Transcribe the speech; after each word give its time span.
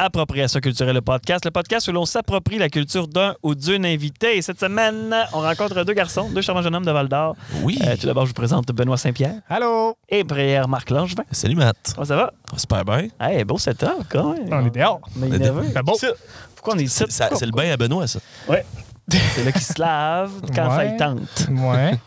Appropriation 0.00 0.60
culturelle, 0.60 0.94
le 0.94 1.00
podcast. 1.00 1.44
Le 1.44 1.50
podcast 1.50 1.88
où 1.88 1.92
l'on 1.92 2.06
s'approprie 2.06 2.56
la 2.56 2.68
culture 2.68 3.08
d'un 3.08 3.34
ou 3.42 3.56
d'une 3.56 3.84
invité. 3.84 4.36
Et 4.36 4.42
cette 4.42 4.60
semaine, 4.60 5.12
on 5.32 5.40
rencontre 5.40 5.82
deux 5.82 5.92
garçons, 5.92 6.30
deux 6.30 6.40
charmants 6.40 6.62
jeunes 6.62 6.76
hommes 6.76 6.84
de 6.84 6.92
Val 6.92 7.08
d'Or. 7.08 7.34
Oui. 7.64 7.78
Euh, 7.84 7.96
tout 8.00 8.06
d'abord, 8.06 8.24
je 8.24 8.28
vous 8.28 8.34
présente 8.34 8.68
Benoît 8.68 8.96
Saint-Pierre 8.96 9.40
Allô? 9.48 9.96
et 10.08 10.22
Brière-Marc 10.22 10.90
Langevin. 10.90 11.24
Salut 11.32 11.56
Matt. 11.56 11.76
Comment 11.96 12.04
ça 12.06 12.14
va? 12.16 12.32
Super 12.56 12.84
bien. 12.84 13.08
Hey, 13.20 13.42
beau 13.42 13.58
setup, 13.58 14.04
quand 14.08 14.34
même. 14.34 14.48
On 14.52 14.64
est 14.66 14.70
dehors. 14.70 15.00
On 15.20 15.32
est 15.32 15.36
nerveux. 15.38 15.64
C'est 15.74 15.82
beau. 15.82 15.94
Ça, 15.96 16.06
Pourquoi 16.54 16.74
on 16.74 16.78
est 16.78 16.84
ici? 16.84 17.04
Ça- 17.08 17.30
C'est 17.34 17.46
le 17.46 17.52
bain 17.52 17.72
à 17.72 17.76
Benoît, 17.76 18.06
ça. 18.06 18.20
Ouais. 18.48 18.64
C'est 19.10 19.44
là 19.44 19.52
qu'il 19.52 19.62
se 19.62 19.80
lave 19.80 20.30
quand 20.54 20.70
ça 20.70 20.84
y 20.84 20.96
tente. 20.96 21.46
Ouais. 21.50 21.98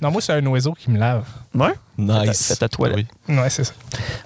Non, 0.00 0.10
moi, 0.10 0.20
c'est 0.20 0.32
un 0.34 0.44
oiseau 0.46 0.72
qui 0.72 0.90
me 0.90 0.98
lave. 0.98 1.24
Ouais? 1.54 1.72
Nice. 1.96 2.48
Faites 2.48 2.62
à 2.62 2.68
toilette. 2.68 3.06
Oui. 3.28 3.36
Ouais, 3.38 3.48
c'est 3.48 3.64
ça. 3.64 3.72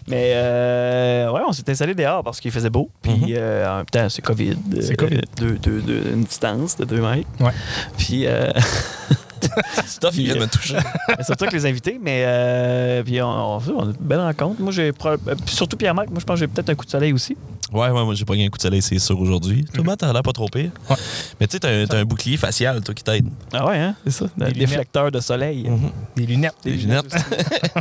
Mais 0.09 0.33
euh, 0.35 1.31
ouais, 1.31 1.43
on 1.47 1.53
s'est 1.53 1.69
installé 1.71 1.95
dehors 1.95 2.25
parce 2.25 2.41
qu'il 2.41 2.51
faisait 2.51 2.71
beau. 2.71 2.91
Puis 3.03 3.13
Mhm. 3.13 3.27
euh, 3.37 3.73
en 3.73 3.77
même 3.79 3.87
temps, 3.87 4.09
c'est 4.09 4.23
COVID. 4.23 4.57
C'est 4.81 4.93
Euh, 4.93 4.97
COVID. 4.97 5.21
deux- 5.37 5.59
deux- 5.59 5.81
deux- 5.83 6.03
une 6.15 6.25
distance 6.25 6.77
de 6.77 6.85
2 6.85 7.01
mètres. 7.01 7.29
Ouais. 7.41 7.53
Puis 7.99 8.27
euh, 8.27 8.53
Stuff, 9.87 10.17
il 10.17 10.25
vient 10.27 10.35
de 10.35 10.41
me 10.41 10.47
toucher. 10.47 10.77
surtout 11.25 11.45
avec 11.45 11.53
les 11.53 11.67
invités. 11.67 11.99
Mais 12.03 12.23
euh, 12.27 13.03
puis 13.03 13.21
on, 13.23 13.27
on, 13.29 13.57
on 13.57 13.83
a 13.83 13.85
une 13.87 13.93
belle 14.01 14.21
rencontre. 14.21 14.61
Moi, 14.61 14.73
j'ai 14.73 14.89
euh, 15.05 15.17
puis 15.17 15.55
surtout 15.55 15.77
Pierre-Marc, 15.77 16.09
moi, 16.11 16.19
je 16.21 16.25
pense 16.25 16.35
que 16.35 16.41
j'ai 16.41 16.49
peut-être 16.49 16.71
un 16.71 16.75
coup 16.75 16.85
de 16.85 16.91
soleil 16.91 17.13
aussi. 17.13 17.37
Ouais, 17.73 17.91
ouais, 17.91 18.05
moi, 18.05 18.15
j'ai 18.15 18.25
pas 18.25 18.35
gagné 18.35 18.47
un 18.47 18.51
coup 18.51 18.59
de 18.59 18.63
soleil, 18.63 18.81
c'est 18.81 18.99
sûr, 19.01 19.19
aujourd'hui. 19.21 19.65
Toi, 19.75 19.83
Matt, 19.83 19.99
t'as 19.99 20.13
l'air 20.13 20.23
pas 20.23 20.33
trop 20.33 20.47
pire. 20.49 20.71
Ouais. 20.89 20.97
Mais 21.41 21.49
tu 21.49 21.59
sais, 21.59 21.87
t'as 21.87 21.99
un, 21.99 22.05
bouclier 22.05 22.37
facial, 22.37 22.81
toi, 22.83 22.95
qui 22.95 23.03
t'aide. 23.03 23.27
Ah 23.53 23.67
ouais, 23.67 23.77
hein? 23.79 23.95
C'est 24.05 24.13
ça. 24.13 24.27
Un 24.27 24.45
lunettes. 24.45 24.57
déflecteur 24.59 25.11
de 25.11 25.19
soleil. 25.19 25.69
Des 26.17 26.27
lunettes. 26.27 26.55
Des 26.63 26.71
lunettes. 26.73 27.13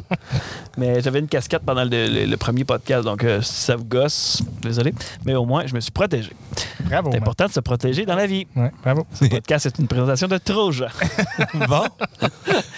Mais 0.77 1.01
j'avais 1.01 1.19
une 1.19 1.27
casquette 1.27 1.61
pendant 1.65 1.83
le, 1.83 1.89
le- 2.07 2.25
le 2.25 2.37
premier 2.37 2.63
podcast, 2.65 3.03
donc 3.05 3.23
euh, 3.23 3.41
si 3.41 3.53
ça 3.53 3.75
vous 3.75 3.85
gosse, 3.85 4.41
désolé. 4.61 4.93
Mais 5.23 5.35
au 5.35 5.45
moins, 5.45 5.65
je 5.67 5.73
me 5.75 5.79
suis 5.79 5.91
protégé. 5.91 6.31
Bravo. 6.81 7.11
C'est 7.11 7.17
important 7.17 7.45
de 7.45 7.51
se 7.51 7.59
protéger 7.59 8.05
dans 8.05 8.15
la 8.15 8.25
vie. 8.27 8.47
Ouais, 8.55 8.71
bravo. 8.83 9.05
Ce 9.13 9.25
podcast 9.25 9.67
est 9.67 9.79
une 9.79 9.87
présentation 9.87 10.27
de 10.27 10.37
Troja. 10.37 10.87
Bon. 11.67 11.83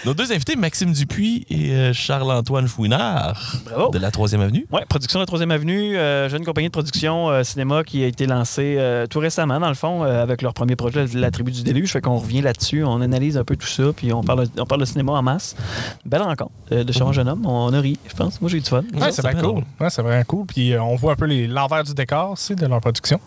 Nos 0.04 0.14
deux 0.14 0.32
invités, 0.32 0.56
Maxime 0.56 0.92
Dupuis 0.92 1.46
et 1.50 1.70
euh, 1.72 1.92
Charles-Antoine 1.92 2.68
Fouinard, 2.68 3.40
Bravo. 3.64 3.90
de 3.90 3.98
la 3.98 4.10
3e 4.10 4.40
Avenue. 4.40 4.66
Oui, 4.72 4.80
production 4.88 5.20
de 5.20 5.24
la 5.30 5.38
3e 5.38 5.50
Avenue, 5.50 5.96
euh, 5.96 6.28
jeune 6.28 6.44
compagnie 6.44 6.68
de 6.68 6.72
production 6.72 7.28
euh, 7.28 7.42
cinéma 7.42 7.84
qui 7.84 8.02
a 8.02 8.06
été 8.06 8.26
lancée 8.26 8.76
euh, 8.78 9.06
tout 9.06 9.18
récemment, 9.18 9.60
dans 9.60 9.68
le 9.68 9.74
fond, 9.74 10.04
euh, 10.04 10.22
avec 10.22 10.42
leur 10.42 10.54
premier 10.54 10.76
projet, 10.76 11.06
La 11.14 11.30
Tribu 11.30 11.50
du 11.52 11.62
Déluge. 11.62 11.90
Fait 11.92 12.00
qu'on 12.00 12.16
revient 12.18 12.40
là-dessus, 12.42 12.84
on 12.84 13.00
analyse 13.00 13.36
un 13.36 13.44
peu 13.44 13.56
tout 13.56 13.66
ça, 13.66 13.84
puis 13.94 14.12
on 14.12 14.22
parle, 14.22 14.46
on 14.58 14.66
parle 14.66 14.80
de 14.80 14.86
cinéma 14.86 15.12
en 15.12 15.22
masse. 15.22 15.56
Belle 16.04 16.22
rencontre 16.22 16.52
euh, 16.72 16.84
de 16.84 16.92
charmant 16.92 17.12
jeune 17.12 17.28
homme. 17.28 17.44
On 17.46 17.72
a 17.72 17.80
ri, 17.80 17.98
je 18.08 18.14
pense. 18.14 18.40
Moi, 18.40 18.50
j'ai 18.50 18.58
eu 18.58 18.60
du 18.60 18.68
fun. 18.68 18.82
Ouais, 18.94 19.12
c'est 19.12 19.22
fait 19.22 19.34
cool. 19.40 19.62
Ouais, 19.80 19.90
c'est 19.90 20.02
vraiment 20.02 20.24
cool. 20.24 20.46
Puis 20.46 20.72
euh, 20.72 20.82
on 20.82 20.96
voit 20.96 21.12
un 21.12 21.16
peu 21.16 21.26
les- 21.26 21.46
l'envers 21.46 21.84
du 21.84 21.94
décor 21.94 22.30
aussi 22.32 22.54
de 22.54 22.66
leur 22.66 22.80
production. 22.80 23.20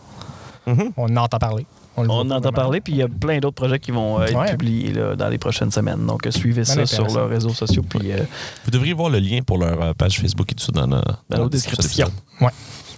Mhm. 0.68 0.92
On 0.98 1.06
en 1.18 1.24
entend 1.24 1.40
parler. 1.40 1.66
On 1.98 2.06
pas 2.08 2.36
entend 2.36 2.52
parler, 2.52 2.80
puis 2.82 2.94
il 2.94 3.00
y 3.00 3.02
a 3.02 3.08
plein 3.08 3.40
d'autres 3.40 3.56
projets 3.56 3.80
qui 3.80 3.92
vont 3.92 4.20
euh, 4.20 4.26
être 4.26 4.38
Ouais. 4.38 4.52
publiés 4.52 4.94
là, 4.94 5.16
dans 5.16 5.28
les 5.30 5.38
prochaines 5.38 5.72
semaines. 5.72 6.06
Donc, 6.06 6.26
euh, 6.26 6.32
suivez 6.32 6.64
ça 6.64 6.86
sur 6.86 7.06
leurs 7.08 7.30
réseaux 7.30 7.50
sociaux, 7.54 7.84
puis 7.88 8.12
euh, 8.12 8.18
Vous 8.66 8.72
devriez 8.72 8.94
voir 8.94 9.10
le 9.10 9.20
lien 9.20 9.40
pour 9.46 9.58
leur 9.58 9.94
page 9.96 10.20
Facebook 10.20 10.52
et 10.52 10.56
tout 10.56 10.64
ça 10.64 10.72
dans, 10.72 10.88
la- 10.88 11.04
dans 11.30 11.48
d'épisode. 11.48 12.12
Ouais. 12.40 12.50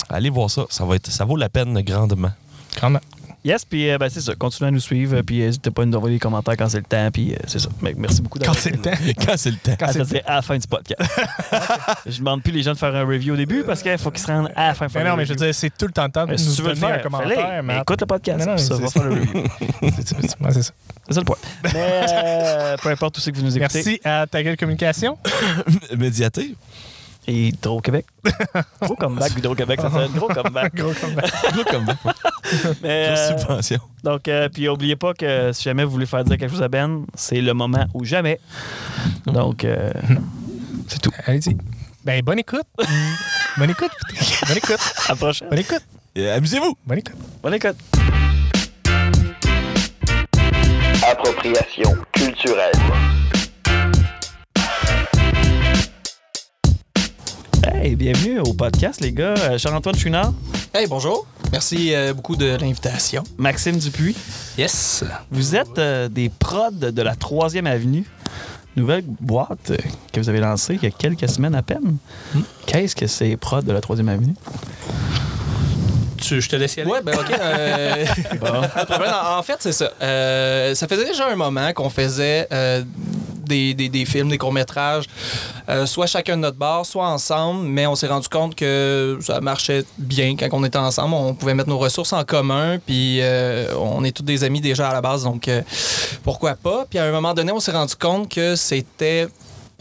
Allez 0.09 0.30
voir 0.30 0.50
ça, 0.50 0.66
ça, 0.69 0.85
va 0.85 0.95
être, 0.95 1.09
ça 1.09 1.25
vaut 1.25 1.35
la 1.38 1.50
peine 1.50 1.81
grandement. 1.81 2.31
Grandement. 2.77 3.00
Yes, 3.45 3.66
puis 3.66 3.89
euh, 3.89 3.97
ben, 3.97 4.08
c'est 4.09 4.22
ça. 4.22 4.36
Continuez 4.36 4.69
à 4.69 4.72
nous 4.72 4.80
suivre, 4.80 5.19
puis 5.22 5.39
n'hésitez 5.39 5.69
pas 5.69 5.81
à 5.81 5.86
nous 5.86 5.97
envoyer 5.97 6.16
des 6.16 6.19
commentaires 6.19 6.55
quand 6.58 6.69
c'est 6.69 6.77
le 6.77 6.83
temps, 6.83 7.09
puis 7.11 7.33
euh, 7.33 7.38
c'est 7.45 7.59
ça. 7.59 7.67
Mais 7.81 7.94
merci 7.97 8.22
beaucoup 8.22 8.39
Quand 8.39 8.45
d'avoir 8.45 8.61
c'est 8.63 8.69
le 8.72 8.77
temps. 8.77 8.91
Quand 9.25 9.33
c'est 9.35 9.52
le 9.52 9.58
temps. 9.58 9.75
Quand 9.77 9.85
Ah, 9.89 9.91
c'est 9.91 9.94
ça, 9.94 10.00
le 10.00 10.05
c'est 10.05 10.23
à 10.25 10.35
la 10.35 10.41
fin 10.41 10.58
du 10.58 10.66
podcast. 10.67 11.02
je 12.05 12.17
demande 12.19 12.41
plus 12.41 12.53
les 12.53 12.63
gens 12.63 12.72
de 12.72 12.77
faire 12.77 12.95
un 12.95 13.03
review 13.05 13.33
au 13.33 13.38
début 13.38 13.63
parce 13.63 13.81
qu'il 13.83 13.97
faut 13.97 14.11
qu'ils 14.11 14.23
se 14.23 14.31
rendent 14.31 14.50
à 14.55 14.67
la 14.67 14.73
fin. 14.75 14.88
Mais 14.95 15.03
non, 15.03 15.17
mais 15.17 15.25
je 15.25 15.31
veux 15.31 15.35
dire, 15.35 15.53
c'est 15.53 15.75
tout 15.77 15.88
le 15.88 15.91
temps 15.91 16.05
le 16.05 16.11
temps 16.11 16.23
de 16.25 16.31
Mais 16.31 16.38
nous 16.38 16.39
si 16.39 16.55
tu 16.55 16.61
veux 16.61 16.69
le 16.69 16.75
donner 16.75 16.88
faire, 16.88 17.00
un 17.00 17.03
commentaire. 17.03 17.63
mais 17.63 17.77
écoute 17.80 18.00
le 18.02 18.08
podcast. 18.08 18.39
Mais 18.39 18.45
non, 18.45 18.58
ça 18.58 18.75
va 18.75 18.88
c'est- 18.88 18.94
faire 19.00 19.09
le 19.09 19.16
review. 19.16 19.44
c'est- 19.81 20.07
ça. 20.30 20.61
C'est 21.07 21.13
ça 21.13 21.19
le 21.19 21.25
point. 21.25 21.38
Mais 21.66 21.72
euh, 21.75 22.78
peu 22.81 22.89
importe 22.89 23.17
où 23.17 23.22
c'est 23.22 23.31
que 23.33 23.38
vous 23.38 23.44
nous 23.44 23.57
écoutez. 23.57 23.73
Merci 23.83 24.00
à 24.05 24.25
ta 24.25 24.41
gueule 24.41 24.56
communication. 24.56 25.17
Médiaté. 25.97 26.56
Et 27.28 27.47
Hydro-Québec. 27.50 28.06
gros 28.81 28.95
comeback, 28.95 29.31
Hydro-Québec. 29.38 29.79
Ça 29.81 29.89
fait 29.89 29.97
un 30.00 30.09
gros 30.09 30.28
comeback. 30.28 30.75
Gros 30.75 30.94
comeback. 30.94 31.31
Gros 31.53 31.63
comme 31.69 31.85
Mais, 32.81 33.07
euh, 33.09 33.38
subvention. 33.39 33.79
donc, 34.03 34.28
euh, 34.28 34.50
puis 34.50 34.67
oubliez 34.67 34.95
pas 34.95 35.13
que 35.13 35.51
si 35.53 35.63
jamais 35.63 35.84
vous 35.85 35.91
voulez 35.91 36.06
faire 36.06 36.23
dire 36.23 36.38
quelque 36.38 36.51
chose 36.51 36.61
à 36.61 36.67
Ben, 36.67 37.06
c'est 37.16 37.39
le 37.41 37.53
moment 37.53 37.85
ou 37.94 38.03
jamais. 38.03 38.39
Donc, 39.25 39.63
euh, 39.63 39.91
c'est 40.88 41.01
tout. 41.01 41.11
Allez-y. 41.25 41.56
Ben, 42.03 42.22
bonne 42.22 42.39
écoute. 42.39 42.67
bonne 43.57 43.69
écoute. 43.69 43.91
Bonne 44.47 44.57
écoute. 44.57 44.94
À 45.07 45.09
la 45.09 45.16
prochaine. 45.16 45.50
Bonne 45.50 45.59
écoute. 45.59 45.84
Et 46.16 46.29
Amusez-vous. 46.29 46.78
Bonne 46.85 46.97
écoute. 47.00 47.16
Bonne 47.41 47.53
écoute. 47.53 47.78
Appropriation 51.09 51.95
culturelle. 52.11 52.73
Hey, 57.66 57.96
bienvenue 57.96 58.40
au 58.40 58.53
podcast, 58.53 59.00
les 59.01 59.12
gars. 59.12 59.34
Euh, 59.38 59.57
Charles-Antoine 59.57 59.96
Chouinard, 59.96 60.34
Hey, 60.74 60.88
bonjour. 60.88 61.25
Merci 61.51 61.94
euh, 61.94 62.13
beaucoup 62.13 62.35
de 62.35 62.46
l'invitation. 62.57 63.24
Maxime 63.38 63.78
Dupuis. 63.78 64.16
Yes. 64.57 65.03
Vous 65.31 65.56
êtes 65.56 65.78
euh, 65.78 66.09
des 66.09 66.29
prods 66.29 66.72
de 66.72 67.02
la 67.02 67.13
3e 67.16 67.66
Avenue. 67.66 68.06
Nouvelle 68.75 69.03
boîte 69.06 69.72
euh, 69.72 69.78
que 70.12 70.19
vous 70.19 70.29
avez 70.29 70.40
lancée 70.40 70.75
il 70.75 70.84
y 70.84 70.88
a 70.88 70.91
quelques 70.91 71.29
semaines 71.29 71.56
à 71.56 71.62
peine. 71.62 71.97
Qu'est-ce 72.66 72.96
que 72.96 73.07
c'est 73.07 73.38
prods 73.38 73.62
de 73.62 73.72
la 73.72 73.81
3e 73.81 74.07
Avenue? 74.07 74.34
Tu, 76.23 76.41
je 76.41 76.50
te 76.50 76.56
laisse 76.56 76.75
y 76.75 76.81
aller. 76.81 76.89
Ouais, 76.91 77.01
ben 77.01 77.13
OK. 77.16 77.31
euh, 77.39 78.06
en, 79.34 79.39
en 79.39 79.44
fait, 79.44 79.57
c'est 79.59 79.72
ça. 79.73 79.91
Euh, 80.01 80.73
ça 80.75 80.88
faisait 80.88 81.06
déjà 81.06 81.28
un 81.28 81.35
moment 81.35 81.72
qu'on 81.73 81.89
faisait 81.89 82.47
euh, 82.51 82.84
des, 83.45 83.73
des- 83.73 83.89
des 83.89 84.06
films, 84.06 84.29
des 84.29 84.38
courts-métrages, 84.38 85.06
euh, 85.69 85.85
soit 85.85 86.07
chacun 86.07 86.38
de 86.38 86.41
notre 86.41 86.57
bar, 86.57 86.85
soit 86.85 87.07
ensemble, 87.07 87.66
mais 87.67 87.85
on 87.88 87.95
s'est 87.95 88.07
rendu 88.07 88.29
compte 88.29 88.56
que 88.56 89.17
ça 89.22 89.41
marchait 89.41 89.84
bien 89.97 90.35
quand 90.38 90.47
on 90.53 90.63
était 90.63 90.78
ensemble. 90.78 91.13
On 91.13 91.34
pouvait 91.34 91.53
mettre 91.53 91.69
nos 91.69 91.78
ressources 91.78 92.13
en 92.13 92.23
commun, 92.23 92.78
puis 92.85 93.19
euh, 93.22 93.67
on 93.78 94.03
est 94.03 94.11
tous 94.16 94.23
des 94.23 94.44
amis 94.45 94.61
déjà 94.61 94.90
à 94.90 94.94
la 94.94 95.01
base, 95.01 95.23
donc 95.23 95.47
euh, 95.47 95.61
pourquoi 96.23 96.55
pas? 96.55 96.85
Puis 96.90 97.00
à 97.00 97.03
un 97.05 97.11
moment 97.11 97.34
donné, 97.34 97.51
on 97.51 97.59
s'est 97.59 97.72
rendu 97.73 97.95
compte 97.95 98.29
que 98.29 98.55
c'était 98.55 99.28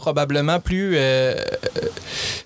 probablement 0.03 0.59
plus 0.59 0.95
euh, 0.97 1.33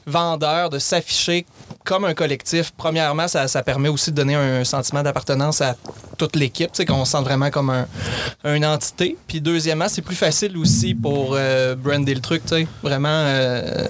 vendeur 0.06 0.70
de 0.70 0.78
s'afficher 0.78 1.44
comme 1.84 2.06
un 2.06 2.14
collectif. 2.14 2.72
Premièrement, 2.78 3.28
ça, 3.28 3.48
ça 3.48 3.64
permet 3.64 3.90
aussi 3.90 4.12
de 4.12 4.16
donner 4.16 4.36
un 4.36 4.64
sentiment 4.64 5.02
d'appartenance 5.02 5.60
à 5.62 5.76
toute 6.20 6.36
l'équipe, 6.36 6.70
qu'on 6.88 7.04
se 7.04 7.12
sente 7.12 7.26
vraiment 7.26 7.50
comme 7.50 7.72
un, 7.72 7.88
une 8.44 8.64
entité. 8.64 9.18
Puis 9.28 9.42
deuxièmement, 9.42 9.88
c'est 9.90 10.04
plus 10.04 10.16
facile 10.16 10.56
aussi 10.56 10.94
pour 10.94 11.32
euh, 11.34 11.74
brander 11.76 12.14
le 12.14 12.22
truc, 12.22 12.44
tu 12.44 12.50
sais. 12.50 12.68
Vraiment, 12.84 13.10
euh, 13.10 13.88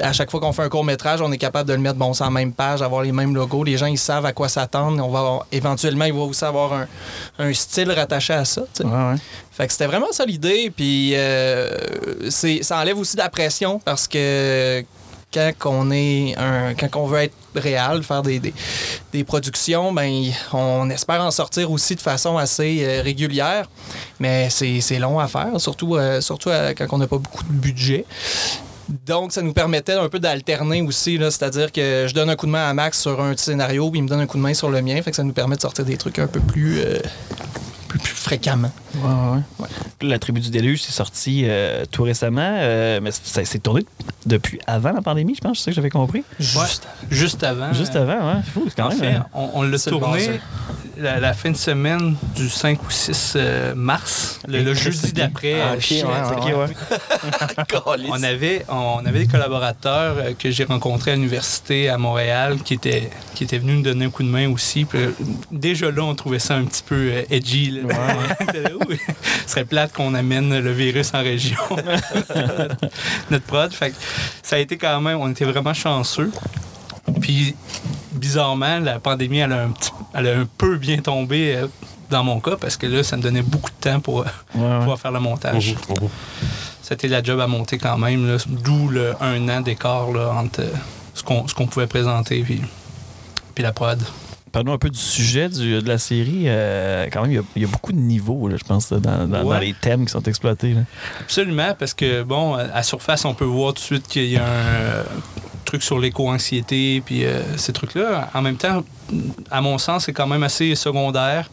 à 0.00 0.12
chaque 0.12 0.30
fois 0.30 0.40
qu'on 0.40 0.52
fait 0.52 0.62
un 0.62 0.68
court 0.68 0.84
métrage, 0.84 1.20
on 1.20 1.30
est 1.32 1.38
capable 1.38 1.68
de 1.68 1.74
le 1.74 1.80
mettre 1.80 1.96
bon, 1.96 2.12
sur 2.14 2.24
la 2.24 2.30
même 2.30 2.52
page, 2.52 2.82
avoir 2.82 3.02
les 3.02 3.12
mêmes 3.12 3.34
logos. 3.34 3.64
Les 3.64 3.76
gens, 3.76 3.86
ils 3.86 3.98
savent 3.98 4.26
à 4.26 4.32
quoi 4.32 4.48
s'attendre. 4.48 5.02
On 5.04 5.10
va 5.10 5.18
avoir- 5.20 5.46
éventuellement, 5.52 6.04
ils 6.04 6.12
vont 6.12 6.28
aussi 6.28 6.44
avoir 6.44 6.72
un, 6.72 6.86
un 7.38 7.52
style 7.54 7.90
rattaché 7.90 8.32
à 8.34 8.44
ça. 8.44 8.62
Ouais, 8.80 8.86
ouais. 8.86 9.14
Fait 9.52 9.66
que 9.66 9.72
c'était 9.72 9.86
vraiment 9.86 10.12
ça 10.12 10.24
l'idée. 10.24 10.70
Puis 10.74 11.12
euh, 11.14 11.70
c'est, 12.30 12.62
ça 12.62 12.78
enlève 12.78 12.98
aussi 12.98 13.16
de 13.16 13.22
la 13.22 13.28
pression 13.30 13.78
parce 13.78 14.06
que 14.06 14.84
quand 15.32 15.52
on 15.66 15.90
est 15.90 16.34
un, 16.38 16.74
quand 16.74 16.98
on 17.00 17.06
veut 17.06 17.18
être 17.22 17.34
réel, 17.54 18.02
faire 18.02 18.22
des, 18.22 18.38
des, 18.38 18.54
des 19.12 19.24
productions, 19.24 19.92
ben 19.92 20.30
on 20.52 20.88
espère 20.88 21.20
en 21.20 21.30
sortir 21.30 21.70
aussi 21.70 21.94
de 21.94 22.00
façon 22.00 22.38
assez 22.38 22.78
euh, 22.82 23.02
régulière. 23.02 23.68
Mais 24.18 24.48
c'est, 24.50 24.80
c'est 24.80 24.98
long 24.98 25.18
à 25.18 25.26
faire, 25.28 25.58
surtout, 25.60 25.96
euh, 25.96 26.20
surtout 26.22 26.48
euh, 26.50 26.72
quand 26.76 26.86
on 26.92 26.98
n'a 26.98 27.06
pas 27.06 27.18
beaucoup 27.18 27.42
de 27.44 27.52
budget. 27.52 28.06
Donc, 29.06 29.32
ça 29.32 29.42
nous 29.42 29.52
permettait 29.52 29.94
un 29.94 30.08
peu 30.08 30.18
d'alterner 30.20 30.80
aussi, 30.82 31.18
c'est-à-dire 31.18 31.72
que 31.72 32.06
je 32.08 32.14
donne 32.14 32.30
un 32.30 32.36
coup 32.36 32.46
de 32.46 32.52
main 32.52 32.68
à 32.68 32.74
Max 32.74 33.00
sur 33.00 33.20
un 33.20 33.36
scénario, 33.36 33.90
puis 33.90 33.98
il 33.98 34.04
me 34.04 34.08
donne 34.08 34.20
un 34.20 34.26
coup 34.26 34.36
de 34.36 34.42
main 34.42 34.54
sur 34.54 34.70
le 34.70 34.80
mien, 34.82 35.00
fait 35.02 35.10
que 35.10 35.16
ça 35.16 35.24
nous 35.24 35.32
permet 35.32 35.56
de 35.56 35.60
sortir 35.60 35.84
des 35.84 35.96
trucs 35.96 36.18
un 36.20 36.28
peu 36.28 36.38
plus, 36.40 36.78
euh, 36.78 36.98
plus, 37.88 37.98
plus 37.98 38.14
fréquemment. 38.14 38.70
Ouais, 38.94 39.02
ouais, 39.02 39.40
ouais. 39.60 39.68
La 40.08 40.18
tribu 40.18 40.40
du 40.40 40.50
déluge, 40.50 40.82
c'est 40.82 40.92
sorti 40.92 41.42
euh, 41.46 41.84
tout 41.90 42.04
récemment, 42.04 42.54
euh, 42.58 43.00
mais 43.02 43.10
ça 43.10 43.44
s'est 43.44 43.58
tourné 43.58 43.84
depuis 44.24 44.60
avant 44.66 44.92
la 44.92 45.02
pandémie, 45.02 45.34
je 45.34 45.40
pense, 45.40 45.58
c'est 45.58 45.64
ça 45.64 45.70
que 45.72 45.76
j'avais 45.76 45.90
compris. 45.90 46.22
Juste, 46.38 46.86
juste 47.10 47.42
avant. 47.42 47.72
Juste 47.72 47.96
euh, 47.96 48.02
avant, 48.02 48.34
ouais. 48.34 48.40
Fou, 48.54 48.64
c'est 48.68 48.76
quand 48.76 48.86
en 48.86 48.88
même. 48.90 48.98
fait, 48.98 49.14
euh, 49.16 49.20
on, 49.34 49.50
on 49.54 49.62
l'a 49.62 49.78
tourné. 49.78 50.40
La, 50.98 51.20
la 51.20 51.32
fin 51.32 51.50
de 51.50 51.56
semaine 51.56 52.16
du 52.34 52.48
5 52.48 52.82
ou 52.82 52.90
6 52.90 53.34
euh, 53.36 53.74
mars, 53.74 54.40
le, 54.48 54.62
le 54.62 54.74
jeudi 54.74 55.12
d'après. 55.12 55.60
Ah, 55.60 55.74
euh, 55.74 56.44
ouais, 56.44 56.54
ouais. 56.54 56.66
On 58.08 58.22
avait, 58.22 58.64
on 58.68 59.04
avait 59.04 59.20
des 59.20 59.26
collaborateurs 59.26 60.16
euh, 60.18 60.32
que 60.38 60.50
j'ai 60.50 60.64
rencontrés 60.64 61.12
à 61.12 61.14
l'université 61.14 61.88
à 61.88 61.98
Montréal 61.98 62.58
qui 62.64 62.74
étaient, 62.74 63.10
qui 63.34 63.44
étaient 63.44 63.58
venus 63.58 63.76
nous 63.76 63.82
donner 63.82 64.06
un 64.06 64.10
coup 64.10 64.22
de 64.22 64.28
main 64.28 64.50
aussi. 64.50 64.84
Puis, 64.84 64.98
déjà 65.50 65.90
là, 65.90 66.02
on 66.02 66.14
trouvait 66.14 66.38
ça 66.38 66.54
un 66.54 66.64
petit 66.64 66.82
peu 66.82 67.12
edgy. 67.30 67.70
là. 67.70 67.94
Ce 69.46 69.52
serait 69.52 69.64
plate 69.64 69.92
qu'on 69.92 70.14
amène 70.14 70.58
le 70.58 70.72
virus 70.72 71.12
en 71.14 71.22
région. 71.22 71.56
notre 73.30 73.44
prod. 73.44 73.72
Fait 73.72 73.90
que 73.90 73.96
ça 74.42 74.56
a 74.56 74.58
été 74.58 74.76
quand 74.76 75.00
même, 75.00 75.18
on 75.18 75.30
était 75.30 75.44
vraiment 75.44 75.74
chanceux. 75.74 76.30
Puis 77.20 77.54
bizarrement, 78.16 78.78
la 78.80 78.98
pandémie, 78.98 79.38
elle 79.38 79.52
a 79.52 79.62
un, 79.62 79.68
petit, 79.70 79.90
elle 80.14 80.26
a 80.28 80.38
un 80.40 80.46
peu 80.58 80.76
bien 80.76 80.98
tombé 80.98 81.54
euh, 81.56 81.66
dans 82.10 82.22
mon 82.24 82.40
cas 82.40 82.56
parce 82.56 82.76
que 82.76 82.86
là, 82.86 83.02
ça 83.02 83.16
me 83.16 83.22
donnait 83.22 83.42
beaucoup 83.42 83.70
de 83.70 83.76
temps 83.90 84.00
pour 84.00 84.20
euh, 84.20 84.24
Ouais, 84.54 84.62
ouais. 84.62 84.78
pouvoir 84.80 84.98
faire 84.98 85.12
le 85.12 85.20
montage. 85.20 85.74
Mhm, 85.88 85.96
mhm. 86.02 86.08
C'était 86.82 87.08
la 87.08 87.22
job 87.22 87.40
à 87.40 87.46
monter 87.46 87.78
quand 87.78 87.98
même, 87.98 88.36
d'où 88.46 88.88
le 88.88 89.14
un 89.20 89.48
an 89.48 89.60
d'écart 89.60 90.08
entre 90.08 90.60
euh, 90.60 90.68
ce 91.14 91.22
qu'on 91.22 91.48
ce 91.48 91.54
qu'on 91.54 91.66
pouvait 91.66 91.86
présenter 91.88 92.42
puis, 92.42 92.60
puis 93.54 93.64
la 93.64 93.72
prod. 93.72 94.00
Parlons 94.52 94.72
un 94.72 94.78
peu 94.78 94.88
du 94.88 94.98
sujet 94.98 95.48
du- 95.50 95.82
de 95.82 95.88
la 95.88 95.98
série. 95.98 96.44
Euh, 96.46 97.06
quand 97.12 97.22
même, 97.22 97.32
il 97.32 97.34
y 97.34 97.38
a- 97.38 97.42
il 97.56 97.62
y, 97.62 97.64
a 97.64 97.68
beaucoup 97.68 97.92
de 97.92 97.98
niveaux, 97.98 98.48
là, 98.48 98.56
je 98.56 98.64
pense, 98.64 98.90
dans, 98.90 99.26
dans- 99.26 99.42
Ouais. 99.44 99.54
dans 99.54 99.58
les 99.60 99.74
thèmes 99.74 100.06
qui 100.06 100.12
sont 100.12 100.22
exploités. 100.22 100.72
là. 100.72 100.80
Absolument, 101.20 101.74
parce 101.78 101.92
que, 101.92 102.22
bon, 102.22 102.54
à 102.54 102.82
surface, 102.82 103.24
on 103.26 103.34
peut 103.34 103.44
voir 103.44 103.74
tout 103.74 103.80
de 103.80 103.84
suite 103.84 104.06
qu'il 104.06 104.26
y 104.30 104.36
a 104.38 104.44
un 104.44 105.04
euh, 105.66 105.70
truc 105.76 105.82
sur 105.82 105.98
l'éco-anxiété, 105.98 107.02
puis 107.04 107.24
euh, 107.24 107.42
ces 107.56 107.72
trucs-là. 107.72 108.30
En 108.34 108.42
même 108.42 108.56
temps, 108.56 108.84
à 109.50 109.60
mon 109.60 109.78
sens, 109.78 110.04
c'est 110.04 110.12
quand 110.12 110.26
même 110.26 110.42
assez 110.42 110.74
secondaire. 110.74 111.50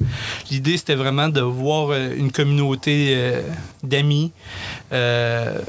L'idée, 0.50 0.77
c'était 0.77 0.95
vraiment 0.95 1.27
de 1.30 1.42
voir 1.42 1.89
euh, 1.89 2.13
une 2.15 2.31
communauté 2.31 3.13
euh, 3.15 3.42
d'amis. 3.83 4.31
Eux, 4.94 5.62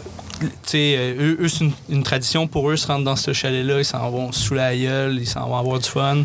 eux, 1.40 1.48
c'est 1.48 1.64
une, 1.64 1.72
une 1.88 2.02
tradition 2.02 2.46
pour 2.46 2.70
eux, 2.70 2.76
se 2.76 2.86
rendre 2.86 3.04
dans 3.04 3.16
ce 3.16 3.32
chalet-là, 3.32 3.78
ils 3.78 3.84
s'en 3.84 4.10
vont 4.10 4.32
sous 4.32 4.54
la 4.54 4.76
gueule, 4.76 5.18
ils 5.20 5.26
s'en 5.26 5.48
vont 5.48 5.56
avoir 5.58 5.78
du 5.78 5.88
fun. 5.88 6.24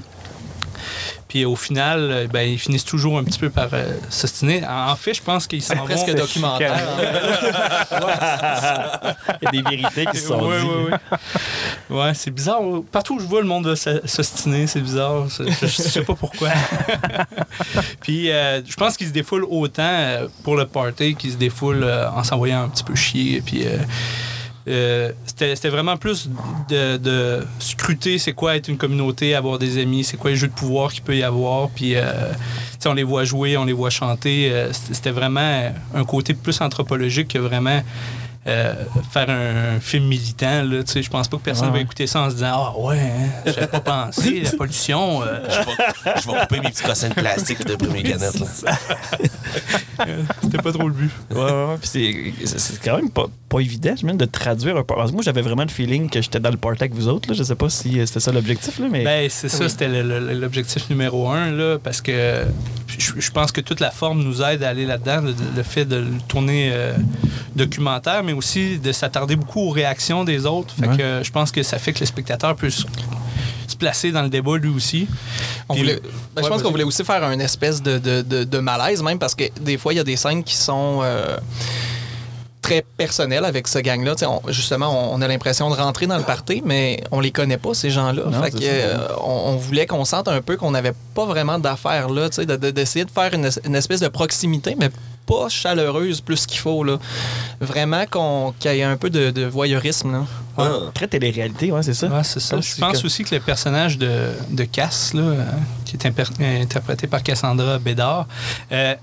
Puis 1.29 1.45
au 1.45 1.55
final, 1.55 1.99
euh, 2.11 2.27
ben, 2.27 2.41
ils 2.41 2.59
finissent 2.59 2.83
toujours 2.83 3.17
un 3.17 3.23
petit 3.23 3.39
peu 3.39 3.49
par 3.51 3.69
euh, 3.73 3.93
s'ostiner. 4.09 4.65
En 4.67 4.89
en 4.91 4.95
fait, 4.95 5.13
je 5.13 5.21
pense 5.21 5.45
qu'ils 5.47 5.61
s'en 5.63 5.75
vont... 5.75 5.85
Presque 5.85 6.13
documentaire. 6.15 6.73
hein. 6.73 7.03
Il 9.41 9.45
y 9.45 9.47
a 9.47 9.51
des 9.51 9.61
vérités 9.61 10.05
qui 10.07 10.17
se 10.17 10.27
sont 10.27 10.41
Ouais, 10.41 10.59
dites. 10.59 10.69
ouais, 10.69 10.91
ouais. 11.91 11.97
Ouais, 11.97 12.13
c'est 12.13 12.31
bizarre. 12.31 12.61
Partout 12.91 13.15
où 13.15 13.19
je 13.19 13.25
vois, 13.25 13.41
le 13.41 13.47
monde 13.47 13.67
va 13.67 13.75
s'ostiner. 13.75 14.67
C'est 14.67 14.81
bizarre. 14.81 15.27
Je, 15.29 15.43
je- 15.61 15.67
sais 15.67 16.01
pas 16.03 16.15
pourquoi. 16.15 16.49
Puis, 18.01 18.31
euh, 18.31 18.61
je 18.67 18.75
pense 18.75 18.97
qu'ils 18.97 19.07
se 19.07 19.13
défoulent 19.13 19.45
autant 19.49 19.83
euh, 19.83 20.27
pour 20.43 20.55
le 20.55 20.65
party 20.65 21.15
qu'ils 21.15 21.31
se 21.33 21.37
défoulent 21.37 21.83
euh, 21.83 22.09
en 22.09 22.23
s'envoyant 22.23 22.63
un 22.63 22.69
petit 22.69 22.83
peu 22.83 22.95
chier. 22.95 23.41
Puis, 23.41 23.65
euh, 24.69 25.11
c'était 25.25 25.69
vraiment 25.69 25.97
plus 25.97 26.29
de, 26.69 27.43
scruter 27.59 28.19
c'est 28.19 28.33
quoi 28.33 28.55
être 28.55 28.67
une 28.67 28.77
communauté, 28.77 29.33
avoir 29.33 29.57
des 29.57 29.81
amis, 29.81 30.03
c'est 30.03 30.17
quoi 30.17 30.29
les 30.29 30.37
jeux 30.37 30.47
de 30.47 30.53
pouvoir 30.53 30.91
qu'il 30.91 31.01
peut 31.01 31.17
y 31.17 31.23
avoir. 31.23 31.69
Puis, 31.69 31.95
euh, 31.95 32.31
on 32.85 32.93
les 32.93 33.03
voit 33.03 33.23
jouer, 33.23 33.57
on 33.57 33.65
les 33.65 33.73
voit 33.73 33.89
chanter. 33.89 34.51
Euh, 34.51 34.71
c'était 34.71 35.11
vraiment 35.11 35.71
un 35.95 36.05
côté 36.05 36.33
plus 36.33 36.61
anthropologique 36.61 37.29
que 37.33 37.39
vraiment 37.39 37.81
euh, 38.49 38.73
faire 39.11 39.29
un, 39.29 39.79
film 39.79 40.05
militant. 40.07 40.63
Là, 40.63 40.83
tu 40.83 40.91
sais, 40.91 41.03
je 41.03 41.09
pense 41.09 41.27
pas 41.27 41.37
que 41.37 41.43
personne 41.43 41.67
Ouais. 41.67 41.73
va 41.75 41.79
écouter 41.81 42.07
ça 42.07 42.21
en 42.21 42.29
se 42.29 42.35
disant 42.35 42.51
Ah 42.53 42.79
ouais, 42.79 42.99
hein, 42.99 43.29
j'avais 43.45 43.67
pas 43.67 43.79
pensé, 43.79 44.41
la 44.41 44.51
pollution. 44.51 45.21
euh, 45.23 45.39
Je 45.49 45.57
vais, 45.57 46.13
je 46.21 46.27
vais 46.31 46.39
couper 46.41 46.59
mes 46.59 46.69
petits 46.69 46.83
cossins 46.83 47.09
de 47.09 47.13
plastique 47.13 47.65
de 47.65 47.87
mes 47.87 48.03
canettes. 48.03 48.39
Là. 48.39 48.73
C'était 50.41 50.57
pas 50.59 50.71
trop 50.71 50.87
le 50.87 50.93
but. 50.93 51.11
Ouais, 51.31 51.41
ouais. 51.41 51.75
Puis 51.81 51.89
c'est- 52.45 52.83
quand 52.83 52.95
même 52.97 53.09
pas, 53.09 53.25
pas 53.49 53.59
évident, 53.59 53.93
je 53.99 54.05
de 54.09 54.25
traduire 54.25 54.77
un 54.77 54.83
party. 54.83 55.13
Moi, 55.13 55.21
j'avais 55.23 55.41
vraiment 55.41 55.63
le 55.63 55.69
feeling 55.69 56.09
que 56.09 56.21
j'étais 56.21 56.39
dans 56.39 56.49
le 56.51 56.57
party 56.57 56.83
avec 56.83 56.93
vous 56.95 57.07
autres. 57.07 57.29
Là. 57.29 57.35
Je 57.35 57.43
sais 57.43 57.55
pas 57.55 57.69
si 57.69 57.99
euh, 57.99 58.05
c'était 58.05 58.19
ça 58.19 58.31
l'objectif, 58.31 58.79
là, 58.79 58.87
mais. 58.89 59.03
Ben, 59.03 59.29
c'est 59.29 59.49
ça, 59.49 59.67
c'était 59.69 59.87
l'objectif 60.03 60.89
numéro 60.89 61.29
un, 61.29 61.51
là, 61.51 61.77
parce 61.83 62.01
que 62.01 62.43
je, 62.87 63.11
je 63.19 63.31
pense 63.31 63.51
que 63.51 63.61
toute 63.61 63.79
la 63.79 63.91
forme 63.91 64.23
nous 64.23 64.41
aide 64.41 64.63
à 64.63 64.69
aller 64.69 64.85
là-dedans, 64.85 65.21
le, 65.21 65.35
le 65.55 65.63
fait 65.63 65.85
de 65.85 65.97
le 65.97 66.07
tourner 66.27 66.71
euh, 66.73 66.93
documentaire, 67.55 68.23
mais 68.23 68.33
aussi 68.39 68.77
de 68.79 68.91
s'attarder 68.91 69.35
beaucoup 69.35 69.61
aux 69.61 69.69
réactions 69.69 70.23
des 70.23 70.45
autres. 70.45 70.73
Fait 70.79 70.87
Ouais. 70.87 70.97
que 70.97 71.01
euh, 71.03 71.23
je 71.23 71.31
pense 71.31 71.51
que 71.51 71.61
ça 71.63 71.77
fait 71.77 71.93
que 71.93 71.99
le 71.99 72.05
spectateur 72.05 72.55
peut 72.55 72.69
se, 72.69 72.83
se 73.67 73.75
placer 73.77 74.11
dans 74.11 74.23
le 74.23 74.29
débat 74.29 74.57
lui 74.57 74.69
aussi. 74.69 75.07
On 75.69 75.75
voulait- 75.75 76.01
ben, 76.35 76.41
je 76.43 76.47
pense 76.49 76.63
qu'on 76.63 76.71
voulait 76.71 76.83
aussi 76.83 77.03
faire 77.03 77.23
un 77.23 77.37
espèce 77.39 77.81
de, 77.83 77.97
de- 77.99 78.21
de- 78.23 78.43
de 78.43 78.57
malaise, 78.59 79.03
même 79.03 79.19
parce 79.19 79.35
que 79.35 79.43
des 79.61 79.77
fois, 79.77 79.93
il 79.93 79.97
y 79.97 79.99
a 79.99 80.03
des 80.03 80.15
scènes 80.15 80.43
qui 80.43 80.55
sont 80.57 81.01
euh, 81.03 81.37
très 82.61 82.83
personnelles 82.97 83.45
avec 83.45 83.67
ce 83.67 83.79
gang-là. 83.79 84.15
Tu 84.15 84.19
sais, 84.19 84.25
on- 84.25 84.41
justement, 84.49 85.13
on, 85.13 85.21
a 85.21 85.27
l'impression 85.27 85.69
de 85.69 85.75
rentrer 85.75 86.07
dans 86.07 86.17
le 86.17 86.23
party, 86.23 86.61
mais 86.65 87.01
on 87.11 87.19
les 87.19 87.31
connaît 87.31 87.57
pas, 87.57 87.73
ces 87.73 87.89
gens-là. 87.89 88.23
Non, 88.29 88.41
Fait 88.43 88.51
que, 88.51 88.57
euh, 88.61 89.07
on, 89.23 89.51
on 89.53 89.55
voulait 89.55 89.85
qu'on 89.85 90.03
sente 90.05 90.27
un 90.27 90.41
peu 90.41 90.57
qu'on 90.57 90.71
n'avait 90.71 90.93
pas 91.15 91.25
vraiment 91.25 91.57
d'affaires 91.59 92.09
là, 92.09 92.29
tu 92.29 92.35
sais, 92.37 92.45
de- 92.45 92.55
de- 92.57 92.71
d'essayer 92.71 93.05
de, 93.05 93.11
faire 93.11 93.33
une, 93.33 93.49
une 93.65 93.75
espèce 93.75 94.01
de 94.01 94.07
proximité, 94.09 94.75
mais 94.77 94.89
pas 95.29 95.47
chaleureuse 95.49 96.21
plus 96.21 96.45
qu'il 96.47 96.59
faut. 96.59 96.83
Là. 96.83 96.97
Vraiment 97.61 98.05
qu'on- 98.09 98.53
qu'il 98.59 98.73
y 98.73 98.79
ait 98.79 98.83
un 98.83 98.97
peu 98.97 99.09
de, 99.09 99.29
de 99.31 99.45
voyeurisme. 99.45 100.11
Là. 100.11 100.25
Ah. 100.57 100.69
Très 100.93 101.07
télé-réalité, 101.07 101.71
ouais, 101.71 101.83
c'est 101.83 101.93
ça. 101.93 102.07
Ouais, 102.07 102.23
c'est 102.23 102.39
ça. 102.39 102.55
Ah, 102.57 102.61
Je 102.61 102.81
pense 102.81 103.01
que- 103.01 103.05
aussi 103.05 103.23
que 103.23 103.35
le 103.35 103.41
personnage 103.41 103.97
de, 103.97 104.11
de 104.49 104.63
Cass, 104.65 105.13
là, 105.13 105.21
euh, 105.21 105.43
qui 105.85 105.95
est 105.95 106.05
imper- 106.05 106.61
interprété 106.61 107.07
par 107.07 107.21
Cassandra 107.23 107.77
Bédard, 107.79 108.27
euh, 108.71 108.95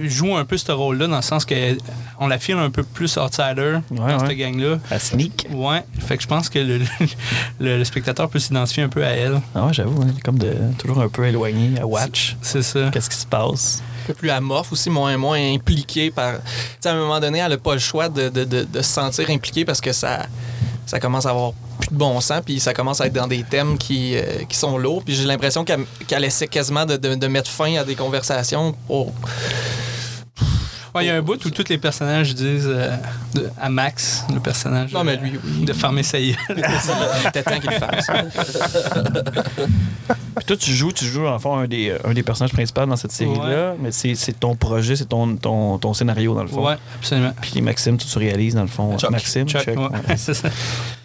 joue 0.00 0.36
un 0.36 0.44
peu 0.44 0.56
ce 0.56 0.72
rôle-là 0.72 1.06
dans 1.08 1.16
le 1.16 1.22
sens 1.22 1.44
qu'on 1.44 2.26
la 2.28 2.38
file 2.38 2.56
un 2.56 2.70
peu 2.70 2.82
plus 2.84 3.16
outsider 3.18 3.78
Ouais, 3.90 3.96
dans 3.98 4.06
ouais. 4.06 4.28
cette 4.28 4.38
gang-là. 4.38 4.78
À 4.90 4.98
sneak. 4.98 5.46
Ouais, 5.52 5.82
fait 5.98 6.16
que 6.16 6.22
je 6.22 6.28
pense 6.28 6.48
que 6.48 6.58
le, 6.58 6.78
le- 7.60 7.78
le 7.78 7.84
spectateur 7.84 8.28
peut 8.30 8.38
s'identifier 8.38 8.82
un 8.84 8.88
peu 8.88 9.04
à 9.04 9.10
elle. 9.10 9.40
Ah 9.54 9.66
ouais, 9.66 9.72
j'avoue, 9.74 10.00
hein, 10.02 10.12
comme 10.24 10.38
de, 10.38 10.54
toujours 10.78 11.00
un 11.00 11.08
peu 11.08 11.26
éloigné, 11.26 11.78
à 11.80 11.86
watch. 11.86 12.36
C'est 12.42 12.62
ça. 12.62 12.90
Qu'est-ce 12.92 13.10
qui 13.10 13.16
se 13.18 13.26
passe? 13.26 13.82
Un 14.02 14.06
peu 14.06 14.14
plus 14.14 14.30
amorphe 14.30 14.72
aussi, 14.72 14.90
moins, 14.90 15.16
moins 15.16 15.38
impliqué 15.54 16.10
par. 16.10 16.34
Tu 16.34 16.40
sais, 16.80 16.88
à 16.88 16.92
un 16.92 16.96
moment 16.98 17.20
donné, 17.20 17.38
elle 17.38 17.50
n'a 17.50 17.58
pas 17.58 17.74
le 17.74 17.80
choix 17.80 18.08
de, 18.08 18.28
de- 18.28 18.44
de- 18.44 18.64
de 18.64 18.82
se 18.82 18.92
sentir 18.92 19.30
impliquée 19.30 19.64
parce 19.64 19.80
que 19.80 19.92
ça, 19.92 20.26
ça 20.86 20.98
commence 21.00 21.26
à 21.26 21.30
avoir 21.30 21.52
plus 21.78 21.90
de 21.90 21.94
bon 21.96 22.20
sens, 22.20 22.42
puis 22.44 22.60
ça 22.60 22.74
commence 22.74 23.00
à 23.00 23.06
être 23.06 23.12
dans 23.12 23.26
des 23.26 23.42
thèmes 23.44 23.78
qui, 23.78 24.16
euh, 24.16 24.44
qui 24.48 24.56
sont 24.56 24.78
lourds. 24.78 25.02
Puis 25.04 25.14
j'ai 25.14 25.24
l'impression 25.24 25.64
qu'elle 25.64 26.24
essaie 26.24 26.48
quasiment 26.48 26.84
de, 26.86 26.96
de- 26.96 27.14
de 27.14 27.26
mettre 27.28 27.50
fin 27.50 27.76
à 27.76 27.84
des 27.84 27.94
conversations 27.94 28.74
pour. 28.86 29.12
Ouais, 30.94 31.04
il 31.04 31.06
y 31.06 31.10
a 31.10 31.14
un 31.16 31.22
bout 31.22 31.42
où 31.46 31.50
tous 31.50 31.64
les 31.70 31.78
personnages 31.78 32.34
disent 32.34 32.68
euh, 32.68 32.94
de- 33.34 33.48
à 33.58 33.70
Max, 33.70 34.24
le 34.34 34.40
personnage 34.40 34.92
Non, 34.92 35.04
mais 35.04 35.16
lui, 35.16 35.32
oui. 35.42 35.64
de 35.64 35.72
fermer 35.72 36.02
sa 36.02 36.18
gueule. 36.20 36.36
C'était 37.24 37.42
temps 37.42 37.60
qu'il 37.60 37.72
fasse. 37.72 38.06
Toi, 40.46 40.56
tu 40.56 40.72
joues, 40.72 40.92
tu 40.92 41.04
joues 41.04 41.26
en 41.26 41.38
fond 41.38 41.56
un 41.56 41.66
des, 41.66 41.94
un 42.04 42.12
des 42.12 42.22
personnages 42.22 42.52
principaux 42.52 42.84
dans 42.86 42.96
cette 42.96 43.12
série-là, 43.12 43.74
mais 43.80 43.90
c'est 43.92 44.38
ton 44.38 44.54
projet, 44.56 44.96
c'est 44.96 45.06
ton, 45.06 45.36
ton, 45.36 45.78
ton 45.78 45.94
scénario 45.94 46.34
dans 46.34 46.42
le 46.42 46.48
fond. 46.48 46.66
ouais, 46.66 46.76
absolument. 46.96 47.32
Puis 47.40 47.60
Maxime, 47.62 47.96
tu, 47.96 48.06
tu 48.06 48.18
réalises 48.18 48.54
dans 48.54 48.62
le 48.62 48.68
fond. 48.68 48.96
Chuck. 48.98 49.10
Maxime, 49.10 49.48
Chuck, 49.48 49.62
Chuck, 49.64 49.76
ouais. 49.76 49.84
ouais. 49.84 50.00
c'est 50.16 50.34
ça. 50.34 50.48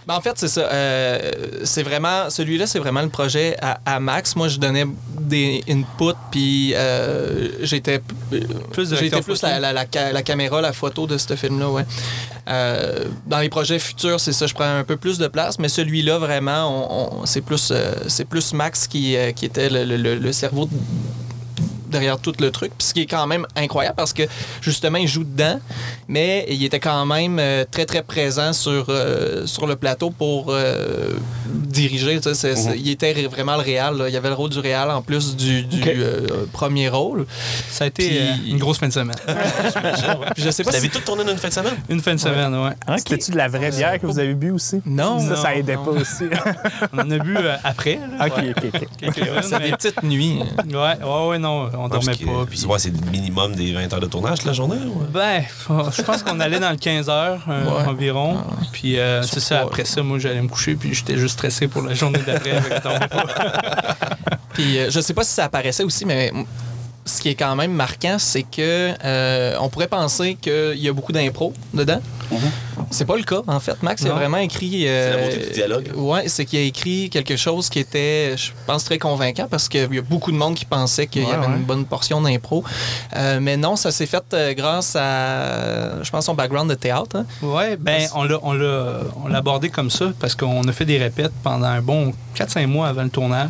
Ben, 0.08 0.16
en 0.16 0.22
fait, 0.22 0.32
c'est 0.38 0.48
ça. 0.48 0.62
Euh, 0.72 1.20
c'est 1.66 1.84
vraiment. 1.84 2.30
Celui-là, 2.30 2.66
c'est 2.66 2.80
vraiment 2.80 3.02
le 3.02 3.10
projet 3.10 3.58
à, 3.62 3.80
à 3.86 4.00
Max. 4.00 4.36
Moi, 4.38 4.48
je 4.48 4.58
donnais 4.58 4.86
des 5.20 5.62
inputs, 5.70 6.16
puis 6.32 6.74
euh, 6.76 7.50
j'étais. 7.62 8.00
Plus 8.72 8.90
J'étais 8.96 9.22
plus 9.22 9.42
la, 9.42 9.60
la- 9.60 9.74
la 9.74 9.86
ca- 9.92 10.14
la 10.14 10.24
caméra, 10.24 10.62
la 10.62 10.72
photo 10.72 11.08
de 11.08 11.18
ce 11.18 11.36
film-là, 11.36 11.70
ouais. 11.70 11.86
Euh, 12.48 13.04
dans 13.26 13.40
les 13.40 13.50
projets 13.50 13.80
futurs, 13.80 14.22
c'est 14.22 14.32
ça, 14.32 14.48
je 14.48 14.54
prends 14.54 14.78
un 14.78 14.86
peu 14.86 14.96
plus 14.96 15.18
de 15.18 15.28
place, 15.28 15.60
mais 15.60 15.68
celui-là, 15.68 16.18
vraiment, 16.20 16.70
on- 16.90 17.24
on- 17.24 17.26
c'est 17.26 17.42
plus, 17.42 17.74
c'est 18.08 18.24
plus 18.26 18.54
Max 18.54 18.88
qui, 18.88 19.18
qui 19.36 19.46
était 19.46 19.70
le, 19.70 19.84
le- 19.84 19.98
le- 19.98 20.16
le 20.16 20.32
cerveau 20.32 20.66
de- 20.68 20.72
derrière 21.90 22.18
tout 22.20 22.34
le 22.40 22.52
truc. 22.52 22.72
Puis 22.78 22.88
ce 22.88 22.94
qui 22.94 23.02
est 23.02 23.06
quand 23.06 23.26
même 23.28 23.46
incroyable 23.56 23.96
parce 23.96 24.14
que 24.14 24.24
justement, 24.62 24.98
il 24.98 25.08
joue 25.08 25.24
dedans, 25.24 25.60
mais 26.08 26.46
il 26.50 26.64
était 26.64 26.80
quand 26.80 27.06
même 27.06 27.38
euh, 27.40 27.66
très 27.70 27.86
très 27.86 28.04
présent 28.04 28.54
sur, 28.54 28.86
euh, 28.90 29.46
sur 29.46 29.68
le 29.68 29.76
plateau 29.76 30.10
pour 30.10 30.48
euh, 30.50 31.14
diriger. 31.46 32.20
c'est- 32.22 32.34
c'est- 32.34 32.78
Il 32.78 32.90
était 32.90 33.14
vraiment 33.28 33.56
le 33.56 33.62
réal. 33.64 33.98
là. 33.98 34.08
Il 34.10 34.14
y 34.14 34.18
avait 34.18 34.30
le 34.30 34.36
rôle 34.36 34.50
du 34.50 34.60
réal 34.60 34.90
en 34.92 35.02
plus 35.02 35.36
du, 35.36 35.66
euh, 35.88 36.46
premier 36.52 36.90
rôle. 36.90 37.26
Ça 37.70 37.84
a 37.86 37.88
été 37.88 38.08
Puis- 38.08 38.18
euh, 38.20 38.52
une 38.52 38.58
grosse 38.58 38.78
fin 38.78 38.88
de 38.88 38.94
semaine. 38.94 39.16
Puis 40.36 40.44
je 40.44 40.50
sais 40.50 40.64
Vous 40.64 40.70
pas 40.72 40.78
avez 40.78 40.88
si... 40.88 40.92
tout 40.92 41.00
tourné 41.02 41.24
dans 41.24 41.32
une 41.32 41.38
fin 41.38 41.50
de 41.50 41.54
semaine? 41.54 41.74
Une 41.90 42.02
fin 42.02 42.14
de 42.16 42.20
semaine, 42.20 42.54
ouais. 42.56 42.72
Ok. 42.88 42.96
C'était-tu 43.00 43.32
de 43.32 43.38
la 43.38 43.48
vraie 43.48 43.72
bière 43.72 44.00
que 44.00 44.06
vous 44.06 44.20
avez 44.20 44.34
bu 44.34 44.52
aussi? 44.52 44.82
Non, 44.86 45.20
Ça, 45.20 45.36
ça 45.36 45.50
non, 45.52 45.56
aidait 45.58 45.76
non. 45.76 45.86
pas 45.86 45.92
aussi. 45.92 46.24
On 46.94 47.00
en 47.00 47.12
a 47.12 47.18
bu 47.20 47.36
euh, 47.38 47.56
après. 47.64 48.00
là. 48.20 48.28
ok, 48.28 48.44
ok, 48.58 48.64
ok. 48.74 48.88
Quelques-unes, 49.00 49.42
C'est 49.44 49.60
mais- 49.60 49.66
des 49.66 49.72
petites 49.78 50.04
nuits. 50.04 50.40
Ouais, 50.70 50.76
ouais, 50.76 51.28
ouais, 51.30 51.40
non, 51.40 51.70
on 51.78 51.88
dormait 51.88 52.16
que, 52.16 52.26
pas. 52.26 52.46
puis, 52.50 52.66
ouais, 52.66 52.80
c'est 52.80 52.90
le 52.90 53.12
minimum 53.12 53.56
des 53.56 53.74
20 53.74 53.92
heures 53.94 54.00
de 54.00 54.06
tournage 54.08 54.44
la 54.46 54.54
journée? 54.54 54.78
ou? 54.86 55.04
Ben, 55.12 55.44
je 55.96 56.02
pense 56.02 56.24
qu'on 56.24 56.40
allait 56.40 56.60
dans 56.60 56.72
le 56.72 56.78
15 56.78 57.10
heures 57.10 57.42
euh, 57.48 57.64
Ouais. 57.66 57.88
environ. 57.88 58.38
Puis 58.72 58.98
euh, 59.00 59.22
c'est 59.24 59.40
ça, 59.40 59.62
après 59.62 59.86
ça, 59.86 60.02
moi, 60.04 60.20
j'allais 60.20 60.42
me 60.42 60.48
coucher, 60.48 60.76
puis 60.76 60.94
j'étais 60.94 61.18
juste 61.18 61.34
stressé 61.36 61.68
pour 61.68 61.82
la 61.84 61.94
journée 61.94 62.20
d'après 62.26 62.52
avec 62.52 62.82
ton 62.82 62.90
Puis 64.54 64.80
euh, 64.80 64.90
je 64.90 65.00
sais 65.00 65.14
pas 65.14 65.24
si 65.24 65.32
ça 65.34 65.46
apparaissait 65.46 65.84
aussi, 65.84 66.06
mais 66.06 66.32
ce 67.06 67.22
qui 67.22 67.30
est 67.30 67.36
quand 67.36 67.56
même 67.56 67.72
marquant, 67.74 68.18
c'est 68.20 68.44
que 68.44 68.94
euh, 69.04 69.56
on 69.60 69.70
pourrait 69.70 69.88
penser 69.88 70.36
qu'il 70.40 70.78
y 70.80 70.90
a 70.90 70.94
beaucoup 70.94 71.12
d'impro 71.14 71.54
dedans. 71.74 72.02
C'est 72.92 73.06
pas 73.06 73.16
le 73.18 73.24
cas, 73.24 73.42
en 73.48 73.60
fait. 73.60 73.82
Max 73.84 74.06
a 74.06 74.10
Non. 74.10 74.16
vraiment 74.16 74.38
écrit. 74.38 74.84
C'est 74.84 75.10
la 75.12 75.18
beauté 75.18 75.38
du 75.48 75.52
dialogue. 75.52 75.92
Ouais, 75.96 76.28
c'est 76.28 76.46
qu'il 76.46 76.60
a 76.60 76.62
écrit 76.62 77.10
quelque 77.10 77.36
chose 77.36 77.70
qui 77.70 77.80
était, 77.80 78.36
je 78.38 78.52
pense, 78.66 78.84
très 78.84 78.98
convaincant 78.98 79.48
parce 79.50 79.68
qu'il 79.70 79.94
y 79.94 79.98
a 79.98 80.02
beaucoup 80.02 80.32
de 80.32 80.38
monde 80.38 80.56
qui 80.56 80.66
pensait 80.66 81.08
qu'il 81.08 81.24
y 81.24 81.26
avait 81.32 81.48
ouais. 81.48 81.54
une 81.58 81.64
bonne 81.64 81.86
portion 81.86 82.22
d'impro. 82.22 82.64
Euh, 83.16 83.40
mais 83.42 83.58
non, 83.58 83.76
ça 83.76 83.92
s'est 83.92 84.06
fait 84.06 84.24
euh, 84.34 84.54
grâce 84.54 84.96
à, 84.96 86.04
je 86.04 86.10
pense, 86.10 86.26
son 86.26 86.34
background 86.34 86.70
de 86.70 86.76
théâtre. 86.76 87.18
hein. 87.18 87.26
Ouais, 87.42 87.78
ben 87.78 88.08
on 88.16 88.24
l'a 88.24 88.40
on 88.44 88.54
l'a 88.54 89.02
on 89.24 89.28
l'a 89.28 89.38
abordé 89.40 89.70
comme 89.70 89.90
ça 89.90 90.12
parce 90.20 90.36
qu'on 90.36 90.68
a 90.68 90.72
fait 90.72 90.86
des 90.86 90.98
répètes 90.98 91.32
pendant 91.44 91.68
un 91.68 91.82
bon 91.82 92.14
4-5 92.36 92.68
mois 92.68 92.88
avant 92.88 93.04
le 93.04 93.10
tournage. 93.10 93.50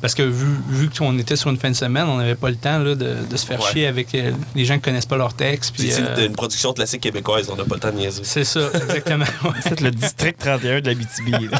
Parce 0.00 0.14
que 0.14 0.22
vu, 0.22 0.46
vu 0.68 0.90
qu'on 0.90 1.18
était 1.18 1.36
sur 1.36 1.50
une 1.50 1.58
fin 1.58 1.70
de 1.70 1.76
semaine, 1.76 2.06
on 2.08 2.16
n'avait 2.18 2.34
pas 2.34 2.48
le 2.50 2.56
temps 2.56 2.78
là, 2.78 2.94
de, 2.94 3.14
de 3.28 3.36
se 3.36 3.44
faire 3.46 3.58
Ouais. 3.60 3.72
chier 3.72 3.86
avec 3.86 4.14
euh, 4.14 4.30
les 4.54 4.64
gens 4.64 4.74
qui 4.76 4.82
connaissent 4.82 5.04
pas 5.06 5.16
leur 5.16 5.34
texte. 5.34 5.74
puis, 5.76 5.90
C'est 5.90 6.02
euh, 6.02 6.26
une 6.26 6.32
production 6.34 6.72
classique 6.72 7.00
québécoise, 7.00 7.48
on 7.50 7.56
n'a 7.56 7.64
pas 7.64 7.74
le 7.74 7.80
temps 7.80 7.87
de 7.92 7.96
niaiser. 7.98 8.22
c'est 8.24 8.44
ça, 8.44 8.60
exactement. 8.74 9.24
ouais. 9.44 9.50
C'est 9.62 9.80
le 9.80 9.90
district 9.90 10.38
31 10.40 10.80
de 10.80 10.86
la 10.88 10.94
BTB. 10.94 11.54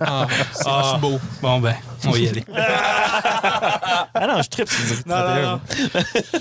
Ah, 0.00 0.26
c'est 0.52 0.62
Ah. 0.66 0.98
beau. 1.00 1.18
Bon 1.42 1.58
ben, 1.60 1.74
on 2.06 2.10
va 2.10 2.18
y 2.18 2.28
aller. 2.28 2.44
ah 2.54 4.26
non, 4.26 4.42
je 4.42 4.48
tripe 4.48 4.68
sur 4.68 4.78
le 4.80 4.86
district 4.86 5.06
Non, 5.06 5.16
31. 5.16 5.42
non, 5.42 5.50
non. 5.52 5.60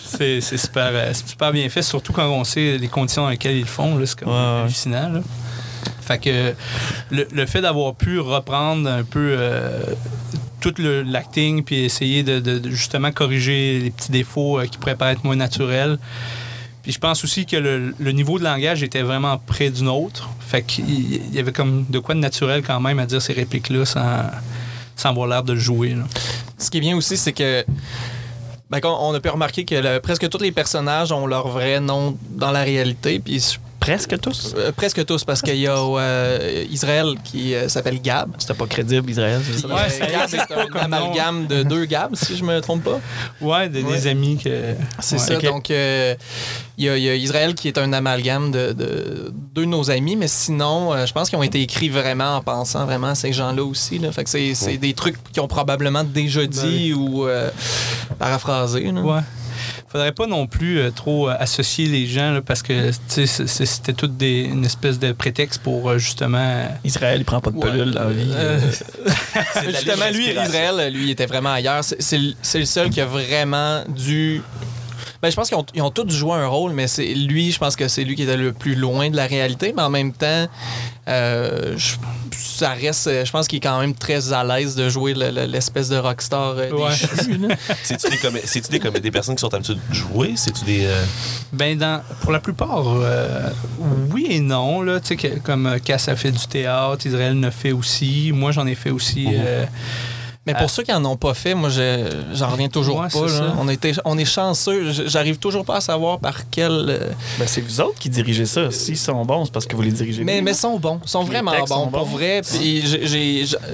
C'est 0.03 0.41
super, 0.41 0.89
euh, 0.93 1.13
super 1.13 1.51
bien 1.51 1.69
fait, 1.69 1.81
surtout 1.81 2.13
quand 2.13 2.27
on 2.27 2.43
sait 2.43 2.77
les 2.77 2.87
conditions 2.87 3.23
dans 3.23 3.29
lesquelles 3.29 3.55
ils 3.57 3.61
le 3.61 3.65
font. 3.65 3.99
C'est 4.05 4.19
comme 4.19 4.29
Ouais, 4.29 4.61
hallucinant. 4.63 5.09
là. 5.09 5.19
Fait 6.01 6.17
que 6.19 6.53
le, 7.11 7.27
le 7.31 7.45
fait 7.45 7.61
d'avoir 7.61 7.93
pu 7.95 8.19
reprendre 8.19 8.89
un 8.89 9.03
peu 9.03 9.35
euh, 9.37 9.83
tout 10.59 10.73
le- 10.79 11.03
l'acting 11.03 11.63
puis 11.63 11.83
essayer 11.85 12.23
de, 12.23 12.39
de- 12.39 12.57
de 12.57 12.69
justement 12.71 13.11
corriger 13.11 13.79
les 13.79 13.91
petits 13.91 14.11
défauts 14.11 14.59
euh, 14.59 14.65
qui 14.65 14.77
pourraient 14.79 14.95
paraître 14.95 15.21
moins 15.23 15.35
naturels. 15.35 15.99
Puis 16.83 16.93
je 16.93 17.00
pense 17.00 17.24
aussi 17.24 17.45
que 17.45 17.57
le, 17.57 18.12
niveau 18.12 18.39
de 18.39 18.43
langage 18.43 18.83
était 18.83 19.01
vraiment 19.01 19.38
près 19.38 19.69
du 19.69 19.83
nôtre. 19.83 20.29
Fait 20.39 20.62
qu'il 20.62 20.89
il 20.89 21.33
y 21.33 21.39
avait 21.39 21.51
comme 21.51 21.86
de 21.89 22.00
quoi 22.00 22.15
de 22.15 22.19
naturel 22.19 22.63
quand 22.65 22.79
même 22.79 23.00
à 23.00 23.05
dire 23.05 23.21
ces 23.21 23.33
répliques-là 23.33 23.86
sans, 23.86 24.21
sans 24.95 25.09
avoir 25.09 25.27
l'air 25.27 25.43
de 25.43 25.55
jouer. 25.55 25.95
Ce 26.57 26.69
qui 26.69 26.77
est 26.77 26.81
bien 26.81 26.95
aussi, 26.95 27.17
c'est 27.17 27.33
que. 27.33 27.65
ben, 28.69 28.79
on 28.83 29.13
a 29.13 29.19
pu 29.19 29.29
remarquer 29.29 29.65
que 29.65 30.00
presque 30.00 30.29
tous 30.29 30.41
les 30.41 30.51
personnages 30.51 31.12
ont 31.12 31.27
leur 31.27 31.48
vrai 31.50 31.79
nom 31.79 32.17
dans 32.31 32.51
la 32.51 32.63
réalité. 32.63 33.19
Puis 33.19 33.57
Presque 33.96 34.19
tous? 34.19 34.53
euh, 34.58 34.72
presque 34.72 35.05
tous, 35.05 35.24
parce 35.24 35.41
qu'il 35.41 35.55
y 35.58 35.67
a 35.67 35.75
euh, 35.77 36.65
Israël 36.69 37.15
qui 37.24 37.53
euh, 37.55 37.67
s'appelle 37.69 38.01
Gab. 38.01 38.31
C'était 38.38 38.53
pas 38.53 38.65
crédible, 38.67 39.10
Israël. 39.10 39.41
c'est 39.46 39.60
ça? 39.60 39.67
Puis, 39.67 39.75
Ouais, 39.75 39.89
c'est- 39.89 40.12
Gab, 40.12 40.27
c'est 40.29 40.39
un 40.55 40.65
comme 40.67 40.81
amalgame 40.81 41.48
de 41.48 41.63
deux 41.63 41.86
Gab, 41.86 42.15
si 42.15 42.38
je 42.38 42.43
me 42.43 42.60
trompe 42.62 42.84
pas. 42.84 43.00
Ouais, 43.41 43.67
de- 43.69 43.81
Ouais. 43.81 43.93
des 43.98 44.08
amis 44.08 44.38
que. 44.38 44.75
C'est 45.00 45.15
ouais. 45.15 45.22
ça. 45.22 45.36
Donc, 45.50 45.72
euh, 45.72 46.15
il 46.77 46.86
y, 46.86 46.89
a- 46.89 46.98
il 46.98 47.03
y 47.03 47.10
a 47.10 47.15
Israël 47.15 47.55
qui 47.55 47.67
est 47.67 47.77
un 47.77 47.91
amalgame 47.93 48.51
de, 48.51 48.74
de 48.74 49.34
deux 49.55 49.63
de 49.63 49.65
nos 49.65 49.89
amis, 49.91 50.15
mais 50.15 50.27
sinon, 50.27 50.93
euh, 50.93 51.05
je 51.05 51.12
pense 51.13 51.29
qu'ils 51.29 51.38
ont 51.39 51.43
été 51.43 51.62
écrits 51.62 51.89
vraiment 51.89 52.36
en 52.38 52.41
pensant 52.41 52.86
vraiment 52.86 53.08
à 53.08 53.15
ces 53.15 53.34
gens-là 53.34 53.63
aussi. 53.63 53.98
Là. 54.00 54.12
Fait 54.12 54.24
que 54.24 54.29
c'est, 54.29 54.53
c'est 54.53 54.77
des 54.77 54.93
trucs 54.93 55.17
qu'ils 55.34 55.41
ont 55.41 55.48
probablement 55.48 56.03
déjà 56.03 56.46
dit 56.46 56.93
ou 56.93 57.27
euh, 57.27 57.50
paraphrasé. 58.17 58.84
là. 58.91 59.01
Ouais. 59.01 59.22
Faudrait 59.91 60.12
pas 60.12 60.27
non 60.27 60.46
plus 60.46 60.77
euh, 60.79 60.91
trop 60.91 61.29
euh, 61.29 61.36
associer 61.39 61.88
les 61.88 62.05
gens 62.05 62.31
là, 62.31 62.41
parce 62.41 62.62
que 62.62 62.91
c'était 63.08 63.93
toute 63.93 64.17
des, 64.17 64.41
une 64.43 64.63
espèce 64.63 65.00
de 65.00 65.12
prétexte 65.13 65.62
pour 65.63 65.89
euh, 65.89 65.98
justement. 65.98 66.67
Israël, 66.84 67.19
il 67.22 67.25
prend 67.25 67.41
pas 67.41 67.50
de 67.50 67.58
Ouais. 67.58 67.72
pelule 67.72 67.91
dans 67.91 68.03
la 68.03 68.12
vie. 68.12 68.31
Euh, 68.36 68.60
Justement, 69.65 70.10
lui. 70.13 70.29
Israël, 70.29 70.93
lui, 70.93 71.05
il 71.05 71.10
était 71.10 71.25
vraiment 71.25 71.53
ailleurs. 71.53 71.84
C'est, 71.84 72.00
c'est 72.01 72.17
le- 72.19 72.34
c'est 72.41 72.60
le 72.60 72.65
seul 72.65 72.89
qui 72.91 73.01
a 73.01 73.05
vraiment 73.05 73.84
dû. 73.88 74.41
Ben, 75.21 75.29
je 75.29 75.35
pense 75.35 75.49
qu'ils 75.49 75.57
ont, 75.57 75.65
ils 75.75 75.81
ont 75.81 75.89
tous 75.91 76.09
joué 76.09 76.31
un 76.33 76.47
rôle, 76.47 76.71
mais 76.71 76.88
c'est 76.88 77.13
lui, 77.13 77.51
je 77.51 77.59
pense 77.59 77.75
que 77.75 77.89
c'est 77.89 78.05
lui 78.05 78.15
qui 78.15 78.23
était 78.23 78.38
le 78.38 78.53
plus 78.53 78.75
loin 78.75 79.09
de 79.09 79.17
la 79.17 79.25
réalité. 79.27 79.73
Mais 79.75 79.81
en 79.81 79.89
même 79.89 80.13
temps, 80.13 80.47
euh, 81.09 81.73
je- 81.77 81.95
ça 82.38 82.69
reste. 82.69 83.09
Je 83.25 83.29
pense 83.29 83.47
qu'il 83.47 83.57
est 83.57 83.61
quand 83.61 83.79
même 83.81 83.93
très 83.93 84.31
à 84.31 84.43
l'aise 84.45 84.75
de 84.75 84.88
jouer 84.88 85.13
le- 85.13 85.29
le- 85.31 85.45
l'espèce 85.45 85.89
de 85.89 85.97
rockstar 85.97 86.55
euh, 86.57 86.71
Ouais. 86.71 86.93
C'est-tu 87.83 88.09
des, 88.09 88.15
comé- 88.17 88.41
c'est-tu 88.45 88.71
des, 88.71 88.79
comé- 88.79 89.01
des 89.01 89.11
personnes 89.11 89.35
qui 89.35 89.41
sont 89.41 89.53
habituées 89.53 89.75
de 89.75 89.93
jouer? 89.93 90.33
C'est-tu 90.38 90.63
des. 90.63 90.85
euh, 90.85 91.03
Ben, 91.51 91.77
dans, 91.77 92.01
pour 92.21 92.31
la 92.31 92.39
plupart, 92.39 92.85
euh, 92.88 93.49
oui 94.11 94.27
et 94.29 94.39
non. 94.39 94.81
Là, 94.81 95.01
Tu 95.01 95.07
sais, 95.07 95.15
que- 95.17 95.39
comme 95.39 95.79
Cass 95.83 96.07
a 96.07 96.15
fait 96.15 96.31
du 96.31 96.47
théâtre, 96.47 97.05
Israël 97.05 97.43
a 97.43 97.51
fait 97.51 97.73
aussi. 97.73 98.31
Moi, 98.33 98.51
j'en 98.53 98.65
ai 98.67 98.75
fait 98.75 98.91
aussi. 98.91 99.27
Mhm. 99.27 99.67
Mais 100.53 100.60
pour 100.60 100.70
ceux 100.70 100.84
qui 100.84 100.94
en 100.94 101.03
ont 101.06 101.15
pas 101.18 101.34
fait, 101.34 101.53
moi, 101.53 101.70
je- 101.70 102.10
j'en 102.34 102.50
reviens 102.50 102.70
toujours 102.70 103.00
Ouais, 103.00 103.08
pas. 103.12 103.25
là. 103.27 103.53
On, 103.60 103.68
était, 103.70 103.91
on 104.06 104.18
est 104.18 104.25
chanceux. 104.25 104.91
J'arrive 105.08 105.38
toujours 105.38 105.65
pas 105.65 105.77
à 105.77 105.82
savoir 105.82 106.20
par 106.20 106.50
quel. 106.50 106.72
euh, 106.72 107.12
Ben, 107.38 107.48
c'est 107.48 107.62
vous 107.62 107.82
autres 107.82 108.00
qui 108.00 108.10
dirigez 108.10 108.46
ça. 108.46 108.72
S'ils 108.72 108.98
sont 108.98 109.24
bons, 109.25 109.46
c'est 109.46 109.51
parce 109.53 109.65
que 109.65 109.75
vous 109.75 109.82
les 109.82 109.91
dirigez 109.91 110.24
Mais, 110.24 110.34
bien. 110.36 110.41
mais 110.41 110.53
sont 110.53 110.77
bons, 110.79 111.00
sont 111.06 111.22
Les 111.24 111.27
vraiment 111.27 111.51
bons, 111.60 111.65
sont 111.68 111.88
pour 111.88 112.06
bons. 112.06 112.18
vrai. 112.18 112.41
Puis 112.41 112.84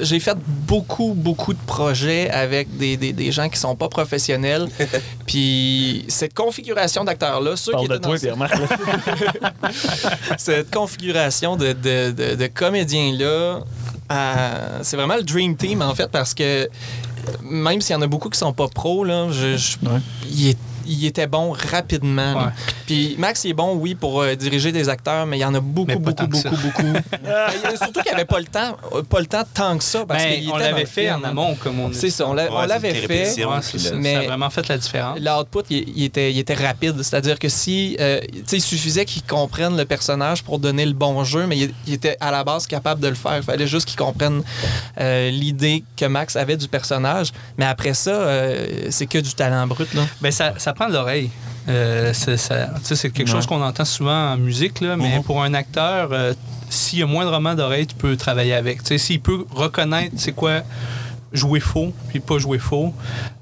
j'ai- 0.01 0.19
fait 0.19 0.37
beaucoup, 0.45 1.13
beaucoup 1.15 1.53
de 1.53 1.59
projets 1.67 2.29
avec 2.31 2.75
des, 2.77 2.97
des, 2.97 3.13
des 3.13 3.31
gens 3.31 3.47
qui 3.49 3.59
sont 3.59 3.75
pas 3.75 3.89
professionnels. 3.89 4.67
Puis 5.27 6.05
cette 6.07 6.33
configuration 6.33 7.03
d'acteurs-là, 7.03 7.55
ceux 7.55 7.71
qui 7.73 7.87
Parle 7.87 7.99
de 7.99 8.07
étaient 8.15 8.29
dans 8.29 8.47
toi, 8.47 8.57
cette 10.37 10.71
configuration 10.73 11.55
de, 11.57 11.73
de, 11.73 12.11
de- 12.11 12.35
de 12.35 12.47
comédiens-là, 12.47 13.59
euh, 14.11 14.79
c'est 14.83 14.97
vraiment 14.97 15.15
le 15.15 15.23
Dream 15.23 15.55
Team, 15.55 15.81
en 15.81 15.95
fait, 15.95 16.07
parce 16.11 16.33
que 16.33 16.69
même 17.41 17.81
s'il 17.81 17.93
y 17.93 17.97
en 17.97 18.01
a 18.01 18.07
beaucoup 18.07 18.29
qui 18.29 18.37
sont 18.37 18.53
pas 18.53 18.67
pros, 18.67 19.03
là, 19.03 19.27
je, 19.31 19.57
je- 19.57 19.77
Ouais. 19.87 19.99
il, 20.29 20.49
est- 20.49 20.57
il 20.87 21.05
était 21.05 21.27
bon 21.27 21.51
rapidement. 21.51 22.33
Ouais. 22.35 22.51
Puis 22.85 23.15
Max, 23.17 23.43
il 23.43 23.51
est 23.51 23.53
bon, 23.53 23.75
oui, 23.75 23.95
pour 23.95 24.21
euh, 24.21 24.35
diriger 24.35 24.71
des 24.71 24.89
acteurs, 24.89 25.25
mais 25.25 25.37
il 25.37 25.41
y 25.41 25.45
en 25.45 25.53
a 25.53 25.59
beaucoup, 25.59 25.99
beaucoup, 25.99 26.27
beaucoup, 26.27 26.55
beaucoup. 26.57 26.83
Mais 27.23 27.77
surtout 27.77 28.01
qu'il 28.01 28.11
n'y 28.11 28.15
avait 28.15 28.25
pas 28.25 28.39
le 28.39 28.45
temps, 28.45 28.77
euh, 28.93 29.01
pas 29.03 29.19
le 29.19 29.25
temps 29.25 29.43
tant 29.53 29.77
que 29.77 29.83
ça, 29.83 30.05
parce 30.05 30.23
ben, 30.23 30.35
qu'il 30.39 30.49
on 30.51 30.57
l'avait 30.57 30.85
fait 30.85 31.05
film. 31.07 31.21
en 31.23 31.27
amont, 31.27 31.55
comme 31.55 31.79
on 31.79 31.91
C'est 31.93 32.09
ça, 32.09 32.27
on 32.27 32.33
l'a- 32.33 32.43
Ouais, 32.45 32.49
on 32.53 32.61
c'est 32.61 32.67
l'avait 32.67 32.93
fait. 32.93 33.35
le- 33.37 33.95
Mais- 33.97 34.13
Ça 34.13 34.19
a 34.19 34.23
vraiment 34.23 34.49
fait 34.49 34.67
la 34.67 34.77
différence. 34.77 35.19
L'output, 35.19 35.63
il, 35.69 35.89
il 35.97 36.03
était, 36.03 36.31
il 36.31 36.39
était 36.39 36.53
rapide. 36.53 37.01
C'est-à-dire 37.01 37.39
que 37.39 37.49
si, 37.49 37.97
euh, 37.99 38.19
il 38.51 38.61
suffisait 38.61 39.05
qu'ils 39.05 39.23
comprennent 39.23 39.77
le 39.77 39.85
personnage 39.85 40.43
pour 40.43 40.59
donner 40.59 40.85
le 40.85 40.93
bon 40.93 41.23
jeu, 41.23 41.45
mais 41.47 41.57
il, 41.57 41.73
il 41.87 41.93
était 41.93 42.17
à 42.19 42.31
la 42.31 42.43
base 42.43 42.67
capable 42.67 43.01
de 43.01 43.07
le 43.07 43.15
faire. 43.15 43.37
Il 43.37 43.43
fallait 43.43 43.67
juste 43.67 43.87
qu'ils 43.87 43.97
comprennent 43.97 44.43
euh, 44.99 45.29
l'idée 45.31 45.83
que 45.97 46.05
Max 46.05 46.35
avait 46.35 46.57
du 46.57 46.67
personnage. 46.67 47.31
Mais 47.57 47.65
après 47.65 47.93
ça, 47.93 48.11
euh, 48.11 48.87
c'est 48.91 49.05
que 49.07 49.17
du 49.17 49.33
talent 49.33 49.65
brut. 49.67 49.93
Là. 49.93 50.01
Ben, 50.21 50.31
ça, 50.31 50.53
ça 50.57 50.73
prend 50.75 50.87
l'oreille. 50.87 51.29
Euh, 51.67 52.13
c'est 52.13 53.09
quelque 53.11 53.21
Ouais. 53.21 53.25
chose 53.27 53.47
qu'on 53.47 53.61
entend 53.61 53.85
souvent 53.85 54.33
en 54.33 54.37
musique, 54.37 54.81
là, 54.81 54.95
mais 54.97 55.17
Mhm. 55.17 55.23
pour 55.23 55.41
un 55.41 55.53
acteur, 55.55 56.09
euh, 56.11 56.33
s'il 56.69 56.99
y 56.99 57.03
a 57.03 57.07
moindrement 57.07 57.55
d'oreille, 57.55 57.87
tu 57.87 57.95
peux 57.95 58.15
travailler 58.17 58.53
avec. 58.53 58.81
S'il 58.97 59.19
peut 59.19 59.45
reconnaître 59.51 60.13
c'est 60.17 60.31
quoi 60.33 60.61
jouer 61.33 61.59
faux 61.59 61.91
puis 62.09 62.19
pas 62.21 62.37
jouer 62.37 62.59
faux, 62.59 62.93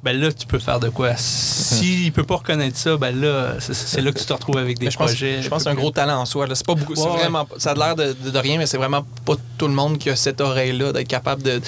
ben 0.04 0.18
là, 0.20 0.32
tu 0.32 0.48
peux 0.48 0.58
faire 0.58 0.80
de 0.80 0.90
quoi. 0.90 1.16
S'il 1.18 2.12
peut 2.14 2.24
pas 2.24 2.38
reconnaître 2.38 2.78
ça, 2.78 2.98
ben 2.98 3.12
là, 3.20 3.56
c'est- 3.60 3.74
c'est 3.74 4.02
là 4.02 4.12
que 4.12 4.18
tu 4.20 4.26
te 4.26 4.34
retrouves 4.34 4.58
avec 4.58 4.80
des 4.80 4.90
je 4.90 4.98
pense, 4.98 5.12
projets. 5.12 5.42
je 5.42 5.50
pense 5.50 5.60
que 5.60 5.64
c'est 5.66 5.70
un 5.70 5.76
gros 5.76 5.92
talent 5.92 6.20
en 6.22 6.26
soi. 6.26 6.48
là. 6.48 6.56
C'est 6.56 6.66
pas 6.66 6.76
beaucoup. 6.76 6.96
c'est 6.96 7.04
ouais. 7.04 7.30
ça 7.58 7.72
a 7.72 7.76
l'air 7.76 7.96
de, 7.96 8.16
de- 8.24 8.30
de 8.32 8.40
rien, 8.40 8.58
mais 8.58 8.66
c'est 8.68 8.78
vraiment 8.78 9.06
pas 9.26 9.36
tout 9.58 9.68
le 9.68 9.74
monde 9.74 9.98
qui 10.00 10.10
a 10.10 10.16
cette 10.16 10.40
oreille-là, 10.42 10.92
d'être 10.94 11.08
capable 11.08 11.44
de, 11.44 11.62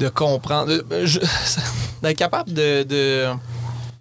de 0.00 0.08
comprendre. 0.08 0.72
je- 1.04 1.20
d'être 2.02 2.16
capable 2.16 2.52
de- 2.52 2.82
de 2.82 3.26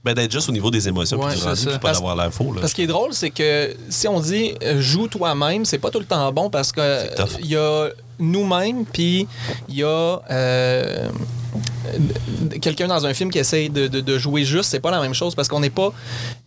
Ben, 0.03 0.13
d'être 0.13 0.31
juste 0.31 0.47
au 0.47 0.53
niveau 0.53 0.71
des 0.71 0.87
émotions 0.87 1.19
Ouais, 1.19 1.31
puis 1.31 1.39
du 1.39 1.45
rendu, 1.45 1.65
puis 1.71 1.79
pas 1.79 1.91
d'avoir 1.91 2.15
l'air 2.15 2.33
faux. 2.33 2.53
Là. 2.53 2.61
Parce 2.61 2.73
qu'il 2.73 2.85
est 2.85 2.87
drôle, 2.87 3.13
c'est 3.13 3.31
que 3.31 3.75
si 3.89 4.07
on 4.07 4.19
dit 4.21 4.53
euh, 4.63 4.79
joue 4.79 5.07
toi-même, 5.09 5.65
c'est 5.65 5.77
pas 5.77 5.91
tout 5.91 5.99
le 5.99 6.05
temps 6.05 6.31
bon 6.31 6.49
parce 6.49 6.71
que 6.71 7.05
il 7.41 7.47
y 7.47 7.57
a 7.57 7.89
nous-mêmes, 8.17 8.85
puis 8.85 9.27
il 9.67 9.75
y 9.75 9.83
a 9.83 10.21
euh, 10.31 11.09
quelqu'un 12.61 12.87
dans 12.87 13.05
un 13.05 13.13
film 13.13 13.29
qui 13.31 13.39
essaye 13.39 13.69
de, 13.69 13.87
de- 13.87 14.01
de 14.01 14.17
jouer 14.17 14.43
juste. 14.45 14.69
C'est 14.69 14.79
pas 14.79 14.91
la 14.91 15.01
même 15.01 15.13
chose 15.13 15.35
parce 15.35 15.47
qu'on 15.47 15.59
n'est 15.59 15.69
pas 15.69 15.91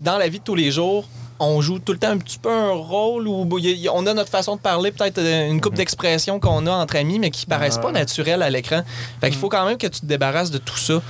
dans 0.00 0.16
la 0.18 0.28
vie 0.28 0.38
de 0.38 0.44
tous 0.44 0.54
les 0.54 0.70
jours. 0.70 1.06
On 1.44 1.60
joue 1.60 1.78
tout 1.80 1.92
le 1.92 1.98
temps 1.98 2.10
un 2.10 2.18
petit 2.18 2.38
peu 2.38 2.50
un 2.52 2.70
rôle 2.70 3.26
où 3.26 3.48
on 3.92 4.06
a 4.06 4.14
notre 4.14 4.30
façon 4.30 4.54
de 4.56 4.60
parler, 4.60 4.92
peut-être 4.92 5.18
euh, 5.18 5.50
une 5.50 5.60
coupe 5.60 5.74
d'expressions 5.74 6.38
qu'on 6.38 6.66
a 6.66 6.70
entre 6.70 6.94
amis, 6.96 7.18
mais 7.18 7.30
qui 7.30 7.46
paraissent 7.46 7.78
pas 7.78 7.90
naturelles 7.90 8.42
à 8.42 8.50
l'écran. 8.50 8.82
Fait 9.20 9.28
qu'il 9.30 9.38
faut 9.38 9.48
quand 9.48 9.66
même 9.66 9.76
que 9.76 9.88
tu 9.88 10.00
te 10.00 10.06
débarrasses 10.06 10.52
de 10.52 10.58
tout 10.58 10.78
ça. 10.78 11.02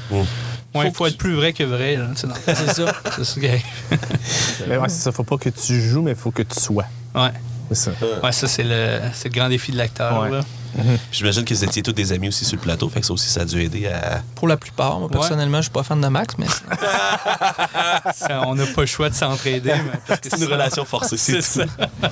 Ouais, 0.74 0.88
il 0.88 0.94
faut 0.94 1.06
être 1.06 1.18
plus 1.18 1.34
vrai 1.34 1.52
que 1.52 1.64
vrai. 1.64 1.98
C'est 2.14 2.26
ça. 2.26 2.34
c'est 2.54 2.72
ça. 2.74 2.94
Mais 4.68 4.76
ouais, 4.78 4.88
c'est 4.88 5.02
ça. 5.02 5.12
Faut 5.12 5.24
pas 5.24 5.36
que 5.36 5.50
tu 5.50 5.80
joues, 5.80 6.02
mais 6.02 6.14
faut 6.14 6.30
que 6.30 6.42
tu 6.42 6.58
sois. 6.58 6.86
Ouais. 7.14 7.30
C'est 7.68 7.74
ça. 7.74 7.90
Ouais, 8.22 8.32
ça, 8.32 8.48
c'est 8.48 8.64
le, 8.64 9.00
c'est 9.12 9.28
le 9.28 9.34
grand 9.34 9.48
défi 9.48 9.72
de 9.72 9.76
l'acteur. 9.78 10.22
Ouais. 10.22 10.40
J'imagine 11.12 11.44
que 11.44 11.54
vous 11.54 11.64
étiez 11.64 11.82
tous 11.82 11.92
des 11.92 12.12
amis 12.12 12.28
aussi 12.28 12.44
sur 12.44 12.56
le 12.56 12.62
plateau, 12.62 12.88
fait 12.88 13.00
que 13.00 13.06
ça 13.06 13.12
aussi, 13.12 13.28
ça 13.28 13.42
a 13.42 13.44
dû 13.44 13.60
aider 13.62 13.86
à. 13.88 14.22
Pour 14.34 14.48
la 14.48 14.56
plupart, 14.56 14.98
moi, 14.98 15.08
personnellement, 15.08 15.58
je 15.58 15.62
suis 15.62 15.70
pas 15.72 15.82
fan 15.82 16.00
de 16.00 16.08
Max, 16.08 16.34
mais 16.38 16.46
Ça, 18.14 18.42
on 18.46 18.54
n'a 18.54 18.66
pas 18.66 18.80
le 18.82 18.86
choix 18.86 19.08
de 19.10 19.14
s'entraider. 19.14 19.72
mais 19.72 19.98
parce 20.06 20.20
que 20.20 20.28
C'est 20.30 20.38
une 20.44 20.50
relation 20.50 20.84
forcée, 20.84 21.16
c'est 21.16 21.40
C'est 21.42 21.64
tout. 21.64 21.70
ça. 21.80 22.10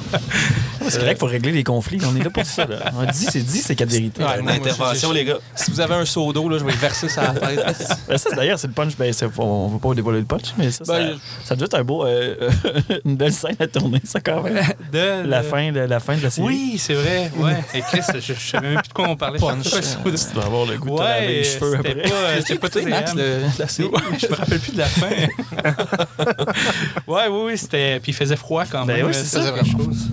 c'est 0.88 0.98
correct, 0.98 1.22
régler 1.22 1.52
les 1.52 1.64
conflits. 1.64 2.00
On 2.04 2.14
est 2.16 2.22
là 2.24 2.30
pour 2.30 2.44
ça. 2.46 2.64
Là. 2.66 2.76
On 2.96 3.04
dit, 3.04 3.26
c'est 3.30 3.40
dit, 3.40 3.58
c'est 3.58 3.74
quatre 3.76 3.90
vérités. 3.90 4.22
Ouais, 4.22 4.38
Une 4.38 4.44
moi, 4.44 4.52
intervention, 4.52 5.08
je- 5.10 5.14
les 5.14 5.24
gars. 5.24 5.38
Si 5.54 5.70
vous 5.70 5.80
avez 5.80 5.94
un 5.94 6.04
seau 6.04 6.32
d'eau, 6.32 6.48
là, 6.48 6.58
je 6.58 6.64
vais 6.64 6.72
le 6.72 6.78
verser 6.78 7.08
sur 7.08 7.22
la 7.22 7.28
tête. 7.30 7.60
Ben, 8.08 8.18
ça, 8.18 8.30
d'ailleurs, 8.34 8.58
c'est 8.58 8.66
le 8.66 8.72
punch. 8.72 8.96
Ben, 8.96 9.12
c'est- 9.12 9.26
on 9.38 9.68
veut 9.68 9.78
pas 9.78 9.94
dévoiler 9.94 10.20
le 10.20 10.24
punch, 10.26 10.52
mais 10.58 10.70
ça, 10.70 10.84
Ben, 10.86 11.12
ça, 11.12 11.50
ça 11.50 11.56
doit 11.56 11.66
être 11.66 11.74
un 11.78 11.84
beau, 11.84 12.04
euh, 12.06 12.50
une 13.04 13.16
belle 13.16 13.32
scène 13.32 13.56
à 13.60 13.66
tourner, 13.66 14.00
ça, 14.04 14.20
quand 14.20 14.42
même. 14.42 14.60
De, 14.92 15.26
La 15.28 15.42
fin 15.42 15.70
de 15.72 15.80
la, 15.80 16.00
fin 16.00 16.16
de 16.16 16.22
la 16.22 16.30
série. 16.30 16.46
Oui, 16.46 16.76
c'est 16.78 16.94
vrai. 16.94 17.30
Ouais. 17.36 17.56
Et 17.74 17.80
Chris, 17.82 18.00
je, 18.14 18.32
je 18.32 18.49
savais 18.50 18.68
même 18.70 18.80
plus 18.82 18.88
de 18.88 18.92
quoi 18.94 19.08
on 19.08 19.16
parlait. 19.16 19.38
Punch. 19.38 19.64
Tu 19.70 20.34
dois 20.34 20.44
avoir 20.44 20.66
le 20.66 20.76
goût 20.78 20.88
de 20.90 20.94
Ouais, 21.02 21.26
les 21.26 21.44
cheveux 21.44 21.76
c'était 21.76 21.90
après. 21.90 22.02
pas, 22.10 22.40
c'était 22.40 22.54
pas 22.58 22.68
très 22.68 22.82
Max, 22.82 23.14
le- 23.14 23.40
la 23.58 23.68
série. 23.68 23.90
Je 24.18 24.26
me 24.28 24.34
rappelle 24.34 24.58
plus 24.60 24.72
de 24.72 24.78
la 24.78 24.86
fin. 24.86 25.08
ouais, 27.06 27.28
oui, 27.30 27.40
oui, 27.46 27.58
c'était. 27.58 28.00
Puis 28.00 28.12
il 28.12 28.14
faisait 28.14 28.36
froid 28.36 28.64
quand 28.70 28.84
Ben 28.86 28.96
même. 28.98 29.06
oui, 29.06 29.12
c'est 29.14 29.36
euh, 29.38 29.44
ça. 29.44 29.50
quelque 29.52 29.70
chose. 29.70 30.08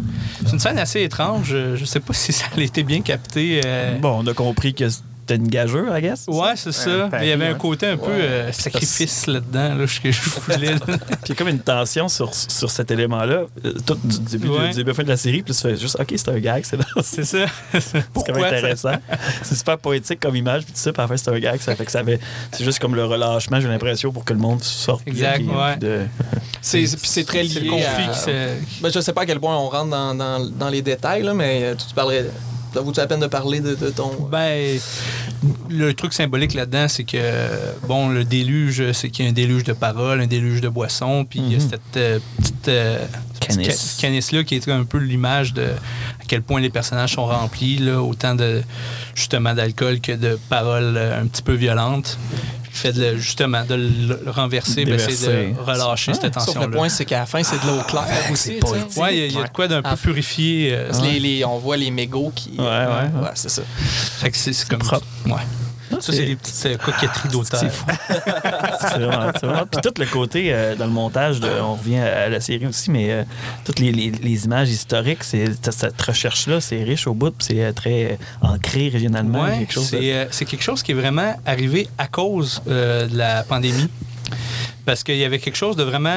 C'est 0.46 0.54
une 0.54 0.60
scène 0.60 0.80
assez 0.80 1.02
étrange. 1.04 1.50
Je 1.76 1.86
sais 1.86 2.00
pas 2.00 2.14
si 2.14 2.32
ça 2.34 2.46
a 2.56 2.62
été 2.62 2.84
bien 2.84 3.02
capté. 3.02 3.62
euh, 3.66 3.98
Bon, 4.00 4.22
on 4.24 4.28
a 4.28 4.34
compris 4.34 4.74
que 4.74 4.86
c'était 5.28 5.36
une 5.44 5.48
gageure, 5.50 5.98
I 5.98 6.02
guess? 6.02 6.24
Ouais, 6.28 6.54
c'est 6.56 6.72
ça. 6.72 7.10
Mais 7.12 7.26
il 7.26 7.30
y 7.30 7.32
avait 7.34 7.48
un 7.48 7.56
côté 7.56 7.88
un 7.88 7.98
peu 7.98 8.12
euh, 8.12 8.52
sacrifice 8.54 9.28
là-dedans, 9.28 9.76
là, 9.76 9.86
que 9.86 10.12
je 10.12 10.22
voulais. 10.40 10.76
Puis 10.76 10.96
il 11.26 11.30
y 11.30 11.32
a 11.34 11.36
comme 11.36 11.48
une 11.50 11.60
tension 11.60 12.08
sur, 12.08 12.34
sur 12.34 12.72
cet 12.72 12.92
élément-là, 12.92 13.44
euh, 13.66 13.74
tout 13.86 13.98
du 14.04 14.20
début, 14.20 14.48
Ouais. 14.50 14.70
du 14.70 14.76
début 14.76 14.92
à 14.92 14.94
la 14.94 14.96
fin 14.96 15.04
de 15.04 15.10
la 15.10 15.18
série, 15.18 15.42
puis 15.44 15.54
tu 15.54 15.60
fais 15.62 15.76
juste, 15.76 16.00
OK, 16.00 16.14
c'est 16.16 16.30
un 16.30 16.40
gag, 16.40 16.64
c'est 16.66 16.78
dans- 16.78 16.86
c'est 17.04 17.26
ça. 17.26 17.46
c'est 17.80 18.04
quand 18.14 18.34
même 18.34 18.46
intéressant. 18.46 18.94
c'est 19.44 19.56
super 19.56 19.78
poétique 19.78 20.20
comme 20.22 20.36
image, 20.36 20.64
puis 20.66 20.74
à 20.96 21.02
la 21.02 21.08
fin, 21.08 21.18
c'est 21.18 21.30
un 21.30 21.40
gag, 21.40 21.60
ça 21.60 21.76
fait 21.76 21.86
que 21.86 21.92
ça 21.92 22.00
avait. 22.00 22.20
C'est 22.52 22.64
juste 22.64 22.80
comme 22.80 22.96
le 22.96 23.04
relâchement, 23.06 23.60
j'ai 23.60 23.68
l'impression, 23.68 24.12
pour 24.14 24.24
que 24.24 24.34
le 24.34 24.40
monde 24.40 24.64
sorte. 24.64 25.04
bien, 25.06 25.34
Exact, 25.34 25.40
ouais. 25.54 25.72
puis 25.72 25.80
de- 25.90 26.02
C'est 26.62 26.80
puis 26.80 27.00
c'est 27.04 27.24
très 27.26 27.46
C'est 27.48 27.56
le 27.56 27.62
lié 27.66 27.70
conflit 27.70 28.32
à... 28.32 28.38
Ben, 28.82 28.92
je 28.94 29.00
sais 29.02 29.14
pas 29.14 29.22
à 29.22 29.26
quel 29.26 29.40
point 29.40 29.58
on 29.58 29.68
rentre 29.70 29.90
dans, 29.90 30.16
dans, 30.16 30.40
dans 30.50 30.70
les 30.70 30.82
détails, 30.82 31.24
là, 31.24 31.34
mais 31.34 31.64
euh, 31.64 31.76
tu, 31.76 31.86
tu 31.88 31.94
parlerais... 31.94 32.26
Ça 32.74 32.82
vaut 32.82 32.94
la 32.96 33.08
peine 33.08 33.20
de 33.22 33.28
parler 33.28 33.60
de, 33.60 33.74
de 33.76 33.90
ton... 33.90 34.12
Ben, 34.32 34.80
le 35.70 35.94
truc 35.94 36.14
symbolique 36.14 36.54
là-dedans, 36.54 36.88
c'est 36.88 37.04
que, 37.06 37.18
bon, 37.88 38.10
le 38.10 38.24
déluge, 38.24 38.92
c'est 38.92 39.10
qu'il 39.10 39.26
y 39.26 39.28
a 39.28 39.32
un 39.32 39.34
déluge 39.34 39.64
de 39.64 39.74
paroles, 39.74 40.22
un 40.22 40.28
déluge 40.28 40.62
de 40.62 40.70
boissons, 40.70 41.26
puis 41.26 41.40
il 41.40 41.52
y 41.52 41.56
a 41.56 41.58
Mhm. 41.60 41.70
cette 41.70 41.98
euh, 41.98 42.20
petite 42.38 42.68
euh, 42.68 43.00
Canis. 43.40 43.66
petite 43.68 43.72
ca- 43.80 44.02
canis-là 44.02 44.44
qui 44.44 44.56
est 44.56 44.68
un 44.70 44.84
peu 44.84 44.98
l'image 45.00 45.54
de 45.54 45.64
à 45.64 46.24
quel 46.28 46.42
point 46.44 46.60
les 46.60 46.70
personnages 46.70 47.14
sont 47.14 47.26
remplis, 47.26 47.78
là, 47.78 48.02
autant 48.02 48.36
de, 48.36 48.62
justement, 49.16 49.54
d'alcool 49.56 50.00
que 50.00 50.12
de 50.12 50.38
paroles 50.50 50.96
euh, 50.98 51.22
un 51.22 51.26
petit 51.28 51.42
peu 51.42 51.54
violentes. 51.54 52.18
Fait 52.78 52.92
de 52.94 53.02
le- 53.02 53.18
justement 53.18 53.64
de 53.66 53.74
le 53.76 54.20
le 54.26 54.30
renverser, 54.32 54.86
ben, 54.86 55.00
c'est 55.00 55.28
de 55.28 55.60
relâcher 55.60 56.12
Ouais. 56.12 56.18
cette 56.22 56.34
Sauf 56.36 56.46
tension-là. 56.46 56.68
le 56.68 56.72
point, 56.72 56.90
c'est 56.90 57.06
qu'à 57.06 57.20
la 57.20 57.26
fin, 57.26 57.42
c'est 57.44 57.60
de 57.62 57.68
l'eau 57.68 57.82
claire 57.88 58.04
aussi. 58.32 58.60
Ouais, 58.98 59.16
il 59.16 59.20
y 59.20 59.24
a- 59.24 59.26
il 59.26 59.32
y, 59.34 59.40
a 59.40 59.44
de 59.44 59.50
quoi 59.50 59.68
d'un 59.68 59.82
peu 59.82 59.90
Ah. 59.92 59.98
purifié. 59.98 60.70
euh, 60.74 60.92
les, 61.02 61.20
les- 61.20 61.44
on 61.46 61.58
voit 61.58 61.78
les 61.78 61.90
mégots 61.92 62.32
qui... 62.36 62.52
Ouais, 62.58 62.64
ouais, 62.66 63.22
ouais. 63.22 63.30
c'est 63.36 63.50
ça. 63.50 63.62
fait 64.20 64.30
que 64.32 64.38
c'est 64.38 64.54
c'est 64.54 64.68
comme 64.70 64.80
propre. 64.80 65.06
Ouais. 65.26 65.34
Ça, 66.00 66.14
c'est 66.14 66.26
des 66.26 66.36
petites 66.36 66.66
euh, 66.66 66.78
coquetteries 66.78 67.30
d'auteur. 67.30 67.60
C'est 67.60 67.70
fou. 67.70 67.86
c'est 68.82 68.98
vraiment, 69.00 69.66
Puis 69.72 69.82
tout 69.82 69.94
le 70.00 70.06
côté 70.06 70.54
euh, 70.54 70.76
dans 70.76 70.86
le 70.86 70.92
montage, 70.92 71.40
de- 71.40 71.50
on 71.62 71.74
revient 71.76 71.98
à 72.00 72.30
la 72.30 72.40
série 72.40 72.66
aussi, 72.68 72.92
mais 72.92 73.12
euh, 73.12 73.24
toutes 73.66 73.80
les, 73.80 73.92
les- 73.92 74.12
les 74.12 74.46
images 74.46 74.70
historiques, 74.70 75.24
cette 75.24 76.02
recherche-là, 76.02 76.62
c'est 76.62 76.84
riche 76.84 77.08
au 77.08 77.14
bout, 77.14 77.32
puis 77.32 77.48
c'est 77.50 77.74
très 77.74 78.18
ancré 78.42 78.90
régionalement. 78.90 79.44
Ouais, 79.44 79.60
quelque 79.60 79.74
chose 79.74 79.92
de- 79.92 80.28
c'est, 80.32 80.46
quelque 80.46 80.64
chose 80.64 80.84
qui 80.84 80.92
est 80.92 80.96
vraiment 80.96 81.36
arrivé 81.46 81.88
à 81.98 82.08
cause 82.08 82.62
de 82.66 83.08
la 83.18 83.44
pandémie. 83.44 83.90
Parce 84.86 85.04
qu'il 85.04 85.18
y 85.18 85.26
avait 85.26 85.40
quelque 85.40 85.58
chose 85.58 85.76
de 85.76 85.84
vraiment 85.84 86.10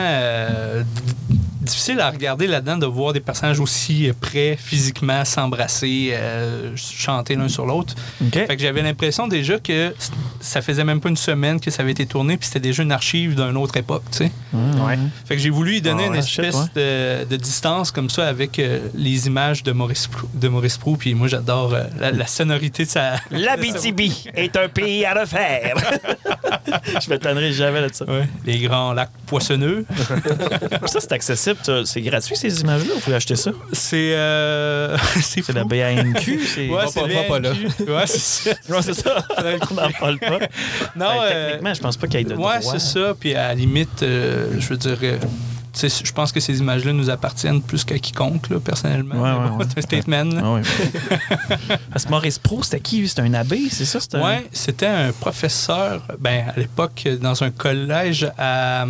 difficile 1.61 2.01
à 2.01 2.11
regarder 2.11 2.47
là-dedans, 2.47 2.77
de 2.77 2.87
voir 2.87 3.13
des 3.13 3.21
personnages 3.21 3.61
aussi 3.61 4.09
euh, 4.09 4.13
près 4.19 4.57
physiquement, 4.61 5.25
s'embrasser, 5.25 6.11
euh, 6.13 6.73
chanter 6.77 7.37
l'un 7.37 7.49
sur 7.49 7.67
l'autre. 7.67 7.95
Fait 8.33 8.47
que 8.57 8.63
j'avais 8.63 8.83
l'impression 8.83 9.29
déjà 9.29 9.59
que 9.59 9.95
ça 10.41 10.63
faisait 10.63 10.85
même 10.85 11.01
pas 11.01 11.09
une 11.09 11.17
semaine 11.17 11.61
que 11.61 11.71
ça 11.71 11.83
avait 11.83 11.93
été 11.93 12.07
tourné, 12.07 12.37
puis 12.37 12.47
c'était 12.47 12.61
déjà 12.61 12.83
une 12.83 12.93
archive 12.93 13.35
d'une 13.35 13.57
autre 13.57 13.77
époque, 13.77 14.05
tu 14.11 14.19
sais. 14.19 14.33
Ouais. 14.53 14.99
Fait 15.27 15.37
que 15.37 15.43
j'ai 15.43 15.51
voulu 15.51 15.77
y 15.77 15.81
donner 15.83 16.05
Ah 16.05 16.09
une 16.09 16.13
ouais, 16.15 16.23
shit, 16.23 16.45
espèce 16.45 16.73
de, 16.75 17.25
de 17.25 17.37
distance 17.37 17.91
comme 17.91 18.09
ça 18.11 18.27
avec 18.27 18.59
euh, 18.59 18.81
les 18.95 19.27
images 19.27 19.63
de 19.63 19.73
Maurice 19.73 20.07
Prou. 20.07 20.29
De 20.35 20.49
Maurice 20.49 20.79
Prou 20.79 20.97
puis 20.97 21.15
moi 21.15 21.29
j'adore 21.29 21.75
euh, 21.75 21.85
la, 21.99 22.11
la 22.11 22.27
sonorité 22.27 22.85
de 22.85 22.91
sa. 22.91 23.15
L'Abitibi 23.31 24.25
est 24.35 24.57
un 24.57 24.69
pays 24.69 25.05
à 25.05 25.15
refaire. 25.15 25.75
Je 27.05 27.11
me 27.11 27.19
tannerai 27.19 27.53
jamais 27.53 27.81
là-dessus. 27.81 28.05
Ouais, 28.05 28.29
les 28.47 28.59
grands 28.61 28.93
lacs 28.93 29.11
poissonneux. 29.27 29.85
Ça, 30.87 31.01
c'est 31.01 31.13
accessible. 31.13 31.59
C'est 31.85 32.01
gratuit, 32.01 32.37
ces 32.37 32.61
images-là. 32.61 32.95
Vous 32.95 33.01
pouvez 33.01 33.17
acheter 33.17 33.37
ça? 33.37 33.51
C'est. 33.73 34.13
Euh, 34.15 34.97
c'est 35.23 35.49
la. 35.53 35.65
BANQ. 35.65 36.41
C'est... 36.47 36.69
Ouais, 36.69 36.85
c'est 36.93 37.01
pas- 37.01 37.07
va 37.09 37.23
pas 37.25 37.39
là. 37.41 37.51
Ouais, 37.53 38.07
c'est 38.07 38.19
ça. 38.19 38.51
Ouais, 38.71 38.83
c'est 38.83 38.95
ça. 38.95 39.25
On 39.71 39.75
n'en 39.75 39.91
parle 39.99 40.19
pas. 40.19 40.39
Non, 40.97 41.07
Ben, 41.07 41.23
euh, 41.23 41.47
techniquement, 41.49 41.75
je 41.75 41.81
pense 41.81 41.97
pas 41.97 42.07
qu'il 42.07 42.21
y 42.21 42.23
ait 42.23 42.25
de 42.25 42.31
Ouais, 42.31 42.37
droit. 42.61 42.61
c'est 42.61 42.79
ça. 42.81 43.15
Puis 43.19 43.35
à 43.35 43.49
la 43.49 43.55
limite, 43.55 44.03
euh, 44.03 44.47
je 44.59 44.69
veux 44.69 44.77
dire. 44.77 44.97
euh, 45.03 45.19
je 45.83 46.13
pense 46.13 46.33
que 46.33 46.41
ces 46.41 46.59
images-là 46.59 46.93
nous 46.93 47.11
appartiennent 47.11 47.63
plus 47.63 47.85
qu'à 47.85 47.97
quiconque, 47.99 48.49
là, 48.51 48.59
personnellement. 48.59 49.15
Ouais, 49.15 49.31
ouais, 49.31 49.57
ouais. 49.57 49.65
C'est 49.69 49.79
un 49.79 49.83
statement. 49.83 50.31
Ah 50.43 50.53
oui. 50.55 50.61
Parce 51.93 52.05
que 52.07 52.11
Maurice 52.11 52.39
Pro, 52.41 52.63
c'était 52.65 52.81
qui? 52.81 53.07
C'était 53.07 53.23
un 53.23 53.35
abbé, 53.35 53.61
c'est 53.71 53.85
ça? 53.85 54.01
Un- 54.15 54.21
Ouais, 54.21 54.47
c'était 54.53 54.87
un 54.89 55.13
professeur, 55.13 56.03
ben, 56.19 56.45
à 56.55 56.59
l'époque, 56.59 57.07
dans 57.21 57.43
un 57.45 57.51
collège 57.51 58.29
à. 58.37 58.85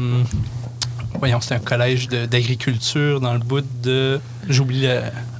Voyons, 1.18 1.40
c'était 1.40 1.56
un 1.56 1.58
collège 1.58 2.08
d'agriculture 2.08 3.20
dans 3.20 3.34
le 3.34 3.40
bout 3.40 3.64
de. 3.82 4.20
J'oublie. 4.48 4.86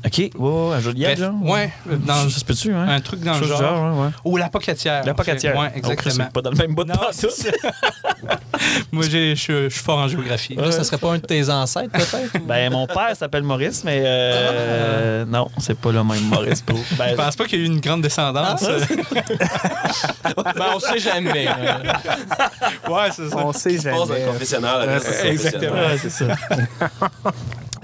OK. 0.05 0.31
Ouais, 0.39 0.75
à 0.75 0.81
Joliette, 0.81 1.19
Bref, 1.19 1.31
genre? 1.31 1.43
ouais, 1.51 1.73
dans 2.07 2.29
Ça 2.29 2.39
se 2.39 2.45
peut-tu, 2.45 2.73
hein? 2.73 2.87
un 2.89 3.01
truc 3.01 3.21
dans 3.21 3.39
le 3.39 3.47
genre. 3.47 3.61
ouais, 3.99 4.05
ouais. 4.05 4.09
Ou 4.25 4.37
la 4.39 4.49
pocatière. 4.49 5.05
La 5.05 5.13
pocatière. 5.15 5.57
Ouais, 5.59 5.71
Oh, 5.75 5.79
exactement. 5.79 6.25
c'est 6.27 6.33
pas 6.33 6.41
dans 6.41 6.51
le 6.51 6.57
même 6.57 6.75
bout 6.75 6.85
de. 6.85 6.93
Moi, 8.93 9.05
j'ai- 9.11 9.37
je 9.37 9.65
je 9.65 9.69
suis 9.69 9.83
fort 9.83 9.99
en 9.99 10.09
géographie. 10.09 10.55
Là, 10.55 10.71
ça 10.73 10.85
serait 10.85 10.97
pas 10.99 11.13
un 11.13 11.19
de 11.19 11.27
tes 11.27 11.49
ancêtres, 11.51 11.91
peut-être? 11.93 12.45
Ben, 12.47 12.71
mon 12.73 12.87
père 12.87 13.15
s'appelle 13.15 13.43
Maurice, 13.43 13.83
mais 13.85 14.03
euh, 14.05 15.25
non, 15.27 15.49
c'est 15.59 15.79
pas 15.79 15.93
le 15.93 16.03
même 16.05 16.25
Maurice 16.29 16.63
Pro. 16.63 16.79
Ben, 16.99 17.07
Je 17.11 17.15
pense 17.15 17.37
pas 17.37 17.45
qu'il 17.45 17.59
y 17.59 17.63
ait 17.63 17.67
eu 17.67 17.69
une 17.69 17.81
grande 17.81 18.01
descendance. 18.03 18.63
ben, 20.25 20.65
on 20.75 20.81
sait 20.81 20.99
jamais. 20.99 21.47
ouais, 21.47 23.09
c'est 23.15 23.29
ça. 23.29 23.37
On 23.37 23.53
sait 23.53 23.79
jamais. 23.79 23.99
là, 23.99 25.01
c'est 25.01 25.13
ça, 25.13 25.27
Exactement. 25.27 25.77
c'est 26.01 26.11
ça. 26.11 26.25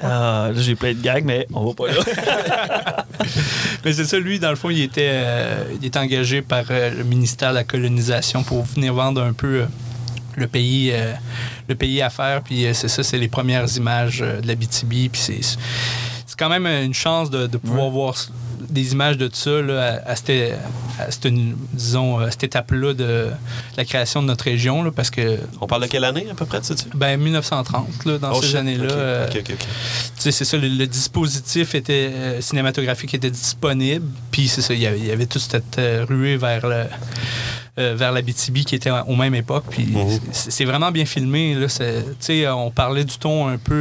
Là, 0.03 0.53
j'ai 0.55 0.75
plein 0.75 0.93
de 0.93 1.01
gags, 1.01 1.25
mais 1.25 1.47
on 1.53 1.67
va 1.67 1.75
pas 1.75 1.87
là. 1.89 3.05
Mais 3.85 3.93
c'est 3.93 4.05
ça, 4.05 4.19
lui, 4.19 4.39
dans 4.39 4.51
le 4.51 4.57
fond, 4.57 4.71
il 4.71 4.83
était, 4.83 5.11
euh, 5.13 5.65
il 5.81 5.87
était 5.87 5.99
engagé 5.99 6.43
par 6.43 6.65
euh, 6.71 6.91
le 6.91 7.05
ministère 7.05 7.51
de 7.51 7.55
la 7.55 7.65
colonisation 7.65 8.43
pour 8.43 8.65
venir 8.65 8.93
vendre 8.95 9.23
un 9.23 9.33
peu 9.33 9.63
euh, 9.63 9.67
le 10.37 10.47
pays, 10.47 10.91
euh, 10.93 11.13
le 11.69 11.75
pays 11.75 12.03
à 12.03 12.11
faire. 12.11 12.43
Puis 12.43 12.67
euh, 12.67 12.75
c'est 12.75 12.89
ça, 12.89 13.03
c'est 13.03 13.19
les 13.19 13.29
premières 13.29 13.75
images 13.77 14.23
euh, 14.23 14.41
de 14.41 14.47
la 14.47 14.55
BTB. 14.55 15.11
Puis 15.11 15.21
c'est, 15.21 15.41
c'est 15.43 16.39
quand 16.39 16.49
même 16.49 16.67
une 16.67 16.95
chance 16.95 17.31
de, 17.31 17.47
de 17.47 17.57
pouvoir 17.57 17.91
voir 17.91 18.15
des 18.69 18.93
images 18.93 19.17
de 19.19 19.29
ça 19.33 19.63
là, 19.63 20.01
à, 20.07 20.11
à 20.13 20.17
cette, 20.17 20.31
à 20.99 21.11
cette, 21.11 21.29
disons, 21.73 22.19
à 22.19 22.31
cette 22.31 22.45
étape-là 22.45 22.95
de 22.95 23.29
la 23.77 23.85
création 23.85 24.23
de 24.23 24.27
notre 24.29 24.45
région. 24.45 24.83
là, 24.83 24.91
parce 24.95 25.11
que, 25.11 25.39
On 25.61 25.67
parle 25.67 25.83
de 25.83 25.87
quelle 25.89 26.05
année 26.05 26.27
à 26.31 26.35
peu 26.35 26.47
près 26.47 26.61
de 26.61 26.65
ça? 26.65 26.75
tu 26.75 26.83
sais? 26.85 26.89
ben, 26.95 27.19
1930, 27.21 28.05
là, 28.07 28.19
dans 28.19 28.33
Oh, 28.33 28.41
ces 28.43 28.49
shit. 28.49 28.57
années-là. 28.57 29.27
Ok, 29.29 29.37
euh, 29.51 29.55
c'est 30.19 30.33
ça, 30.33 30.57
le, 30.57 30.69
le 30.69 30.87
dispositif 30.87 31.75
était 31.75 32.11
euh, 32.13 32.41
cinématographique 32.41 33.15
était 33.15 33.31
disponible, 33.31 34.07
puis 34.31 34.49
c'est 34.49 34.63
ça, 34.63 34.75
il 34.75 34.81
y 34.81 34.87
avait, 34.87 34.99
il 34.99 35.07
y 35.07 35.11
avait 35.13 35.27
toute 35.27 35.43
cette 35.43 35.79
euh, 35.79 36.05
ruée 36.09 36.37
vers 36.37 36.67
le 36.67 36.85
euh, 37.79 37.95
vers 37.95 38.11
la 38.11 38.23
BTB 38.23 38.65
qui 38.65 38.75
était 38.75 38.91
aux 39.07 39.17
mêmes 39.17 39.35
époques, 39.35 39.67
puis 39.69 39.85
Mhm. 39.85 40.19
c'est 40.33 40.51
c'est 40.51 40.65
vraiment 40.65 40.91
bien 40.91 41.05
filmé 41.05 41.55
là, 41.55 41.69
c'est- 41.69 42.49
on 42.49 42.71
parlait 42.71 43.05
du 43.05 43.19
ton 43.19 43.49
un 43.49 43.59
peu 43.59 43.75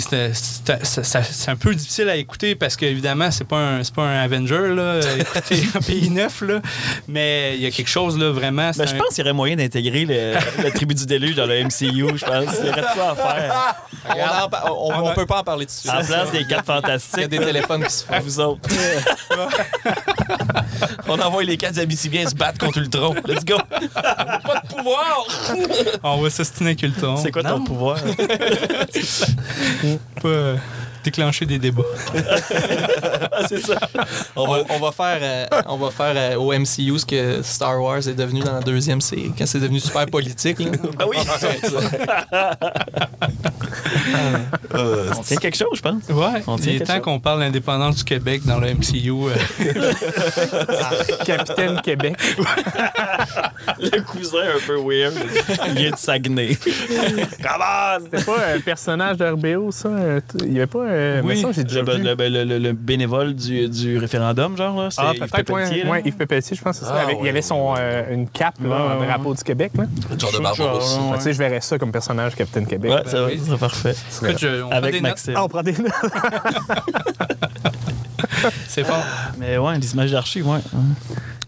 c'est 0.00 1.48
un 1.50 1.56
peu 1.56 1.74
difficile 1.74 2.08
à 2.08 2.16
écouter 2.16 2.54
parce 2.54 2.76
qu'évidemment, 2.76 3.30
c'est 3.30 3.44
pas 3.46 3.56
un 3.58 3.84
c'est 3.84 3.94
pas 3.94 4.02
un 4.02 4.22
Avenger 4.22 4.74
là, 4.74 5.00
écouter 5.18 5.62
un 5.74 5.80
pays 5.80 6.10
neuf 6.10 6.40
là, 6.42 6.60
mais 7.08 7.54
il 7.56 7.62
y 7.62 7.66
a 7.66 7.70
quelque 7.70 7.88
chose 7.88 8.18
là 8.18 8.30
vraiment. 8.30 8.70
Ben, 8.76 8.86
je 8.86 8.94
un- 8.94 8.98
pense 8.98 9.08
qu'il 9.10 9.18
y 9.18 9.22
aurait 9.22 9.32
moyen 9.32 9.56
d'intégrer 9.56 10.04
le, 10.04 10.34
la 10.62 10.70
tribu 10.70 10.94
du 10.94 11.06
déluge 11.06 11.34
dans 11.36 11.46
le 11.46 11.62
MCU, 11.64 12.16
je 12.18 12.24
pense. 12.24 12.54
Il 12.60 12.66
y 12.66 12.70
aurait 12.70 12.80
de 12.82 12.86
quoi 12.94 13.10
à 13.10 13.14
faire. 13.14 13.76
On, 14.66 14.92
on- 14.92 15.10
on 15.10 15.14
peut 15.14 15.26
pas 15.26 15.40
en 15.40 15.44
parler 15.44 15.66
tout 15.66 15.72
de 15.72 15.78
suite. 15.78 15.90
En 15.92 16.04
place 16.04 16.30
des 16.32 16.44
quatre 16.46 16.48
Il 16.48 16.50
y 16.50 16.54
a 16.54 16.62
fantastiques. 16.62 17.28
des 17.28 17.38
téléphones 17.38 17.84
qui 17.84 17.92
se 17.92 18.04
font. 18.04 18.18
Vous 18.20 18.40
autres. 18.40 18.68
On 21.08 21.18
envoie 21.20 21.44
les 21.44 21.56
quatre 21.56 21.78
Abitibiens 21.78 22.28
se 22.28 22.34
battre 22.34 22.58
contre 22.58 22.78
Ultron. 22.78 23.14
Let's 23.26 23.44
go! 23.44 23.56
pas 23.94 24.62
de 24.62 24.74
pouvoir! 24.74 25.26
on 26.02 26.20
va 26.20 26.30
s'ostiner 26.30 26.70
avec 26.70 26.82
le 26.82 26.90
ton. 26.92 27.16
C'est 27.16 27.30
quoi 27.30 27.42
ton 27.42 27.62
pouvoir? 27.64 27.98
pas 30.22 30.28
euh, 30.28 30.56
déclencher 31.06 31.46
des 31.46 31.58
débats. 31.58 31.82
Ah, 33.32 33.46
c'est 33.48 33.60
ça. 33.60 33.78
On 34.34 34.46
va, 34.46 34.62
on 34.70 34.78
va 34.78 34.92
faire, 34.92 35.18
euh, 35.22 35.46
on 35.66 35.76
va 35.76 35.90
faire 35.90 36.14
euh, 36.16 36.36
au 36.36 36.52
MCU 36.52 36.98
ce 36.98 37.06
que 37.06 37.42
Star 37.42 37.80
Wars 37.82 37.98
est 38.08 38.14
devenu 38.14 38.40
dans 38.40 38.54
la 38.54 38.60
deuxième 38.60 39.00
série, 39.00 39.32
quand 39.36 39.46
c'est 39.46 39.60
devenu 39.60 39.78
super 39.80 40.06
politique. 40.06 40.58
là. 40.60 40.70
Ah 40.98 41.04
oui. 41.08 41.16
Euh, 44.74 45.10
On 45.16 45.22
tient 45.22 45.36
quelque 45.38 45.56
chose, 45.56 45.68
je 45.76 45.80
pense. 45.82 46.02
Ouais, 46.10 46.42
On 46.46 46.56
tient 46.56 46.72
il 46.72 46.82
est 46.82 46.84
temps 46.84 47.00
qu'on 47.00 47.18
parle 47.20 47.40
d'indépendance 47.40 47.96
du 47.96 48.04
Québec 48.04 48.42
dans 48.44 48.58
le 48.58 48.68
MCU. 48.74 49.10
euh. 49.10 49.92
Capitaine 51.24 51.80
Québec. 51.82 52.16
Le 53.78 54.00
cousin 54.02 54.38
un 54.56 54.66
peu 54.66 54.76
weird. 54.76 55.14
Il 55.68 55.72
vient 55.74 55.90
de 55.90 55.96
Saguenay. 55.96 56.56
Come 56.56 57.60
on! 57.60 57.98
C'était 58.04 58.24
pas 58.24 58.36
un 58.54 58.60
personnage 58.60 59.16
de 59.18 59.26
RBO, 59.26 59.70
ça? 59.72 59.88
Il 60.42 60.52
y 60.52 60.56
avait 60.56 60.66
pas. 60.66 60.84
Euh, 60.96 61.20
Oui, 61.24 61.44
j'ai 61.52 61.64
déjà 61.64 61.82
le, 61.82 61.92
vu. 61.96 62.02
le- 62.02 62.14
le- 62.14 62.44
le- 62.44 62.58
le 62.58 62.72
bénévole 62.72 63.34
du, 63.34 63.68
du 63.68 63.98
référendum, 63.98 64.56
genre. 64.56 64.82
Là, 64.82 64.88
c'est 64.90 65.00
Ah, 65.02 65.12
Yves 65.14 65.20
peut-être, 65.30 65.52
ouais, 65.52 65.86
ouais, 65.86 66.02
Yves 66.04 66.16
Pépeltier, 66.16 66.56
je 66.56 66.62
pense 66.62 66.78
c'est 66.78 66.84
ça. 66.86 66.94
Ah, 66.96 67.02
Avec- 67.02 67.18
il 67.20 67.26
y 67.26 67.28
avait 67.28 67.42
son, 67.42 67.74
euh, 67.78 68.12
une 68.14 68.28
cape, 68.28 68.54
là, 68.64 68.76
un 69.00 69.04
drapeau 69.04 69.34
du 69.34 69.42
Québec. 69.42 69.72
Là. 69.76 69.84
Genre 70.18 70.32
de 70.32 70.36
Fait 70.36 70.62
que, 70.62 71.16
tu 71.16 71.22
sais, 71.22 71.32
je 71.34 71.38
verrais 71.38 71.60
ça 71.60 71.78
comme 71.78 71.92
personnage 71.92 72.34
Capitaine 72.34 72.66
Québec. 72.66 72.90
Ouais, 72.92 73.02
ça 73.10 73.20
va, 73.20 73.26
oui. 73.26 73.38
ça 73.38 73.44
serait 73.46 73.58
parfait. 73.58 73.94
Écoute, 74.22 74.38
je- 74.38 74.62
on 74.62 74.68
prend 74.68 74.70
des 74.70 74.76
Avec 74.76 74.94
notes. 74.94 75.02
Maxime. 75.02 75.34
Ah, 75.36 75.44
on 75.44 75.48
prend 75.48 75.62
des 75.62 75.72
notes. 75.72 75.92
C'est 78.68 78.84
fort. 78.84 79.04
Mais 79.38 79.58
ouais, 79.58 79.78
les 79.78 79.92
images 79.92 80.12
d'archives, 80.12 80.48
ouais. 80.48 80.58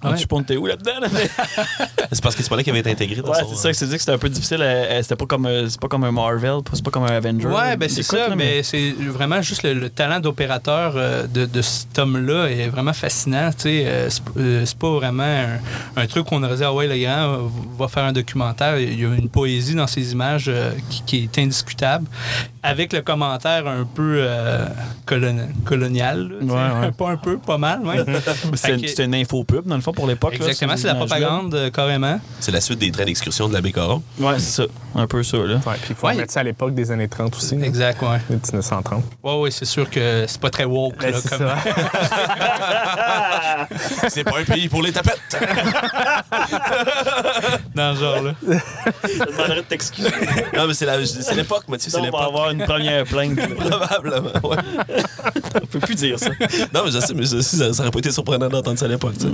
Ouais. 0.04 0.14
Tu 0.16 0.26
pontes 0.28 0.50
où 0.50 0.66
là-dedans? 0.66 1.00
Là? 1.00 1.08
C'est 2.12 2.22
parce 2.22 2.34
que 2.37 2.42
c'est 2.42 2.48
pas 2.48 2.56
là 2.56 2.62
qu'il 2.62 2.70
avait 2.70 2.80
été 2.80 2.90
intégré 2.92 3.20
dans 3.20 3.30
ouais, 3.32 3.40
son... 3.40 3.48
c'est 3.50 3.56
ça 3.56 3.70
que 3.70 3.76
c'est 3.76 3.87
dit 3.87 3.92
que 3.94 3.98
c'était 3.98 4.12
un 4.12 4.18
peu 4.18 4.28
difficile. 4.28 4.58
euh, 4.62 4.64
euh, 4.98 5.02
C'était 5.02 5.16
pas 5.16 5.26
comme, 5.26 5.44
euh, 5.46 5.68
c'est 5.68 5.80
pas 5.80 5.88
comme 5.88 6.04
un 6.04 6.12
Marvel, 6.12 6.58
c'est 6.72 6.82
pas 6.84 6.90
comme 6.90 7.02
un 7.02 7.16
Avenger. 7.16 7.48
Ouais, 7.48 7.76
ben 7.76 7.88
c'est 7.88 8.02
ça, 8.04 8.28
là, 8.28 8.37
mais 8.37 8.62
c'est 8.62 8.92
vraiment 8.92 9.42
juste 9.42 9.62
le, 9.64 9.74
le 9.74 9.90
talent 9.90 10.20
d'opérateur 10.20 10.92
euh, 10.96 11.26
de, 11.26 11.44
de 11.46 11.61
cet 11.62 11.98
homme-là 11.98 12.46
est 12.46 12.68
vraiment 12.68 12.92
fascinant. 12.94 13.50
tu 13.50 13.62
sais. 13.62 13.82
Euh, 13.87 14.08
c'est 14.08 14.22
euh, 14.38 14.64
pas 14.78 14.90
vraiment 14.92 15.24
un, 15.24 16.00
un 16.02 16.06
truc 16.06 16.26
qu'on 16.26 16.42
aurait 16.42 16.56
dit, 16.56 16.64
ah 16.64 16.72
ouais, 16.72 16.87
le 16.87 16.96
grand 16.96 17.50
va 17.78 17.88
faire 17.88 18.04
un 18.04 18.12
documentaire. 18.12 18.78
Il 18.78 18.98
y 18.98 19.04
a 19.04 19.08
une 19.14 19.28
poésie 19.28 19.74
dans 19.74 19.87
ses 19.88 20.12
images 20.12 20.50
qui, 20.88 21.02
qui 21.04 21.24
est 21.24 21.38
indiscutable, 21.42 22.06
avec 22.62 22.92
le 22.92 23.02
commentaire 23.02 23.66
un 23.66 23.84
peu 23.84 24.24
colon- 25.06 25.48
colonial. 25.64 26.28
là, 26.28 26.34
tu 26.40 26.46
sais. 26.46 26.52
Ouais, 26.52 26.80
ouais. 26.87 26.92
Pas 26.98 27.11
un 27.11 27.16
peu, 27.16 27.38
pas 27.38 27.58
mal. 27.58 27.80
C'est 28.54 29.02
une, 29.02 29.04
une 29.14 29.14
info-pub, 29.22 29.66
dans 29.66 29.76
le 29.76 29.82
fond, 29.88 29.92
pour 29.92 30.07
l'époque. 30.07 30.38
là, 30.38 30.46
Exactement, 30.46 30.77
ces 30.77 30.83
c'est 30.83 30.88
la 30.88 30.94
propagande, 30.94 31.55
euh, 31.55 31.70
carrément. 31.70 32.20
C'est 32.40 32.53
la 32.53 32.61
suite 32.61 32.79
des 32.79 32.90
trains 32.90 33.05
d'excursion 33.05 33.48
de 33.48 33.55
l'abbé 33.55 33.72
Caron. 33.72 34.03
Ouais, 34.18 34.35
c'est 34.38 34.62
ça. 34.62 34.68
Un 34.94 35.07
peu 35.07 35.22
ça, 35.22 35.37
là. 35.38 35.55
Ouais, 35.57 35.61
puis 35.81 35.90
il 35.90 35.96
faut 35.96 36.07
Ouais. 36.07 36.14
mettre 36.14 36.33
ça 36.33 36.40
à 36.40 36.42
l'époque 36.42 36.74
des 36.74 36.90
années 36.90 37.09
30 37.09 37.37
aussi. 37.37 37.57
là. 37.57 37.66
Exact, 37.66 38.01
ouais. 38.03 38.18
1930. 38.31 39.05
Ouais, 39.22 39.38
ouais, 39.40 39.51
c'est 39.51 39.64
sûr 39.64 39.88
que 39.90 40.24
c'est 40.27 40.40
pas 40.40 40.51
très 40.51 40.64
woke, 40.64 40.96
Ben, 40.98 41.12
là, 41.12 41.18
c'est 41.22 41.29
comme... 41.29 41.38
ça. 41.48 41.57
C'est 44.09 44.24
pas 44.24 44.38
un 44.40 44.44
pays 44.44 44.68
pour 44.68 44.83
les 44.83 44.92
tapettes. 44.92 45.20
dans 47.74 47.94
ce 47.94 48.01
genre-là. 48.01 48.35
Je 48.42 49.18
te 49.18 49.31
demanderais 49.31 49.57
de 49.57 49.61
t'excuser. 49.62 50.09
non, 50.57 50.66
mais 50.66 50.74
c'est 50.74 50.87
la- 50.87 50.98
l'époque, 50.98 51.64
Mathieu. 51.68 51.90
C'est 51.90 51.96
Sinon, 51.98 52.09
on 52.12 52.16
va 52.16 52.18
l'époque. 52.18 52.29
avoir 52.29 52.51
une 52.51 52.64
première 52.64 53.05
plainte. 53.05 53.37
Probablement, 53.59 54.48
ouais. 54.48 54.57
on 55.62 55.66
peut 55.66 55.81
plus 55.81 55.94
dire 55.94 56.18
ça. 56.18 56.31
Non, 56.74 56.85
mais 56.87 56.90
je 56.90 57.01
sais, 57.01 57.14
mais 57.14 57.24
je- 57.24 57.40
ça, 57.40 57.72
ça 57.72 57.83
aurait 57.83 57.90
pas 57.90 57.98
été 57.98 58.11
surprenant 58.11 58.48
d'entendre 58.48 58.79
ça 58.79 58.87
à 58.87 58.88
l'époque, 58.88 59.14
tu 59.18 59.27
sais. 59.27 59.33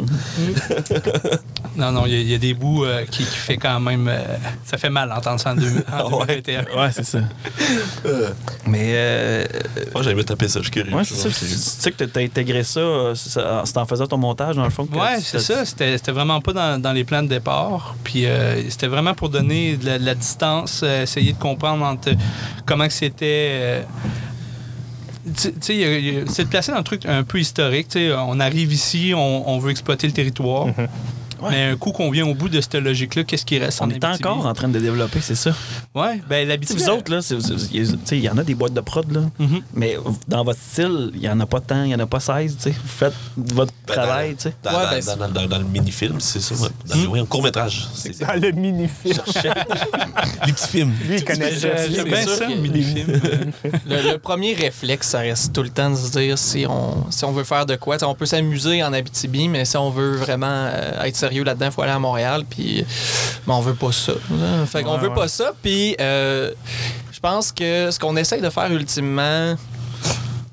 Non, 1.76 1.90
non, 1.90 2.06
il 2.06 2.12
y, 2.12 2.16
a- 2.16 2.20
il 2.20 2.30
y 2.30 2.34
a 2.34 2.38
des 2.38 2.54
bouts 2.54 2.84
euh, 2.84 3.04
qui, 3.10 3.24
qui 3.24 3.36
fait 3.36 3.56
quand 3.56 3.80
même. 3.80 4.06
euh, 4.06 4.18
ça 4.64 4.78
fait 4.78 4.90
mal 4.90 5.08
d'entendre 5.08 5.40
ça 5.40 5.50
en, 5.52 5.56
deux- 5.56 5.84
en 5.92 6.18
ouais. 6.20 6.40
2021. 6.40 6.80
Ouais, 6.80 6.90
c'est 6.92 7.02
ça. 7.04 7.18
Mais, 8.66 8.92
euh, 8.94 9.44
Moi, 9.92 10.02
j'allais 10.04 10.14
me 10.14 10.22
taper 10.24 10.46
ça, 10.48 10.60
je 10.60 10.64
suis 10.64 10.70
curieux. 10.70 10.94
ouais, 10.94 11.02
c'est 11.04 11.14
ça. 11.16 11.28
Tu 11.28 11.34
tu 11.46 11.46
sais 11.46 11.90
que 11.90 12.04
t'as 12.04 12.20
intégré 12.22 12.62
ça, 12.62 12.78
euh, 12.80 13.14
c'est 13.16 13.76
en 13.76 13.86
faisant 13.86 14.06
ton 14.06 14.18
montage, 14.18 14.54
dans 14.56 14.64
le 14.64 14.70
fond. 14.70 14.86
que 14.86 14.96
Ouais, 14.96 15.18
tu- 15.18 15.24
c'est 15.24 15.40
ça. 15.40 15.64
C'était 15.64 15.96
vraiment 16.12 16.40
pas 16.40 16.52
dans, 16.52 16.80
dans 16.80 16.92
les 16.92 17.02
plans 17.04 17.22
de 17.22 17.28
départ. 17.28 17.96
Puis 18.04 18.26
euh, 18.26 18.62
c'était 18.70 18.86
vraiment 18.86 19.14
pour 19.14 19.28
donner 19.28 19.76
de 19.76 19.86
la, 19.86 19.98
de 19.98 20.04
la 20.06 20.14
distance, 20.14 20.82
euh, 20.84 21.02
essayer 21.02 21.32
de 21.32 21.38
comprendre 21.38 21.84
entre 21.84 22.10
comment 22.66 22.86
que 22.86 22.92
c'était. 22.92 23.82
C'est 25.60 26.44
de 26.44 26.48
placer 26.48 26.72
dans 26.72 26.78
un 26.78 26.82
truc 26.82 27.06
un 27.06 27.24
peu 27.24 27.38
historique. 27.40 27.88
On 27.96 28.40
arrive 28.40 28.72
ici, 28.72 29.12
on, 29.14 29.48
on 29.48 29.58
veut 29.58 29.70
exploiter 29.70 30.06
le 30.06 30.12
territoire. 30.12 30.66
Mais 31.50 31.64
un 31.70 31.76
coup 31.76 31.92
qu'on 31.92 32.10
vient 32.10 32.26
au 32.26 32.34
bout 32.34 32.48
de 32.48 32.60
cette 32.60 32.74
logique-là, 32.74 33.24
qu'est-ce 33.24 33.44
qui 33.44 33.58
reste 33.58 33.80
On 33.80 33.86
en 33.86 33.90
est 33.90 34.02
Abitibi? 34.04 34.28
encore 34.28 34.46
en 34.46 34.52
train 34.54 34.68
de 34.68 34.78
développer, 34.78 35.20
c'est 35.20 35.34
ça. 35.34 35.50
Ouais, 35.94 36.20
ben 36.28 36.46
l'habitude. 36.48 36.76
vous 36.76 36.88
autres, 36.90 37.12
là, 37.12 37.20
il 37.72 38.18
y 38.20 38.28
en 38.28 38.38
a 38.38 38.42
des 38.44 38.54
boîtes 38.54 38.74
de 38.74 38.80
prod, 38.80 39.10
là. 39.12 39.20
Mhm. 39.38 39.60
Mais 39.74 39.96
dans 40.28 40.44
votre 40.44 40.60
style, 40.60 41.10
il 41.14 41.20
n'y 41.20 41.28
en 41.28 41.38
a 41.40 41.46
pas 41.46 41.60
tant, 41.60 41.82
il 41.84 41.88
n'y 41.88 41.94
en 41.94 42.00
a 42.00 42.06
pas 42.06 42.20
16, 42.20 42.56
tu 42.56 42.62
sais. 42.64 42.70
Vous 42.70 42.88
faites 42.88 43.14
votre 43.36 43.72
Ben, 43.86 43.94
travail, 43.94 44.34
tu 44.36 44.42
sais. 44.44 44.54
Dans, 44.62 44.70
Ouais, 44.70 45.00
dans- 45.00 45.16
ben, 45.16 45.16
dans- 45.28 45.40
dans- 45.42 45.46
dans 45.48 45.58
le 45.58 45.64
mini-film, 45.64 46.20
c'est 46.20 46.40
ça. 46.40 46.54
ouais. 46.54 46.68
Dans 46.86 46.96
le 46.96 47.06
oui, 47.08 47.20
un 47.20 47.26
court-métrage. 47.26 47.86
Dans 48.20 48.40
le 48.40 48.50
mini-film. 48.52 49.18
les 50.46 50.52
petits 50.52 50.68
films. 50.68 50.92
Lui, 51.08 51.16
il 51.16 51.24
connaît 51.24 51.50
ça. 51.52 51.58
J'aime 51.76 51.94
c'est 51.94 52.04
bien 52.04 52.26
ça, 52.26 52.46
que- 52.46 52.50
le 52.52 52.56
mini-film. 52.60 53.20
Le, 53.86 54.12
le 54.12 54.18
premier 54.18 54.54
réflexe, 54.54 55.08
ça 55.08 55.18
reste 55.20 55.52
tout 55.52 55.62
le 55.62 55.68
temps 55.70 55.90
de 55.90 55.96
se 55.96 56.10
dire 56.10 56.38
si 56.38 56.66
on, 56.68 57.10
si 57.10 57.24
on 57.24 57.32
veut 57.32 57.44
faire 57.44 57.66
de 57.66 57.76
quoi. 57.76 57.96
T'sais, 57.96 58.06
on 58.06 58.14
peut 58.14 58.26
s'amuser 58.26 58.82
en 58.82 58.92
Abitibi, 58.92 59.48
mais 59.48 59.64
si 59.64 59.76
on 59.76 59.90
veut 59.90 60.16
vraiment 60.16 60.46
euh, 60.68 61.02
être 61.04 61.16
sérieux 61.16 61.33
là-dedans, 61.42 61.66
il 61.66 61.72
faut 61.72 61.82
aller 61.82 61.90
à 61.92 61.98
Montréal. 61.98 62.44
Puis, 62.48 62.84
mais 63.46 63.52
on 63.54 63.60
veut 63.60 63.74
pas 63.74 63.90
ça. 63.92 64.12
hein. 64.32 64.66
Fait 64.66 64.82
qu'on 64.84 64.92
Ouais, 64.94 64.98
veut 65.00 65.08
ouais. 65.08 65.14
pas 65.14 65.26
ça. 65.28 65.52
Puis, 65.62 65.96
euh, 66.00 66.52
je 67.10 67.18
pense 67.18 67.50
que 67.50 67.90
ce 67.90 67.98
qu'on 67.98 68.16
essaye 68.16 68.40
de 68.42 68.50
faire 68.50 68.70
ultimement, 68.70 69.56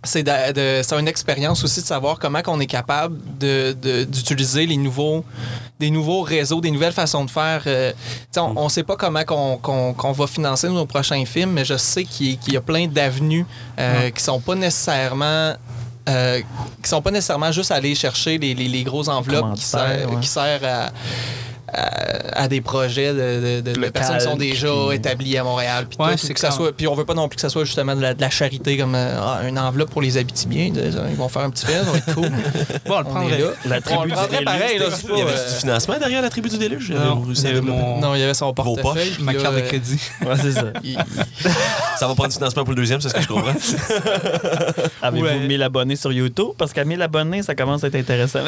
c'est 0.03 0.23
de, 0.23 0.53
de- 0.81 0.99
une 0.99 1.07
expérience 1.07 1.63
aussi 1.63 1.81
de 1.81 1.85
savoir 1.85 2.17
comment 2.17 2.41
qu'on 2.41 2.59
est 2.59 2.65
capable 2.65 3.17
de- 3.39 3.75
de- 3.79 4.03
d'utiliser 4.05 4.65
les 4.65 4.77
nouveaux 4.77 5.23
des 5.79 5.89
nouveaux 5.89 6.21
réseaux, 6.21 6.61
des 6.61 6.69
nouvelles 6.69 6.93
façons 6.93 7.25
de 7.25 7.31
faire. 7.31 7.63
Euh, 7.65 7.91
on 8.37 8.65
ne 8.65 8.69
sait 8.69 8.83
pas 8.83 8.95
comment 8.95 9.23
qu'on 9.23 10.11
va 10.11 10.27
financer 10.27 10.69
nos 10.69 10.85
prochains 10.85 11.25
films, 11.25 11.51
mais 11.53 11.65
je 11.65 11.75
sais 11.75 12.03
qu'il 12.03 12.37
qu'il 12.37 12.53
y 12.53 12.57
a 12.57 12.61
plein 12.61 12.85
d'avenues 12.87 13.47
euh, 13.79 14.11
qui 14.11 14.23
sont 14.23 14.39
pas 14.39 14.53
nécessairement 14.53 15.55
euh, 16.09 16.41
qui 16.81 16.89
sont 16.89 17.01
pas 17.01 17.11
nécessairement 17.11 17.51
juste 17.51 17.71
aller 17.71 17.93
chercher 17.95 18.37
les, 18.37 18.53
les- 18.53 18.67
les 18.67 18.83
grosses 18.83 19.07
enveloppes 19.07 19.53
qui 19.55 19.61
servent, 19.63 20.11
ouais. 20.15 20.19
qui 20.21 20.27
servent 20.27 20.65
à, 20.65 20.91
à, 21.73 22.41
à 22.43 22.47
des 22.47 22.61
projets 22.61 23.13
de, 23.13 23.15
de- 23.17 23.61
de- 23.61 23.71
de 23.71 23.75
Local, 23.79 23.91
personnes 23.91 24.17
qui 24.17 24.23
sont 24.23 24.35
déjà 24.35 24.67
puis- 24.87 24.95
établies 24.97 25.37
à 25.37 25.43
Montréal. 25.43 25.85
Puis 25.89 25.97
Ouais, 25.99 26.11
tout, 26.13 26.17
c'est 26.25 26.33
que 26.33 26.39
ça 26.39 26.51
soit, 26.51 26.75
puis 26.75 26.87
on 26.87 26.95
veut 26.95 27.05
pas 27.05 27.13
non 27.13 27.27
plus 27.27 27.35
que 27.35 27.41
ça 27.41 27.49
soit 27.49 27.63
justement 27.65 27.95
de 27.95 28.01
la, 28.01 28.13
de 28.13 28.21
la 28.21 28.29
charité 28.29 28.77
comme 28.77 28.95
euh, 28.95 29.47
une 29.47 29.57
enveloppe 29.59 29.89
pour 29.91 30.01
les 30.01 30.17
Abitibiens. 30.17 30.69
de- 30.71 30.91
Ils 31.09 31.15
vont 31.17 31.29
faire 31.29 31.43
un 31.43 31.49
petit 31.49 31.65
film, 31.65 31.83
ça 31.83 31.91
va 31.91 31.97
être 31.97 32.13
cool. 32.13 32.29
Bon, 32.85 32.95
on 32.95 32.99
le 32.99 33.05
On 33.05 33.09
prendrait. 33.09 33.39
La 33.65 33.77
On 33.77 33.81
tribu 33.81 34.03
le 34.03 34.07
du 34.09 34.13
prendrait 34.13 34.29
déluge, 34.29 34.45
pareil. 34.45 34.77
Là, 34.79 34.85
Il 35.13 35.17
y 35.17 35.21
avait 35.21 35.31
euh, 35.31 35.49
du 35.53 35.59
financement 35.59 35.97
derrière 35.99 36.21
la 36.21 36.29
tribu 36.29 36.49
du 36.49 36.57
déluge? 36.57 36.91
Non, 36.91 37.23
il 37.29 37.41
y 37.43 37.47
avait 37.47 37.61
mon- 37.61 37.99
Non, 37.99 38.15
il 38.15 38.19
y 38.21 38.23
avait 38.23 38.33
son 38.33 38.53
portefeuille. 38.53 39.13
Ma 39.19 39.33
carte 39.33 39.55
de 39.55 39.59
euh, 39.61 39.67
crédit. 39.67 39.99
Ouais, 40.25 40.35
c'est 40.41 40.51
ça. 40.51 40.65
il- 40.83 40.97
Ça 41.97 42.07
va 42.07 42.15
prendre 42.15 42.29
du 42.29 42.35
financement 42.35 42.63
pour 42.63 42.71
le 42.71 42.77
deuxième, 42.77 42.99
c'est 43.01 43.09
ce 43.09 43.13
que 43.13 43.21
je 43.21 43.27
comprends. 43.27 43.53
Avez-vous 45.01 45.25
Ouais. 45.25 45.39
1000 45.39 45.61
abonnés 45.63 45.95
sur 45.95 46.11
YouTube? 46.11 46.47
Parce 46.57 46.73
qu'à 46.73 46.83
1000 46.83 47.01
abonnés, 47.01 47.43
ça 47.43 47.55
commence 47.55 47.83
à 47.83 47.87
être 47.87 47.95
intéressant. 47.95 48.39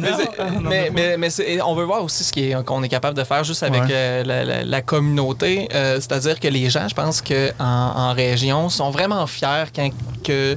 Mais, 0.00 0.08
c'est- 0.16 0.60
mais, 0.62 0.90
mais- 0.94 1.16
mais 1.18 1.30
c'est- 1.30 1.60
on 1.62 1.74
veut 1.74 1.84
voir 1.84 2.02
aussi 2.04 2.24
ce 2.24 2.32
qui 2.32 2.50
est- 2.50 2.64
qu'on 2.74 2.82
est 2.82 2.88
capable 2.88 3.16
de 3.16 3.24
faire 3.24 3.44
juste 3.44 3.62
avec 3.62 3.82
Ouais. 3.82 3.88
euh, 3.92 4.24
la, 4.24 4.44
la- 4.44 4.62
la 4.64 4.82
communauté. 4.82 5.68
Euh, 5.74 5.96
C'est-à-dire 5.96 6.38
que 6.40 6.48
les 6.48 6.70
gens, 6.70 6.86
je 6.88 6.94
pense 6.94 7.20
qu'en 7.20 7.54
en 7.60 8.12
région, 8.12 8.68
sont 8.68 8.90
vraiment 8.90 9.26
fiers 9.26 9.64
quand 9.74 9.88
que 10.24 10.56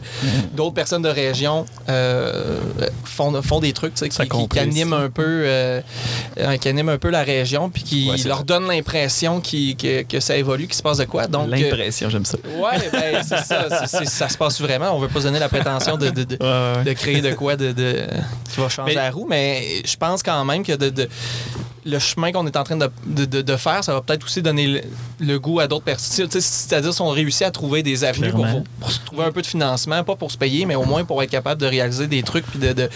d'autres 0.53 0.75
personnes 0.75 1.01
de 1.01 1.09
région 1.09 1.65
euh, 1.89 2.59
font, 3.03 3.41
font 3.41 3.59
des 3.59 3.73
trucs 3.73 3.95
qui, 3.95 4.07
qui- 4.09 4.17
qui 4.17 4.27
compresse. 4.27 4.61
animent 4.63 4.93
un 4.93 5.09
peu 5.09 5.45
qui 6.61 6.67
animent 6.67 6.89
un 6.89 6.97
peu 6.97 7.09
la 7.09 7.23
région 7.23 7.69
puis 7.69 7.83
qui 7.83 8.09
Ouais, 8.09 8.17
leur 8.25 8.43
donnent 8.43 8.67
l'impression 8.67 9.41
que, 9.41 10.03
que 10.03 10.19
ça 10.19 10.35
évolue, 10.37 10.65
qu'il 10.67 10.75
se 10.75 10.83
passe 10.83 10.97
de 10.97 11.05
quoi. 11.05 11.23
L'impression, 11.47 12.09
j'aime 12.09 12.25
ça. 12.25 12.37
ouais, 12.45 12.89
ben, 12.91 13.23
c'est 13.23 13.37
ça. 13.43 13.87
ça 14.05 14.29
se 14.29 14.37
passe 14.37 14.61
vraiment. 14.61 14.91
On 14.95 14.99
veut 14.99 15.07
pas 15.07 15.19
se 15.19 15.25
donner 15.25 15.39
la 15.39 15.49
prétention 15.49 15.97
de- 15.97 16.09
de- 16.09 16.23
de, 16.23 16.35
Ouais, 16.39 16.45
ouais, 16.47 16.77
ouais. 16.77 16.83
de 16.83 16.93
créer 16.93 17.21
de 17.21 17.33
quoi 17.33 17.55
de, 17.55 17.71
de- 17.71 18.05
qui 18.53 18.59
va 18.61 18.69
changer 18.69 18.93
Mais- 18.95 19.01
la 19.01 19.11
roue, 19.11 19.25
mais 19.27 19.81
je 19.83 19.95
pense 19.97 20.21
quand 20.21 20.43
même 20.45 20.63
que 20.63 20.73
de, 20.73 20.89
de- 20.89 21.09
le 21.85 21.99
chemin 21.99 22.31
qu'on 22.31 22.45
est 22.47 22.57
en 22.57 22.63
train 22.63 22.77
de, 22.77 22.89
de- 23.05 23.25
de- 23.25 23.41
de 23.41 23.55
faire, 23.57 23.83
ça 23.83 23.93
va 23.93 24.01
peut-être 24.01 24.23
aussi 24.25 24.41
donner 24.41 24.67
le, 24.67 24.81
le 25.19 25.39
goût 25.39 25.59
à 25.59 25.67
d'autres 25.67 25.83
personnes. 25.85 26.27
C'est-à-dire 26.31 26.93
si 26.93 27.01
on 27.01 27.09
réussit 27.09 27.43
à 27.43 27.51
trouver 27.51 27.83
des 27.83 28.03
avenues 28.03 28.31
pour, 28.31 28.45
pour 28.79 28.91
se 28.91 28.99
trouver 29.05 29.23
un 29.25 29.31
peu 29.31 29.41
de 29.41 29.47
financement, 29.47 30.03
pas 30.03 30.15
pour 30.15 30.31
se 30.31 30.37
payer, 30.37 30.65
mais 30.65 30.75
au 30.75 30.83
moins 30.83 31.03
pour 31.05 31.21
être 31.21 31.29
capable 31.29 31.61
de 31.61 31.67
réaliser 31.67 32.07
des 32.07 32.23
trucs 32.23 32.45
puis 32.47 32.57
de, 32.59 32.73
de, 32.73 32.89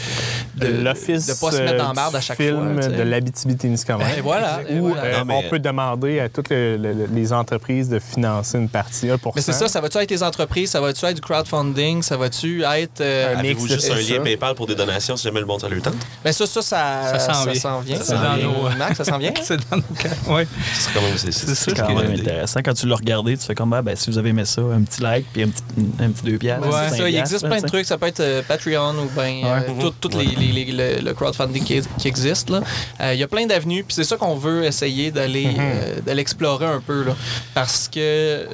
de, 0.55 0.67
L'office 0.83 1.27
de 1.27 1.33
pas 1.33 1.51
se 1.51 1.61
mettre 1.61 1.85
en 1.85 1.91
euh, 1.91 1.93
barre 1.93 2.09
du 2.11 2.17
à 2.17 2.21
chaque 2.21 2.37
film 2.37 2.79
fois. 2.81 2.87
de 2.89 3.01
l'Abitibi-Témiscamingue. 3.03 4.17
Et 4.17 4.21
voilà. 4.21 4.61
Où 4.71 4.87
voilà. 4.89 5.03
euh, 5.03 5.19
Non, 5.19 5.25
mais- 5.25 5.43
on 5.45 5.49
peut 5.49 5.59
demander 5.59 6.19
à 6.19 6.29
toutes 6.29 6.49
le- 6.49 6.77
le- 6.77 7.05
les 7.13 7.31
entreprises 7.33 7.89
de 7.89 7.99
financer 7.99 8.57
une 8.57 8.69
partie, 8.69 9.09
1 9.09 9.17
Mais 9.35 9.41
c'est 9.41 9.53
ça, 9.53 9.67
ça 9.67 9.81
va-tu 9.81 9.97
être 9.99 10.09
des 10.09 10.23
entreprises, 10.23 10.71
ça 10.71 10.81
va-tu 10.81 11.05
être 11.05 11.15
du 11.15 11.21
crowdfunding, 11.21 12.01
ça 12.01 12.17
va-tu 12.17 12.63
être. 12.63 13.01
euh, 13.01 13.33
Un 13.35 13.41
mix 13.41 13.45
Avez-vous 13.61 13.67
de 13.67 13.73
juste 13.73 13.91
un 13.91 13.95
ça. 13.95 14.01
lien 14.01 14.21
PayPal 14.23 14.55
pour 14.55 14.67
des 14.67 14.75
donations 14.75 15.15
si 15.15 15.23
jamais 15.25 15.39
le 15.39 15.45
monde 15.45 15.61
ça 15.61 15.69
lui 15.69 15.81
tente? 15.81 15.93
Ben 16.23 16.31
ça, 16.33 16.45
ça, 16.47 16.61
ça, 16.61 17.19
Ça 17.19 17.33
s'en 17.33 17.45
vient. 17.45 17.53
Ça 17.53 17.61
s'en 17.61 17.81
vient. 17.81 18.78
Max, 18.79 18.97
ça 18.97 19.03
s'en 19.03 19.17
vient. 19.19 19.29
hein? 19.37 19.41
C'est 19.43 19.57
dans 19.69 19.77
nos 19.77 19.83
cas. 19.83 20.09
Ouais. 20.27 20.47
C'est 20.73 20.91
quand 20.93 21.01
même 21.01 21.17
c'est 21.17 21.31
C'est 21.31 21.45
c'est 21.47 21.55
ça 21.55 21.71
C'est 21.75 21.81
quand 21.81 21.93
même 22.01 22.11
intéressant. 22.11 22.61
Quand 22.65 22.73
tu 22.73 22.87
l'as 22.87 22.95
regardé, 22.95 23.37
tu 23.37 23.45
fais 23.45 23.53
comme, 23.53 23.73
ah, 23.73 23.81
ben, 23.83 23.95
si 23.95 24.09
vous 24.09 24.17
avez 24.17 24.29
aimé 24.29 24.45
ça, 24.45 24.61
un 24.61 24.81
petit 24.81 25.01
like 25.01 25.25
puis 25.31 25.43
un 25.43 25.49
petit, 25.49 25.63
un 25.99 26.09
petit 26.09 26.23
deux 26.23 26.37
piastres. 26.37 26.67
Ouais, 26.67 26.97
ça, 26.97 27.07
il 27.09 27.15
existe 27.15 27.45
plein 27.45 27.61
de 27.61 27.67
trucs. 27.67 27.85
Ça 27.85 27.97
peut 27.97 28.07
être 28.07 28.19
euh, 28.21 28.41
Patreon 28.47 28.95
ou 28.97 29.09
bien 29.19 29.45
euh, 29.45 29.59
tout, 29.79 29.93
tout 30.09 30.17
les, 30.17 30.25
les- 30.25 30.65
les- 30.65 30.71
le, 30.95 31.01
le 31.05 31.13
crowdfunding 31.13 31.63
qui, 31.63 31.81
qui 31.99 32.07
existe. 32.07 32.49
là. 32.49 32.61
Euh, 33.01 33.13
Il 33.13 33.19
y 33.19 33.23
a 33.23 33.27
plein 33.27 33.45
d'avenues, 33.45 33.83
puis 33.83 33.93
c'est 33.93 34.03
ça 34.03 34.17
qu'on 34.17 34.35
veut 34.35 34.63
essayer 34.63 35.11
d'aller 35.11 35.47
euh, 35.59 35.99
d'aller 36.05 36.21
explorer 36.21 36.65
un 36.65 36.79
peu. 36.79 37.03
Là, 37.03 37.15
parce 37.53 37.87
que 37.87 37.99
euh, 37.99 38.45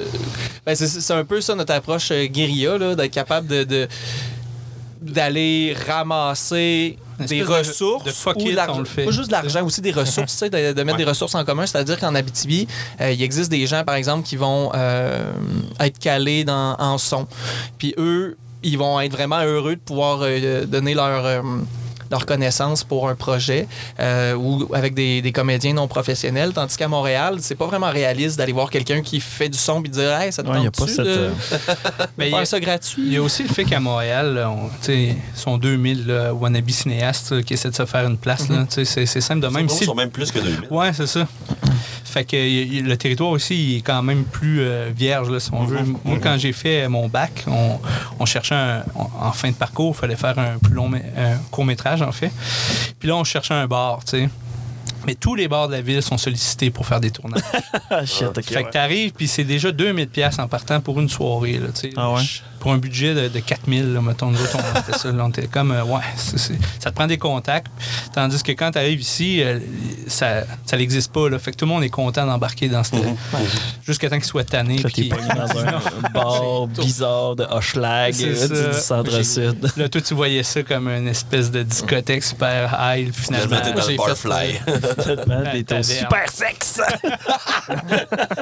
ben, 0.65 0.75
c'est 0.75 0.87
c'est 0.87 1.13
un 1.13 1.23
peu 1.25 1.39
ça 1.41 1.55
notre 1.55 1.73
approche 1.73 2.09
euh, 2.11 2.25
guérilla, 2.25 2.77
là, 2.77 2.95
d'être 2.95 3.11
capable 3.13 3.47
de. 3.47 3.63
de- 3.63 3.87
d'aller 5.11 5.75
ramasser 5.87 6.97
des 7.19 7.39
de- 7.41 7.45
ressources 7.45 8.03
de 8.03 8.11
fuck 8.11 8.35
ou 8.37 8.41
it, 8.49 8.53
l'argent. 8.55 8.75
on 8.75 8.79
le 8.79 8.85
fait. 8.85 9.05
Pas 9.05 9.11
juste 9.11 9.27
de 9.27 9.31
l'argent, 9.33 9.63
aussi 9.65 9.81
des 9.81 9.91
ressources, 9.91 10.33
tu 10.33 10.37
sais, 10.39 10.49
de, 10.49 10.73
de 10.73 10.83
mettre 10.83 10.97
des 10.97 11.05
ressources 11.05 11.35
en 11.35 11.45
commun. 11.45 11.65
C'est-à-dire 11.65 11.99
qu'en 11.99 12.13
Abitibi, 12.15 12.67
euh, 12.99 13.11
il 13.11 13.21
existe 13.21 13.49
des 13.49 13.65
gens, 13.67 13.83
par 13.83 13.95
exemple, 13.95 14.27
qui 14.27 14.35
vont 14.35 14.71
euh, 14.75 15.31
être 15.79 15.97
calés 15.99 16.43
dans, 16.43 16.75
en 16.77 16.97
son. 16.97 17.27
Puis 17.77 17.93
eux, 17.97 18.37
ils 18.63 18.77
vont 18.77 18.99
être 18.99 19.11
vraiment 19.13 19.39
heureux 19.41 19.75
de 19.75 19.81
pouvoir 19.81 20.19
euh, 20.23 20.65
donner 20.65 20.93
leur... 20.93 21.43
euh, 22.05 22.09
leur 22.11 22.25
connaissance 22.25 22.83
pour 22.83 23.09
un 23.09 23.15
projet 23.15 23.67
euh, 23.99 24.33
ou 24.35 24.67
avec 24.73 24.93
des, 24.93 25.21
des 25.21 25.31
comédiens 25.31 25.73
non 25.73 25.87
professionnels, 25.87 26.53
tandis 26.53 26.75
qu'à 26.77 26.87
Montréal, 26.87 27.37
c'est 27.39 27.55
pas 27.55 27.65
vraiment 27.67 27.89
réaliste 27.91 28.37
d'aller 28.37 28.53
voir 28.53 28.69
quelqu'un 28.69 29.01
qui 29.01 29.19
fait 29.19 29.49
du 29.49 29.57
son 29.57 29.83
et 29.83 29.87
dire 29.89 30.11
Hey, 30.19 30.31
ça 30.31 30.43
te 30.43 30.47
Ouais, 30.49 30.55
il 30.59 30.63
y 30.63 30.67
a 30.67 30.71
tente-tu 30.71 30.81
pas 30.95 31.03
cette, 31.03 31.05
de 31.05 31.19
euh, 31.19 31.29
Mais 32.17 32.25
il 32.25 32.29
y 32.29 32.31
faire 32.31 32.39
a- 32.39 32.45
ça 32.45 32.59
gratuit? 32.59 33.03
Il 33.05 33.13
y 33.13 33.17
a 33.17 33.21
aussi 33.21 33.43
le 33.43 33.49
fait 33.49 33.63
qu'à 33.65 33.79
Montréal, 33.79 34.33
là, 34.35 34.49
on, 34.51 34.67
tu 34.67 34.73
sais, 34.81 34.97
ils 35.33 35.39
sont 35.39 35.57
2000 35.57 36.07
là, 36.07 36.33
wannabe 36.33 36.69
cinéastes 36.69 37.31
là, 37.31 37.43
qui 37.43 37.53
essaient 37.53 37.69
de 37.69 37.75
se 37.75 37.85
faire 37.85 38.05
une 38.07 38.17
place. 38.17 38.47
sais, 38.85 39.05
C'est 39.05 39.21
simple 39.21 39.41
de 39.41 39.47
même. 39.47 39.55
Même 39.65 39.69
Si- 39.69 39.83
ils 39.83 39.87
sont 39.87 39.95
même 39.95 40.11
plus 40.11 40.31
que 40.31 40.39
2000. 40.39 40.67
Ouais, 40.71 40.91
c'est 40.93 41.07
ça. 41.07 41.27
Fait 42.15 42.23
que 42.23 42.37
y- 42.37 42.77
y- 42.77 42.81
le 42.81 42.95
territoire 42.95 43.29
aussi 43.31 43.55
il 43.73 43.77
est 43.79 43.81
quand 43.81 44.01
même 44.01 44.23
plus 44.23 44.61
euh, 44.61 44.89
vierge, 44.95 45.29
là, 45.29 45.41
si 45.41 45.49
on 45.51 45.65
veut. 45.65 45.79
Moi, 46.05 46.17
quand 46.23 46.37
j'ai 46.37 46.53
fait 46.53 46.87
mon 46.87 47.09
bac, 47.09 47.43
on, 47.45 47.77
on 48.19 48.25
cherchait 48.25 48.55
un- 48.55 48.83
on- 48.95 49.25
en 49.25 49.33
fin 49.33 49.49
de 49.49 49.55
parcours, 49.55 49.93
il 49.97 49.99
fallait 49.99 50.15
faire 50.15 50.39
un 50.39 50.57
plus 50.59 50.73
long 50.73 50.89
un 50.93 51.35
court 51.51 51.65
métrage, 51.65 52.01
en 52.01 52.13
fait. 52.13 52.31
Puis 52.97 53.09
là, 53.09 53.17
on 53.17 53.25
cherchait 53.25 53.53
un 53.53 53.67
bar, 53.67 53.99
tu 54.05 54.11
sais. 54.11 54.29
Mais 55.05 55.15
tous 55.15 55.35
les 55.35 55.49
bars 55.49 55.67
de 55.67 55.73
la 55.73 55.81
ville 55.81 56.01
sont 56.01 56.17
sollicités 56.17 56.69
pour 56.71 56.85
faire 56.85 57.01
des 57.01 57.11
tournages. 57.11 57.41
Ah, 57.89 58.05
shit, 58.05 58.23
ok. 58.29 58.43
fait 58.45 58.55
ouais. 58.55 58.63
que 58.63 58.69
t'arrives, 58.71 59.11
puis 59.11 59.27
c'est 59.27 59.43
déjà 59.43 59.71
2000 59.73 60.07
pièces 60.07 60.39
en 60.39 60.47
partant 60.47 60.79
pour 60.79 60.99
une 61.01 61.09
soirée, 61.09 61.59
là, 61.59 61.67
tu 61.73 61.81
sais. 61.81 61.89
Ah 61.97 62.11
ouais? 62.13 62.21
Pour 62.65 62.73
un 62.73 62.79
budget 62.79 63.13
de, 63.13 63.27
de 63.27 63.39
4000, 63.41 63.93
là, 63.93 64.01
mettons, 64.01 64.31
nous 64.31 64.41
autres, 64.41 64.57
on- 64.57 64.79
c'était 64.83 64.97
ça. 64.97 65.11
là, 65.11 65.23
on 65.25 65.29
était 65.29 65.45
comme, 65.45 65.71
euh, 65.71 65.83
ouais, 65.83 66.01
c'est- 66.17 66.39
c'est- 66.39 66.57
ça 66.79 66.89
te 66.89 66.95
prend 66.95 67.05
des 67.05 67.19
contacts. 67.19 67.67
Tandis 68.11 68.41
que 68.41 68.53
quand 68.53 68.71
tu 68.71 68.79
arrives 68.79 69.01
ici, 69.01 69.43
euh, 69.43 69.59
ça 70.07 70.45
ça 70.65 70.75
n'existe 70.75 71.11
pas. 71.13 71.29
Là, 71.29 71.37
fait 71.37 71.51
que 71.51 71.57
tout 71.57 71.65
le 71.65 71.69
monde 71.71 71.83
est 71.83 71.89
content 71.91 72.25
d'embarquer 72.25 72.67
dans 72.67 72.83
ce. 72.83 72.95
Jusqu'à 73.85 74.09
temps 74.09 74.15
qu'il 74.15 74.25
soit 74.25 74.45
tanné. 74.45 74.79
Là, 74.79 74.89
t'es 74.89 75.03
pogné 75.03 75.27
dans 75.27 75.59
un 75.59 76.09
bar 76.11 76.65
bizarre 76.81 77.35
de 77.35 77.43
Hochelag, 77.43 78.15
C'est 78.15 78.51
euh, 78.51 78.71
du, 78.73 78.79
centre-sud. 78.79 79.71
Là, 79.77 79.87
toi, 79.87 80.01
tu 80.01 80.15
voyais 80.15 80.41
ça 80.41 80.63
comme 80.63 80.87
une 80.87 81.07
espèce 81.07 81.51
de 81.51 81.61
discothèque 81.61 82.23
super 82.23 82.75
high, 82.81 83.13
finalement. 83.13 83.57
T'es 83.61 83.73
dans 83.73 83.87
le 83.87 83.95
barfly. 83.95 84.31
Ouais, 85.53 85.63
t'es 85.63 85.77
au 85.77 85.83
super 85.83 86.29
sexe! 86.31 86.81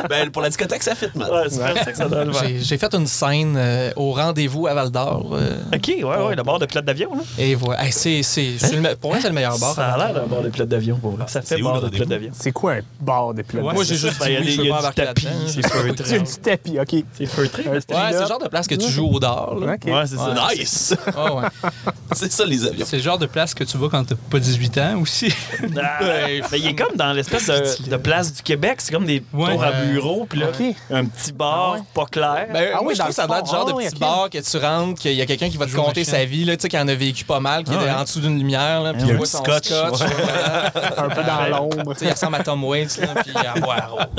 ben, 0.09 0.31
pour 0.31 0.41
la 0.41 0.47
discothèque, 0.47 0.83
ça 0.83 0.95
fit, 0.95 1.07
man. 1.15 1.29
Ouais, 1.29 1.49
super 1.49 1.83
sexe, 1.83 1.97
ça 1.97 2.07
faire. 2.07 2.33
J'ai 2.41 2.61
j'ai 2.61 2.77
fait 2.77 2.93
une 2.95 3.07
scène 3.07 3.55
euh, 3.57 3.91
au 4.13 4.15
rendez-vous 4.21 4.67
à 4.67 4.73
Val 4.73 4.91
d'Or. 4.91 5.31
euh, 5.33 5.57
Ok, 5.73 5.87
ouais, 5.87 6.03
ouais, 6.03 6.35
le 6.35 6.43
bar 6.43 6.59
de 6.59 6.65
pilote 6.65 6.85
d'avion, 6.85 7.09
là. 7.15 7.21
et 7.37 7.55
voilà. 7.55 7.83
Hey, 7.85 7.91
c'est, 7.91 8.21
c'est, 8.23 8.53
c'est 8.57 8.75
le 8.75 8.95
pour 8.95 9.11
moi, 9.11 9.19
c'est 9.21 9.27
le 9.27 9.33
meilleur 9.33 9.57
bar. 9.59 9.73
Ça 9.73 9.93
a 9.93 9.97
l'air 9.97 10.13
d'un 10.13 10.27
bar 10.27 10.41
de 10.41 10.49
pilote 10.49 10.69
d'avion, 10.69 10.97
pour 10.97 11.11
vrai. 11.11 11.25
Ça 11.27 11.41
fait 11.41 11.55
C'est 11.57 11.61
où, 11.61 11.73
le 11.73 11.81
de 11.81 11.89
pilote 11.89 12.09
d'avion? 12.09 12.31
C'est 12.33 12.51
quoi 12.51 12.73
un 12.73 12.79
bar 13.01 13.33
de 13.33 13.41
pilote? 13.41 13.65
Ouais, 13.65 13.73
Moi, 13.73 13.83
j'ai 13.83 13.95
juste 13.95 14.19
Ben, 14.19 14.27
il 14.27 14.33
y 14.33 14.37
a 14.37 14.41
dit 14.41 14.47
oui, 14.47 14.53
je 14.55 14.61
veux 14.61 14.69
pas 14.69 14.79
embarquer 14.79 15.05
tapis, 15.05 15.27
c'est 15.47 15.67
feutré. 15.67 16.19
du 16.19 16.31
tapis, 16.41 16.79
OK. 16.79 17.03
C'est 17.17 17.25
feutré, 17.25 17.63
mais 17.71 17.79
c'est 17.87 17.93
Ouais, 17.95 18.01
c'est 18.11 18.21
le 18.21 18.27
genre 18.27 18.39
de 18.43 18.47
place 18.47 18.67
que 18.67 18.75
tu 18.75 18.87
joues 18.89 19.09
au 19.13 19.19
dehors. 19.19 19.55
Là. 19.59 19.67
Ouais, 19.85 20.03
c'est 20.05 20.17
ça. 20.17 20.33
Nice! 20.55 20.95
Ah. 21.15 21.49
C'est 22.15 22.31
ça, 22.31 22.45
les 22.45 22.63
avions. 22.67 22.85
C'est 22.87 22.97
le 22.97 23.01
genre 23.01 23.17
de 23.17 23.25
place 23.25 23.55
que 23.55 23.63
tu 23.63 23.75
vas 23.75 23.87
quand 23.89 24.03
t'as 24.05 24.13
pas 24.29 24.37
18 24.37 24.77
ans 24.77 24.99
aussi. 25.01 25.33
Ah, 25.81 25.97
ben, 25.99 26.43
il 26.53 26.67
est 26.67 26.75
comme 26.75 26.95
dans 26.95 27.11
l'espèce 27.11 27.47
de, 27.47 27.89
de 27.89 27.97
place 27.97 28.31
du 28.33 28.43
Québec. 28.43 28.75
C'est 28.79 28.91
comme 28.93 29.05
des 29.05 29.23
Ouais. 29.33 29.51
tours 29.53 29.63
à 29.63 29.71
bureau, 29.71 30.27
puis 30.29 30.39
là, 30.39 30.47
un 30.91 31.05
petit 31.05 31.31
bar 31.31 31.77
pas 31.95 32.05
clair. 32.05 32.47
Ben, 32.53 32.69
Ah 32.75 32.81
oui, 32.83 32.93
je 32.93 32.99
trouve 32.99 33.09
que 33.09 33.15
ça 33.15 33.23
le 33.25 33.45
genre 33.49 33.65
de 33.65 33.71
Ah 33.71 33.75
petit. 33.89 33.95
Bar 34.03 34.29
que 34.29 34.37
tu 34.37 34.57
rentres, 34.57 35.01
qu'il 35.01 35.13
y 35.13 35.21
a 35.21 35.25
quelqu'un 35.25 35.49
qui 35.49 35.57
va 35.57 35.65
te 35.65 35.71
Joue 35.71 35.81
machin. 35.85 36.03
sa 36.03 36.25
vie, 36.25 36.45
là, 36.45 36.55
tu 36.55 36.61
sais, 36.63 36.69
qui 36.69 36.77
en 36.77 36.87
a 36.87 36.93
vécu 36.95 37.23
pas 37.25 37.39
mal, 37.39 37.63
qui 37.63 37.71
Ah 37.73 37.81
est 37.81 37.85
ouais. 37.85 37.91
en 37.91 38.03
dessous 38.03 38.19
d'une 38.19 38.37
lumière, 38.37 38.81
là, 38.81 38.93
puis 38.93 39.03
Il 39.07 39.15
voit 39.15 39.25
son 39.25 39.39
scotch, 39.43 39.65
scotch. 39.69 40.01
ouais. 40.01 40.07
voilà. 40.17 40.71
Un 41.03 41.09
peu 41.09 41.23
dans 41.23 41.47
l'ombre. 41.57 41.93
Tu 41.93 41.99
sais, 41.99 42.05
il 42.05 42.11
ressemble 42.11 42.35
à 42.35 42.43
Tom 42.43 42.63
Waits, 42.63 42.97
là, 42.99 43.07
puis 43.23 43.33
à 43.35 43.59
boire. 43.59 44.07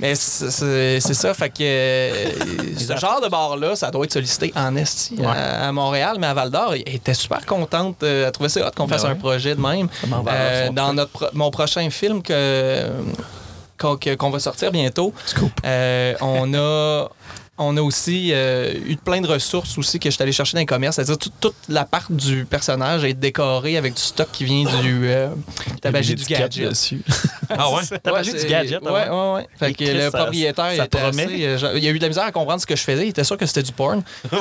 Mais 0.00 0.14
c'est 0.14 1.00
ça, 1.14 1.34
fait 1.34 1.50
que 1.50 1.56
euh, 1.60 2.30
ce 2.78 2.96
genre 2.96 3.20
de 3.20 3.28
bar-là, 3.28 3.76
ça 3.76 3.90
doit 3.90 4.04
être 4.06 4.12
sollicité 4.14 4.50
en 4.56 4.74
esti 4.76 5.18
à, 5.22 5.68
à 5.68 5.72
Montréal, 5.72 6.16
mais 6.18 6.26
à 6.28 6.32
Val 6.32 6.50
d'Or, 6.50 6.72
elle 6.72 6.94
était 6.94 7.12
super 7.12 7.44
contente. 7.44 8.02
euh, 8.02 8.24
Elle 8.26 8.32
trouvait 8.32 8.48
ça 8.48 8.66
hot 8.66 8.70
qu'on 8.74 8.88
fasse 8.88 9.02
ouais. 9.02 9.10
un 9.10 9.14
projet 9.14 9.54
de 9.54 9.60
même. 9.60 9.88
Euh, 10.26 10.70
dans 10.70 10.94
notre 10.94 11.10
pro- 11.10 11.26
mon 11.34 11.50
prochain 11.50 11.90
film 11.90 12.22
que 12.22 12.86
qu'on 13.78 13.96
que- 13.98 14.14
qu'on 14.14 14.30
va 14.30 14.38
sortir 14.38 14.70
bientôt, 14.72 15.12
euh, 15.66 16.14
on 16.22 16.54
a 16.54 17.08
on 17.60 17.76
a 17.76 17.82
aussi 17.82 18.30
euh, 18.32 18.72
eu 18.86 18.96
plein 18.96 19.20
de 19.20 19.26
ressources 19.28 19.76
aussi 19.78 19.98
que 20.00 20.08
je 20.10 20.14
suis 20.14 20.22
allé 20.22 20.32
chercher 20.32 20.54
dans 20.54 20.60
les 20.60 20.66
commerces. 20.66 20.96
C'est-à-dire 20.96 21.18
tout- 21.18 21.30
toute 21.40 21.54
la 21.68 21.84
part 21.84 22.06
du 22.10 22.44
personnage 22.44 23.04
est 23.04 23.14
décorée 23.14 23.76
avec 23.76 23.94
du 23.94 24.00
stock 24.02 24.28
qui 24.32 24.44
vient 24.44 24.64
du 24.80 25.02
euh, 25.08 25.28
tabagie 25.80 26.14
du 26.14 26.24
gadget. 26.24 26.68
dessus. 26.70 27.00
Ah 27.52 27.68
ouais? 27.72 27.82
Tabagie 28.00 28.30
Ouais, 28.30 28.40
du 28.42 28.46
gadget, 28.46 28.80
Ouais, 28.80 28.90
ouais. 28.92 29.08
ouais, 29.08 29.32
ouais. 29.34 29.46
Fait 29.58 29.74
que 29.74 29.82
le 29.82 30.10
propriétaire 30.10 30.70
ça 30.76 30.84
était 30.84 30.98
assez, 31.00 31.44
euh, 31.46 31.58
genre, 31.58 31.72
il 31.74 31.84
a 31.84 31.90
eu 31.90 31.98
de 31.98 32.02
la 32.02 32.08
misère 32.08 32.22
à 32.24 32.30
comprendre 32.30 32.60
ce 32.60 32.66
que 32.66 32.76
je 32.76 32.82
faisais. 32.82 33.04
Il 33.06 33.08
était 33.10 33.24
sûr 33.24 33.36
que 33.36 33.44
c'était 33.44 33.64
du 33.64 33.72
porn. 33.72 34.02
Ouais, 34.32 34.38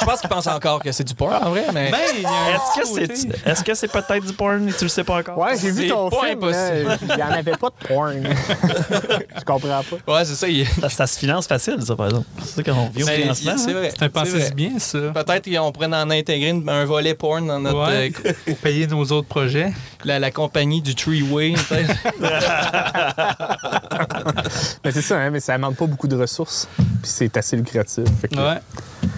je 0.00 0.04
pense 0.04 0.20
qu'il 0.20 0.28
pense 0.28 0.46
encore 0.46 0.82
que 0.82 0.92
c'est 0.92 1.04
du 1.04 1.14
porn 1.14 1.32
en 1.42 1.48
vrai, 1.50 1.64
mais 1.72 1.90
Ben, 1.90 2.26
a 2.26 2.28
un 2.28 2.54
Est-ce 2.54 2.80
que 2.80 3.06
c'est 3.08 3.48
est-ce 3.50 3.64
que 3.64 3.74
c'est 3.74 3.88
peut-être 3.90 4.24
du 4.26 4.32
porn? 4.34 4.68
Et 4.68 4.72
tu 4.72 4.84
le 4.84 4.88
sais 4.88 5.04
pas 5.04 5.16
encore? 5.20 5.38
Ouais, 5.38 5.56
j'ai 5.60 5.70
vu 5.70 5.84
C'est 5.84 5.88
ton 5.88 6.10
pas 6.10 6.26
film. 6.26 6.38
impossible. 6.44 6.98
Il 7.10 7.16
n'y 7.16 7.22
en 7.22 7.30
avait 7.32 7.56
pas 7.56 7.70
de 7.70 7.86
porn. 7.88 8.22
Je 9.38 9.44
comprends 9.44 9.82
pas. 10.04 10.12
ouais, 10.14 10.24
c'est 10.24 10.34
ça. 10.34 10.48
il- 10.48 10.66
Ça, 10.80 10.88
ça 10.88 11.06
se 11.06 11.18
finance 11.18 11.46
facile, 11.58 11.76
ça, 11.84 11.96
par 11.96 12.06
exemple. 12.06 12.26
C'est 12.42 12.64
ça 12.64 12.72
qu'on 12.72 12.88
vit 12.88 13.02
au 13.02 13.06
financement. 13.06 13.52
c'est 13.56 13.70
hein? 13.70 13.74
vrai. 13.74 13.90
C'est 13.90 14.02
un 14.04 14.08
vrai. 14.08 14.50
bien, 14.54 14.78
ça. 14.78 14.98
Peut-être 15.14 15.50
qu'on 15.50 15.72
pourrait 15.72 15.86
en 15.86 16.10
intégrer 16.10 16.54
un 16.68 16.84
volet 16.84 17.14
porn 17.14 17.46
dans 17.46 17.58
notre 17.60 17.86
Ouais. 17.88 18.12
euh, 18.26 18.32
Pour 18.46 18.56
payer 18.58 18.86
nos 18.86 19.04
autres 19.12 19.28
projets. 19.28 19.72
la, 20.04 20.18
la 20.18 20.30
compagnie 20.30 20.82
du 20.82 20.94
Three-Way. 20.94 21.54
peut-être. 21.68 21.94
Mais 24.84 24.92
c'est 24.92 25.02
ça, 25.02 25.18
hein, 25.18 25.30
mais 25.30 25.40
ça 25.40 25.56
demande 25.56 25.76
pas 25.76 25.86
beaucoup 25.86 26.08
de 26.08 26.16
ressources. 26.16 26.68
Puis 26.76 26.86
c'est 27.10 27.36
assez 27.36 27.56
lucratif. 27.56 28.04
Fait 28.20 28.28
que- 28.28 28.36
Ouais. 28.36 28.58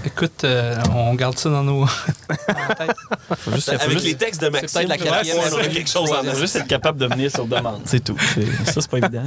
Écoute, 0.04 0.44
euh, 0.44 0.76
on 0.94 1.14
garde 1.14 1.36
ça 1.38 1.50
dans 1.50 1.62
nos. 1.62 1.82
en 1.82 1.86
tête. 2.78 2.96
Faut 3.38 3.50
juste, 3.52 3.70
faut 3.70 3.74
Avec 3.82 3.90
juste- 3.90 4.04
les 4.04 4.14
textes 4.14 4.40
de 4.40 4.48
Maxime, 4.48 4.86
peut-être 4.86 4.88
la 4.88 4.96
ouais, 4.96 5.10
quatrième 5.10 5.36
on 5.48 5.52
aurait 5.52 5.68
quelque 5.68 5.90
chose 5.90 6.10
en 6.12 6.22
faut 6.24 6.38
juste 6.38 6.56
être 6.56 6.66
capable 6.66 6.98
de 6.98 7.06
venir 7.06 7.30
sur 7.30 7.46
demande. 7.46 7.82
C'est 7.84 8.02
tout. 8.02 8.16
Ça, 8.64 8.80
c'est 8.80 8.88
pas 8.90 8.98
évident. 8.98 9.22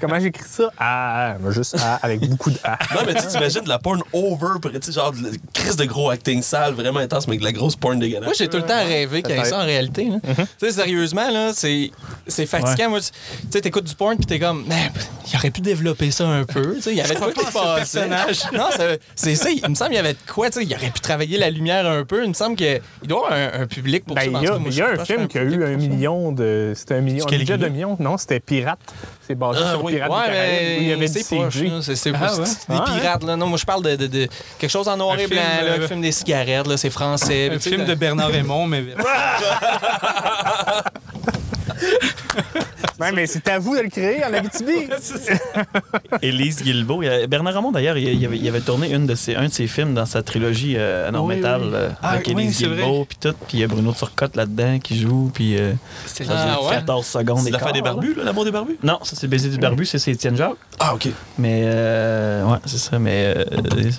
Comment 0.00 0.18
j'écris 0.20 0.44
ça? 0.48 0.70
Ah, 0.78 1.36
mais 1.44 1.52
juste 1.52 1.76
A 1.80 1.96
avec 2.02 2.20
beaucoup 2.28 2.50
de 2.50 2.58
A. 2.64 2.78
Non, 2.94 3.00
mais 3.06 3.14
tu 3.14 3.20
sais, 3.22 3.28
t'imagines 3.28 3.62
de 3.62 3.68
la 3.68 3.78
porn 3.78 4.02
over, 4.12 4.54
tu 4.62 4.70
sais, 4.82 4.92
genre 4.92 5.12
de 5.12 5.22
la 5.22 5.28
crise 5.52 5.76
de 5.76 5.84
gros 5.84 6.10
acting 6.10 6.42
sale, 6.42 6.74
vraiment 6.74 7.00
intense, 7.00 7.26
mais 7.26 7.32
avec 7.32 7.40
de 7.40 7.44
la 7.46 7.52
grosse 7.52 7.76
porn 7.76 7.98
dégueulasse. 7.98 8.24
Moi, 8.24 8.34
j'ai 8.36 8.48
tout 8.48 8.56
le 8.58 8.64
temps 8.66 8.84
rêvé 8.84 9.22
qu'il 9.22 9.34
y 9.34 9.38
ait 9.38 9.44
ça 9.44 9.58
en 9.60 9.64
réalité. 9.64 10.04
là. 10.10 10.16
Tu 10.58 10.66
sais, 10.66 10.72
sérieusement, 10.72 11.30
là, 11.30 11.52
c'est, 11.54 11.90
c'est 12.26 12.46
fatigant. 12.46 12.90
Moi, 12.90 13.00
tu 13.00 13.08
sais, 13.50 13.60
t'écoutes 13.60 13.84
du 13.84 13.94
porn 13.94 14.16
puis 14.16 14.26
t'es 14.26 14.38
comme, 14.38 14.64
mais 14.68 14.90
il 15.32 15.36
aurait 15.36 15.50
pu 15.50 15.60
développer 15.60 16.10
ça 16.10 16.26
un 16.26 16.44
peu. 16.44 16.74
Tu 16.76 16.82
sais, 16.82 16.90
il 16.92 16.96
y 16.96 17.00
avait 17.00 17.14
de 17.14 17.20
quoi 17.20 17.32
qui 17.32 17.44
passait. 17.52 18.08
Non, 18.54 18.68
c'est 19.14 19.34
ça. 19.34 19.50
Il 19.50 19.68
me 19.68 19.74
semble 19.74 19.90
qu'il 19.90 19.96
y 19.96 20.00
avait 20.00 20.12
de 20.12 20.18
quoi. 20.32 20.50
Tu 20.50 20.60
sais, 20.60 20.64
il 20.66 20.74
aurait 20.74 20.90
pu 20.90 21.00
travailler 21.00 21.38
la 21.38 21.50
lumière 21.50 21.86
un 21.86 22.04
peu. 22.04 22.22
Il 22.24 22.28
me 22.28 22.34
semble 22.34 22.56
qu'il 22.56 22.80
doit 23.04 23.28
y 23.30 23.32
avoir 23.32 23.32
un, 23.32 23.62
un 23.62 23.66
public 23.66 24.04
pour 24.04 24.14
Ben, 24.16 24.24
ça. 24.24 24.30
mais 24.30 24.38
il 24.40 24.44
y 24.44 24.46
a, 24.46 24.50
cas, 24.52 24.58
moi, 24.58 24.68
il 24.70 24.76
y 24.76 24.82
a 24.82 24.94
je 24.94 25.00
un 25.00 25.04
film 25.04 25.28
qui 25.28 25.38
a 25.38 25.42
eu 25.42 25.64
un 25.64 25.76
million 25.76 26.32
de. 26.32 26.72
C'était 26.76 26.94
un 26.94 27.00
million. 27.00 27.26
Un 27.26 27.30
budget 27.36 27.58
de 27.58 27.68
million? 27.68 27.96
Non, 28.00 28.16
c'était 28.18 28.40
Pirate. 28.40 28.78
C'est 29.26 29.34
basé 29.34 29.60
Ah, 29.64 29.70
sur 29.72 29.84
oui. 29.84 29.94
Pirate. 29.94 30.10
Ouais, 30.10 30.76
où 30.78 30.82
il 30.82 30.88
y 30.88 30.92
avait 30.92 31.00
mais 31.00 31.08
proche. 31.34 31.54
C'est, 31.94 32.12
Ah, 32.14 32.34
ouais? 32.34 32.44
des 32.68 33.00
pirates. 33.00 33.24
Là. 33.24 33.36
Non, 33.36 33.46
moi, 33.46 33.58
je 33.58 33.64
parle 33.64 33.82
de, 33.82 33.96
de- 33.96 34.06
de 34.06 34.28
quelque 34.58 34.70
chose 34.70 34.88
en 34.88 34.96
noir 34.96 35.14
Un 35.14 35.18
et 35.18 35.26
blanc. 35.26 35.40
film, 35.40 35.66
là, 35.66 35.72
euh, 35.72 35.76
le 35.78 35.86
film 35.86 36.00
des 36.00 36.12
cigarettes. 36.12 36.66
Là, 36.66 36.76
c'est 36.76 36.90
français. 36.90 37.50
Un 37.52 37.58
film 37.58 37.84
de 37.84 37.94
Bernard 37.94 38.30
Raymond, 38.30 38.66
mais. 38.66 38.84
Ouais, 43.00 43.10
mais 43.12 43.26
c'est 43.26 43.46
à 43.48 43.58
vous 43.58 43.76
de 43.76 43.82
le 43.82 43.88
créer 43.88 44.24
en 44.24 44.32
Abitibi. 44.32 44.72
Élise 46.22 46.62
Guilbeault. 46.62 47.02
Il 47.02 47.06
y 47.06 47.08
a- 47.08 47.26
Bernard 47.26 47.54
Ramon, 47.54 47.72
d'ailleurs, 47.72 47.96
il, 47.98 48.08
il 48.08 48.24
avait, 48.24 48.38
il 48.38 48.48
avait 48.48 48.60
tourné 48.60 48.92
une 48.92 49.06
de 49.06 49.14
ses, 49.14 49.34
un 49.34 49.46
de 49.48 49.52
ses 49.52 49.66
films 49.66 49.94
dans 49.94 50.06
sa 50.06 50.22
trilogie 50.22 50.74
euh, 50.76 51.08
Anor 51.08 51.24
Oui, 51.24 51.36
Metal 51.36 51.60
oui. 51.62 51.70
euh, 51.74 51.88
Ah, 52.02 52.10
avec 52.10 52.26
oui, 52.28 52.42
Élise 52.44 52.58
c'est 52.58 52.66
vrai. 52.66 52.76
Guilbeault, 52.76 53.04
puis 53.06 53.18
tout. 53.20 53.34
Puis 53.48 53.58
il 53.58 53.60
y 53.60 53.64
a 53.64 53.66
Bruno 53.68 53.92
Turcotte 53.92 54.36
là-dedans 54.36 54.78
qui 54.78 54.98
joue, 54.98 55.30
puis 55.34 55.56
euh, 55.58 55.72
C'était 56.06 56.24
ça 56.24 56.34
Ah, 56.36 56.52
dure 56.54 56.64
ouais? 56.66 56.70
14 56.76 57.06
secondes. 57.06 57.38
C'est 57.42 57.48
et 57.48 57.52
l'affaire 57.52 57.72
des 57.72 57.82
barbus, 57.82 58.14
là, 58.14 58.24
l'amour 58.24 58.44
des 58.44 58.50
barbus? 58.50 58.78
Non, 58.82 58.98
ça 59.02 59.16
c'est 59.16 59.26
le 59.26 59.30
baiser 59.30 59.48
du 59.48 59.58
barbu, 59.58 59.84
c'est 59.86 60.10
Étienne 60.10 60.36
Jacques. 60.36 60.52
Ah, 60.78 60.94
OK. 60.94 61.08
Mais, 61.38 61.62
euh, 61.64 62.44
ouais, 62.44 62.58
c'est 62.66 62.78
ça. 62.78 62.98
Mais, 62.98 63.34
euh, 63.36 63.44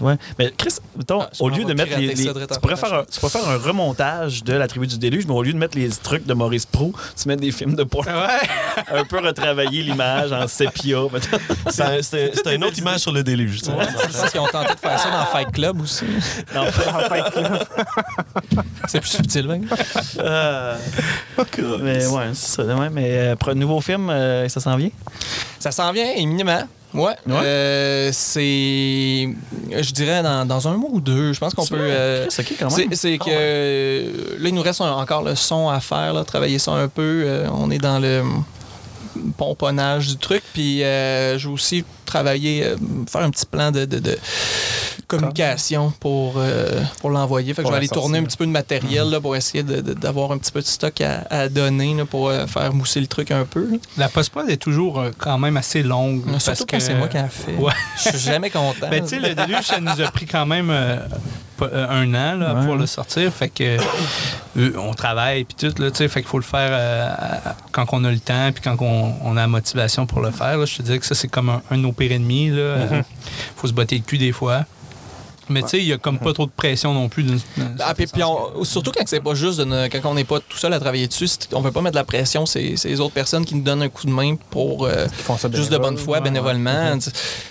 ouais. 0.02 0.16
mais 0.40 0.54
Chris, 0.58 0.76
mettons, 0.98 1.22
Ah, 1.22 1.30
au 1.40 1.50
lieu 1.50 1.64
de 1.66 1.74
mettre 1.74 1.98
les. 1.98 2.14
tu, 2.14 2.30
pourrais 2.62 2.76
faire 2.78 2.94
un, 2.94 3.04
tu 3.12 3.20
pourrais 3.20 3.32
faire 3.32 3.50
un 3.50 3.58
remontage 3.58 4.44
de 4.44 4.54
la 4.54 4.68
tribu 4.68 4.88
du 4.88 4.98
déluge, 4.98 5.26
mais 5.28 5.34
au 5.34 5.44
lieu 5.44 5.54
de 5.54 5.58
mettre 5.58 5.78
les 5.78 5.90
trucs 5.90 6.26
de 6.26 6.34
Maurice 6.34 6.66
Pro, 6.66 6.94
tu 7.22 7.28
mets 7.28 7.36
des 7.36 7.52
films 7.52 7.76
de 7.76 7.84
porn. 7.84 8.06
Ouais. 8.08 8.94
Un 8.98 9.04
peu 9.04 9.20
retravailler 9.20 9.84
l'image 9.84 10.32
en 10.32 10.48
sépia. 10.48 10.98
C'est 11.70 12.02
c'est 12.02 12.32
c'est 12.36 12.56
une 12.56 12.64
autre 12.64 12.78
image 12.78 13.00
sur 13.00 13.12
le 13.12 13.24
déluge. 13.24 13.62
sais. 13.62 13.72
Je 13.72 14.18
pense 14.18 14.32
qu'ils 14.32 14.40
ont 14.42 14.48
tenté 14.48 14.74
de 14.74 14.80
faire 14.80 15.00
ça 15.00 15.10
dans 15.12 15.26
Fight 15.26 15.52
Club 15.52 15.82
aussi. 15.82 16.06
Non, 16.54 16.66
C'est 18.88 19.00
plus 19.00 19.10
subtil, 19.10 19.50
hein? 19.52 19.62
euh, 20.20 20.76
mais 21.82 22.06
ouais, 22.08 22.30
c'est 22.34 22.64
ça. 22.64 22.64
Ouais, 22.64 22.90
mais 22.90 23.18
euh, 23.18 23.36
pour 23.36 23.50
un 23.50 23.56
nouveau 23.56 23.82
film, 23.82 24.10
euh, 24.10 24.48
ça 24.50 24.60
s'en 24.60 24.76
vient? 24.78 24.90
Ça 25.60 25.72
s'en 25.72 25.92
vient 25.92 26.12
éminemment. 26.16 26.64
Ouais. 26.94 27.14
Ouais? 27.28 27.34
Euh, 27.44 28.10
c'est. 28.14 29.30
Je 29.72 29.92
dirais 29.92 30.24
dans, 30.24 30.46
dans 30.46 30.68
un 30.68 30.76
mois 30.78 30.90
ou 30.94 31.02
deux. 31.02 31.34
Je 31.34 31.40
pense 31.40 31.54
qu'on 31.54 31.66
peut. 31.66 31.76
euh, 31.80 32.26
c'est 32.30 32.44
même. 32.86 32.94
c'est 32.94 33.18
que 33.18 34.38
là, 34.40 34.50
il 34.50 34.54
nous 34.56 34.62
reste 34.62 34.80
un- 34.82 34.92
encore 34.94 35.24
le 35.24 35.36
son 35.36 35.68
à 35.70 35.80
faire, 35.82 36.14
là, 36.14 36.24
travailler 36.24 36.60
ça 36.60 36.72
un 36.72 36.88
peu. 36.88 37.24
Euh, 37.26 37.48
on 37.52 37.70
est 37.72 37.80
dans 37.80 38.00
le 38.00 38.22
pomponnage 39.38 40.08
du 40.08 40.18
truc. 40.18 40.44
Puis 40.54 40.84
euh, 40.84 41.38
je 41.38 41.48
vais 41.48 41.54
aussi 41.54 41.84
travailler, 42.06 42.64
euh, 42.66 42.76
faire 43.10 43.22
un 43.22 43.30
petit 43.32 43.46
plan 43.46 43.72
de, 43.72 43.86
de- 43.86 44.00
de 44.00 44.18
communication 45.08 45.94
pour, 46.00 46.36
euh, 46.38 46.82
pour 47.00 47.10
l'envoyer. 47.10 47.54
Fait 47.54 47.62
que 47.62 47.64
Pour 47.64 47.72
je 47.72 47.74
vais 47.74 47.78
aller 47.78 47.88
sortie, 47.88 48.00
tourner 48.02 48.18
un 48.18 48.22
là. 48.22 48.28
petit 48.28 48.38
peu 48.38 48.46
de 48.46 48.52
matériel 48.52 49.10
là, 49.10 49.20
pour 49.22 49.36
essayer 49.36 49.64
d'avoir 49.64 50.32
un 50.32 50.38
petit 50.38 50.52
peu 50.52 50.62
de 50.62 50.66
stock 50.66 51.00
à, 51.02 51.26
à 51.30 51.50
donner 51.50 51.94
là, 51.94 52.06
pour 52.06 52.32
faire 52.48 52.74
mousser 52.74 53.00
le 53.02 53.08
truc 53.08 53.32
un 53.32 53.46
peu. 53.46 53.68
La 53.98 54.10
post-prod 54.10 54.50
est 54.50 54.58
toujours 54.58 55.04
quand 55.18 55.38
même 55.38 55.58
assez 55.58 55.84
longue. 55.84 56.22
Surtout 56.40 56.46
parce 56.46 56.60
quand 56.62 56.66
que 56.78 56.80
c'est 56.80 56.96
moi 56.96 57.08
qui 57.08 57.18
ai 57.18 57.28
fait. 57.30 57.54
Ouais. 57.56 57.72
Je 58.04 58.10
suis 58.10 58.20
jamais 58.20 58.50
content. 58.50 58.88
Ben, 58.90 59.02
tu 59.04 59.10
sais, 59.10 59.20
le 59.20 59.34
déluge, 59.36 59.64
ça 59.66 59.80
nous 59.80 60.00
a 60.02 60.12
pris 60.12 60.26
quand 60.26 60.46
même 60.46 60.70
un 61.62 62.14
an 62.14 62.38
là, 62.38 62.54
Ouais. 62.56 62.66
pour 62.66 62.76
le 62.76 62.86
sortir. 62.86 63.32
Fait 63.34 63.50
que 63.50 63.78
euh, 64.58 64.72
on 64.78 64.94
travaille 64.94 65.44
puis 65.46 65.56
tout, 65.70 65.82
là, 65.82 65.90
fait 65.94 66.08
qu'il 66.10 66.24
faut 66.26 66.38
le 66.40 66.44
faire 66.44 66.70
euh, 66.72 67.10
quand 67.72 67.86
on 67.92 68.04
a 68.04 68.12
le 68.12 68.20
temps 68.20 68.52
puis 68.54 68.62
quand 68.64 68.76
on, 68.82 69.14
on 69.24 69.32
a 69.38 69.42
la 69.42 69.48
motivation 69.48 70.06
pour 70.06 70.22
le 70.22 70.32
faire. 70.32 70.58
là. 70.58 70.66
Je 70.66 70.78
te 70.78 70.82
dirais 70.82 71.00
que 71.00 71.06
ça, 71.06 71.16
c'est 71.16 71.28
comme 71.28 71.50
un, 71.50 71.62
un 71.72 71.78
de 71.78 71.82
nos 71.82 71.92
pires 71.92 72.12
ennemis. 72.12 72.48
Il 72.48 73.04
faut 73.56 73.68
se 73.68 73.74
botter 73.74 73.98
le 73.98 74.04
cul 74.04 74.18
des 74.18 74.32
fois. 74.32 74.66
Mais 75.50 75.62
tu 75.64 75.70
sais, 75.70 75.78
il 75.80 75.86
y 75.86 75.94
a 75.94 75.98
comme 75.98 76.20
pas 76.20 76.34
trop 76.34 76.46
de 76.46 76.52
pression 76.52 76.94
non 76.94 77.08
plus. 77.10 77.26
Ah, 77.80 77.94
puis, 77.94 78.08
puis 78.08 78.24
on- 78.24 78.64
surtout 78.64 78.92
quand 78.92 79.04
c'est 79.08 79.20
pas 79.20 79.36
juste 79.36 79.60
de 79.60 79.64
ne- 79.66 79.88
quand 79.88 80.00
on 80.10 80.14
n'est 80.16 80.24
pas 80.24 80.40
tout 80.40 80.58
seul 80.58 80.74
à 80.74 80.80
travailler 80.80 81.08
dessus, 81.08 81.30
on 81.54 81.62
veut 81.62 81.72
pas 81.72 81.82
mettre 81.82 81.94
de 81.94 82.00
la 82.00 82.04
pression, 82.04 82.46
c'est 82.46 82.76
c'est 82.78 82.90
les 82.90 83.00
autres 83.00 83.14
personnes 83.14 83.46
qui 83.46 83.56
nous 83.56 83.64
donnent 83.64 83.82
un 83.84 83.90
coup 83.90 84.06
de 84.08 84.12
main 84.12 84.36
pour 84.50 84.86
euh, 84.86 85.06
Ils 85.06 85.24
font 85.24 85.38
ça 85.38 85.50
juste 85.54 85.72
de 85.72 85.78
bonne 85.78 85.98
foi, 85.98 86.18
Ouais, 86.18 86.24
bénévolement. 86.24 86.98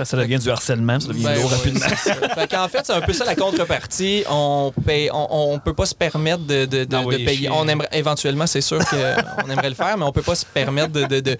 Ça 0.02 0.16
devient 0.16 0.38
du 0.38 0.50
harcèlement, 0.50 0.98
ça 1.00 1.08
devient 1.08 1.24
Ben, 1.24 1.34
lourd 1.36 1.50
ouais, 1.50 1.56
rapidement. 1.56 1.86
c'est 1.88 2.10
ça. 2.14 2.14
fait 2.34 2.50
qu'en 2.50 2.68
fait, 2.68 2.80
c'est 2.84 2.92
un 2.92 3.00
peu 3.00 3.12
ça 3.12 3.24
la 3.24 3.34
contrepartie. 3.34 4.24
On 4.30 4.72
paye, 4.84 5.10
on, 5.12 5.52
on 5.54 5.58
peut 5.58 5.72
pas 5.74 5.86
se 5.86 5.94
permettre 5.94 6.44
de, 6.44 6.64
de- 6.66 6.84
de- 6.84 7.24
payer. 7.24 7.48
On 7.50 7.66
aimerait 7.68 7.88
éventuellement, 7.92 8.46
c'est 8.46 8.60
sûr 8.60 8.78
qu'on 8.84 8.96
aimerait 9.50 9.68
le 9.70 9.74
faire, 9.74 9.96
mais 9.96 10.04
on 10.04 10.12
peut 10.12 10.22
pas 10.22 10.34
se 10.34 10.44
permettre 10.44 10.92
de, 10.92 11.04
de, 11.04 11.20
de- 11.20 11.36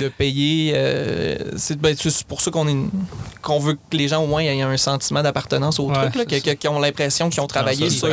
de 0.00 0.08
payer. 0.08 0.72
euh, 0.74 1.36
c'est 1.56 1.78
ben, 1.78 1.94
c'est 1.98 2.24
pour 2.26 2.40
ça 2.40 2.50
qu'on 2.50 2.66
est 2.68 2.76
qu'on 3.42 3.58
veut 3.58 3.74
que 3.74 3.96
les 3.96 4.08
gens 4.08 4.22
au 4.22 4.26
moins 4.26 4.40
aient 4.42 4.60
un 4.62 4.76
sentiment 4.76 5.22
d'appartenance 5.22 5.78
au 5.80 5.88
Là, 6.04 6.10
qu'ils 6.24 6.70
ont 6.70 6.78
l'impression 6.78 7.28
qu'ils 7.30 7.40
ont 7.40 7.46
travaillé 7.46 7.90
sur 7.90 8.08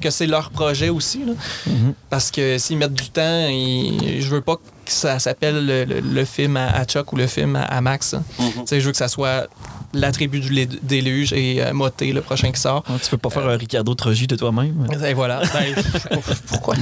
que 0.00 0.10
c'est 0.10 0.26
leur 0.26 0.50
projet 0.50 0.88
aussi. 0.88 1.24
là. 1.24 1.32
Mhm. 1.66 1.94
Parce 2.10 2.30
que 2.30 2.58
s'ils 2.58 2.76
mettent 2.78 2.94
du 2.94 3.10
temps, 3.10 3.46
ils- 3.48 4.20
je 4.20 4.28
veux 4.28 4.40
pas 4.40 4.56
que 4.56 4.60
ça 4.92 5.18
s'appelle 5.18 5.66
le, 5.66 5.84
le- 5.84 6.00
le 6.00 6.24
film 6.24 6.56
à, 6.56 6.68
à 6.70 6.84
Chuck 6.84 7.12
ou 7.12 7.16
le 7.16 7.26
film 7.26 7.56
à, 7.56 7.62
à 7.62 7.80
Max. 7.80 8.14
hein. 8.14 8.22
Tu 8.38 8.44
sais, 8.66 8.80
Je 8.80 8.86
veux 8.86 8.92
que 8.92 8.96
ça 8.98 9.08
soit 9.08 9.46
la 9.94 10.12
tribu 10.12 10.40
du 10.40 10.66
déluge 10.82 11.32
et 11.32 11.62
euh, 11.62 11.72
Moté, 11.72 12.12
le 12.12 12.20
prochain 12.22 12.50
qui 12.52 12.60
sort. 12.60 12.84
Tu 13.02 13.10
peux 13.10 13.16
pas 13.18 13.30
faire 13.30 13.46
un 13.48 13.56
Ricardo 13.56 13.94
Trogi 13.94 14.26
de 14.26 14.36
toi-même. 14.36 14.86
Et 15.06 15.14
voilà. 15.14 15.40
Ben, 15.52 15.74
pourquoi? 16.46 16.74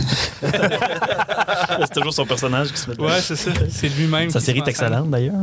c'est 1.81 1.93
toujours 1.93 2.13
son 2.15 2.27
personnage 2.27 2.73
qui 2.73 2.81
se 2.81 2.91
met 2.91 3.01
Ouais, 3.01 3.21
c'est 3.21 3.37
ça. 3.37 3.51
C'est 3.71 3.89
lui-même. 3.89 4.31
Sa 4.31 4.39
qui 4.41 4.45
série 4.47 4.59
est 4.61 4.69
excellente 4.69 5.11
d'ailleurs. 5.11 5.35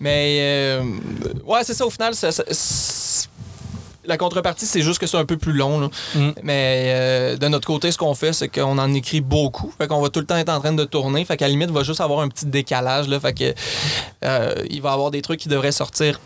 mais 0.00 0.38
euh, 0.40 0.82
ouais, 1.46 1.60
c'est 1.64 1.74
ça 1.74 1.86
au 1.86 1.90
final. 1.90 2.14
ça- 2.14 2.30
la 4.08 4.16
contrepartie, 4.16 4.66
c'est 4.66 4.80
juste 4.80 4.98
que 4.98 5.06
c'est 5.06 5.16
un 5.16 5.24
peu 5.24 5.36
plus 5.36 5.52
long. 5.52 5.80
là. 5.80 5.90
Mm. 6.14 6.30
Mais 6.42 6.84
euh, 6.88 7.36
de 7.36 7.48
notre 7.48 7.66
côté, 7.66 7.92
ce 7.92 7.98
qu'on 7.98 8.14
fait, 8.14 8.32
c'est 8.32 8.48
qu'on 8.48 8.78
en 8.78 8.92
écrit 8.94 9.20
beaucoup. 9.20 9.72
Fait 9.78 9.86
qu'on 9.86 10.00
va 10.00 10.08
tout 10.08 10.20
le 10.20 10.26
temps 10.26 10.36
être 10.36 10.48
en 10.48 10.60
train 10.60 10.72
de 10.72 10.84
tourner. 10.84 11.24
Fait 11.24 11.36
qu'à 11.36 11.46
la 11.46 11.50
limite, 11.50 11.68
il 11.70 11.74
va 11.74 11.82
juste 11.82 12.00
avoir 12.00 12.20
un 12.20 12.28
petit 12.28 12.46
décalage. 12.46 13.08
Là. 13.08 13.20
Fait 13.20 13.34
que 13.34 13.54
euh, 14.24 14.54
il 14.70 14.80
va 14.80 14.90
y 14.90 14.92
avoir 14.92 15.10
des 15.10 15.22
trucs 15.22 15.40
qui 15.40 15.48
devraient 15.48 15.72
sortir 15.72 16.20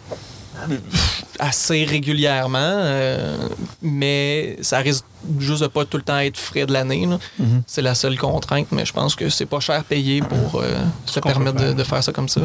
assez 1.38 1.84
régulièrement. 1.84 2.58
euh, 2.58 3.48
mais 3.80 4.56
ça 4.60 4.78
risque 4.78 5.04
juste 5.38 5.62
de 5.62 5.66
pas 5.68 5.84
tout 5.84 5.96
le 5.96 6.02
temps 6.02 6.18
être 6.18 6.36
frais 6.38 6.66
de 6.66 6.72
l'année. 6.72 7.06
Mhm. 7.06 7.62
C'est 7.66 7.82
la 7.82 7.94
seule 7.94 8.16
contrainte. 8.18 8.66
Mais 8.72 8.84
je 8.84 8.92
pense 8.92 9.14
que 9.14 9.28
c'est 9.28 9.46
pas 9.46 9.60
cher 9.60 9.84
payé 9.84 10.20
pour 10.20 10.60
euh, 10.60 10.74
se 11.06 11.20
permettre 11.20 11.54
de, 11.56 11.58
faire. 11.66 11.74
de 11.74 11.84
faire 11.84 12.04
ça 12.04 12.12
comme 12.12 12.28
ça. 12.28 12.40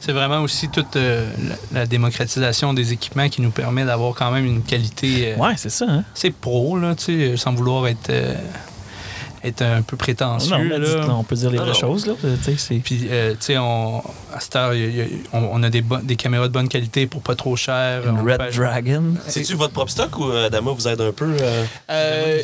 C'est 0.00 0.12
vraiment 0.12 0.40
aussi 0.40 0.68
toute 0.68 0.96
euh, 0.96 1.28
la, 1.72 1.80
la 1.80 1.86
démocratisation 1.86 2.74
des 2.74 2.92
équipements 2.92 3.28
qui 3.28 3.40
nous 3.40 3.50
permet 3.50 3.84
d'avoir 3.84 4.14
quand 4.14 4.30
même 4.30 4.44
une 4.46 4.62
qualité 4.62 5.32
euh, 5.34 5.36
Ouais, 5.36 5.54
c'est 5.56 5.70
ça. 5.70 5.86
Hein? 5.88 6.04
assez 6.14 6.30
pro, 6.30 6.78
là, 6.78 6.94
tu 6.94 7.04
sais, 7.04 7.36
sans 7.36 7.54
vouloir 7.54 7.86
être, 7.88 8.10
euh, 8.10 8.34
être 9.46 9.62
un 9.62 9.82
peu 9.82 9.96
prétentieux. 9.96 10.56
Non, 10.56 10.62
là. 10.64 10.78
dites, 10.78 11.08
on 11.10 11.22
peut 11.24 11.36
dire 11.36 11.50
les 11.50 11.58
vraies 11.58 11.74
choses. 11.74 12.06
Là. 12.06 12.14
Puis, 12.84 13.06
euh, 13.10 13.32
tu 13.32 13.36
sais, 13.40 13.58
on, 13.58 13.98
à 14.34 14.40
cette 14.40 14.56
heure, 14.56 14.74
y 14.74 14.82
a- 14.84 14.86
il 14.86 14.96
y 14.96 15.00
a- 15.02 15.06
on, 15.32 15.48
on 15.52 15.62
a 15.62 15.70
des, 15.70 15.82
caméras 16.16 16.48
de 16.48 16.52
bonne 16.52 16.68
qualité 16.68 17.06
pour 17.06 17.22
pas 17.22 17.34
trop 17.34 17.56
cher. 17.56 18.02
Une 18.08 18.18
Red 18.28 18.54
Dragon. 18.54 19.14
C'est-tu 19.26 19.54
votre 19.54 19.72
propre 19.72 19.90
stock 19.90 20.18
ou 20.18 20.30
euh, 20.30 20.46
Adama 20.46 20.70
vous 20.72 20.88
aide 20.88 21.00
un 21.00 21.12
peu? 21.12 21.34
euh? 21.40 21.64
Euh, 21.90 22.42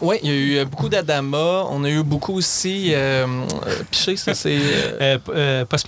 oui, 0.00 0.16
il 0.22 0.30
y 0.30 0.58
a 0.58 0.62
eu 0.62 0.64
beaucoup 0.66 0.88
d'Adama. 0.88 1.64
On 1.70 1.84
a 1.84 1.90
eu 1.90 2.02
beaucoup 2.02 2.34
aussi. 2.34 2.92
Euh, 2.94 3.26
euh, 3.66 3.70
Piché, 3.90 4.16
ça, 4.16 4.34
c'est. 4.34 4.56
euh, 4.56 4.92
Euh, 5.00 5.18
euh, 5.30 5.64
Post- 5.64 5.86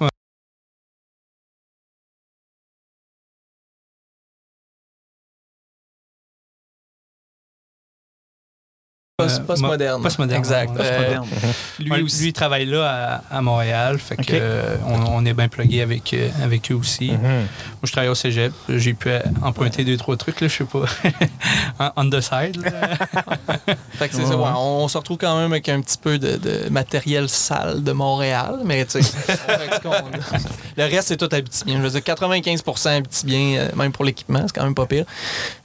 postmoderne. 9.47 10.03
postmoderne, 10.03 10.39
Exact. 10.39 10.71
ouais. 10.77 10.81
Euh, 10.85 11.17
Postmoderne. 11.17 11.27
lui 11.81 12.03
aussi. 12.03 12.21
Lui, 12.23 12.29
il 12.29 12.33
travaille 12.33 12.67
là 12.67 13.23
à, 13.31 13.37
à 13.39 13.43
Montréal. 13.43 13.99
Fait 13.99 14.17
que, 14.17 14.23
euh, 14.33 14.77
on, 14.87 15.17
on 15.17 15.25
est 15.27 15.35
bien 15.35 15.49
plugué 15.49 15.83
avec, 15.83 16.13
euh, 16.15 16.29
avec 16.43 16.71
eux 16.71 16.75
aussi. 16.75 17.11
Mhm. 17.13 17.21
Moi, 17.21 17.47
je 17.85 17.93
travaille 17.93 18.11
au 18.11 18.15
cégep. 18.15 18.53
J'ai 18.69 18.95
pu 18.95 19.09
euh, 19.11 19.21
emprunter 19.43 19.85
deux, 19.85 19.97
trois 19.97 20.17
trucs, 20.17 20.41
là, 20.41 20.49
je 20.49 20.57
sais 20.59 20.65
pas. 20.65 20.85
on, 21.97 22.09
the 22.11 22.21
side. 22.21 22.61
Fait 23.99 24.09
que 24.09 24.15
c'est 24.15 24.25
ça, 24.27 24.37
ouais, 24.37 24.51
on, 24.57 24.85
on 24.85 24.89
se 24.89 24.97
retrouve 24.99 25.19
quand 25.19 25.37
même 25.41 25.53
avec 25.53 25.69
un 25.69 25.81
petit 25.81 25.99
peu 25.99 26.19
de, 26.19 26.37
de 26.37 26.69
matériel 26.71 27.29
sale 27.29 27.83
de 27.83 27.93
Montréal, 27.93 28.61
mais 28.65 28.85
tu 28.85 29.03
sais, 29.03 29.11
on 29.29 29.33
fait 29.33 29.53
avec 29.53 29.75
ce 29.75 29.81
qu'on 29.81 29.91
a. 29.93 30.03
le 30.77 30.85
reste, 30.85 31.09
c'est 31.09 31.17
tout 31.17 31.29
Abitibien. 31.35 31.77
Je 31.79 31.83
veux 31.83 31.91
dire, 31.91 32.01
95% 32.01 32.97
Abitibien, 32.99 33.59
euh, 33.59 33.69
même 33.77 33.93
pour 33.93 34.05
l'équipement, 34.05 34.43
c'est 34.47 34.55
quand 34.55 34.65
même 34.65 34.75
pas 34.75 34.87
pire. 34.87 35.05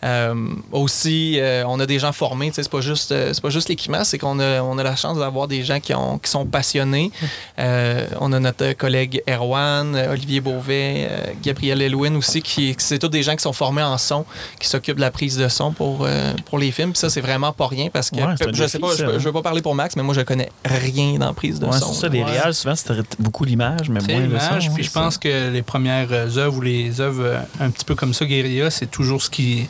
Euh, 0.04 0.34
aussi, 0.71 1.39
euh, 1.39 1.63
on 1.67 1.80
a 1.80 1.86
des 1.86 1.99
gens 1.99 2.12
formés, 2.12 2.47
tu 2.49 2.56
sais, 2.56 2.63
c'est 2.63 2.71
pas 2.71 2.82
juste, 2.82 3.12
euh, 3.12 3.32
c'est 3.34 3.41
pas 3.41 3.49
juste 3.53 3.69
l'équipement, 3.69 4.03
c'est 4.03 4.17
qu'on 4.17 4.39
a, 4.39 4.61
on 4.61 4.77
a 4.77 4.83
la 4.83 4.95
chance 4.95 5.17
d'avoir 5.17 5.47
des 5.47 5.63
gens 5.63 5.79
qui, 5.79 5.93
ont, 5.93 6.17
qui 6.17 6.29
sont 6.29 6.45
passionnés. 6.45 7.11
Euh, 7.59 8.05
on 8.19 8.33
a 8.33 8.39
notre 8.39 8.73
collègue 8.73 9.21
Erwan, 9.29 9.95
Olivier 10.11 10.41
Beauvais, 10.41 11.07
euh, 11.09 11.31
Gabriel 11.41 11.81
Elwin 11.81 12.15
aussi, 12.17 12.41
qui, 12.41 12.75
c'est 12.79 12.99
tous 12.99 13.07
des 13.07 13.23
gens 13.23 13.35
qui 13.35 13.43
sont 13.43 13.53
formés 13.53 13.83
en 13.83 13.97
son, 13.97 14.25
qui 14.59 14.67
s'occupent 14.67 14.97
de 14.97 15.01
la 15.01 15.11
prise 15.11 15.37
de 15.37 15.47
son 15.47 15.71
pour, 15.71 15.99
euh, 16.05 16.33
pour 16.45 16.57
les 16.59 16.71
films. 16.71 16.91
Puis 16.91 16.99
ça, 16.99 17.09
c'est 17.09 17.21
vraiment 17.21 17.53
pas 17.53 17.67
rien 17.67 17.89
parce 17.91 18.09
que 18.09 18.15
Ouais, 18.17 18.35
je 18.53 18.65
sais 18.67 18.79
pas, 18.79 18.91
je, 18.91 18.97
ça, 18.97 19.05
je 19.19 19.23
veux 19.23 19.31
pas 19.33 19.41
parler 19.41 19.61
pour 19.61 19.75
Max, 19.75 19.95
mais 19.95 20.03
moi 20.03 20.13
je 20.13 20.21
connais 20.21 20.49
rien 20.65 21.17
dans 21.19 21.33
prise 21.33 21.59
de 21.59 21.65
Ouais, 21.67 21.77
son. 21.79 21.93
c'est 21.93 22.01
ça. 22.01 22.07
Les 22.09 22.19
Ouais. 22.23 22.31
réals, 22.31 22.53
souvent, 22.53 22.75
c'est 22.75 23.21
beaucoup 23.21 23.43
l'image, 23.45 23.89
mais 23.89 23.99
moins 24.01 24.19
le 24.19 24.25
l'image, 24.27 24.65
son. 24.67 24.73
Puis 24.73 24.83
je 24.83 24.91
pense 24.91 25.17
que 25.17 25.49
les 25.51 25.61
premières 25.61 26.11
œuvres 26.37 26.57
ou 26.57 26.61
les 26.61 26.99
œuvres 27.01 27.37
un 27.59 27.69
petit 27.69 27.85
peu 27.85 27.95
comme 27.95 28.13
ça, 28.13 28.25
guérilla, 28.25 28.69
c'est 28.71 28.89
toujours 28.89 29.21
ce 29.21 29.29
qui, 29.29 29.67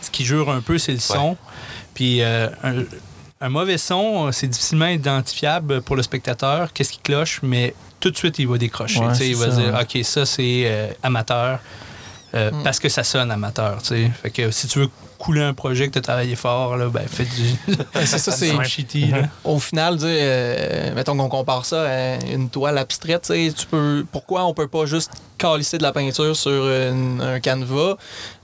ce 0.00 0.10
qui 0.10 0.24
jure 0.24 0.50
un 0.50 0.60
peu, 0.60 0.78
c'est 0.78 0.92
le 0.92 0.98
son. 1.00 1.36
Puis 1.94 2.22
euh, 2.22 2.48
un, 3.40 3.48
mauvais 3.48 3.78
son, 3.78 4.30
c'est 4.32 4.48
difficilement 4.48 4.86
identifiable 4.88 5.80
pour 5.82 5.96
le 5.96 6.02
spectateur. 6.02 6.72
Qu'est-ce 6.72 6.92
qui 6.92 6.98
cloche, 7.00 7.40
mais 7.42 7.74
tout 8.00 8.10
de 8.10 8.16
suite, 8.16 8.38
il 8.38 8.46
va 8.48 8.58
décrocher. 8.58 9.00
Ouais, 9.00 9.08
Tu 9.12 9.18
sais, 9.18 9.28
il 9.30 9.36
c'est 9.36 9.46
va 9.46 9.50
ça, 9.54 9.60
dire. 9.62 9.78
OK, 9.98 10.04
ça, 10.04 10.26
c'est 10.26 10.62
euh, 10.66 10.88
amateur. 11.02 11.60
euh, 12.34 12.50
Mm. 12.50 12.62
Parce 12.62 12.78
que 12.78 12.88
ça 12.88 13.04
sonne 13.04 13.30
amateur, 13.30 13.80
tu 13.82 13.88
sais. 13.88 14.10
Fait 14.22 14.30
que 14.30 14.50
si 14.50 14.66
tu 14.68 14.80
veux 14.80 14.88
couler 15.18 15.42
un 15.42 15.52
projet 15.54 15.86
que 15.88 15.92
tu 15.92 15.98
as 15.98 16.02
travaillé 16.02 16.36
fort, 16.36 16.76
là, 16.76 16.86
ben, 16.88 17.02
fais 17.08 17.24
du. 17.24 17.74
c'est 18.06 18.18
ça, 18.18 18.32
c'est. 18.32 18.64
shitty, 18.64 19.06
là. 19.06 19.22
Au 19.44 19.58
final, 19.58 19.98
euh, 20.02 20.94
mettons 20.94 21.16
qu'on 21.16 21.28
compare 21.28 21.64
ça 21.64 21.82
à 21.82 22.24
une 22.24 22.48
toile 22.48 22.78
abstraite, 22.78 23.22
tu 23.26 23.34
sais, 23.48 23.52
tu 23.54 23.66
peux. 23.66 24.04
Pourquoi 24.12 24.44
on 24.44 24.54
peut 24.54 24.68
pas 24.68 24.86
juste 24.86 25.10
calisser 25.36 25.78
de 25.78 25.82
la 25.82 25.92
peinture 25.92 26.34
sur 26.36 26.50
une- 26.68 27.20
un 27.20 27.40
canevas? 27.40 27.96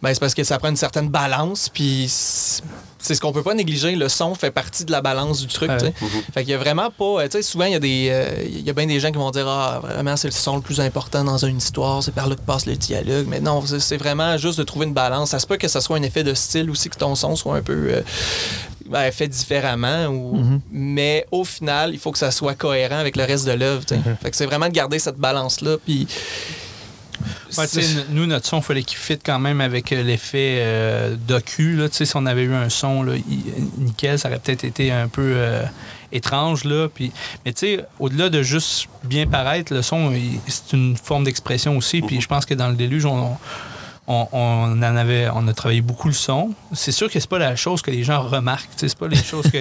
Ben, 0.02 0.12
c'est 0.14 0.20
parce 0.20 0.34
que 0.34 0.44
ça 0.44 0.58
prend 0.58 0.68
une 0.68 0.76
certaine 0.76 1.08
balance, 1.08 1.68
puis 1.68 2.06
c'est 2.08 3.14
ce 3.14 3.20
qu'on 3.20 3.32
peut 3.32 3.42
pas 3.42 3.54
négliger. 3.54 3.96
Le 3.96 4.08
son 4.08 4.34
fait 4.34 4.50
partie 4.50 4.84
de 4.86 4.92
la 4.92 5.02
balance 5.02 5.40
du 5.40 5.46
truc, 5.48 5.70
Ouais. 5.70 5.78
sais. 5.78 5.94
Fait 6.32 6.40
qu'il 6.42 6.50
y 6.50 6.54
a 6.54 6.58
vraiment 6.58 6.90
pas. 6.90 7.04
euh, 7.04 7.24
Tu 7.24 7.32
sais, 7.32 7.42
souvent, 7.42 7.64
il 7.66 7.72
y 7.72 7.74
a 7.74 7.80
des. 7.80 8.08
euh, 8.10 8.44
y 8.48 8.70
a 8.70 8.72
bien 8.72 8.86
des 8.86 8.98
gens 9.00 9.10
qui 9.10 9.18
vont 9.18 9.30
dire 9.30 9.46
Ah, 9.48 9.80
vraiment, 9.82 10.16
c'est 10.16 10.28
le 10.28 10.32
son 10.32 10.56
le 10.56 10.62
plus 10.62 10.80
important 10.80 11.22
dans 11.24 11.36
une 11.44 11.58
histoire, 11.58 12.02
c'est 12.02 12.12
par 12.14 12.28
là 12.28 12.34
que 12.36 12.40
passe 12.40 12.64
le 12.66 12.76
dialogue. 12.76 13.26
Mais 13.28 13.40
non, 13.40 13.62
c'est 13.78 13.96
vraiment 13.98 14.36
juste 14.38 14.58
de 14.58 14.64
trouver 14.64 14.86
une 14.86 14.94
balance. 14.94 15.30
Ça 15.30 15.38
se 15.38 15.46
peut 15.46 15.56
que 15.58 15.68
ça 15.68 15.80
soit 15.80 15.96
un 15.98 16.02
effet 16.02 16.24
de 16.24 16.32
style 16.34 16.63
aussi, 16.70 16.90
que 16.90 16.96
ton 16.96 17.14
son 17.14 17.36
soit 17.36 17.56
un 17.56 17.62
peu. 17.62 17.88
euh, 17.90 18.02
ben, 18.86 19.10
fait 19.10 19.28
différemment, 19.28 20.08
ou... 20.08 20.60
mais 20.70 21.26
au 21.30 21.44
final, 21.44 21.94
il 21.94 21.98
faut 21.98 22.12
que 22.12 22.18
ça 22.18 22.30
soit 22.30 22.54
cohérent 22.54 22.98
avec 22.98 23.16
le 23.16 23.24
reste 23.24 23.46
de 23.46 23.52
l'œuvre. 23.52 23.82
Fait 24.20 24.30
que 24.30 24.36
c'est 24.36 24.44
vraiment 24.44 24.68
de 24.68 24.74
garder 24.74 24.98
cette 24.98 25.16
balance-là. 25.16 25.78
Puis 25.84 26.06
Ouais, 27.56 27.66
nous, 28.10 28.26
notre 28.26 28.46
son, 28.46 28.58
il 28.58 28.62
fallait 28.62 28.82
qu'il 28.82 28.98
fitte 28.98 29.22
quand 29.24 29.38
même 29.38 29.60
avec 29.60 29.92
euh, 29.92 30.02
l'effet 30.02 30.58
euh, 30.60 31.16
docu. 31.16 31.76
Là. 31.76 31.86
Si 31.90 32.04
on 32.14 32.26
avait 32.26 32.42
eu 32.42 32.54
un 32.54 32.68
son 32.68 33.02
là, 33.02 33.14
nickel, 33.78 34.18
ça 34.18 34.28
aurait 34.28 34.40
peut-être 34.40 34.64
été 34.64 34.90
un 34.90 35.08
peu 35.08 35.32
euh, 35.36 35.62
étrange. 36.10 36.64
Là. 36.64 36.88
Puis, 36.92 37.12
mais 37.44 37.52
tu 37.52 37.60
sais, 37.60 37.84
au-delà 38.00 38.28
de 38.28 38.42
juste 38.42 38.88
bien 39.04 39.26
paraître, 39.26 39.72
le 39.72 39.82
son, 39.82 40.12
c'est 40.48 40.72
une 40.72 40.96
forme 40.96 41.24
d'expression 41.24 41.76
aussi. 41.76 42.02
Puis 42.02 42.20
je 42.20 42.26
pense 42.26 42.44
que 42.44 42.54
dans 42.54 42.68
le 42.68 42.74
déluge, 42.74 43.06
on, 43.06 43.16
on, 43.16 43.36
on 44.06 44.82
en 44.82 44.82
avait, 44.96 45.28
on 45.34 45.48
a 45.48 45.52
travaillé 45.54 45.80
beaucoup 45.80 46.08
le 46.08 46.14
son. 46.14 46.50
C'est 46.72 46.92
sûr 46.92 47.10
que 47.10 47.18
c'est 47.18 47.28
pas 47.28 47.38
la 47.38 47.56
chose 47.56 47.80
que 47.80 47.90
les 47.90 48.02
gens 48.04 48.20
remarquent. 48.22 48.68
C'est 48.76 48.94
pas 48.98 49.08
les 49.08 49.16
choses 49.22 49.50
que. 49.50 49.58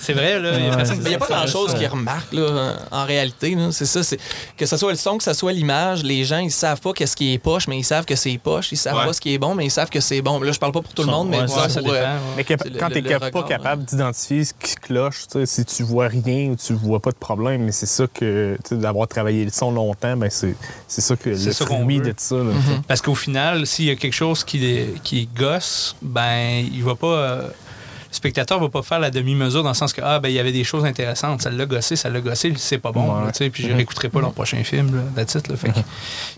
C'est 0.00 0.14
vrai, 0.14 0.40
là. 0.40 0.58
il 0.58 0.70
a 0.70 0.76
personne 0.76 1.00
n'y 1.00 1.14
a 1.14 1.18
pas 1.18 1.26
grand-chose 1.26 1.74
qui 1.74 1.86
remarque 1.86 2.32
là, 2.32 2.76
en 2.90 3.04
réalité. 3.04 3.54
là. 3.54 3.68
C'est 3.72 3.84
ça. 3.84 4.02
c'est 4.02 4.18
Que 4.56 4.64
ce 4.64 4.76
soit 4.78 4.92
le 4.92 4.96
son, 4.96 5.18
que 5.18 5.24
ce 5.24 5.34
soit 5.34 5.52
l'image, 5.52 6.02
les 6.02 6.24
gens, 6.24 6.38
ils 6.38 6.50
savent 6.50 6.80
pas 6.80 6.92
qu'est-ce 6.94 7.14
qui 7.16 7.34
est 7.34 7.38
poche, 7.38 7.68
mais 7.68 7.78
ils 7.78 7.84
savent 7.84 8.06
que 8.06 8.16
c'est 8.16 8.38
poche. 8.38 8.72
Ils 8.72 8.76
savent 8.76 8.96
Ouais. 8.96 9.04
pas 9.06 9.12
ce 9.12 9.20
qui 9.20 9.34
est 9.34 9.38
bon, 9.38 9.54
mais 9.54 9.66
ils 9.66 9.70
savent 9.70 9.90
que 9.90 10.00
c'est 10.00 10.22
bon. 10.22 10.40
Là, 10.40 10.52
je 10.52 10.58
parle 10.58 10.72
pas 10.72 10.80
pour 10.82 10.94
tout 10.94 11.02
le 11.02 11.10
monde, 11.10 11.28
mais 11.28 11.40
ouais, 11.40 11.44
disons 11.46 11.60
Ouais, 11.60 11.68
ça 11.68 11.80
pour, 11.82 11.92
dépend. 11.92 12.04
euh, 12.04 12.14
ouais. 12.14 12.20
Mais 12.38 12.44
que- 12.44 12.78
quand 12.78 12.88
tu 12.88 13.02
n'es 13.02 13.18
pas 13.18 13.42
capable 13.42 13.82
ouais. 13.82 13.86
d'identifier 13.88 14.44
ce 14.44 14.54
qui 14.54 14.76
cloche, 14.76 15.24
si 15.44 15.64
tu 15.64 15.82
vois 15.82 16.08
rien 16.08 16.50
ou 16.50 16.56
tu 16.56 16.72
vois 16.72 17.00
pas 17.00 17.10
de 17.10 17.16
problème, 17.16 17.64
mais 17.64 17.72
c'est 17.72 17.86
ça 17.86 18.04
que 18.06 18.56
d'avoir 18.70 19.08
travaillé 19.08 19.44
le 19.44 19.50
son 19.50 19.70
longtemps, 19.72 20.16
ben 20.16 20.30
c'est 20.30 20.54
c'est 20.88 21.00
ça 21.00 21.16
que 21.16 21.34
C'est 21.36 21.46
le 21.46 21.52
ça 21.52 21.66
fruit 21.66 21.98
de 22.00 22.14
ça. 22.16 22.36
là, 22.36 22.42
Mhm. 22.44 22.82
Parce 22.88 23.02
qu'au 23.02 23.14
final, 23.14 23.66
s'il 23.74 23.86
y 23.86 23.90
a 23.90 23.96
quelque 23.96 24.12
chose 24.14 24.44
qui, 24.44 24.60
qui 25.02 25.26
gosse, 25.36 25.96
ben, 26.00 26.64
il 26.72 26.82
va 26.84 26.94
pas. 26.94 27.06
euh, 27.06 27.42
le 27.48 28.16
spectateur 28.16 28.60
va 28.60 28.68
pas 28.68 28.82
faire 28.82 29.00
la 29.00 29.10
demi-mesure 29.10 29.64
dans 29.64 29.70
le 29.70 29.74
sens 29.74 29.92
que, 29.92 30.00
ah, 30.04 30.20
ben, 30.20 30.28
il 30.28 30.34
y 30.36 30.38
avait 30.38 30.52
des 30.52 30.62
choses 30.62 30.84
intéressantes. 30.84 31.42
Ça 31.42 31.50
l'a 31.50 31.66
gossé, 31.66 31.96
ça 31.96 32.08
l'a 32.08 32.20
gossé, 32.20 32.52
c'est 32.56 32.78
pas 32.78 32.92
bon. 32.92 33.12
Ouais. 33.24 33.32
sais, 33.32 33.50
puis 33.50 33.64
je 33.68 33.72
réécouterai 33.74 34.08
pas 34.10 34.20
leur 34.20 34.32
prochain 34.32 34.62
film, 34.62 34.94
là, 34.94 35.02
that's 35.16 35.34
it, 35.34 35.48
là, 35.48 35.56
fait 35.56 35.70
que- 35.70 35.74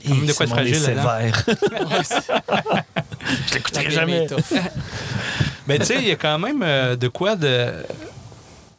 quand 0.08 0.14
même 0.14 0.26
de 0.26 0.32
quoi 0.32 0.46
de 0.46 0.50
fragile 0.50 0.76
sévère. 0.80 1.44
Je 3.48 3.54
l'écouterai 3.54 3.90
jamais. 3.90 4.26
Mais 5.66 5.78
tu 5.80 5.84
sais, 5.86 5.96
il 5.98 6.08
y 6.08 6.12
a 6.12 6.16
quand 6.16 6.38
même 6.38 6.62
euh, 6.62 6.96
de 6.96 7.08
quoi 7.08 7.34
de. 7.36 7.72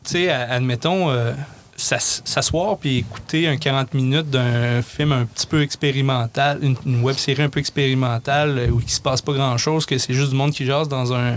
Tu 0.05 0.12
sais, 0.12 0.30
admettons, 0.32 1.12
euh, 1.12 1.34
s'asseoir 1.78 2.78
puis 2.78 2.97
écouter 2.97 3.47
un 3.47 3.57
40 3.57 3.93
minutes 3.93 4.30
d'un 4.32 4.82
film 4.82 5.11
un 5.11 5.25
petit 5.25 5.45
peu 5.45 5.61
expérimental, 5.61 6.57
une, 6.63 6.75
une 6.86 7.03
web 7.03 7.15
série 7.15 7.43
un 7.43 7.49
peu 7.49 7.59
expérimentale 7.59 8.57
euh, 8.57 8.69
où 8.69 8.82
il 8.82 8.89
se 8.89 8.99
passe 8.99 9.21
pas 9.21 9.34
grand 9.34 9.57
chose, 9.57 9.86
que 9.86 9.97
c'est 9.99 10.13
juste 10.13 10.32
du 10.32 10.36
monde 10.36 10.51
qui 10.51 10.65
jase 10.65 10.89
dans 10.89 11.13
un, 11.13 11.36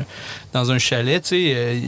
dans 0.53 0.70
un 0.72 0.78
chalet. 0.78 1.22
Tu 1.22 1.28
sais, 1.28 1.53
euh, 1.55 1.78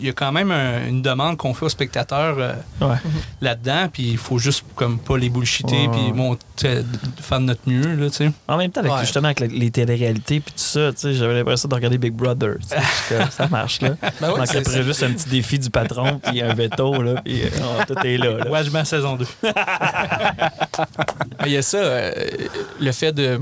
il 0.00 0.06
y 0.06 0.08
a 0.08 0.12
quand 0.12 0.32
même 0.32 0.50
un- 0.50 0.86
une 0.86 1.02
demande 1.02 1.36
qu'on 1.36 1.54
fait 1.54 1.64
aux 1.66 1.70
spectateurs 1.70 2.36
euh, 2.38 2.52
Ouais. 2.80 2.96
là-dedans, 3.40 3.88
puis 3.92 4.10
il 4.10 4.18
faut 4.18 4.38
juste 4.38 4.64
comme 4.74 4.98
pas 4.98 5.16
les 5.18 5.28
bullshiter 5.28 5.86
Ouais. 5.86 5.88
puis 5.92 6.12
bon, 6.12 6.36
faire 6.56 7.40
de 7.40 7.44
notre 7.44 7.60
mieux, 7.68 7.94
là, 7.94 8.10
tu 8.10 8.16
sais. 8.16 8.30
En 8.48 8.56
même 8.56 8.70
temps, 8.70 8.80
avec, 8.80 8.92
Ouais. 8.92 9.00
justement, 9.00 9.26
avec 9.28 9.40
les 9.40 9.70
téléréalités 9.70 10.40
puis 10.40 10.52
tout 10.52 10.58
ça, 10.62 10.92
tu 10.92 10.98
sais, 10.98 11.14
j'avais 11.14 11.34
l'impression 11.34 11.68
de 11.68 11.74
regarder 11.74 11.98
Big 11.98 12.12
Brother. 12.12 12.56
que 13.08 13.14
ça 13.30 13.48
marche, 13.48 13.80
là. 13.80 13.90
Ben 14.20 14.30
oui, 14.32 14.38
Donc, 14.38 14.46
c'est- 14.46 14.58
après, 14.58 14.82
juste 14.82 15.02
un 15.02 15.12
petit 15.12 15.28
défi 15.28 15.58
du 15.58 15.70
patron, 15.70 16.18
puis 16.18 16.40
un 16.42 16.54
veto, 16.54 17.02
là, 17.02 17.20
puis 17.24 17.42
euh, 17.42 17.46
oh, 17.62 17.82
tout 17.86 18.06
est 18.06 18.18
là. 18.18 18.38
là. 18.38 18.50
Watch 18.50 18.70
ma 18.70 18.84
saison 18.84 19.16
2. 19.16 19.26
Mais 19.42 19.52
Il 21.46 21.52
y 21.52 21.56
a 21.56 21.62
ça, 21.62 21.76
euh, 21.78 22.12
le 22.80 22.92
fait 22.92 23.12
de. 23.12 23.38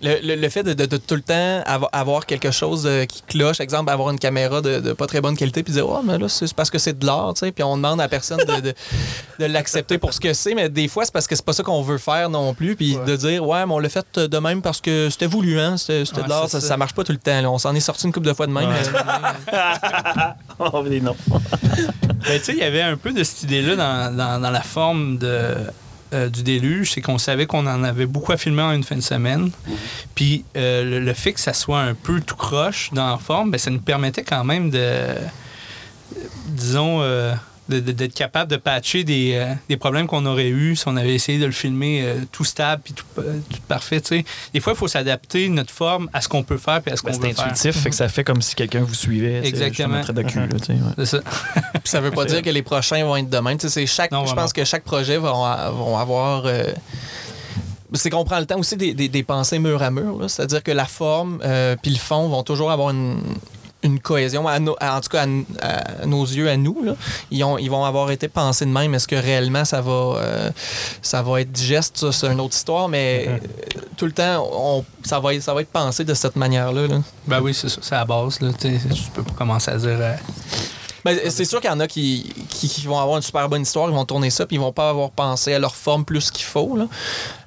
Le, 0.00 0.16
le- 0.22 0.36
le 0.40 0.48
fait 0.48 0.62
de, 0.62 0.74
de- 0.74 0.86
de 0.86 0.96
tout 0.96 1.16
le 1.16 1.22
temps 1.22 1.60
avo- 1.66 1.88
avoir 1.92 2.24
quelque 2.24 2.52
chose 2.52 2.84
euh, 2.86 3.04
qui 3.04 3.22
cloche, 3.22 3.58
exemple, 3.58 3.90
avoir 3.90 4.10
une 4.10 4.18
caméra 4.20 4.60
de, 4.60 4.78
de 4.78 4.92
pas 4.92 5.06
très 5.08 5.20
bonne 5.20 5.36
qualité, 5.36 5.64
puis 5.64 5.72
dire, 5.72 5.88
oh, 5.88 6.00
mais 6.04 6.18
là, 6.18 6.28
c'est 6.28 6.54
parce 6.54 6.70
que 6.70 6.78
c'est 6.78 6.96
de 6.96 7.04
l'art, 7.04 7.34
tu 7.34 7.40
sais, 7.40 7.50
puis 7.52 7.64
on 7.64 7.76
demande 7.76 8.00
à 8.00 8.06
personne 8.06 8.38
de, 8.38 8.60
de- 8.60 8.74
de 9.40 9.44
l'accepter 9.46 9.98
pour 9.98 10.14
ce 10.14 10.20
que 10.20 10.32
c'est, 10.34 10.54
mais 10.54 10.68
des 10.68 10.86
fois, 10.86 11.04
c'est 11.04 11.12
parce 11.12 11.26
que 11.26 11.34
c'est 11.34 11.44
pas 11.44 11.52
ça 11.52 11.64
qu'on 11.64 11.82
veut 11.82 11.98
faire 11.98 12.30
non 12.30 12.54
plus, 12.54 12.76
puis 12.76 12.96
de 13.06 13.16
dire, 13.16 13.44
ouais, 13.44 13.66
mais 13.66 13.72
on 13.72 13.80
l'a 13.80 13.88
fait 13.88 14.18
de 14.20 14.38
même 14.38 14.62
parce 14.62 14.80
que 14.80 15.08
c'était 15.10 15.26
voulu, 15.26 15.58
hein, 15.58 15.76
c'était 15.76 16.04
Ouais, 16.16 16.22
de 16.22 16.28
l'art, 16.28 16.48
ça, 16.48 16.60
ça. 16.60 16.68
ça 16.68 16.76
marche 16.76 16.94
pas 16.94 17.02
tout 17.02 17.10
le 17.12 17.18
temps, 17.18 17.40
là. 17.40 17.50
on 17.50 17.58
s'en 17.58 17.74
est 17.74 17.80
sorti 17.80 18.06
une 18.06 18.12
couple 18.12 18.28
de 18.28 18.34
fois 18.34 18.46
de 18.46 18.52
même. 18.52 18.68
Ouais. 18.68 18.74
euh, 19.52 20.28
Oh, 20.60 20.82
noms. 20.82 21.16
Ben, 22.26 22.38
tu 22.38 22.44
sais, 22.46 22.52
il 22.52 22.58
y 22.58 22.62
avait 22.62 22.82
un 22.82 22.96
peu 22.96 23.12
de 23.12 23.22
cette 23.24 23.44
idée-là 23.44 23.76
dans, 23.76 24.16
dans- 24.16 24.40
dans 24.40 24.50
la 24.50 24.60
forme 24.60 25.18
de, 25.18 25.54
euh, 26.14 26.28
du 26.28 26.42
déluge, 26.42 26.92
c'est 26.92 27.00
qu'on 27.00 27.18
savait 27.18 27.46
qu'on 27.46 27.66
en 27.66 27.84
avait 27.84 28.06
beaucoup 28.06 28.32
à 28.32 28.36
filmer 28.36 28.62
en 28.62 28.72
une 28.72 28.84
fin 28.84 28.96
de 28.96 29.02
semaine. 29.02 29.50
Puis 30.14 30.44
euh, 30.56 30.84
le, 30.84 31.00
le 31.00 31.12
fait 31.12 31.32
que 31.32 31.40
ça 31.40 31.52
soit 31.52 31.80
un 31.80 31.94
peu 31.94 32.20
tout 32.20 32.36
croche 32.36 32.90
dans 32.92 33.10
la 33.10 33.18
forme, 33.18 33.50
ben, 33.50 33.58
ça 33.58 33.70
nous 33.70 33.80
permettait 33.80 34.24
quand 34.24 34.44
même 34.44 34.70
de, 34.70 35.14
disons, 36.46 37.02
euh, 37.02 37.34
d'être 37.68 38.14
capable 38.14 38.50
de 38.50 38.56
patcher 38.56 39.04
des, 39.04 39.32
euh, 39.34 39.52
des 39.68 39.76
problèmes 39.76 40.06
qu'on 40.06 40.24
aurait 40.26 40.48
eu 40.48 40.74
si 40.76 40.84
on 40.88 40.96
avait 40.96 41.14
essayé 41.14 41.38
de 41.38 41.46
le 41.46 41.52
filmer 41.52 42.02
euh, 42.02 42.14
tout 42.32 42.44
stable 42.44 42.82
puis 42.84 42.94
tout, 42.94 43.04
euh, 43.18 43.38
tout 43.50 43.58
parfait. 43.68 44.00
tu 44.00 44.18
sais. 44.18 44.24
Des 44.54 44.60
fois, 44.60 44.72
il 44.72 44.76
faut 44.78 44.88
s'adapter 44.88 45.48
notre 45.48 45.72
forme 45.72 46.08
à 46.12 46.20
ce 46.20 46.28
qu'on 46.28 46.42
peut 46.42 46.56
faire 46.58 46.80
puis 46.82 46.92
à 46.92 46.96
ce 46.96 47.02
qu'on 47.02 47.10
Ben, 47.10 47.18
veut 47.18 47.28
c'est 47.28 47.34
faire. 47.34 47.44
intuitif, 47.46 47.76
fait 47.82 47.90
que 47.90 47.96
ça 47.96 48.08
fait 48.08 48.24
comme 48.24 48.40
si 48.42 48.54
quelqu'un 48.54 48.80
vous 48.80 48.94
suivait. 48.94 49.46
Exactement. 49.46 50.00
docu, 50.12 50.38
là, 50.38 50.46
ouais. 50.46 50.76
C'est 50.98 51.06
ça. 51.06 51.18
Puis 51.72 51.82
ça 51.84 52.00
veut 52.00 52.10
pas 52.10 52.24
dire 52.24 52.42
que 52.42 52.50
les 52.50 52.62
prochains 52.62 53.04
vont 53.04 53.16
être 53.16 53.28
de 53.30 53.38
même. 53.38 53.58
C'est 53.60 53.86
chaque, 53.86 54.10
je 54.12 54.34
pense 54.34 54.52
que 54.52 54.64
chaque 54.64 54.84
projet 54.84 55.18
va 55.18 55.70
vont 55.70 55.96
avoir. 55.98 56.46
euh, 56.46 56.64
c'est 57.94 58.10
qu'on 58.10 58.24
prend 58.24 58.38
le 58.38 58.46
temps 58.46 58.58
aussi 58.58 58.76
des, 58.76 58.92
des- 58.94 59.08
des 59.08 59.22
pensées 59.22 59.58
mur 59.58 59.82
à 59.82 59.90
mur. 59.90 60.18
là. 60.20 60.28
C'est-à-dire 60.28 60.62
que 60.62 60.70
la 60.72 60.84
forme 60.84 61.40
euh, 61.44 61.74
puis 61.80 61.90
le 61.90 61.98
fond 61.98 62.28
vont 62.28 62.42
toujours 62.42 62.70
avoir 62.70 62.90
une, 62.90 63.18
une 63.82 64.00
cohésion. 64.00 64.46
À 64.48 64.58
en 64.58 65.00
tout 65.00 65.08
cas, 65.10 65.24
à, 65.60 66.02
à 66.02 66.06
nos 66.06 66.24
yeux, 66.24 66.48
à 66.48 66.56
nous. 66.56 66.82
là. 66.84 66.94
Ils, 67.30 67.44
ont, 67.44 67.58
ils 67.58 67.70
vont 67.70 67.84
avoir 67.84 68.10
été 68.10 68.26
pensés 68.28 68.64
de 68.66 68.70
même. 68.70 68.94
Est-ce 68.94 69.06
que 69.08 69.14
réellement 69.16 69.64
ça 69.64 69.80
va, 69.80 69.90
euh, 69.92 70.50
ça 71.02 71.22
va 71.22 71.40
être 71.40 71.52
digeste? 71.52 71.96
Ça, 71.98 72.12
c'est 72.12 72.26
une 72.26 72.40
autre 72.40 72.56
histoire. 72.56 72.88
Mais 72.88 73.26
euh, 73.28 73.36
tout 73.96 74.06
le 74.06 74.12
temps, 74.12 74.48
on- 74.52 74.84
ça, 75.04 75.20
va, 75.20 75.34
être- 75.34 75.42
ça 75.42 75.54
va 75.54 75.60
être 75.60 75.70
pensé 75.70 76.04
de 76.04 76.14
cette 76.14 76.36
manière-là. 76.36 76.86
là. 76.88 77.00
Ben 77.26 77.40
oui, 77.40 77.54
c'est 77.54 77.68
ça. 77.68 77.78
C'est 77.82 77.94
à 77.94 77.98
la 77.98 78.04
base. 78.04 78.40
Là, 78.40 78.50
tu 78.58 78.68
peux 79.14 79.22
pas 79.22 79.32
commencer 79.36 79.70
à 79.70 79.76
dire. 79.76 79.88
euh, 80.00 80.14
Ben, 81.04 81.18
c'est 81.30 81.44
sûr 81.44 81.60
qu'il 81.60 81.70
y 81.70 81.72
en 81.72 81.80
a 81.80 81.86
qui, 81.86 82.32
qui, 82.48 82.68
qui 82.68 82.86
vont 82.86 82.98
avoir 82.98 83.16
une 83.16 83.22
super 83.22 83.48
bonne 83.48 83.62
histoire, 83.62 83.88
ils 83.88 83.94
vont 83.94 84.04
tourner 84.04 84.30
ça, 84.30 84.46
puis 84.46 84.56
ils 84.56 84.60
vont 84.60 84.72
pas 84.72 84.90
avoir 84.90 85.10
pensé 85.10 85.54
à 85.54 85.58
leur 85.58 85.74
forme 85.76 86.04
plus 86.04 86.30
qu'il 86.30 86.44
faut. 86.44 86.76
là. 86.76 86.86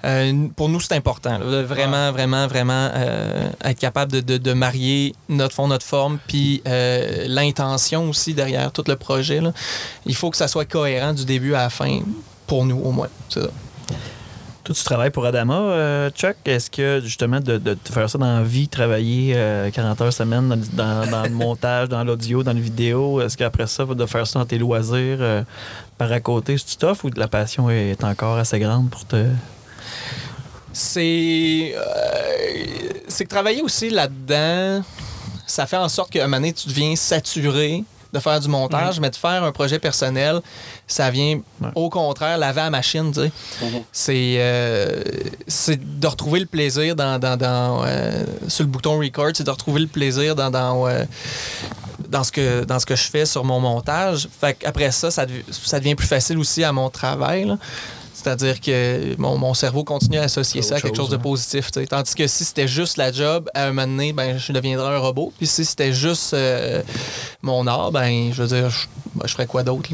Euh, 0.05 0.47
pour 0.55 0.69
nous, 0.69 0.79
c'est 0.79 0.93
important. 0.95 1.37
là, 1.37 1.61
vraiment, 1.63 2.11
vraiment, 2.11 2.47
vraiment 2.47 2.89
euh, 2.93 3.49
être 3.65 3.77
capable 3.79 4.11
de, 4.11 4.19
de- 4.21 4.37
de 4.37 4.53
marier 4.53 5.13
notre 5.29 5.53
fond, 5.53 5.67
notre 5.67 5.85
forme, 5.85 6.17
puis 6.27 6.61
euh, 6.67 7.25
l'intention 7.27 8.09
aussi 8.09 8.33
derrière 8.33 8.71
tout 8.71 8.83
le 8.87 8.95
projet. 8.95 9.41
là. 9.41 9.51
Il 10.05 10.15
faut 10.15 10.29
que 10.31 10.37
ça 10.37 10.47
soit 10.47 10.65
cohérent 10.65 11.13
du 11.13 11.25
début 11.25 11.53
à 11.53 11.63
la 11.63 11.69
fin, 11.69 11.99
pour 12.47 12.65
nous 12.65 12.79
au 12.83 12.91
moins. 12.91 13.09
C'est 13.29 13.41
ça. 13.41 13.47
Toi, 14.63 14.75
tu 14.75 14.83
travailles 14.83 15.09
pour 15.09 15.25
Adama, 15.25 15.55
euh, 15.57 16.09
Chuck. 16.11 16.35
Est-ce 16.45 16.69
que, 16.69 17.01
justement, 17.03 17.39
de, 17.39 17.59
faire 17.91 18.07
ça 18.07 18.19
dans 18.19 18.37
la 18.37 18.43
vie, 18.43 18.67
travailler 18.67 19.33
euh, 19.35 19.71
40 19.71 20.01
heures 20.01 20.13
semaine 20.13 20.49
dans, 20.73 21.23
le- 21.23 21.29
montage, 21.29 21.89
dans 21.89 22.03
l'audio, 22.03 22.43
dans 22.43 22.53
la 22.53 22.59
vidéo, 22.59 23.21
est-ce 23.21 23.35
qu'après 23.37 23.65
ça, 23.65 23.85
de 23.85 24.05
faire 24.05 24.27
ça 24.27 24.37
dans 24.37 24.45
tes 24.45 24.59
loisirs, 24.59 25.17
euh, 25.19 25.41
par 25.97 26.11
à 26.11 26.19
côté, 26.19 26.57
c'est-tu 26.59 26.77
tough 26.77 27.03
ou 27.03 27.09
la 27.15 27.27
passion 27.27 27.71
est 27.71 28.03
encore 28.03 28.37
assez 28.37 28.59
grande 28.59 28.89
pour 28.91 29.05
te... 29.05 29.25
C'est. 30.73 31.73
euh, 31.75 31.81
c'est 33.07 33.25
que 33.25 33.29
travailler 33.29 33.61
aussi 33.61 33.89
là-dedans, 33.89 34.83
ça 35.45 35.65
fait 35.65 35.75
en 35.77 35.89
sorte 35.89 36.11
qu'à 36.11 36.21
un 36.23 36.27
moment 36.27 36.37
donné, 36.37 36.53
tu 36.53 36.67
deviens 36.69 36.95
saturé 36.95 37.83
de 38.13 38.19
faire 38.19 38.39
du 38.39 38.47
montage, 38.47 38.99
mais 38.99 39.09
de 39.09 39.15
faire 39.15 39.43
un 39.43 39.51
projet 39.51 39.79
personnel, 39.79 40.41
ça 40.87 41.09
vient 41.09 41.39
Ouais. 41.61 41.69
au 41.75 41.89
contraire 41.89 42.37
laver 42.37 42.61
la 42.61 42.69
machine, 42.69 43.11
tu 43.13 43.21
sais. 43.21 43.31
C'est 43.91 44.35
euh, 44.39 45.01
c'est 45.47 45.99
de 45.99 46.07
retrouver 46.07 46.39
le 46.41 46.45
plaisir 46.45 46.95
dans, 46.95 47.19
dans, 47.19 47.37
dans, 47.37 47.83
euh, 47.85 48.11
sur 48.47 48.63
le 48.63 48.69
bouton 48.69 48.97
record, 48.99 49.29
c'est 49.33 49.43
de 49.45 49.49
retrouver 49.51 49.81
le 49.81 49.87
plaisir 49.87 50.35
dans, 50.35 50.49
dans, 50.49 50.87
euh, 50.87 51.05
dans, 52.09 52.23
ce 52.23 52.31
que, 52.31 52.63
dans 52.65 52.79
ce 52.79 52.85
que 52.85 52.95
je 52.95 53.03
fais 53.09 53.25
sur 53.25 53.43
mon 53.45 53.59
montage. 53.59 54.27
Fait 54.39 54.55
qu'après 54.55 54.91
ça, 54.91 55.11
ça, 55.11 55.25
dev- 55.25 55.43
ça 55.51 55.79
devient 55.79 55.95
plus 55.95 56.07
facile 56.07 56.37
aussi 56.37 56.63
à 56.63 56.71
mon 56.71 56.89
travail. 56.89 57.45
là. 57.45 57.57
C'est-à-dire 58.23 58.59
que 58.61 59.15
mon, 59.17 59.37
mon 59.37 59.53
cerveau 59.53 59.83
continue 59.83 60.17
à 60.19 60.23
associer 60.23 60.61
ça 60.61 60.75
à 60.75 60.81
quelque 60.81 60.95
chose, 60.95 61.05
chose, 61.07 61.11
de 61.11 61.17
positif. 61.17 61.71
tu 61.71 61.79
sais. 61.79 61.87
Tandis 61.87 62.13
que 62.13 62.27
si 62.27 62.43
c'était 62.45 62.67
juste 62.67 62.97
la 62.97 63.11
job, 63.11 63.49
à 63.53 63.63
un 63.65 63.67
moment 63.73 63.87
donné, 63.87 64.13
ben, 64.13 64.37
je 64.37 64.51
deviendrais 64.53 64.93
un 64.95 64.99
robot. 64.99 65.33
Puis 65.37 65.47
si 65.47 65.65
c'était 65.65 65.93
juste 65.93 66.33
euh, 66.33 66.81
mon 67.41 67.65
art, 67.67 67.91
ben, 67.91 68.31
je 68.33 68.41
veux 68.43 68.47
dire, 68.47 68.69
je, 68.69 68.87
ben, 69.15 69.25
je 69.27 69.31
ferais 69.33 69.47
quoi 69.47 69.63
d'autre? 69.63 69.89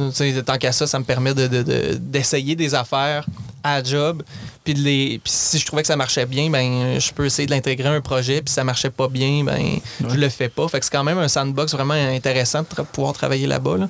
Tant 0.46 0.58
qu'à 0.58 0.72
ça, 0.72 0.86
ça 0.88 1.00
me 1.00 1.06
permet 1.06 1.34
de- 1.34 1.48
de- 1.48 1.64
de- 1.64 1.94
d'essayer 2.00 2.56
des 2.56 2.76
affaires 2.76 3.26
à 3.64 3.78
la 3.82 3.84
job. 3.84 4.24
Puis, 4.68 4.74
les, 4.74 5.22
puis 5.24 5.32
si 5.34 5.60
je 5.60 5.66
trouvais 5.66 5.82
que 5.82 5.88
ça 5.88 5.96
marchait 5.96 6.26
bien, 6.26 6.50
ben, 6.50 7.00
je 7.00 7.14
peux 7.14 7.26
essayer 7.26 7.46
de 7.46 7.52
l'intégrer 7.52 7.88
à 7.88 7.94
un 7.94 8.02
projet. 8.02 8.42
Puis 8.42 8.50
si 8.50 8.56
ça 8.56 8.66
marchait 8.66 8.90
pas 8.90 9.08
bien, 9.08 9.46
ben, 9.46 9.80
je 10.06 10.16
le 10.16 10.28
fais 10.28 10.50
pas. 10.50 10.68
Fait 10.68 10.80
que 10.80 10.86
c'est 10.86 10.92
quand 10.92 11.06
même 11.06 11.18
un 11.18 11.30
sandbox 11.30 11.72
vraiment 11.72 11.94
intéressant 11.94 12.64
de 12.64 12.68
tra- 12.68 12.84
pouvoir 12.84 13.14
travailler 13.14 13.48
là-bas. 13.48 13.78
là. 13.78 13.90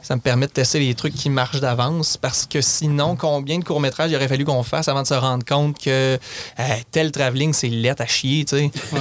Ça 0.00 0.16
me 0.16 0.22
permet 0.22 0.46
de 0.46 0.52
tester 0.52 0.78
les 0.78 0.94
trucs 0.94 1.12
qui 1.14 1.28
marchent 1.28 1.60
d'avance. 1.60 2.16
Parce 2.16 2.46
que 2.46 2.62
sinon, 2.62 3.14
combien 3.14 3.58
de 3.58 3.64
courts-métrages 3.64 4.10
il 4.10 4.16
aurait 4.16 4.28
fallu 4.28 4.46
qu'on 4.46 4.62
fasse 4.62 4.88
avant 4.88 5.02
de 5.02 5.06
se 5.06 5.12
rendre 5.12 5.44
compte 5.44 5.78
que 5.78 6.18
euh, 6.58 6.64
tel 6.90 7.12
travelling, 7.12 7.52
c'est 7.52 7.68
lettre 7.68 8.00
à 8.00 8.06
chier, 8.06 8.46
tu 8.46 8.56
sais. 8.56 8.70
Ouais. 8.92 8.98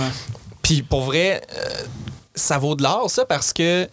Puis 0.61 0.81
pour 0.81 1.03
vrai, 1.03 1.41
euh, 1.57 1.69
ça 2.35 2.57
vaut 2.57 2.75
de 2.75 2.83
l'or, 2.83 3.09
ça, 3.09 3.23
parce 3.23 3.53
que 3.53 3.87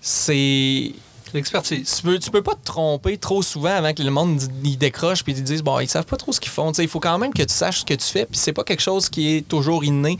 c'est. 0.00 0.92
L'expertise. 1.34 1.96
Tu 1.96 2.02
peux, 2.02 2.18
tu 2.18 2.30
peux 2.30 2.42
pas 2.42 2.54
te 2.54 2.64
tromper 2.64 3.16
trop 3.16 3.42
souvent 3.42 3.74
avant 3.74 3.94
que 3.94 4.02
le 4.02 4.10
monde 4.10 4.40
il 4.64 4.76
décroche 4.76 5.24
puis 5.24 5.32
ils 5.32 5.42
disent 5.42 5.62
bon 5.62 5.78
ils 5.80 5.88
savent 5.88 6.06
pas 6.06 6.16
trop 6.16 6.32
ce 6.32 6.40
qu'ils 6.40 6.52
font. 6.52 6.72
Il 6.72 6.88
faut 6.88 7.00
quand 7.00 7.18
même 7.18 7.32
que 7.32 7.42
tu 7.42 7.54
saches 7.54 7.80
ce 7.80 7.84
que 7.84 7.94
tu 7.94 8.06
fais 8.06 8.26
puis 8.26 8.36
c'est 8.36 8.52
pas 8.52 8.64
quelque 8.64 8.82
chose 8.82 9.08
qui 9.08 9.36
est 9.36 9.48
toujours 9.48 9.84
inné. 9.84 10.18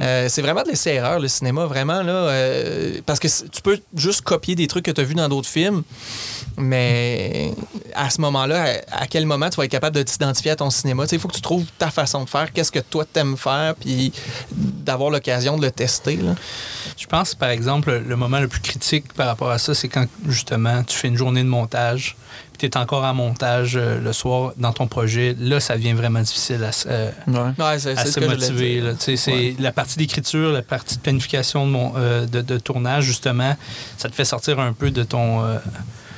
Euh, 0.00 0.26
c'est 0.28 0.42
vraiment 0.42 0.62
de 0.64 0.68
laisser 0.70 0.90
erreur 0.90 1.20
le 1.20 1.28
cinéma 1.28 1.66
vraiment 1.66 2.02
là 2.02 2.12
euh, 2.12 3.00
parce 3.06 3.20
que 3.20 3.28
tu 3.28 3.62
peux 3.62 3.78
juste 3.94 4.22
copier 4.22 4.56
des 4.56 4.66
trucs 4.66 4.84
que 4.84 4.90
tu 4.90 5.00
as 5.00 5.04
vus 5.04 5.14
dans 5.14 5.28
d'autres 5.28 5.48
films 5.48 5.84
mais 6.56 7.52
à 7.94 8.10
ce 8.10 8.20
moment-là 8.22 8.80
à, 8.90 9.06
quel 9.06 9.24
moment 9.24 9.48
tu 9.50 9.56
vas 9.56 9.66
être 9.66 9.70
capable 9.70 9.94
de 9.94 10.02
t'identifier 10.02 10.50
à 10.50 10.56
ton 10.56 10.70
cinéma? 10.70 11.04
Il 11.12 11.18
faut 11.20 11.28
que 11.28 11.34
tu 11.34 11.40
trouves 11.40 11.66
ta 11.78 11.92
façon 11.92 12.24
de 12.24 12.28
faire 12.28 12.52
qu'est-ce 12.52 12.72
que 12.72 12.80
toi 12.80 13.04
t'aimes 13.04 13.36
faire 13.36 13.76
puis 13.76 14.12
d'avoir 14.50 15.10
l'occasion 15.10 15.56
de 15.58 15.62
le 15.62 15.70
tester 15.70 16.16
là. 16.16 16.34
Je 16.96 17.06
pense, 17.06 17.34
par 17.34 17.50
exemple, 17.50 18.02
le 18.06 18.16
moment 18.16 18.40
le 18.40 18.48
plus 18.48 18.60
critique 18.60 19.12
par 19.14 19.26
rapport 19.26 19.50
à 19.50 19.58
ça, 19.58 19.74
c'est 19.74 19.88
quand, 19.88 20.06
justement, 20.28 20.82
tu 20.84 20.96
fais 20.96 21.08
une 21.08 21.16
journée 21.16 21.42
de 21.42 21.48
montage, 21.48 22.16
tu 22.68 22.78
es 22.78 22.80
encore 22.80 23.04
en 23.04 23.14
montage 23.14 23.76
euh, 23.76 24.00
le 24.00 24.12
soir 24.12 24.52
dans 24.56 24.72
ton 24.72 24.86
projet. 24.86 25.34
Là, 25.38 25.60
ça 25.60 25.76
devient 25.76 25.92
vraiment 25.92 26.20
difficile 26.20 26.62
à, 26.64 26.72
se- 26.72 26.86
euh, 26.90 27.10
Ouais, 27.28 27.62
à 27.64 27.78
se 28.06 28.20
motiver. 28.20 28.82
C'est 29.16 29.54
la 29.58 29.72
partie 29.72 29.98
d'écriture, 29.98 30.52
la 30.52 30.62
partie 30.62 30.96
de 30.96 31.00
planification 31.00 31.66
de, 31.66 31.70
mon, 31.72 31.92
euh, 31.96 32.26
de, 32.26 32.40
de 32.40 32.58
tournage, 32.58 33.04
justement, 33.04 33.56
ça 33.96 34.08
te 34.08 34.14
fait 34.14 34.24
sortir 34.24 34.58
un 34.60 34.72
peu 34.72 34.90
de 34.90 35.02
ton, 35.02 35.44
euh, 35.44 35.58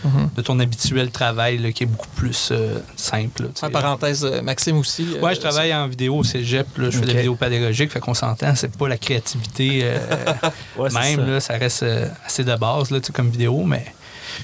Mhm. 0.04 0.30
de 0.36 0.42
ton 0.42 0.60
habituel 0.60 1.10
travail 1.10 1.58
là, 1.58 1.72
qui 1.72 1.82
est 1.82 1.86
beaucoup 1.86 2.06
plus 2.14 2.50
euh, 2.52 2.78
simple. 2.94 3.48
En 3.62 3.70
parenthèse, 3.70 4.24
Maxime 4.44 4.76
aussi. 4.78 5.06
euh, 5.16 5.20
Ouais, 5.20 5.34
je 5.34 5.40
travaille 5.40 5.74
en 5.74 5.88
vidéo 5.88 6.16
au 6.18 6.22
cégep. 6.22 6.66
là. 6.78 6.90
je 6.90 6.98
fais 6.98 7.02
de 7.02 7.06
la 7.08 7.14
vidéo 7.14 7.34
pédagogique, 7.34 7.90
fait 7.90 7.98
qu'on 7.98 8.14
s'entend, 8.14 8.54
c'est 8.54 8.76
pas 8.76 8.88
la 8.88 8.98
créativité 8.98 9.80
euh, 9.82 9.98
Ouais, 10.78 10.90
même, 10.92 11.16
ça. 11.20 11.26
là, 11.26 11.40
ça 11.40 11.54
reste 11.54 11.82
euh, 11.82 12.08
assez 12.24 12.44
de 12.44 12.54
base 12.54 12.90
là, 12.90 13.00
tu 13.00 13.06
sais, 13.06 13.12
comme 13.12 13.30
vidéo, 13.30 13.64
mais 13.64 13.84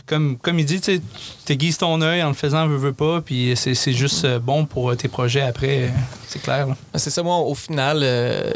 comme, 0.07 0.37
comme 0.39 0.59
il 0.59 0.65
dit, 0.67 0.81
tu 0.81 0.97
sais, 0.97 1.03
tu 1.47 1.53
aiguises 1.53 1.79
ton 1.79 2.01
œil 2.03 2.23
en 2.23 2.29
le 2.29 2.35
faisant, 2.35 2.67
veux, 2.67 2.77
veux 2.77 2.93
pas, 2.93 3.21
puis 3.21 3.53
c'est 3.57 3.75
c'est 3.75 3.93
juste 3.93 4.25
euh, 4.25 4.39
bon 4.39 4.65
pour 4.67 4.91
euh, 4.91 4.97
tes 4.97 5.09
projets 5.09 5.43
après, 5.43 5.85
euh, 5.85 5.89
c'est 6.29 6.43
clair. 6.43 6.67
là. 6.67 6.77
C'est 6.97 7.11
ça, 7.11 7.23
moi, 7.23 7.39
au 7.39 7.55
final, 7.55 8.01
euh, 8.03 8.51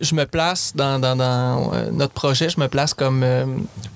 je 0.00 0.14
me 0.14 0.24
place 0.26 0.72
dans, 0.74 0.98
dans- 0.98 1.16
dans, 1.16 1.72
euh, 1.74 1.90
notre 1.92 2.12
projet, 2.12 2.48
je 2.48 2.58
me 2.60 2.66
place 2.68 2.92
comme 2.94 3.22
euh, 3.22 3.46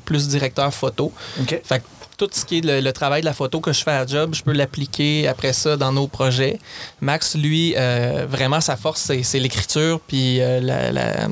plus 0.04 0.28
directeur 0.28 0.72
photo. 0.72 1.12
OK. 1.40 1.60
Fait 1.64 1.80
que 1.80 1.84
tout 2.16 2.30
ce 2.32 2.44
qui 2.46 2.58
est 2.58 2.64
le, 2.64 2.80
le 2.80 2.92
travail 2.94 3.20
de 3.20 3.26
la 3.26 3.34
photo 3.34 3.60
que 3.60 3.72
je 3.74 3.82
fais 3.82 3.90
à 3.90 4.06
job, 4.06 4.34
je 4.34 4.42
peux 4.42 4.52
l'appliquer 4.52 5.28
après 5.28 5.52
ça 5.52 5.76
dans 5.76 5.92
nos 5.92 6.06
projets. 6.06 6.58
Max, 7.02 7.34
lui, 7.36 7.74
euh, 7.76 8.24
vraiment, 8.28 8.60
sa 8.62 8.76
force, 8.76 9.02
c'est, 9.02 9.22
c'est 9.22 9.38
l'écriture 9.38 10.00
puis 10.00 10.40
euh, 10.40 10.60
la, 10.60 10.92
la- 10.92 11.28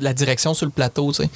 la 0.00 0.12
direction 0.12 0.52
sur 0.54 0.66
le 0.66 0.72
plateau, 0.72 1.12
tu 1.12 1.22
sais. 1.22 1.30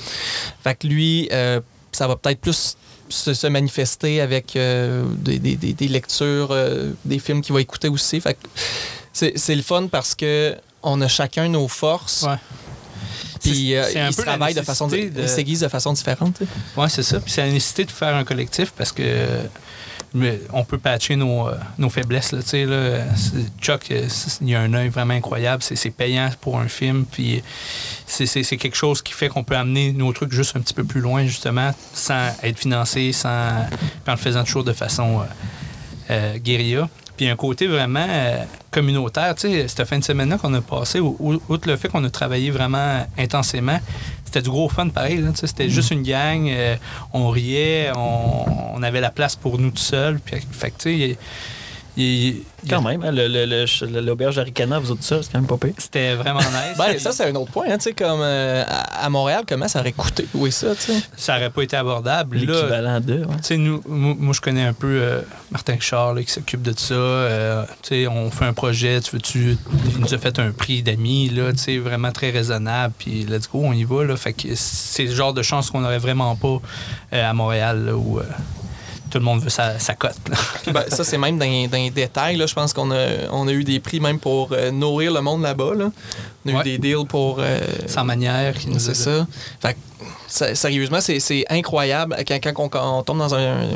Fait 0.62 0.74
que 0.74 0.86
lui, 0.86 1.28
euh, 1.32 1.60
ça 1.92 2.06
va 2.08 2.16
peut-être 2.16 2.40
plus 2.40 2.76
se, 3.14 3.34
se 3.34 3.46
manifester 3.46 4.20
avec 4.20 4.56
euh, 4.56 5.04
des, 5.18 5.38
des- 5.38 5.56
des- 5.56 5.88
lectures, 5.88 6.48
euh, 6.50 6.90
des 7.04 7.18
films 7.18 7.40
qu'il 7.42 7.54
va 7.54 7.60
écouter 7.60 7.88
aussi. 7.88 8.20
Fait 8.20 8.36
c'est, 9.12 9.32
c'est 9.36 9.54
le 9.54 9.62
fun 9.62 9.86
parce 9.90 10.14
que 10.14 10.54
on 10.82 11.00
a 11.00 11.08
chacun 11.08 11.48
nos 11.48 11.68
forces. 11.68 12.22
Ouais. 12.22 12.36
Puis 13.40 13.74
euh, 13.76 13.84
ils 14.08 14.16
travaillent 14.16 14.54
de 14.54 14.62
façon, 14.62 14.88
de- 14.88 14.96
ils 15.22 15.28
s'aiguisent 15.28 15.60
de 15.60 15.68
façon 15.68 15.92
différente. 15.92 16.40
Ouais, 16.76 16.88
c'est 16.88 17.02
ça. 17.02 17.20
Puis 17.20 17.30
c'est 17.32 17.42
la 17.46 17.52
nécessité 17.52 17.84
de 17.84 17.90
faire 17.90 18.14
un 18.14 18.24
collectif 18.24 18.72
parce 18.76 18.92
que 18.92 19.02
on 20.52 20.64
peut 20.64 20.78
patcher 20.78 21.16
nos, 21.16 21.48
euh, 21.48 21.56
nos 21.78 21.90
faiblesses. 21.90 22.32
Là, 22.32 22.38
là. 22.66 23.04
Chuck, 23.60 23.90
euh, 23.90 24.06
il 24.40 24.48
y 24.50 24.54
a 24.54 24.60
un 24.60 24.72
œil 24.74 24.88
vraiment 24.88 25.14
incroyable. 25.14 25.62
C'est 25.62 25.90
payant 25.90 26.30
pour 26.40 26.58
un 26.58 26.68
film. 26.68 27.04
Puis 27.10 27.42
c'est 28.06 28.56
quelque 28.56 28.76
chose 28.76 29.02
qui 29.02 29.12
fait 29.12 29.28
qu'on 29.28 29.44
peut 29.44 29.56
amener 29.56 29.92
nos 29.92 30.12
trucs 30.12 30.32
juste 30.32 30.56
un 30.56 30.60
petit 30.60 30.74
peu 30.74 30.84
plus 30.84 31.00
loin, 31.00 31.24
justement, 31.26 31.72
sans 31.92 32.28
être 32.42 32.58
financé, 32.58 33.12
sans, 33.12 33.48
en 34.06 34.10
le 34.12 34.16
faisant 34.16 34.44
toujours 34.44 34.64
de 34.64 34.72
façon 34.72 35.22
euh, 36.10 36.38
guérilla. 36.38 36.88
Puis 37.16 37.28
un 37.28 37.36
côté 37.36 37.66
vraiment 37.68 38.06
communautaire. 38.72 39.34
Tu 39.36 39.42
sais, 39.48 39.68
cette 39.68 39.84
fin 39.86 39.98
de 40.00 40.04
semaine-là 40.04 40.36
qu'on 40.36 40.52
a 40.54 40.60
passé, 40.60 40.98
ou- 40.98 41.16
ou- 41.20 41.40
outre 41.48 41.68
le 41.68 41.76
fait 41.76 41.88
qu'on 41.88 42.02
a 42.02 42.10
travaillé 42.10 42.50
vraiment 42.50 43.06
intensément, 43.16 43.78
c'était 44.34 44.42
du 44.42 44.50
gros 44.50 44.68
fun 44.68 44.88
pareil. 44.88 45.18
là, 45.18 45.30
C'était 45.32 45.68
juste 45.68 45.92
une 45.92 46.02
gang, 46.02 46.48
euh, 46.48 46.74
on 47.12 47.28
riait, 47.28 47.92
on, 47.94 48.74
on 48.74 48.82
avait 48.82 49.00
la 49.00 49.10
place 49.10 49.36
pour 49.36 49.60
nous 49.60 49.70
tout 49.70 49.78
seuls. 49.78 50.18
Puis, 50.18 50.40
fait 50.50 50.70
que, 50.70 50.82
tu 50.82 50.98
sais, 50.98 51.18
il- 51.96 52.42
Quand 52.68 52.80
même, 52.80 53.04
hein, 53.04 53.12
le- 53.12 53.28
le- 53.28 53.44
le- 53.46 54.00
l'auberge 54.00 54.36
d'Aricana, 54.36 54.78
vous 54.78 54.90
autres 54.92 55.04
ça, 55.04 55.22
c'est 55.22 55.30
quand 55.30 55.38
même 55.38 55.46
pas 55.46 55.58
pire. 55.58 55.74
C'était 55.76 56.14
vraiment 56.14 56.40
nice. 56.40 56.78
Ben, 56.78 56.98
ça, 56.98 57.12
c'est 57.12 57.26
un 57.30 57.34
autre 57.34 57.50
point. 57.52 57.66
hein, 57.68 57.76
tu 57.76 57.84
sais, 57.84 57.92
comme 57.92 58.20
euh, 58.22 58.64
à 58.66 59.10
Montréal, 59.10 59.42
comment 59.46 59.68
ça 59.68 59.80
aurait 59.80 59.92
coûté 59.92 60.26
louer 60.34 60.50
ça? 60.50 60.74
tu 60.74 60.80
sais? 60.92 61.02
ça 61.16 61.36
aurait 61.36 61.50
pas 61.50 61.62
été 61.62 61.76
abordable. 61.76 62.38
Là, 62.38 62.40
L'équivalent 62.54 63.00
de. 63.00 63.14
ouais. 63.18 63.36
Tu 63.36 63.42
sais, 63.42 63.56
nous, 63.58 63.82
moi, 63.86 64.14
moi, 64.18 64.32
je 64.34 64.40
connais 64.40 64.64
un 64.64 64.72
peu 64.72 64.86
euh, 65.00 65.20
Martin 65.50 65.74
Richard 65.74 66.14
là, 66.14 66.22
qui 66.22 66.30
s'occupe 66.30 66.62
de 66.62 66.72
ça. 66.76 66.94
Euh, 66.94 67.64
tu 67.82 67.88
sais, 67.90 68.06
on 68.08 68.30
fait 68.30 68.46
un 68.46 68.54
projet, 68.54 69.00
tu 69.02 69.10
veux-tu. 69.16 69.58
Il 69.94 70.00
nous 70.00 70.14
a 70.14 70.18
fait 70.18 70.38
un 70.38 70.50
prix 70.50 70.82
d'amis, 70.82 71.28
là, 71.28 71.52
tu 71.52 71.58
sais, 71.58 71.78
vraiment 71.78 72.12
très 72.12 72.30
raisonnable. 72.30 72.94
Puis 72.98 73.26
let's 73.28 73.48
go, 73.50 73.60
on 73.62 73.72
y 73.74 73.84
va. 73.84 74.04
Là. 74.04 74.16
Fait 74.16 74.32
que 74.32 74.48
c'est 74.54 75.04
le 75.04 75.14
genre 75.14 75.34
de 75.34 75.42
chance 75.42 75.70
qu'on 75.70 75.80
n'aurait 75.80 75.98
vraiment 75.98 76.34
pas 76.34 76.58
euh, 77.12 77.30
à 77.30 77.32
Montréal, 77.34 77.84
là, 77.84 77.94
où 77.94 78.18
euh, 78.20 78.22
tout 79.14 79.20
le 79.20 79.24
monde 79.24 79.40
veut 79.40 79.48
sa, 79.48 79.78
sa 79.78 79.94
cote. 79.94 80.16
ben, 80.72 80.82
ça, 80.88 81.04
c'est 81.04 81.18
même 81.18 81.38
dans, 81.38 81.46
dans 81.68 81.78
les 81.78 81.90
détails. 81.90 82.34
Là, 82.36 82.46
je 82.46 82.54
pense 82.54 82.72
qu'on 82.72 82.90
a, 82.90 83.06
on 83.30 83.46
a 83.46 83.52
eu 83.52 83.62
des 83.62 83.78
prix 83.78 84.00
même 84.00 84.18
pour 84.18 84.48
euh, 84.50 84.72
nourrir 84.72 85.12
le 85.12 85.20
monde 85.20 85.42
là-bas. 85.42 85.72
Là. 85.76 85.92
On 86.44 86.56
a 86.56 86.60
eu 86.60 86.64
des 86.64 86.78
deals 86.78 87.06
pour. 87.08 87.36
euh, 87.38 87.60
Sans 87.86 88.02
manière. 88.04 88.54
qui 88.54 88.68
nous 88.68 88.80
c'est 88.80 88.94
ça. 88.94 89.24
Fait 89.60 89.76
Sérieusement, 90.56 91.00
c'est, 91.00 91.20
c'est 91.20 91.44
incroyable 91.48 92.16
quand, 92.26 92.40
quand 92.42 92.70
on, 92.74 93.02
tombe 93.04 93.18
dans 93.18 93.36
un, 93.36 93.62
un 93.62 93.66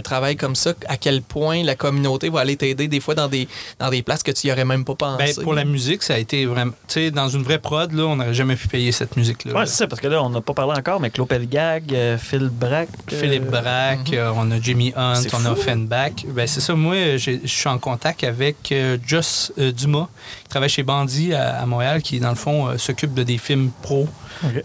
travail 0.00 0.36
comme 0.36 0.54
ça, 0.54 0.72
à 0.88 0.96
quel 0.96 1.22
point 1.22 1.62
la 1.64 1.74
communauté 1.74 2.28
va 2.30 2.40
aller 2.40 2.56
t'aider 2.56 2.88
des 2.88 3.00
fois 3.00 3.14
dans 3.14 3.28
des, 3.28 3.48
dans 3.78 3.90
des 3.90 4.02
places 4.02 4.22
que 4.22 4.30
tu 4.30 4.46
n'y 4.46 4.52
aurais 4.52 4.64
même 4.64 4.84
pas 4.84 4.94
pensé? 4.94 5.34
Ben, 5.36 5.42
pour 5.42 5.54
la 5.54 5.64
musique, 5.64 6.02
ça 6.02 6.14
a 6.14 6.18
été 6.18 6.46
vraiment. 6.46 6.72
Tu 6.86 6.94
sais, 6.94 7.10
dans 7.10 7.28
une 7.28 7.42
vraie 7.42 7.58
prod, 7.58 7.92
là, 7.92 8.04
on 8.04 8.16
n'aurait 8.16 8.34
jamais 8.34 8.56
pu 8.56 8.68
payer 8.68 8.92
cette 8.92 9.16
musique-là. 9.16 9.54
Ouais, 9.54 9.66
c'est 9.66 9.76
ça, 9.76 9.86
parce 9.86 10.00
que 10.00 10.06
là, 10.06 10.22
on 10.22 10.30
n'a 10.30 10.40
pas 10.40 10.54
parlé 10.54 10.78
encore, 10.78 11.00
mais 11.00 11.10
Claude 11.10 11.28
Pelgag, 11.28 11.92
euh, 11.92 12.16
Phil 12.16 12.48
Brack. 12.48 12.88
euh, 13.12 13.20
Philippe 13.20 13.46
Braque, 13.50 14.12
euh, 14.12 14.32
on 14.36 14.50
a 14.52 14.60
Jimmy 14.60 14.92
Hunt, 14.96 15.22
on 15.32 15.44
a 15.46 15.54
fou. 15.54 15.62
Fenbach. 15.62 16.24
Ben, 16.28 16.46
c'est 16.46 16.60
ça, 16.60 16.74
moi, 16.74 17.16
je 17.16 17.38
suis 17.44 17.68
en 17.68 17.78
contact 17.78 18.22
avec 18.24 18.70
euh, 18.72 18.96
Joss 19.06 19.52
euh, 19.58 19.72
Dumas, 19.72 20.08
qui 20.44 20.48
travaille 20.48 20.68
chez 20.68 20.82
Bandit 20.82 21.34
à, 21.34 21.60
à 21.60 21.66
Montréal, 21.66 22.02
qui, 22.02 22.20
dans 22.20 22.30
le 22.30 22.34
fond, 22.34 22.68
euh, 22.68 22.78
s'occupe 22.78 23.14
de 23.14 23.22
des 23.22 23.38
films 23.38 23.70
pro, 23.82 24.08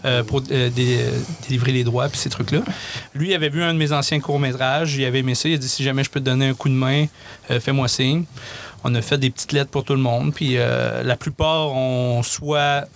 Euh, 0.04 0.22
pour 0.22 0.40
euh, 0.50 0.70
euh, 0.78 1.10
délivrer 1.42 1.72
les 1.72 1.84
droits, 1.84 2.08
puis 2.08 2.18
ces 2.18 2.30
trucs-là. 2.30 2.60
Lui, 3.14 3.34
avait 3.34 3.48
vu 3.48 3.62
un 3.62 3.74
de 3.74 3.78
mes 3.78 3.92
anciens 3.92 4.20
courts-métrages, 4.20 4.94
il 4.96 5.04
avait 5.04 5.18
aimé 5.18 5.34
ça, 5.34 5.48
il 5.48 5.54
a 5.54 5.58
dit 5.58 5.68
si 5.68 5.82
jamais 5.82 6.02
je 6.02 6.10
peux 6.10 6.20
te 6.20 6.24
donner 6.24 6.48
un 6.48 6.54
coup 6.54 6.68
de 6.68 6.74
main, 6.74 7.06
fais-moi 7.48 7.88
signe. 7.88 8.24
On 8.84 8.94
a 8.94 9.02
fait 9.02 9.18
des 9.18 9.30
petites 9.30 9.52
lettres 9.52 9.70
pour 9.70 9.84
tout 9.84 9.94
le 9.94 10.00
monde, 10.00 10.32
puis 10.34 10.56
la 10.56 11.16
plupart 11.16 11.72
ont 11.72 12.22
soit 12.22 12.88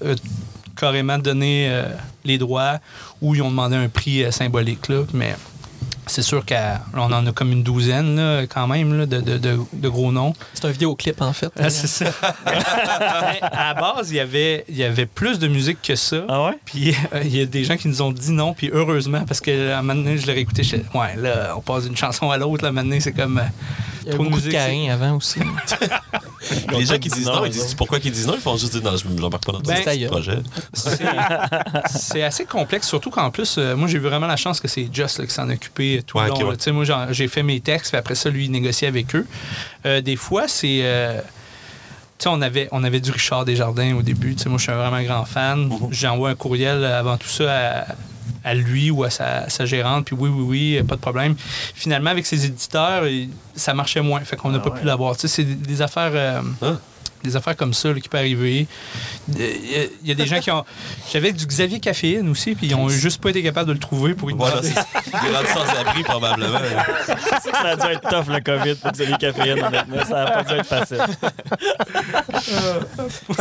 carrément 0.76 1.18
donné 1.18 1.70
les 2.24 2.38
droits 2.38 2.78
ou 3.20 3.34
ils 3.34 3.42
ont 3.42 3.50
demandé 3.50 3.76
un 3.76 3.88
prix 3.88 4.24
symbolique. 4.32 4.88
Là, 4.88 5.02
mais 5.12 5.34
c'est 6.10 6.22
sûr 6.22 6.44
qu'on 6.44 7.00
en 7.00 7.26
a 7.26 7.32
comme 7.32 7.52
une 7.52 7.62
douzaine 7.62 8.16
là, 8.16 8.42
quand 8.46 8.66
même 8.66 8.96
là, 8.98 9.06
de, 9.06 9.20
de- 9.20 9.38
de- 9.38 9.58
de 9.72 9.88
gros 9.88 10.12
noms. 10.12 10.34
C'est 10.54 10.64
un 10.66 10.70
vidéoclip, 10.70 11.20
en 11.22 11.32
fait. 11.32 11.50
Ah, 11.58 11.70
c'est 11.70 11.86
ça. 11.86 12.06
Mais 12.46 13.40
à 13.42 13.74
la 13.74 13.80
base, 13.80 14.10
il 14.10 14.16
y 14.16 14.20
avait, 14.20 14.64
il 14.68 14.76
y 14.76 14.84
avait 14.84 15.06
plus 15.06 15.38
de 15.38 15.48
musique 15.48 15.78
que 15.82 15.96
ça. 15.96 16.22
Ah 16.28 16.44
ouais? 16.46 16.58
Puis 16.64 16.94
euh, 17.14 17.22
il 17.24 17.36
y 17.36 17.40
a 17.40 17.46
des 17.46 17.64
gens 17.64 17.76
qui 17.76 17.88
nous 17.88 18.02
ont 18.02 18.12
dit 18.12 18.32
non, 18.32 18.52
puis 18.54 18.70
heureusement, 18.72 19.24
parce 19.26 19.40
que 19.40 19.70
à 19.72 19.78
un 19.78 19.82
moment 19.82 20.02
donné, 20.02 20.18
je 20.18 20.26
l'ai 20.26 20.32
réécouté, 20.34 20.62
je 20.62 20.76
ouais, 20.76 21.16
là, 21.16 21.54
on 21.56 21.60
passe 21.60 21.84
d'une 21.84 21.96
chanson 21.96 22.30
à 22.30 22.36
l'autre, 22.38 22.64
là, 22.64 22.72
maintenant, 22.72 22.96
c'est 23.00 23.12
comme. 23.12 23.38
euh, 23.38 23.42
Il 24.02 24.06
y 24.08 24.10
a 24.10 24.14
Trop 24.14 24.24
de 24.24 24.28
beaucoup 24.30 24.40
de 24.40 24.46
musique, 24.46 24.58
Caïn 24.58 24.90
avant 24.92 25.16
aussi. 25.16 25.40
Les 26.72 26.86
gens 26.86 26.98
qui 26.98 27.10
disent 27.10 27.26
non, 27.26 27.36
non, 27.36 27.44
ils 27.44 27.52
disent 27.52 27.74
pourquoi 27.74 28.00
qu'ils 28.00 28.12
disent 28.12 28.26
non, 28.26 28.34
ils 28.34 28.40
font 28.40 28.56
juste 28.56 28.72
dire 28.72 28.82
non, 28.90 28.96
je 28.96 29.06
m'embarque 29.06 29.44
pas 29.44 29.52
dans 29.52 29.60
Ben, 29.60 29.76
ce 29.76 30.06
projet. 30.06 30.38
C'est- 30.72 30.98
C'est 31.94 32.22
assez 32.22 32.44
complexe, 32.46 32.88
surtout 32.88 33.10
qu'en 33.10 33.30
plus, 33.30 33.56
euh, 33.58 33.76
moi, 33.76 33.88
j'ai 33.88 33.98
eu 33.98 34.00
vraiment 34.00 34.26
la 34.26 34.36
chance 34.36 34.58
que 34.58 34.66
c'est 34.68 34.88
Just 34.92 35.18
là, 35.18 35.26
qui 35.26 35.34
s'en 35.34 35.48
occupait 35.50 35.99
tout 36.02 36.18
le 36.18 36.28
long. 36.28 36.38
là. 36.40 36.44
ouais. 36.46 36.56
Tu 36.56 36.64
sais, 36.64 36.72
Moi, 36.72 36.84
j'ai 37.10 37.28
fait 37.28 37.42
mes 37.42 37.60
textes, 37.60 37.90
puis 37.92 37.98
après 37.98 38.14
ça, 38.14 38.30
lui, 38.30 38.44
il 38.46 38.50
négociait 38.50 38.88
avec 38.88 39.14
eux. 39.14 39.26
Euh, 39.86 40.00
des 40.00 40.16
fois, 40.16 40.48
c'est. 40.48 40.80
euh, 40.82 41.20
tu 42.18 42.24
sais, 42.24 42.28
on 42.28 42.42
avait, 42.42 42.68
on 42.72 42.84
avait 42.84 43.00
du 43.00 43.10
Richard 43.10 43.44
Desjardins 43.44 43.94
au 43.96 44.02
début. 44.02 44.34
Tu 44.34 44.42
sais, 44.42 44.48
moi, 44.48 44.58
je 44.58 44.64
suis 44.64 44.72
un 44.72 44.76
vraiment 44.76 45.02
grand 45.02 45.24
fan. 45.24 45.66
Mhm. 45.68 45.88
J'envoie 45.90 46.30
un 46.30 46.34
courriel 46.34 46.84
avant 46.84 47.16
tout 47.16 47.28
ça 47.28 47.80
à, 47.80 47.86
à 48.44 48.54
lui 48.54 48.90
ou 48.90 49.04
à 49.04 49.10
sa, 49.10 49.48
sa 49.48 49.64
gérante, 49.66 50.04
puis 50.06 50.16
oui, 50.18 50.28
oui, 50.30 50.44
oui, 50.78 50.82
pas 50.82 50.96
de 50.96 51.00
problème. 51.00 51.34
Finalement, 51.74 52.10
avec 52.10 52.26
ses 52.26 52.44
éditeurs, 52.46 53.04
ça 53.54 53.72
marchait 53.74 54.00
moins. 54.02 54.20
Fait 54.20 54.36
qu'on 54.36 54.50
n'a 54.50 54.58
Ah 54.58 54.60
pas 54.60 54.70
ouais. 54.70 54.80
pu 54.80 54.86
l'avoir. 54.86 55.14
Tu 55.16 55.22
sais, 55.22 55.28
c'est 55.28 55.44
des, 55.44 55.54
des 55.54 55.82
affaires. 55.82 56.12
euh, 56.14 56.40
Ah. 56.62 56.72
Des 57.22 57.36
affaires 57.36 57.56
comme 57.56 57.74
ça 57.74 57.88
là, 57.92 58.00
qui 58.00 58.08
peuvent 58.08 58.20
arriver. 58.20 58.66
Il 59.28 59.40
y, 59.40 59.44
a- 59.44 59.84
il 60.02 60.08
y 60.08 60.10
a 60.12 60.14
des 60.14 60.26
gens 60.26 60.40
qui 60.40 60.50
ont. 60.50 60.64
J'avais 61.12 61.32
du 61.32 61.44
Xavier 61.46 61.78
Caféine 61.80 62.28
aussi, 62.30 62.54
puis 62.54 62.68
ils 62.68 62.74
ont 62.74 62.88
juste 62.88 63.20
pas 63.20 63.30
été 63.30 63.42
capables 63.42 63.68
de 63.68 63.72
le 63.74 63.78
trouver 63.78 64.14
pour 64.14 64.30
y 64.30 64.34
Voilà, 64.34 64.62
c'est 64.62 64.70
il 64.70 65.30
est 65.32 65.36
rendu 65.36 65.48
sans 65.52 65.80
abri 65.80 66.02
probablement. 66.02 66.58
C'est 67.06 67.42
sûr 67.42 67.52
que 67.52 67.58
ça 67.58 67.68
a 67.68 67.76
dû 67.76 67.86
être 67.92 68.08
tough, 68.08 68.32
le 68.32 68.40
COVID, 68.40 68.74
pour 68.76 68.90
ayez 69.00 69.16
caféine, 69.18 69.62
honnêtement. 69.62 70.04
Ça 70.08 70.24
n'a 70.24 70.30
pas 70.30 70.42
dû 70.44 70.54
être 70.54 70.66
facile. 70.66 70.98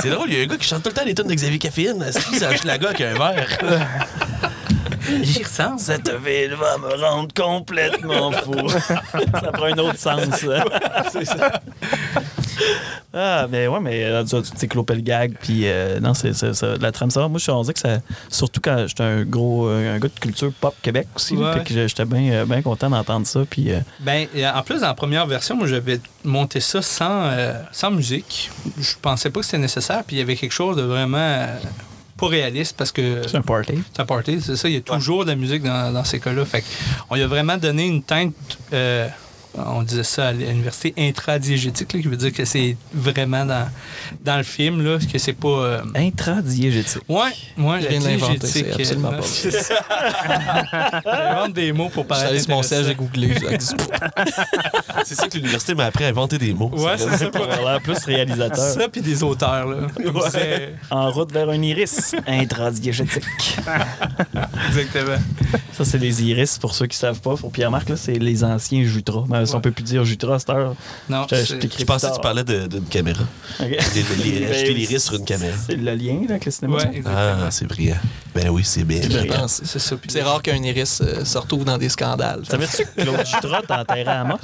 C'est 0.01 0.09
drôle, 0.09 0.29
il 0.29 0.37
y 0.37 0.41
a 0.41 0.43
un 0.43 0.47
gars 0.47 0.57
qui 0.57 0.67
chante 0.67 0.83
tout 0.83 0.89
le 0.89 0.95
temps 0.95 1.05
les 1.05 1.15
tonnes 1.15 1.27
de 1.27 1.33
Xavier 1.33 1.59
Caféine. 1.59 2.01
Est-ce 2.03 2.19
qu'il 2.27 2.37
s'achète 2.37 2.65
la 2.65 2.77
gars 2.77 2.89
avec 2.89 3.01
un 3.01 3.13
verre? 3.13 3.57
J'y 5.23 5.43
ressemble. 5.43 5.79
Cette 5.79 6.09
ville 6.23 6.53
va 6.55 6.77
me 6.77 6.93
rendre 7.01 7.33
complètement 7.33 8.31
fou. 8.31 8.69
ça 8.69 9.51
prend 9.53 9.65
un 9.65 9.77
autre 9.77 9.97
sens. 9.97 10.21
C'est 11.11 11.25
ça. 11.25 11.61
Ah, 13.13 13.47
mais 13.49 13.67
ouais, 13.67 13.79
mais 13.79 14.23
tu 14.25 14.37
sais, 14.55 14.67
Clopé 14.67 14.93
le 14.95 15.01
gag, 15.01 15.33
puis 15.41 15.61
euh, 15.65 15.99
non, 15.99 16.13
c'est. 16.13 16.31
La 16.79 16.91
trame, 16.91 17.09
ça 17.09 17.21
va. 17.21 17.27
Moi, 17.27 17.39
je 17.39 17.43
suis 17.43 17.51
rendu 17.51 17.73
que 17.73 17.79
ça. 17.79 17.97
Surtout 18.29 18.61
quand 18.63 18.85
j'étais 18.87 19.03
un 19.03 19.23
gros. 19.23 19.67
euh, 19.67 19.95
un 19.95 19.99
gars 19.99 20.09
de 20.09 20.19
culture 20.19 20.51
pop 20.61 20.75
Québec 20.81 21.07
aussi, 21.15 21.35
Ouais. 21.35 21.53
fait 21.53 21.63
que 21.63 21.87
j'étais 21.87 22.05
bien 22.05 22.31
euh, 22.31 22.45
bien 22.45 22.61
content 22.61 22.89
d'entendre 22.89 23.25
ça, 23.25 23.41
puis. 23.49 23.71
euh, 23.71 23.79
Ben, 24.01 24.27
en 24.55 24.61
plus, 24.61 24.81
dans 24.81 24.87
la 24.87 24.93
première 24.93 25.25
version, 25.25 25.55
moi, 25.55 25.65
j'avais 25.67 25.99
monté 26.23 26.59
ça 26.59 26.81
sans, 26.83 27.23
euh, 27.31 27.53
sans 27.71 27.89
musique. 27.91 28.51
Je 28.79 28.93
pensais 29.01 29.29
pas 29.31 29.39
que 29.39 29.45
c'était 29.45 29.57
nécessaire, 29.57 30.03
puis 30.05 30.17
il 30.17 30.19
y 30.19 30.21
avait 30.21 30.35
quelque 30.35 30.51
chose 30.53 30.77
de 30.77 30.83
vraiment 30.83 31.47
pas 32.17 32.27
réaliste 32.27 32.75
parce 32.77 32.91
que 32.91 33.21
c'est 33.27 33.37
un 33.37 33.41
party. 33.41 33.81
c'est 33.93 34.01
un 34.01 34.05
party, 34.05 34.41
c'est 34.41 34.57
ça. 34.57 34.67
Il 34.67 34.75
y 34.75 34.77
a 34.77 34.81
toujours 34.81 35.23
de 35.23 35.29
la 35.29 35.35
musique 35.37 35.63
dans, 35.63 35.91
dans 35.93 36.03
ces 36.03 36.19
cas-là. 36.19 36.43
Fait 36.45 36.63
on 37.09 37.15
lui 37.15 37.23
a 37.23 37.27
vraiment 37.27 37.55
donné 37.57 37.87
une 37.87 38.03
teinte. 38.03 38.33
euh, 38.73 39.07
on 39.57 39.81
disait 39.83 40.03
ça 40.03 40.27
à 40.27 40.31
l'université 40.31 40.93
intradiégétique, 40.97 41.93
là, 41.93 42.01
qui 42.01 42.07
veut 42.07 42.17
dire 42.17 42.31
que 42.31 42.45
c'est 42.45 42.77
vraiment 42.93 43.45
dans, 43.45 43.67
dans 44.23 44.37
le 44.37 44.43
film, 44.43 44.81
là, 44.83 44.97
que 45.11 45.17
c'est 45.17 45.33
pas. 45.33 45.47
euh, 45.47 45.81
Intradiégétique. 45.95 47.01
Ouais, 47.09 47.31
moi, 47.57 47.79
Je 47.79 47.87
viens 47.87 47.99
de 47.99 48.05
l'inventer, 48.05 48.37
diégétique, 48.37 48.65
c'est 48.67 48.81
absolument 48.81 49.11
euh, 49.13 49.17
pas 49.17 49.23
c'est 49.23 49.51
ça. 49.51 49.75
J'invente 51.05 51.53
des 51.53 51.71
mots 51.73 51.89
pour 51.89 52.05
allé 52.11 52.39
sur 52.39 52.49
mon 52.55 52.61
siège, 52.63 52.95
existe 53.49 53.89
pas. 53.89 54.09
C'est 55.05 55.15
ça 55.15 55.27
que 55.27 55.35
l'université 55.37 55.73
m'a 55.75 55.85
appris 55.85 56.03
à 56.05 56.07
inventer 56.09 56.37
des 56.37 56.53
mots. 56.53 56.71
Ouais, 56.73 56.97
c'est 56.97 57.17
ça. 57.17 57.27
Pour 57.29 57.43
avoir 57.43 57.73
l'air 57.73 57.81
plus 57.81 57.97
réalisateur. 58.05 58.73
Ça, 58.73 58.87
puis 58.89 59.01
des 59.01 59.23
auteurs, 59.23 59.67
là. 59.67 59.87
En 60.91 61.11
route 61.11 61.31
vers 61.31 61.49
un 61.49 61.61
iris. 61.61 62.15
Intradiégétique. 62.27 63.57
Exactement. 64.69 65.17
Ça, 65.73 65.85
c'est 65.85 65.97
les 65.97 66.23
iris, 66.23 66.57
pour 66.57 66.73
ceux 66.75 66.87
qui 66.87 66.97
savent 66.97 67.21
pas. 67.21 67.35
Pour 67.35 67.51
Pierre-Marc, 67.51 67.89
là, 67.89 67.95
c'est 67.97 68.13
les 68.13 68.43
anciens 68.43 68.83
Jutras. 68.83 69.25
Si 69.45 69.55
on 69.55 69.61
peut 69.61 69.71
plus 69.71 69.83
dire 69.83 70.03
Jutras 70.05 70.35
à 70.35 70.39
cette 70.39 70.49
heure, 70.49 70.75
Non, 71.09 71.25
je 71.29 71.83
pensais 71.85 72.09
que 72.09 72.15
tu 72.15 72.21
parlais 72.21 72.43
de- 72.43 72.67
d'une 72.67 72.85
caméra. 72.85 73.23
Ok. 73.59 73.67
Les- 73.69 73.77
les- 73.77 74.39
Ben, 74.39 74.51
acheter 74.51 74.73
l'iris 74.73 75.03
sur 75.03 75.15
une 75.15 75.25
caméra. 75.25 75.55
C'est 75.65 75.75
le 75.75 75.93
lien 75.95 76.21
avec 76.29 76.45
le 76.45 76.51
cinéma. 76.51 76.77
Ouais, 76.77 77.01
ça? 77.03 77.09
Ah, 77.45 77.51
c'est 77.51 77.65
brillant. 77.67 77.97
Ben 78.35 78.49
oui, 78.49 78.63
c'est 78.63 78.83
bien. 78.83 79.01
C'est 79.47 79.79
ça. 79.79 79.95
rare 80.23 80.41
qu'un 80.41 80.55
iris 80.63 81.01
euh, 81.01 81.25
se 81.25 81.37
retrouve 81.37 81.65
dans 81.65 81.77
des 81.77 81.89
scandales. 81.89 82.41
Savais-tu 82.47 82.85
que 82.85 83.01
Claude 83.01 83.25
Jutras 83.25 83.61
est 83.67 83.71
enterré 83.71 84.03
à 84.05 84.21
Amos? 84.21 84.37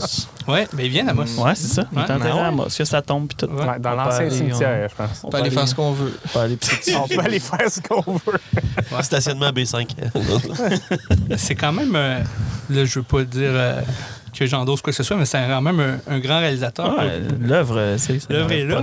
Ouais, 0.47 0.67
mais 0.73 0.85
il 0.85 0.91
vient 0.91 1.03
d'Amos. 1.03 1.23
Ouais, 1.37 1.53
c'est 1.55 1.67
ça. 1.67 1.85
Il 1.91 1.97
est 1.99 2.01
enterré 2.01 2.31
ouais? 2.33 2.39
à 2.39 2.47
Amos. 2.47 2.67
Il 2.69 2.79
y 2.79 2.81
a 2.81 2.85
sa 2.85 3.01
tombe 3.01 3.27
puis 3.27 3.37
tout. 3.37 3.53
Ouais. 3.53 3.79
Dans 3.79 3.91
l'ancien 3.95 4.29
cimetière, 4.29 4.89
je 4.89 4.95
pense. 4.95 5.09
On 5.23 5.29
peut 5.29 5.37
aller 5.37 5.51
faire 5.51 5.67
ce 5.67 5.75
qu'on 5.75 5.91
veut. 5.91 6.17
On 6.25 6.29
peut 6.29 6.39
aller 6.39 6.55
petit. 6.57 6.95
On 6.95 7.07
peut 7.07 7.19
aller 7.19 7.39
faire 7.39 7.69
ce 7.69 7.79
qu'on 7.81 8.01
veut. 8.13 9.01
Stationnement 9.03 9.49
B5. 9.51 9.87
C'est 11.37 11.55
quand 11.55 11.71
même. 11.71 11.95
euh, 11.95 12.19
là, 12.69 12.85
je 12.85 12.99
veux 12.99 13.03
pas 13.03 13.23
dire 13.23 13.49
euh, 13.51 13.81
que 14.37 14.45
j'endosse 14.45 14.81
quoi 14.81 14.91
que 14.91 14.97
ce 14.97 15.03
soit, 15.03 15.15
mais 15.17 15.25
c'est 15.25 15.39
quand 15.47 15.61
même 15.61 15.79
un, 15.79 15.99
un 16.15 16.19
grand 16.19 16.39
réalisateur. 16.39 16.97
Ouais, 16.97 17.21
L'œuvre, 17.39 17.77
euh, 17.77 17.97
c'est 17.97 18.19
ça. 18.19 18.27
L'œuvre 18.29 18.51
est 18.51 18.65
là. 18.65 18.81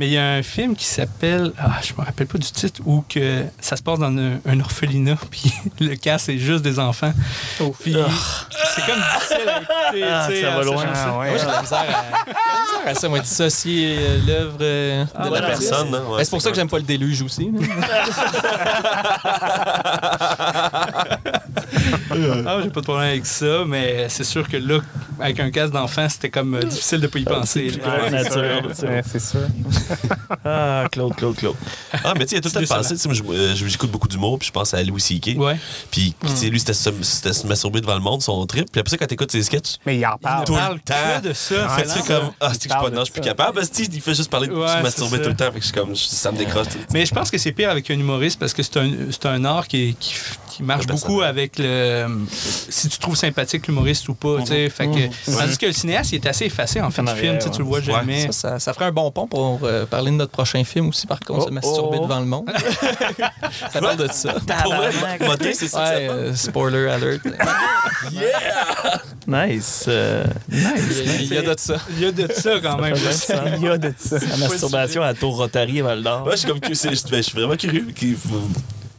Mais 0.00 0.06
il 0.08 0.12
y 0.12 0.18
a 0.18 0.26
un 0.32 0.42
film 0.42 0.74
qui 0.74 0.86
s'appelle. 0.86 1.52
Ah, 1.58 1.72
je 1.82 1.92
me 1.98 2.04
rappelle 2.04 2.26
pas 2.26 2.38
du 2.38 2.50
titre, 2.50 2.80
où 2.84 3.04
que 3.08 3.44
ça 3.60 3.76
se 3.76 3.82
passe 3.82 3.98
dans 3.98 4.10
un, 4.16 4.38
un 4.46 4.60
orphelinat, 4.60 5.16
puis 5.30 5.52
le 5.80 5.94
cas, 5.96 6.18
c'est 6.18 6.38
juste 6.38 6.62
des 6.62 6.78
enfants. 6.78 7.12
Puis 7.80 7.96
c'est 8.74 8.86
comme 8.86 9.00
difficile 9.14 9.48
à 9.48 9.60
écouter. 9.60 10.04
Ah, 10.10 10.28
ça 10.42 10.50
va 10.56 10.62
loin. 10.64 10.84
Ah, 10.94 11.18
ouais. 11.18 11.30
Moi, 11.30 11.38
j'ai 11.38 11.46
de 11.46 11.50
la 11.50 11.60
misère 11.62 12.04
à, 12.86 12.94
ça, 12.94 13.08
moi, 13.08 13.18
dissocier 13.20 13.96
euh, 13.98 14.18
l'œuvre 14.26 14.58
euh, 14.60 15.04
de 15.04 15.08
Ah, 15.14 15.22
la 15.22 15.28
voilà. 15.28 15.46
personne. 15.48 15.94
Hein, 15.94 16.02
ouais, 16.10 16.24
c'est 16.24 16.30
pour 16.30 16.42
ça 16.42 16.50
que 16.50 16.56
j'aime 16.56 16.68
pas 16.68 16.76
le 16.76 16.82
déluge 16.82 17.22
aussi. 17.22 17.50
Ah, 22.46 22.60
j'ai 22.62 22.70
pas 22.70 22.80
de 22.80 22.84
problème 22.86 23.08
avec 23.10 23.26
ça, 23.26 23.64
mais 23.66 24.06
c'est 24.08 24.24
sûr 24.24 24.48
que 24.48 24.56
là, 24.56 24.80
avec 25.20 25.40
un 25.40 25.50
casque 25.50 25.72
d'enfant, 25.72 26.08
c'était 26.08 26.30
comme 26.30 26.54
euh, 26.54 26.60
difficile 26.62 27.00
de 27.00 27.06
pas 27.06 27.18
y 27.18 27.24
penser. 27.24 27.70
c'est. 27.72 28.86
Ouais, 28.86 29.02
sûr. 29.18 29.40
Ah, 30.44 30.84
Claude, 30.90 31.14
Claude, 31.16 31.36
Claude. 31.36 31.54
Ah, 32.04 32.12
mais 32.16 32.26
tu 32.26 32.30
sais, 32.30 32.32
il 32.32 32.34
y 32.34 32.38
a 32.38 32.40
tout 32.42 32.48
le 32.48 32.52
temps 32.54 32.60
Décevant. 32.60 32.76
passé. 32.76 32.94
Tu 32.94 33.00
sais, 33.00 33.08
moi, 33.08 33.14
je- 33.14 33.22
euh, 33.32 33.54
j'écoute 33.54 33.90
beaucoup 33.90 34.08
d'humour, 34.08 34.38
puis 34.38 34.48
je 34.48 34.52
pense 34.52 34.74
à 34.74 34.82
Louis 34.82 35.00
C.K. 35.00 35.36
Ouais. 35.38 35.56
Puis, 35.90 36.14
tu 36.20 36.28
sais, 36.34 36.46
lui, 36.50 36.58
c'était 36.58 36.74
se, 36.74 36.90
c'était 37.02 37.32
se 37.32 37.46
masturber 37.46 37.80
devant 37.80 37.94
le 37.94 38.00
monde, 38.00 38.20
son 38.22 38.44
trip. 38.46 38.70
Puis 38.70 38.80
après 38.80 38.90
ça, 38.90 38.96
quand 38.98 39.06
t'écoutes 39.06 39.30
ses 39.32 39.42
sketchs, 39.42 39.76
Mais 39.86 39.96
il 39.96 40.06
en 40.06 40.16
parle. 40.18 40.44
Tout 40.44 40.54
le 40.54 40.78
temps. 40.80 40.94
de 41.22 41.32
ça. 41.32 41.68
fait 41.70 41.88
c'est 41.88 42.00
que 42.00 42.00
tu 42.00 42.06
sais, 42.06 42.12
lent. 42.14 42.20
comme, 42.20 42.30
ah, 42.40 42.48
c'est 42.52 42.58
que 42.58 42.64
je 42.64 42.68
suis 42.74 42.82
pas, 42.82 42.90
de 42.90 42.94
non, 42.94 43.00
je 43.00 43.04
suis 43.04 43.12
plus 43.12 43.20
capable? 43.22 43.54
Parce 43.54 43.68
que, 43.68 43.82
il 43.82 44.00
fait 44.00 44.14
juste 44.14 44.30
parler 44.30 44.48
de 44.48 44.54
se 44.54 44.82
masturber 44.82 45.22
tout 45.22 45.28
le 45.30 45.36
temps. 45.36 45.46
Fait 45.52 45.58
que 45.58 45.60
je 45.60 45.64
suis 45.64 45.72
comme, 45.74 45.94
ça 45.96 46.32
me 46.32 46.38
décroche. 46.38 46.66
Mais 46.92 47.06
je 47.06 47.14
pense 47.14 47.30
que 47.30 47.38
c'est 47.38 47.52
pire 47.52 47.70
avec 47.70 47.90
un 47.90 47.94
humoriste 47.94 48.38
parce 48.38 48.52
que 48.52 48.62
c'est 48.62 49.26
un 49.26 49.44
art 49.44 49.66
qui, 49.68 49.96
qui, 50.56 50.62
marche 50.62 50.86
beaucoup 50.86 51.22
avec 51.22 51.58
le. 51.58 52.06
Si 52.30 52.88
tu 52.88 52.98
trouves 52.98 53.16
sympathique 53.16 53.66
l'humoriste 53.66 54.08
ou 54.08 54.14
pas. 54.14 54.38
tu 54.40 54.46
sais. 54.46 54.68
Fait 54.70 54.86
que, 54.86 55.30
Tandis 55.38 55.58
que 55.58 55.66
le 55.66 55.72
cinéaste, 55.72 56.12
il 56.12 56.16
est 56.16 56.26
assez 56.26 56.46
effacé 56.46 56.80
en 56.80 56.90
fait 56.90 57.02
du 57.02 57.12
film. 57.14 57.38
tu 57.38 57.58
le 57.58 57.64
vois 57.64 57.78
ouais. 57.78 57.84
jamais. 57.84 58.20
Ça, 58.26 58.32
ça, 58.32 58.58
ça 58.60 58.72
ferait 58.74 58.86
un 58.86 58.92
bon 58.92 59.10
pont 59.10 59.26
pour 59.26 59.60
euh, 59.62 59.86
parler 59.86 60.10
de 60.10 60.16
notre 60.16 60.32
prochain 60.32 60.62
film 60.64 60.88
aussi, 60.88 61.06
par 61.06 61.20
contre, 61.20 61.44
Oh, 61.44 61.48
se 61.48 61.50
masturber 61.50 61.98
oh. 62.00 62.04
devant 62.04 62.20
le 62.20 62.26
monde. 62.26 62.50
ça 63.72 63.80
parle 63.80 63.96
de 63.96 64.08
ça. 64.12 64.34
Pour 64.62 64.74
vrai, 64.74 64.90
moté, 65.20 65.52
c'est 65.52 65.68
ça 65.68 65.90
que 65.90 66.00
euh, 66.00 66.34
spoiler 66.34 66.88
alert. 66.88 67.20
Nice. 69.26 69.86
euh, 69.88 70.24
nice. 70.50 71.02
Il 71.20 71.32
y 71.32 71.38
a 71.38 71.42
de 71.42 71.54
ça. 71.58 71.76
Il 71.96 72.02
y 72.02 72.06
a 72.06 72.12
de 72.12 72.30
ça 72.32 72.60
quand 72.60 72.78
même. 72.78 72.94
Il 73.56 73.62
y 73.62 73.68
a 73.68 73.78
de 73.78 73.92
ça. 73.96 74.18
La 74.18 74.36
masturbation 74.36 75.02
à 75.02 75.06
la 75.06 75.14
Tour 75.14 75.36
Rotary 75.36 75.80
à 75.80 75.84
Val 75.84 76.02
d'Or. 76.02 76.26
Ouais, 76.26 76.32
je 76.32 76.36
suis 76.38 76.48
comme 76.48 76.60
curieux, 76.60 76.74
c'est- 76.74 77.10
ben, 77.10 77.16
je 77.16 77.22
suis 77.22 77.38
vraiment 77.38 77.56
curieux. 77.56 77.86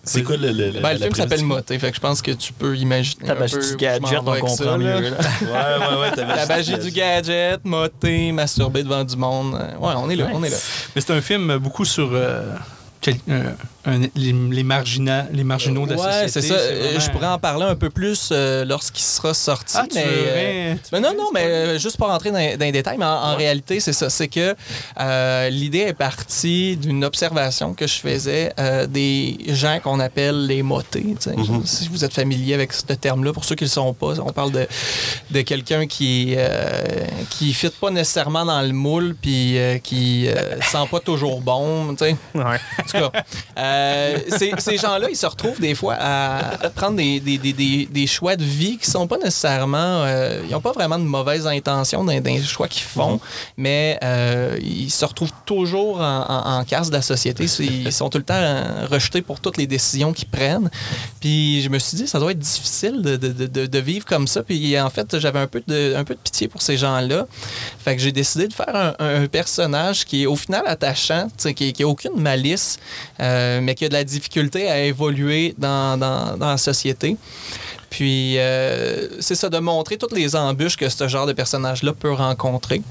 C'est 0.06 0.24
quoi 0.24 0.38
le. 0.38 0.52
le, 0.52 0.70
le- 0.72 0.80
Ben, 0.80 0.94
le 0.94 1.00
la 1.00 1.06
film 1.08 1.16
s'appelle? 1.16 1.44
Moté, 1.44 1.80
fait 1.80 1.90
que 1.90 1.96
je 1.96 2.02
pense 2.02 2.22
que 2.22 2.32
tu 2.32 2.54
peux 2.54 2.76
imaginer. 2.78 3.26
Ta 3.26 3.34
un 3.34 3.40
magie 3.40 3.56
du 3.58 3.76
gadget, 3.76 4.20
on 4.20 4.24
comprend 4.24 4.48
ça, 4.56 4.78
mieux. 4.78 4.86
là. 4.86 5.18
Ouais, 5.42 5.96
ouais, 5.96 6.02
ouais. 6.02 6.26
La 6.36 6.46
magie 6.46 6.78
du 6.78 6.92
gadget, 6.92 7.60
moté, 7.66 8.32
masturber 8.32 8.84
devant 8.84 9.04
du 9.04 9.16
monde. 9.18 9.56
Euh, 9.56 9.78
Ouais, 9.80 9.94
on 9.98 10.10
est 10.10 10.16
là, 10.16 10.28
on 10.34 10.44
est 10.44 10.50
là. 10.50 10.58
Mais 10.96 11.02
c'est 11.02 11.12
un 11.14 11.22
film 11.22 11.58
beaucoup 11.58 11.86
sur 11.86 12.10
euh, 12.14 12.54
quel- 13.02 13.18
euh, 13.30 13.52
un- 13.86 14.00
les, 14.16 14.34
les, 14.52 14.64
margina- 14.64 15.28
les 15.32 15.44
marginaux 15.44 15.86
de 15.86 15.94
la 15.94 15.98
ouais, 16.02 16.28
société. 16.28 16.30
c'est 16.30 16.42
ça. 16.42 16.54
Euh, 16.56 16.80
vraiment- 16.84 17.00
Je 17.00 17.12
pourrais 17.12 17.28
en 17.28 17.40
parler 17.40 17.66
un 17.66 17.76
peu 17.76 17.90
plus 17.90 18.30
euh, 18.32 18.66
lorsqu'il 18.66 19.04
sera 19.04 19.34
sorti. 19.34 19.76
Ah, 19.78 19.86
tu 19.90 19.98
euh, 20.00 20.74
Mais 20.92 21.00
non, 21.00 21.14
non, 21.18 21.30
mais 21.34 21.44
euh, 21.46 21.78
juste 21.80 21.98
pour 21.98 22.08
rentrer 22.08 22.32
dans, 22.32 22.38
dans 22.58 22.66
les 22.66 22.72
détails, 22.72 22.98
mais 22.98 23.06
en, 23.06 23.10
en 23.10 23.36
réalité, 23.36 23.80
c'est 23.80 23.94
ça. 23.94 24.10
C'est 24.10 24.28
que 24.28 24.56
euh, 25.00 25.50
l'idée 25.50 25.80
est 25.80 25.94
partie 25.94 26.78
d'une 26.78 27.04
observation 27.06 27.74
que 27.74 27.88
je 27.88 27.96
faisais 27.96 28.54
euh, 28.60 28.88
des 28.88 29.38
gens 29.50 29.80
qu'on 29.84 30.00
appelle 30.00 30.46
les 30.48 30.64
motés. 30.64 31.16
Mhm. 31.28 31.66
Si 31.66 31.88
vous 31.90 32.04
êtes 32.06 32.14
familier 32.14 32.54
avec 32.54 32.74
ce 32.74 32.82
terme-là, 32.94 33.34
pour 33.34 33.46
ceux 33.46 33.56
qui 33.56 33.64
ne 33.64 33.70
le 33.70 33.74
sont 33.74 33.94
pas, 33.94 34.14
on 34.20 34.32
parle 34.32 34.52
de, 34.52 34.68
de 35.32 35.42
quelqu'un 35.42 35.86
qui 35.88 36.34
euh, 36.38 36.82
qui 37.30 37.54
fit 37.54 37.70
pas 37.70 37.92
nécessairement 37.92 38.46
dans 38.46 38.62
le 38.62 38.72
moule 38.74 39.16
puis 39.22 39.58
euh, 39.58 39.78
qui 39.78 40.28
euh, 40.28 40.60
sent 40.62 40.88
pas 40.90 41.00
toujours 41.00 41.42
bon. 41.42 41.96
tu 41.96 42.06
sais. 42.06 42.16
Ouais. 42.34 42.44
En 42.44 42.84
tout 42.84 43.10
cas, 43.12 43.12
euh, 43.76 44.18
ces, 44.60 44.78
gens-là, 44.78 45.08
ils 45.10 45.16
se 45.16 45.26
retrouvent 45.26 45.60
des 45.60 45.76
fois 45.76 45.96
à 46.00 46.70
prendre 46.76 46.98
des, 46.98 47.20
des, 47.20 47.38
des, 47.38 47.86
des, 47.86 48.08
choix 48.08 48.36
de 48.36 48.44
vie 48.44 48.78
qui 48.78 48.90
sont 48.90 49.08
pas 49.08 49.18
nécessairement. 49.18 50.04
euh, 50.06 50.42
ils 50.46 50.52
n'ont 50.52 50.62
pas 50.62 50.72
vraiment 50.72 50.98
de 50.98 51.04
mauvaises 51.04 51.48
intentions 51.48 52.04
dans, 52.04 52.12
les 52.12 52.42
choix 52.44 52.68
qu'ils 52.68 52.84
font, 52.84 53.20
mais 53.58 54.00
euh, 54.04 54.58
ils 54.62 54.92
se 54.92 55.06
retrouvent 55.06 55.34
toujours 55.46 56.02
en, 56.02 56.64
casse 56.66 56.90
de 56.90 56.96
la 56.96 57.02
société. 57.02 57.46
Ils 57.60 57.92
sont 57.92 58.10
tout 58.10 58.18
le 58.18 58.24
temps 58.24 58.64
rejetés 58.90 59.22
pour 59.22 59.40
toutes 59.40 59.58
les 59.58 59.68
décisions 59.68 60.14
qu'ils 60.14 60.28
prennent. 60.28 60.70
Puis 61.20 61.62
je 61.62 61.70
me 61.70 61.80
suis 61.80 61.98
dit, 61.98 62.08
ça 62.08 62.20
doit 62.20 62.32
être 62.32 62.40
difficile 62.40 63.02
de, 63.02 63.16
de, 63.16 63.66
de- 63.66 63.80
vivre 63.80 64.06
comme 64.06 64.28
ça. 64.28 64.42
Puis 64.42 64.80
en 64.80 64.90
fait, 64.90 65.20
j'avais 65.20 65.40
un 65.40 65.48
peu 65.48 65.62
de, 65.68 65.96
un 65.96 66.04
peu 66.04 66.16
de 66.16 66.20
pitié 66.20 66.48
pour 66.48 66.62
ces 66.62 66.78
gens-là. 66.78 67.28
Fait 67.80 67.96
que 67.96 68.02
j'ai 68.02 68.12
décidé 68.12 68.48
de 68.48 68.54
faire 68.54 68.96
un, 69.00 69.26
personnage 69.28 70.06
qui 70.06 70.24
est 70.24 70.26
au 70.26 70.36
final 70.36 70.64
attachant, 70.66 71.28
qui 71.56 71.74
n'a 71.80 71.88
aucune 71.88 72.20
malice, 72.20 72.80
mais 73.66 73.76
qui 73.76 73.84
a 73.86 73.90
de 73.90 73.94
la 73.94 74.04
difficulté 74.04 74.70
à 74.70 74.80
évoluer 74.84 75.54
dans, 75.58 76.00
dans- 76.00 76.38
la 76.40 76.58
société. 76.58 77.18
Puis 77.90 78.38
euh, 78.38 79.08
c'est 79.20 79.36
ça, 79.36 79.50
de 79.50 79.58
montrer 79.60 79.98
toutes 79.98 80.12
les 80.14 80.36
embûches 80.36 80.78
que 80.78 80.88
ce 80.90 81.08
genre 81.08 81.26
de 81.26 81.34
personnage-là 81.34 81.94
peut 81.94 82.12
rencontrer. 82.12 82.82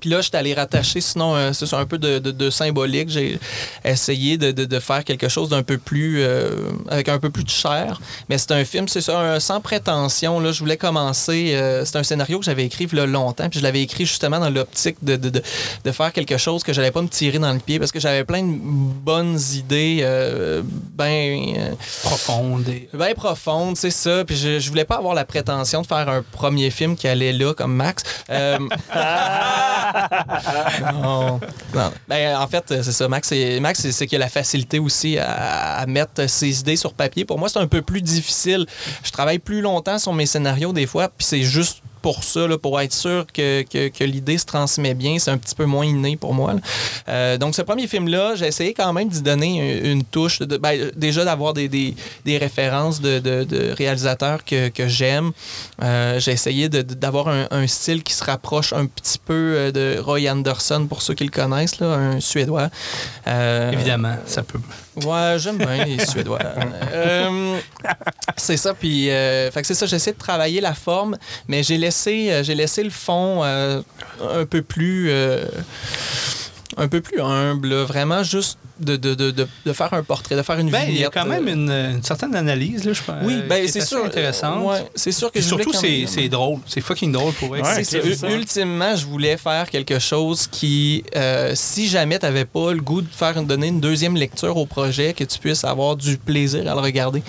Puis 0.00 0.10
là, 0.10 0.18
je 0.20 0.28
suis 0.28 0.36
allé 0.36 0.54
rattacher, 0.54 1.00
sinon, 1.00 1.34
euh, 1.34 1.52
c'est 1.52 1.66
ça, 1.66 1.78
un 1.78 1.86
peu 1.86 1.98
de, 1.98 2.18
de- 2.18 2.30
de 2.30 2.50
symbolique. 2.50 3.08
J'ai 3.08 3.38
essayé 3.84 4.36
de, 4.38 4.52
de- 4.52 4.64
de 4.64 4.78
faire 4.80 5.04
quelque 5.04 5.28
chose 5.28 5.48
d'un 5.48 5.62
peu 5.62 5.78
plus. 5.78 6.22
euh, 6.22 6.50
avec 6.88 7.08
un 7.08 7.18
peu 7.18 7.30
plus 7.30 7.44
de 7.44 7.50
chair. 7.50 8.00
Mais 8.28 8.38
c'est 8.38 8.52
un 8.52 8.64
film, 8.64 8.88
c'est 8.88 9.00
ça, 9.00 9.18
un- 9.18 9.40
sans 9.40 9.60
prétention. 9.60 10.38
Là, 10.40 10.52
je 10.52 10.58
voulais 10.60 10.76
commencer. 10.76 11.52
euh, 11.54 11.84
c'est 11.84 11.96
un 11.96 12.02
scénario 12.02 12.38
que 12.38 12.44
j'avais 12.44 12.64
écrit 12.64 12.86
a 12.98 13.06
longtemps. 13.06 13.48
Puis 13.48 13.58
je 13.60 13.64
l'avais 13.64 13.82
écrit 13.82 14.06
justement 14.06 14.38
dans 14.38 14.50
l'optique 14.50 14.96
de, 15.02 15.16
de, 15.16 15.28
de- 15.30 15.42
de 15.84 15.90
faire 15.92 16.12
quelque 16.12 16.36
chose 16.38 16.62
que 16.62 16.72
j'allais 16.72 16.90
pas 16.90 17.02
me 17.02 17.08
tirer 17.08 17.38
dans 17.38 17.52
le 17.52 17.58
pied 17.58 17.78
parce 17.78 17.90
que 17.92 18.00
j'avais 18.00 18.24
plein 18.24 18.42
de 18.42 18.52
bonnes 18.58 19.38
idées, 19.54 20.00
euh, 20.02 20.62
ben. 20.94 21.54
euh, 21.58 21.72
Profonde. 22.02 22.68
et- 22.68 22.88
bien 22.94 23.14
profonde, 23.14 23.76
c'est 23.76 23.90
ça. 23.90 24.24
Puis 24.24 24.36
je, 24.36 24.58
je 24.60 24.68
voulais 24.68 24.84
pas 24.84 24.96
avoir 24.96 25.14
la 25.14 25.24
prétention 25.24 25.82
de 25.82 25.86
faire 25.86 26.08
un 26.08 26.22
premier 26.32 26.70
film 26.70 26.96
qui 26.96 27.08
allait 27.08 27.32
là, 27.32 27.54
comme 27.54 27.74
Max. 27.74 28.02
Euh. 31.76 31.88
Ben, 32.08 32.36
en 32.36 32.46
fait, 32.46 32.64
c'est 32.68 32.92
ça. 32.92 33.08
Max, 33.08 33.32
Max, 33.60 33.90
c'est 33.90 34.06
qu'il 34.06 34.16
a 34.16 34.24
la 34.24 34.30
facilité 34.30 34.78
aussi 34.78 35.18
à, 35.18 35.78
à 35.78 35.86
mettre 35.86 36.28
ses 36.28 36.60
idées 36.60 36.76
sur 36.76 36.94
papier. 36.94 37.24
Pour 37.24 37.38
moi, 37.38 37.48
c'est 37.48 37.58
un 37.58 37.66
peu 37.66 37.82
plus 37.82 38.02
difficile. 38.02 38.66
Je 39.02 39.10
travaille 39.10 39.38
plus 39.38 39.60
longtemps 39.60 39.98
sur 39.98 40.12
mes 40.12 40.26
scénarios 40.26 40.72
des 40.72 40.86
fois, 40.86 41.08
puis 41.08 41.26
c'est 41.26 41.42
juste 41.42 41.82
pour 42.06 42.22
ça, 42.22 42.46
là, 42.46 42.56
pour 42.56 42.80
être 42.80 42.92
sûr 42.92 43.26
que, 43.34 43.62
que- 43.62 43.88
que 43.88 44.04
l'idée 44.04 44.38
se 44.38 44.44
transmet 44.44 44.94
bien. 44.94 45.18
C'est 45.18 45.32
un 45.32 45.38
petit 45.38 45.56
peu 45.56 45.64
moins 45.64 45.84
inné 45.84 46.16
pour 46.16 46.34
moi. 46.34 46.54
Euh, 47.08 47.36
donc, 47.36 47.56
ce 47.56 47.62
premier 47.62 47.88
film-là, 47.88 48.36
j'ai 48.36 48.46
essayé 48.46 48.74
quand 48.74 48.92
même 48.92 49.08
d'y 49.08 49.22
donner 49.22 49.80
une, 49.80 49.90
une 49.90 50.04
touche. 50.04 50.38
de- 50.38 50.56
ben, 50.56 50.92
déjà, 50.94 51.24
d'avoir 51.24 51.52
des, 51.52 51.68
des- 51.68 51.96
des 52.24 52.38
références 52.38 53.00
de, 53.00 53.18
de- 53.18 53.42
de 53.42 53.72
réalisateurs 53.76 54.44
que, 54.44 54.68
que 54.68 54.86
j'aime. 54.86 55.32
Euh, 55.82 56.20
j'ai 56.20 56.30
essayé 56.30 56.68
d'avoir 56.68 57.26
un, 57.26 57.48
un 57.50 57.66
style 57.66 58.04
qui 58.04 58.12
se 58.12 58.22
rapproche 58.22 58.72
un 58.72 58.86
petit 58.86 59.18
peu 59.18 59.32
euh, 59.56 59.72
de 59.72 59.98
Roy 60.00 60.30
Anderson, 60.30 60.86
pour 60.88 61.02
ceux 61.02 61.14
qui 61.14 61.24
le 61.24 61.30
connaissent, 61.30 61.80
là, 61.80 61.86
un 61.88 62.20
Suédois. 62.20 62.68
Euh, 63.26 63.72
Évidemment, 63.72 64.14
ça 64.26 64.44
peut. 64.44 64.60
Ouais, 65.04 65.36
j'aime 65.38 65.58
bien 65.58 65.84
les 65.84 66.06
Suédois. 66.06 66.38
C'est 68.36 68.56
ça, 68.56 68.74
puis 68.74 69.06
fait 69.06 69.50
que 69.60 69.66
c'est 69.66 69.74
ça. 69.74 69.86
J'essaie 69.86 70.12
de 70.12 70.18
travailler 70.18 70.60
la 70.60 70.74
forme, 70.74 71.16
mais 71.48 71.62
j'ai 71.62 71.78
laissé, 71.78 71.95
euh, 72.06 72.42
j'ai 72.42 72.54
laissé 72.54 72.82
le 72.82 72.90
fond 72.90 73.42
euh, 73.42 73.82
un 74.20 74.44
peu 74.44 74.62
plus, 74.62 75.08
euh, 75.10 75.44
un 76.76 76.88
peu 76.88 77.00
plus 77.00 77.20
humble. 77.20 77.74
Vraiment 77.74 78.22
juste 78.22 78.58
de, 78.80 78.96
de, 78.96 79.14
de, 79.14 79.30
de, 79.30 79.48
de 79.64 79.72
faire 79.72 79.92
un 79.94 80.02
portrait, 80.02 80.36
de 80.36 80.42
faire 80.42 80.58
une 80.58 80.70
Ben, 80.70 80.84
il 80.88 80.98
y 80.98 81.04
a 81.04 81.10
quand 81.10 81.24
même 81.26 81.46
euh, 81.48 81.52
une, 81.90 81.96
une 81.96 82.02
certaine 82.02 82.34
analyse, 82.34 82.84
là, 82.84 82.92
je 82.92 83.02
pense. 83.02 83.16
Oui, 83.22 83.34
euh, 83.34 83.46
ben 83.48 83.66
c'est 83.68 83.80
sûr. 83.84 84.04
intéressante. 84.04 84.64
Ouais, 84.64 84.84
c'est 84.94 85.12
sûr 85.12 85.30
que 85.32 85.40
je 85.40 85.48
voulais 85.48 85.64
surtout, 85.64 85.78
c'est 85.78 85.88
même- 85.98 86.06
c'est 86.06 86.28
drôle. 86.28 86.58
C'est 86.66 86.80
fucking 86.80 87.12
drôle 87.12 87.32
pour 87.34 87.56
être. 87.56 87.64
Ouais, 87.64 87.84
C'est 87.84 87.98
ok, 87.98 88.04
ça. 88.04 88.08
c'est 88.10 88.16
ça. 88.16 88.30
Ultimement, 88.30 88.94
je 88.96 89.06
voulais 89.06 89.36
faire 89.36 89.70
quelque 89.70 89.98
chose 89.98 90.46
qui, 90.46 91.04
euh, 91.16 91.52
si 91.54 91.88
jamais 91.88 92.18
tu 92.18 92.26
n'avais 92.26 92.44
pas 92.44 92.72
le 92.72 92.80
goût 92.80 93.02
de 93.02 93.08
faire 93.10 93.36
une, 93.38 93.46
donner 93.46 93.68
une 93.68 93.80
deuxième 93.80 94.16
lecture 94.16 94.56
au 94.56 94.66
projet, 94.66 95.12
que 95.14 95.24
tu 95.24 95.38
puisses 95.38 95.64
avoir 95.64 95.96
du 95.96 96.16
plaisir 96.18 96.60
à 96.70 96.74
le 96.74 96.80
regarder. 96.80 97.22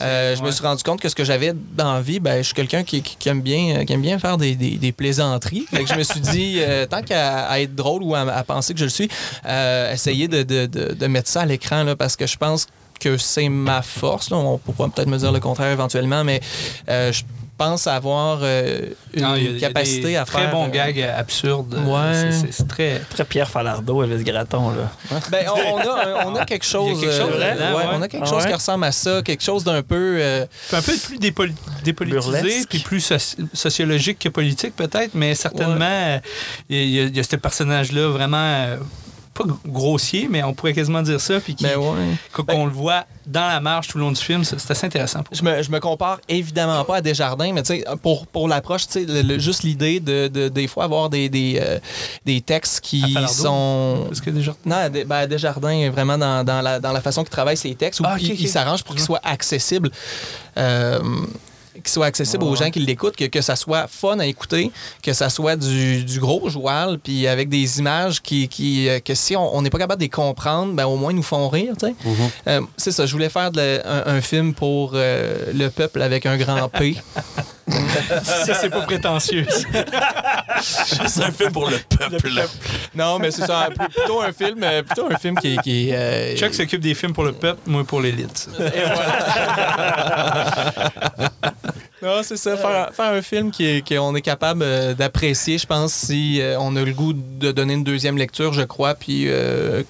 Euh, 0.00 0.36
je 0.36 0.42
me 0.42 0.50
suis 0.50 0.62
rendu 0.62 0.82
compte 0.82 1.00
que 1.00 1.08
ce 1.08 1.14
que 1.14 1.24
j'avais 1.24 1.52
dans 1.76 1.94
la 1.94 2.00
vie, 2.00 2.20
ben, 2.20 2.38
je 2.38 2.42
suis 2.44 2.54
quelqu'un 2.54 2.82
qui, 2.84 3.02
qui- 3.02 3.16
qui 3.16 3.28
aime 3.28 3.40
bien, 3.42 3.78
euh, 3.78 3.84
qui 3.84 3.92
aime 3.92 4.02
bien 4.02 4.18
faire 4.18 4.36
des, 4.38 4.54
des- 4.54 4.76
des 4.76 4.92
plaisanteries. 4.92 5.66
Fait 5.70 5.84
que 5.84 5.88
je 5.90 5.94
me 5.98 6.02
suis 6.02 6.20
dit, 6.20 6.56
euh, 6.58 6.86
tant 6.86 7.02
qu'à 7.02 7.46
à 7.46 7.60
être 7.60 7.74
drôle 7.74 8.02
ou 8.02 8.14
à, 8.14 8.20
à 8.20 8.44
penser 8.44 8.72
que 8.74 8.78
je 8.80 8.84
le 8.84 8.90
suis, 8.90 9.08
euh, 9.46 9.92
essayer 9.92 10.28
de, 10.28 10.42
de- 10.92 11.06
mettre 11.06 11.28
ça 11.28 11.42
à 11.42 11.46
l'écran 11.46 11.84
là, 11.84 11.96
parce 11.96 12.16
que 12.16 12.26
je 12.26 12.36
pense 12.36 12.66
que 13.00 13.16
c'est 13.16 13.48
ma 13.48 13.82
force. 13.82 14.30
là. 14.30 14.36
On 14.36 14.58
pourra 14.58 14.88
peut-être 14.88 15.08
me 15.08 15.18
dire 15.18 15.32
le 15.32 15.40
contraire 15.40 15.70
éventuellement, 15.72 16.24
mais 16.24 16.40
euh, 16.88 17.12
je 17.12 17.22
pense 17.56 17.86
avoir 17.86 18.40
euh, 18.42 18.80
une 19.14 19.22
Non, 19.22 19.34
il 19.36 19.42
y 19.44 19.46
a- 19.46 19.50
il 19.50 19.58
y 19.58 19.64
a 19.64 19.68
capacité 19.68 20.02
des 20.08 20.16
à 20.16 20.24
très 20.24 20.42
faire. 20.42 20.50
bons 20.50 20.66
euh, 20.66 20.70
gags 20.70 21.00
absurdes. 21.16 21.74
Ouais. 21.86 22.30
C'est- 22.50 22.66
très. 22.66 23.00
Très 23.10 23.24
Pierre 23.24 23.48
Falardeau, 23.48 24.02
Elvis 24.02 24.24
Gratton, 24.24 24.70
là. 24.70 24.90
Ben, 25.30 25.46
on, 25.54 25.74
on 25.74 25.78
a, 25.78 26.26
on 26.26 26.34
a 26.34 26.44
quelque 26.46 26.64
chose. 26.64 27.00
quelque 27.00 27.12
chose 27.16 27.30
euh, 27.34 27.38
là-dedans, 27.38 27.70
ouais, 27.76 27.84
ouais. 27.84 27.90
On 27.94 28.02
a 28.02 28.08
quelque 28.08 28.24
Ah 28.26 28.30
chose 28.30 28.42
ouais? 28.42 28.48
qui 28.48 28.54
ressemble 28.54 28.84
à 28.84 28.92
ça, 28.92 29.22
quelque 29.22 29.42
chose 29.44 29.62
d'un 29.62 29.82
peu. 29.82 30.16
euh, 30.20 30.46
un 30.72 30.82
peu 30.82 30.92
plus 30.96 31.18
dépoli- 31.18 31.54
dépolitisé, 31.84 32.30
Burlesque. 32.32 32.68
puis 32.70 32.78
plus 32.80 33.08
soci- 33.08 33.36
sociologique 33.52 34.18
que 34.18 34.28
politique 34.30 34.74
peut-être, 34.74 35.14
mais 35.14 35.34
certainement, 35.36 35.84
euh, 35.84 36.18
il 36.68 36.76
y, 36.90 36.98
a- 37.00 37.02
il 37.04 37.16
y 37.16 37.20
a 37.20 37.22
ce 37.22 37.36
personnage-là 37.36 38.08
vraiment 38.08 38.36
euh, 38.38 38.76
pas 39.34 39.44
grossier, 39.66 40.28
mais 40.30 40.42
on 40.44 40.54
pourrait 40.54 40.72
quasiment 40.72 41.02
dire 41.02 41.20
ça, 41.20 41.40
puis 41.40 41.56
ben 41.60 41.76
ouais. 41.76 42.16
qu'on 42.46 42.66
le 42.66 42.72
voit 42.72 43.04
dans 43.26 43.48
la 43.48 43.58
marche 43.60 43.88
tout 43.88 43.98
le 43.98 44.04
long 44.04 44.12
du 44.12 44.20
film, 44.20 44.44
c'est 44.44 44.70
assez 44.70 44.86
intéressant. 44.86 45.22
Pour 45.24 45.34
Je 45.34 45.42
me, 45.42 45.62
je 45.62 45.70
me 45.70 45.80
compare 45.80 46.20
évidemment 46.28 46.84
pas 46.84 46.96
à 46.96 47.00
Desjardins, 47.00 47.52
mais 47.52 47.62
tu 47.62 47.74
sais, 47.74 47.84
pour, 48.02 48.26
pour 48.26 48.46
l'approche, 48.48 48.84
juste 49.38 49.62
l'idée 49.64 49.98
de, 49.98 50.28
de- 50.28 50.48
des 50.48 50.68
fois 50.68 50.84
avoir 50.84 51.10
des, 51.10 51.28
des, 51.28 51.58
euh, 51.60 51.78
des 52.24 52.40
textes 52.42 52.80
qui 52.80 53.02
sont. 53.28 54.04
Parce 54.06 54.20
que 54.20 54.30
déjà. 54.30 54.54
Non, 54.64 54.88
Des- 54.88 55.04
ben, 55.04 55.26
Desjardins, 55.26 55.90
vraiment 55.90 56.16
dans, 56.18 56.44
dans 56.44 56.60
la, 56.62 56.78
dans 56.78 56.92
la 56.92 57.00
façon 57.00 57.22
qu'il 57.22 57.30
travaille 57.30 57.56
ses 57.56 57.74
textes, 57.74 58.00
où 58.00 58.04
Ah, 58.06 58.14
ok, 58.14 58.22
il, 58.22 58.32
ok. 58.32 58.40
il 58.40 58.48
s'arrange 58.48 58.84
pour 58.84 58.94
qu'ils 58.94 59.04
soient 59.04 59.20
accessibles. 59.24 59.90
Euh, 60.58 61.00
qu'ils 61.84 61.92
soient 61.92 62.06
accessibles 62.06 62.42
aux 62.44 62.56
gens 62.56 62.70
qui 62.70 62.80
l'écoutent, 62.80 63.16
que, 63.16 63.26
que 63.26 63.40
ça 63.40 63.54
soit 63.56 63.86
fun 63.86 64.18
à 64.18 64.26
écouter, 64.26 64.72
que 65.02 65.12
ça 65.12 65.28
soit 65.30 65.54
du, 65.56 66.02
du 66.04 66.18
gros 66.18 66.48
joual, 66.48 66.98
puis 66.98 67.26
avec 67.28 67.48
des 67.48 67.78
images 67.78 68.20
qui, 68.22 68.48
qui 68.48 68.88
euh, 68.88 68.98
que 69.00 69.14
si 69.14 69.36
on 69.36 69.62
n'est 69.62 69.70
pas 69.70 69.78
capable 69.78 70.00
de 70.00 70.04
les 70.06 70.10
comprendre, 70.10 70.72
ben 70.72 70.86
au 70.86 70.96
moins 70.96 71.12
ils 71.12 71.16
nous 71.16 71.22
font 71.22 71.48
rire, 71.48 71.74
tu 71.78 71.86
sais. 71.86 71.94
Euh, 72.48 72.60
c'est 72.76 72.90
ça, 72.90 73.06
je 73.06 73.12
voulais 73.12 73.28
faire 73.28 73.50
de 73.52 73.58
la- 73.60 74.08
un, 74.08 74.16
un 74.16 74.20
film 74.20 74.54
pour 74.54 74.92
euh, 74.94 75.52
le 75.54 75.68
peuple 75.68 76.02
avec 76.02 76.26
un 76.26 76.36
grand 76.36 76.68
P. 76.68 76.96
Ça, 78.24 78.54
c'est 78.54 78.68
pas 78.70 78.82
prétentieux. 78.82 79.46
C'est 81.06 81.22
un 81.24 81.30
film 81.32 81.50
pour 81.52 81.68
le 81.68 81.78
peuple. 81.78 82.30
non, 82.94 83.18
mais 83.18 83.30
c'est 83.30 83.44
ça, 83.46 83.68
pl- 83.74 83.88
plutôt 83.88 84.20
un 84.22 84.32
film, 84.32 84.64
plutôt 84.86 85.06
un 85.10 85.16
film 85.18 85.36
qui, 85.38 85.56
qui 85.58 85.90
euh, 85.92 86.36
Chuck 86.36 86.54
s'occupe 86.54 86.80
des 86.80 86.94
films 86.94 87.12
pour 87.12 87.24
le 87.24 87.32
peuple, 87.32 87.60
moi 87.66 87.84
pour 87.84 88.00
l'élite. 88.00 88.48
Et 88.58 88.82
voilà. 88.94 90.82
non, 92.16 92.22
c'est 92.22 92.36
ça. 92.36 92.56
Faire, 92.56 92.90
faire 92.94 93.12
un 93.12 93.22
film 93.22 93.50
qui 93.50 93.64
est- 93.66 93.88
qu'on 93.88 94.14
est 94.14 94.22
capable 94.22 94.62
euh, 94.62 94.94
d'apprécier, 94.94 95.58
je 95.58 95.66
pense, 95.66 95.92
si 95.92 96.40
euh, 96.40 96.56
on 96.60 96.74
a 96.76 96.82
le 96.82 96.92
goût 96.92 97.12
de 97.12 97.52
donner 97.52 97.74
une 97.74 97.84
deuxième 97.84 98.16
lecture, 98.16 98.52
je 98.52 98.62
crois, 98.62 98.94
puis 98.94 99.24
euh, 99.28 99.82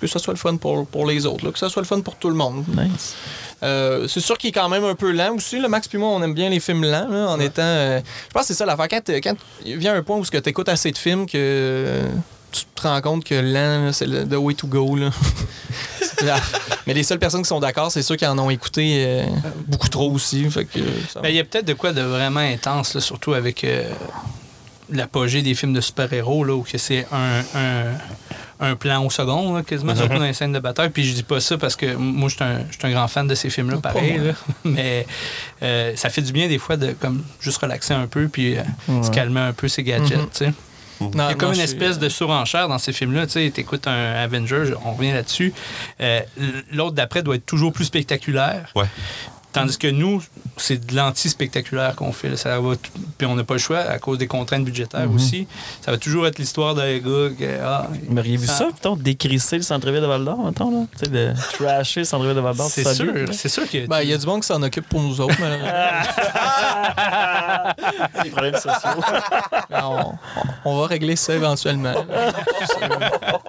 que 0.00 0.06
ça 0.06 0.18
soit 0.18 0.32
le 0.32 0.38
fun 0.38 0.56
pour, 0.56 0.86
pour 0.86 1.06
les 1.06 1.26
autres, 1.26 1.44
là, 1.44 1.52
que 1.52 1.58
ça 1.58 1.68
soit 1.68 1.82
le 1.82 1.86
fun 1.88 2.00
pour 2.00 2.16
tout 2.16 2.28
le 2.30 2.36
monde. 2.36 2.64
Nice. 2.68 3.14
Euh, 3.62 4.08
c'est 4.08 4.20
sûr 4.20 4.38
qu'il 4.38 4.48
est 4.48 4.52
quand 4.52 4.70
même 4.70 4.84
un 4.84 4.94
peu 4.94 5.10
lent 5.10 5.34
aussi. 5.34 5.58
Le 5.60 5.68
Max 5.68 5.86
puis 5.86 5.98
moi, 5.98 6.08
on 6.08 6.22
aime 6.22 6.32
bien 6.32 6.48
les 6.48 6.60
films 6.60 6.82
lents, 6.84 7.08
là, 7.10 7.28
en 7.28 7.38
étant. 7.38 7.60
euh, 7.62 8.00
je 8.28 8.32
pense 8.32 8.42
que 8.42 8.48
c'est 8.48 8.54
ça 8.54 8.64
l'affaire. 8.64 8.88
Quand, 8.88 9.02
quand 9.22 9.34
il 9.66 9.76
vient 9.76 9.94
un 9.94 10.02
point 10.02 10.16
où 10.16 10.24
tu 10.24 10.36
écoutes 10.36 10.68
assez 10.70 10.90
de 10.90 10.96
films 10.98 11.26
que 11.26 12.00
tu 12.52 12.62
te 12.74 12.82
rends 12.88 13.00
compte 13.02 13.22
que 13.24 13.34
lent, 13.34 13.92
c'est 13.92 14.06
le 14.06 14.26
the 14.26 14.34
way 14.36 14.54
to 14.54 14.66
go. 14.66 14.96
Là. 14.96 15.10
Mais 16.86 16.94
les 16.94 17.02
seules 17.02 17.18
personnes 17.18 17.42
qui 17.42 17.48
sont 17.48 17.60
d'accord, 17.60 17.90
c'est 17.92 18.02
ceux 18.02 18.16
qui 18.16 18.26
en 18.26 18.38
ont 18.38 18.50
écouté 18.50 19.04
euh, 19.06 19.24
beaucoup 19.66 19.88
trop 19.88 20.10
aussi. 20.10 20.48
Fait 20.50 20.64
que, 20.64 20.78
euh, 20.78 20.82
ça 21.08 21.20
va. 21.20 21.22
Ben, 21.22 21.28
Il 21.30 21.36
y 21.36 21.40
a 21.40 21.44
peut-être 21.44 21.66
de 21.66 21.74
quoi 21.74 21.92
de 21.92 22.02
vraiment 22.02 22.40
intense, 22.40 22.94
là, 22.94 23.00
surtout 23.00 23.34
avec 23.34 23.64
euh, 23.64 23.88
l'apogée 24.90 25.42
des 25.42 25.54
films 25.54 25.72
de 25.72 25.80
super-héros, 25.80 26.44
là, 26.44 26.54
où 26.54 26.62
que 26.62 26.76
c'est 26.78 27.06
un, 27.12 27.40
un, 27.54 27.84
un 28.70 28.76
plan 28.76 29.04
au 29.04 29.10
second, 29.10 29.54
là, 29.54 29.62
quasiment, 29.62 29.94
surtout 29.94 30.18
dans 30.18 30.24
les 30.24 30.32
scènes 30.34 30.52
de 30.52 30.58
bataille. 30.58 30.90
Puis 30.90 31.04
je 31.04 31.14
dis 31.14 31.22
pas 31.22 31.40
ça 31.40 31.56
parce 31.58 31.76
que 31.76 31.94
moi, 31.94 32.28
je 32.28 32.34
suis 32.34 32.44
un, 32.44 32.88
un 32.88 32.90
grand 32.90 33.08
fan 33.08 33.26
de 33.26 33.34
ces 33.34 33.50
films-là, 33.50 33.78
pareil. 33.78 34.18
là. 34.18 34.32
Mais 34.64 35.06
euh, 35.62 35.92
ça 35.96 36.10
fait 36.10 36.22
du 36.22 36.32
bien 36.32 36.48
des 36.48 36.58
fois 36.58 36.76
de 36.76 36.92
comme 36.92 37.22
juste 37.40 37.58
relaxer 37.58 37.94
un 37.94 38.06
peu 38.06 38.28
puis 38.28 38.58
euh, 38.58 38.62
se 39.02 39.10
calmer 39.10 39.40
un 39.40 39.52
peu 39.52 39.68
ses 39.68 39.82
gadgets, 39.84 40.16
Mhm. 40.18 40.28
tu 40.32 40.44
sais. 40.46 40.52
Non, 41.00 41.10
Il 41.12 41.16
y 41.18 41.20
a 41.20 41.28
non, 41.30 41.34
comme 41.36 41.54
une 41.54 41.60
espèce 41.60 41.98
de 41.98 42.08
surenchère 42.08 42.68
dans 42.68 42.78
ces 42.78 42.92
films-là. 42.92 43.26
Tu 43.26 43.32
sais, 43.32 43.50
t'écoutes 43.50 43.86
un 43.86 44.12
Avenger, 44.14 44.74
on 44.84 44.92
revient 44.92 45.12
là-dessus. 45.12 45.52
Euh, 46.00 46.20
L'autre 46.72 46.92
d'après 46.92 47.22
doit 47.22 47.36
être 47.36 47.46
toujours 47.46 47.72
plus 47.72 47.84
spectaculaire. 47.86 48.70
Ouais. 48.76 48.86
Tandis 49.52 49.76
que 49.78 49.88
nous, 49.88 50.22
c'est 50.56 50.86
de 50.86 50.94
l'anti-spectaculaire 50.94 51.96
qu'on 51.96 52.12
fait. 52.12 52.28
là. 52.28 52.36
Ça 52.36 52.60
va 52.60 52.76
t- 52.76 52.88
puis 53.18 53.26
on 53.26 53.34
n'a 53.34 53.42
pas 53.42 53.54
le 53.54 53.58
choix 53.60 53.78
à 53.80 53.98
cause 53.98 54.16
des 54.18 54.28
contraintes 54.28 54.64
budgétaires 54.64 55.08
Mhm. 55.08 55.16
aussi. 55.16 55.48
Ça 55.84 55.90
va 55.90 55.98
toujours 55.98 56.26
être 56.28 56.38
l'histoire 56.38 56.74
d'un 56.76 56.98
gars 56.98 57.30
que, 57.36 57.58
ah, 57.64 57.88
Vous 58.06 58.14
m'auriez 58.14 58.36
vu 58.36 58.46
ça, 58.46 58.66
mettons, 58.66 58.94
décrisser 58.96 59.56
le 59.56 59.62
centre-ville 59.62 60.00
de 60.02 60.06
Val-d'Or, 60.06 60.38
mettons, 60.44 60.70
là? 60.70 60.86
Tu 60.92 61.04
sais, 61.06 61.10
de 61.10 61.32
trasher 61.58 62.00
le 62.00 62.06
centre-ville 62.06 62.36
de 62.36 62.40
Val-d'Or. 62.40 62.68
c'est 62.70 62.94
sûr, 62.94 63.12
c'est 63.32 63.48
sûr 63.48 63.68
que 63.68 63.86
Ben, 63.88 64.02
il 64.02 64.08
y 64.10 64.12
a 64.12 64.18
du 64.18 64.26
monde 64.26 64.40
qui 64.42 64.46
s'en 64.46 64.62
occupe 64.62 64.88
pour 64.88 65.00
nous 65.00 65.20
autres, 65.20 65.34
malheureusement. 65.40 65.72
Les 68.24 68.30
problèmes 68.30 68.54
sociaux. 68.54 69.02
on, 69.72 70.12
on 70.64 70.80
va 70.80 70.86
régler 70.86 71.16
ça 71.16 71.34
éventuellement. 71.34 71.94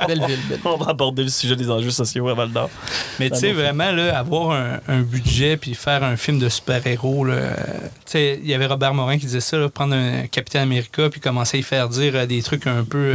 belle 0.07 0.19
ville, 0.19 0.27
belle 0.27 0.49
ville. 0.49 0.59
On 0.65 0.77
va 0.77 0.91
aborder 0.91 1.23
le 1.23 1.29
sujet 1.29 1.55
des 1.55 1.69
enjeux 1.69 1.91
sociaux 1.91 2.27
à 2.29 2.33
Val-d'Or. 2.33 2.69
Mais 3.19 3.29
tu 3.29 3.37
sais, 3.37 3.51
vraiment, 3.53 3.91
là, 3.91 4.17
avoir 4.17 4.51
un, 4.51 4.79
un 4.87 5.01
budget 5.01 5.57
puis 5.57 5.73
faire 5.75 5.90
un 5.99 6.17
film 6.17 6.39
de 6.39 6.49
super-héros, 6.49 7.27
euh, 7.27 7.53
il 8.13 8.47
y 8.47 8.53
avait 8.53 8.65
Robert 8.65 8.93
Morin 8.93 9.17
qui 9.17 9.25
disait 9.25 9.41
ça, 9.41 9.69
prendre 9.69 9.95
un 9.95 10.27
Capitaine 10.27 10.61
America 10.61 11.09
puis 11.09 11.19
commencer 11.21 11.57
à 11.57 11.59
y 11.59 11.63
faire 11.63 11.89
dire 11.89 12.15
euh, 12.15 12.25
des 12.25 12.41
trucs 12.41 12.67
un 12.67 12.83
peu. 12.83 13.13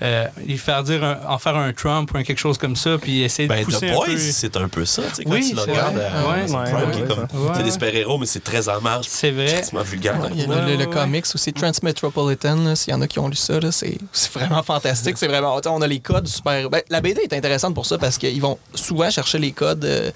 Euh, 0.00 0.08
euh, 0.08 0.26
y 0.46 0.56
faire 0.58 0.82
dire, 0.84 1.02
un- 1.04 1.18
en 1.28 1.38
faire 1.38 1.56
un 1.56 1.72
Trump 1.72 2.10
ou 2.14 2.18
un 2.18 2.22
quelque 2.22 2.38
chose 2.38 2.56
comme 2.56 2.76
ça, 2.76 2.96
puis 2.98 3.22
essayer 3.22 3.48
de 3.48 3.52
Ben, 3.54 3.64
pousser 3.64 3.88
The 3.88 3.90
un 3.90 3.94
Boys, 3.94 4.06
peu. 4.06 4.18
c'est 4.18 4.56
un 4.56 4.68
peu 4.68 4.84
ça. 4.84 5.02
tu 5.02 5.14
sais, 5.16 5.24
Quand 5.24 5.30
Oui, 5.32 5.48
tu 5.50 5.54
le 5.56 5.62
c'est 5.62 5.70
regardes, 5.70 5.94
vrai. 5.96 6.04
euh, 6.14 6.30
Ouais, 6.30 6.46
c'est 6.46 6.54
ouais, 6.54 6.70
Trump 6.70 6.92
qui 6.92 6.98
est 6.98 7.02
ouais, 7.02 7.08
comme. 7.08 7.18
ouais. 7.46 7.52
C'est 7.56 7.62
des 7.64 7.70
super-héros, 7.72 8.18
mais 8.18 8.26
c'est 8.26 8.42
très 8.44 8.68
en 8.68 8.80
marge. 8.80 9.06
C'est 9.08 9.30
vrai. 9.32 9.46
Quasiment 9.46 9.82
vulgaire. 9.82 10.20
Ouais, 10.20 10.28
il 10.34 10.40
y 10.40 10.44
a 10.44 10.48
Ouais, 10.48 10.54
le, 10.62 10.66
le- 10.68 10.72
le 10.76 10.78
ouais, 10.86 10.90
comics 10.90 11.26
aussi, 11.34 11.52
Transmetropolitan, 11.52 12.56
là, 12.56 12.76
s'il 12.76 12.92
y 12.92 12.96
en 12.96 13.00
a 13.00 13.06
qui 13.06 13.18
ont 13.18 13.28
lu 13.28 13.36
ça, 13.36 13.58
là, 13.60 13.72
c'est 13.72 13.98
c'est 14.12 14.32
vraiment 14.32 14.62
fantastique. 14.62 15.16
C'est 15.18 15.26
vraiment, 15.28 15.60
on 15.66 15.82
a 15.82 15.86
les 15.86 16.00
codes 16.00 16.26
super. 16.28 16.70
ben, 16.70 16.80
la 16.90 17.00
BD 17.00 17.20
est 17.22 17.32
intéressante 17.32 17.74
pour 17.74 17.86
ça 17.86 17.98
parce 17.98 18.18
qu'ils 18.18 18.40
vont 18.40 18.58
souvent 18.74 19.10
chercher 19.10 19.38
les 19.38 19.52
codes 19.52 19.84
euh, 19.84 20.10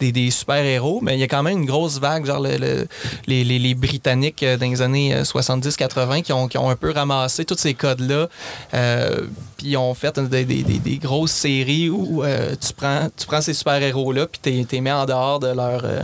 des, 0.00 0.12
des 0.12 0.30
super-héros, 0.30 1.00
mais 1.02 1.14
il 1.14 1.20
y 1.20 1.24
a 1.24 1.28
quand 1.28 1.42
même 1.42 1.58
une 1.58 1.66
grosse 1.66 1.98
vague, 1.98 2.24
genre 2.26 2.40
le- 2.40 2.56
le- 2.56 2.86
les, 3.26 3.44
les- 3.44 3.58
les 3.58 3.74
Britanniques 3.74 4.42
euh, 4.42 4.56
dans 4.56 4.66
les 4.70 4.82
années 4.82 5.14
euh, 5.14 5.22
70-80 5.24 6.22
qui 6.22 6.32
ont, 6.32 6.48
qui 6.48 6.58
ont 6.58 6.70
un 6.70 6.76
peu 6.76 6.90
ramassé 6.92 7.44
tous 7.44 7.58
ces 7.58 7.74
codes-là. 7.74 8.28
euh, 8.74 9.22
puis 9.56 9.68
ils 9.68 9.76
ont 9.76 9.94
fait 9.94 10.18
des, 10.18 10.44
des- 10.44 10.62
des- 10.62 10.78
des 10.78 10.96
grosses 10.98 11.32
séries 11.32 11.90
où 11.90 12.22
euh, 12.24 12.54
tu, 12.60 12.72
prends, 12.74 13.08
tu 13.16 13.26
prends 13.26 13.40
ces 13.40 13.54
super-héros-là 13.54 14.26
puis 14.26 14.40
t'es 14.42 14.66
t'es 14.68 14.80
mis 14.80 14.90
en 14.90 15.04
dehors 15.06 15.40
de 15.40 15.48
leur, 15.48 15.82
euh, 15.84 16.00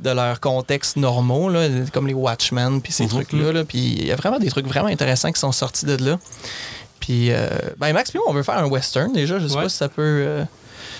de 0.00 0.10
leur 0.10 0.40
contexte 0.40 0.96
normaux, 0.96 1.48
là, 1.48 1.68
comme 1.92 2.06
les 2.06 2.14
Watchmen 2.14 2.80
puis 2.82 2.92
ces 2.92 3.04
Mhm. 3.04 3.08
trucs-là. 3.10 3.52
là. 3.52 3.64
Puis 3.64 3.78
il 3.78 4.06
y 4.06 4.12
a 4.12 4.16
vraiment 4.16 4.38
des 4.38 4.48
trucs 4.48 4.66
vraiment 4.66 4.88
intéressants 4.88 5.32
qui 5.32 5.40
sont 5.40 5.52
sortis 5.52 5.86
de 5.86 5.96
là. 6.04 6.18
Puis, 7.00 7.32
euh, 7.32 7.48
ben 7.78 7.92
Max, 7.92 8.10
puis 8.10 8.20
on 8.26 8.32
veut 8.32 8.42
faire 8.42 8.56
un 8.58 8.66
western 8.66 9.12
déjà. 9.12 9.38
Je 9.38 9.46
sais 9.48 9.56
Ouais. 9.56 9.62
pas 9.64 9.68
si 9.68 9.76
ça 9.76 9.88
peut. 9.88 10.44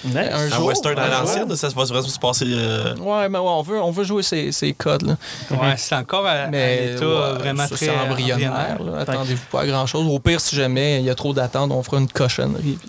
Euh, 0.07 0.35
un 0.35 0.47
Un 0.47 0.49
jour, 0.51 0.67
western 0.67 0.99
à 0.99 1.09
l'ancienne, 1.09 1.55
ça 1.57 1.69
va 1.69 1.87
se 1.87 2.19
passer. 2.19 2.45
euh, 2.49 2.95
Ouais, 2.97 3.29
mais 3.29 3.39
ouais, 3.39 3.45
on 3.49 3.63
veut, 3.63 3.81
on 3.83 3.91
veut 3.91 4.05
jouer 4.05 4.23
ces, 4.23 4.53
ces 4.53 4.73
codes. 4.73 5.03
Là. 5.03 5.17
Ouais, 5.51 5.75
c'est 5.77 5.95
encore 5.95 6.27
à, 6.27 6.31
à 6.33 6.47
Mais 6.49 6.93
l'état 6.93 7.07
ouais, 7.07 7.13
euh, 7.13 7.33
vraiment 7.35 7.67
ça, 7.67 7.75
très 7.77 7.87
c'est 7.87 7.93
embryonnaire. 7.97 8.79
Attendez-vous 8.99 9.47
pas 9.51 9.63
à 9.63 9.67
grand 9.67 9.87
chose. 9.87 10.07
Au 10.07 10.19
pire, 10.19 10.41
si 10.41 10.57
jamais 10.57 11.01
il 11.01 11.05
y 11.07 11.11
a 11.11 11.15
trop 11.15 11.33
d'attente, 11.33 11.71
on 11.73 11.83
fera 11.83 11.99
une 11.99 12.09
cochonnerie. 12.09 12.79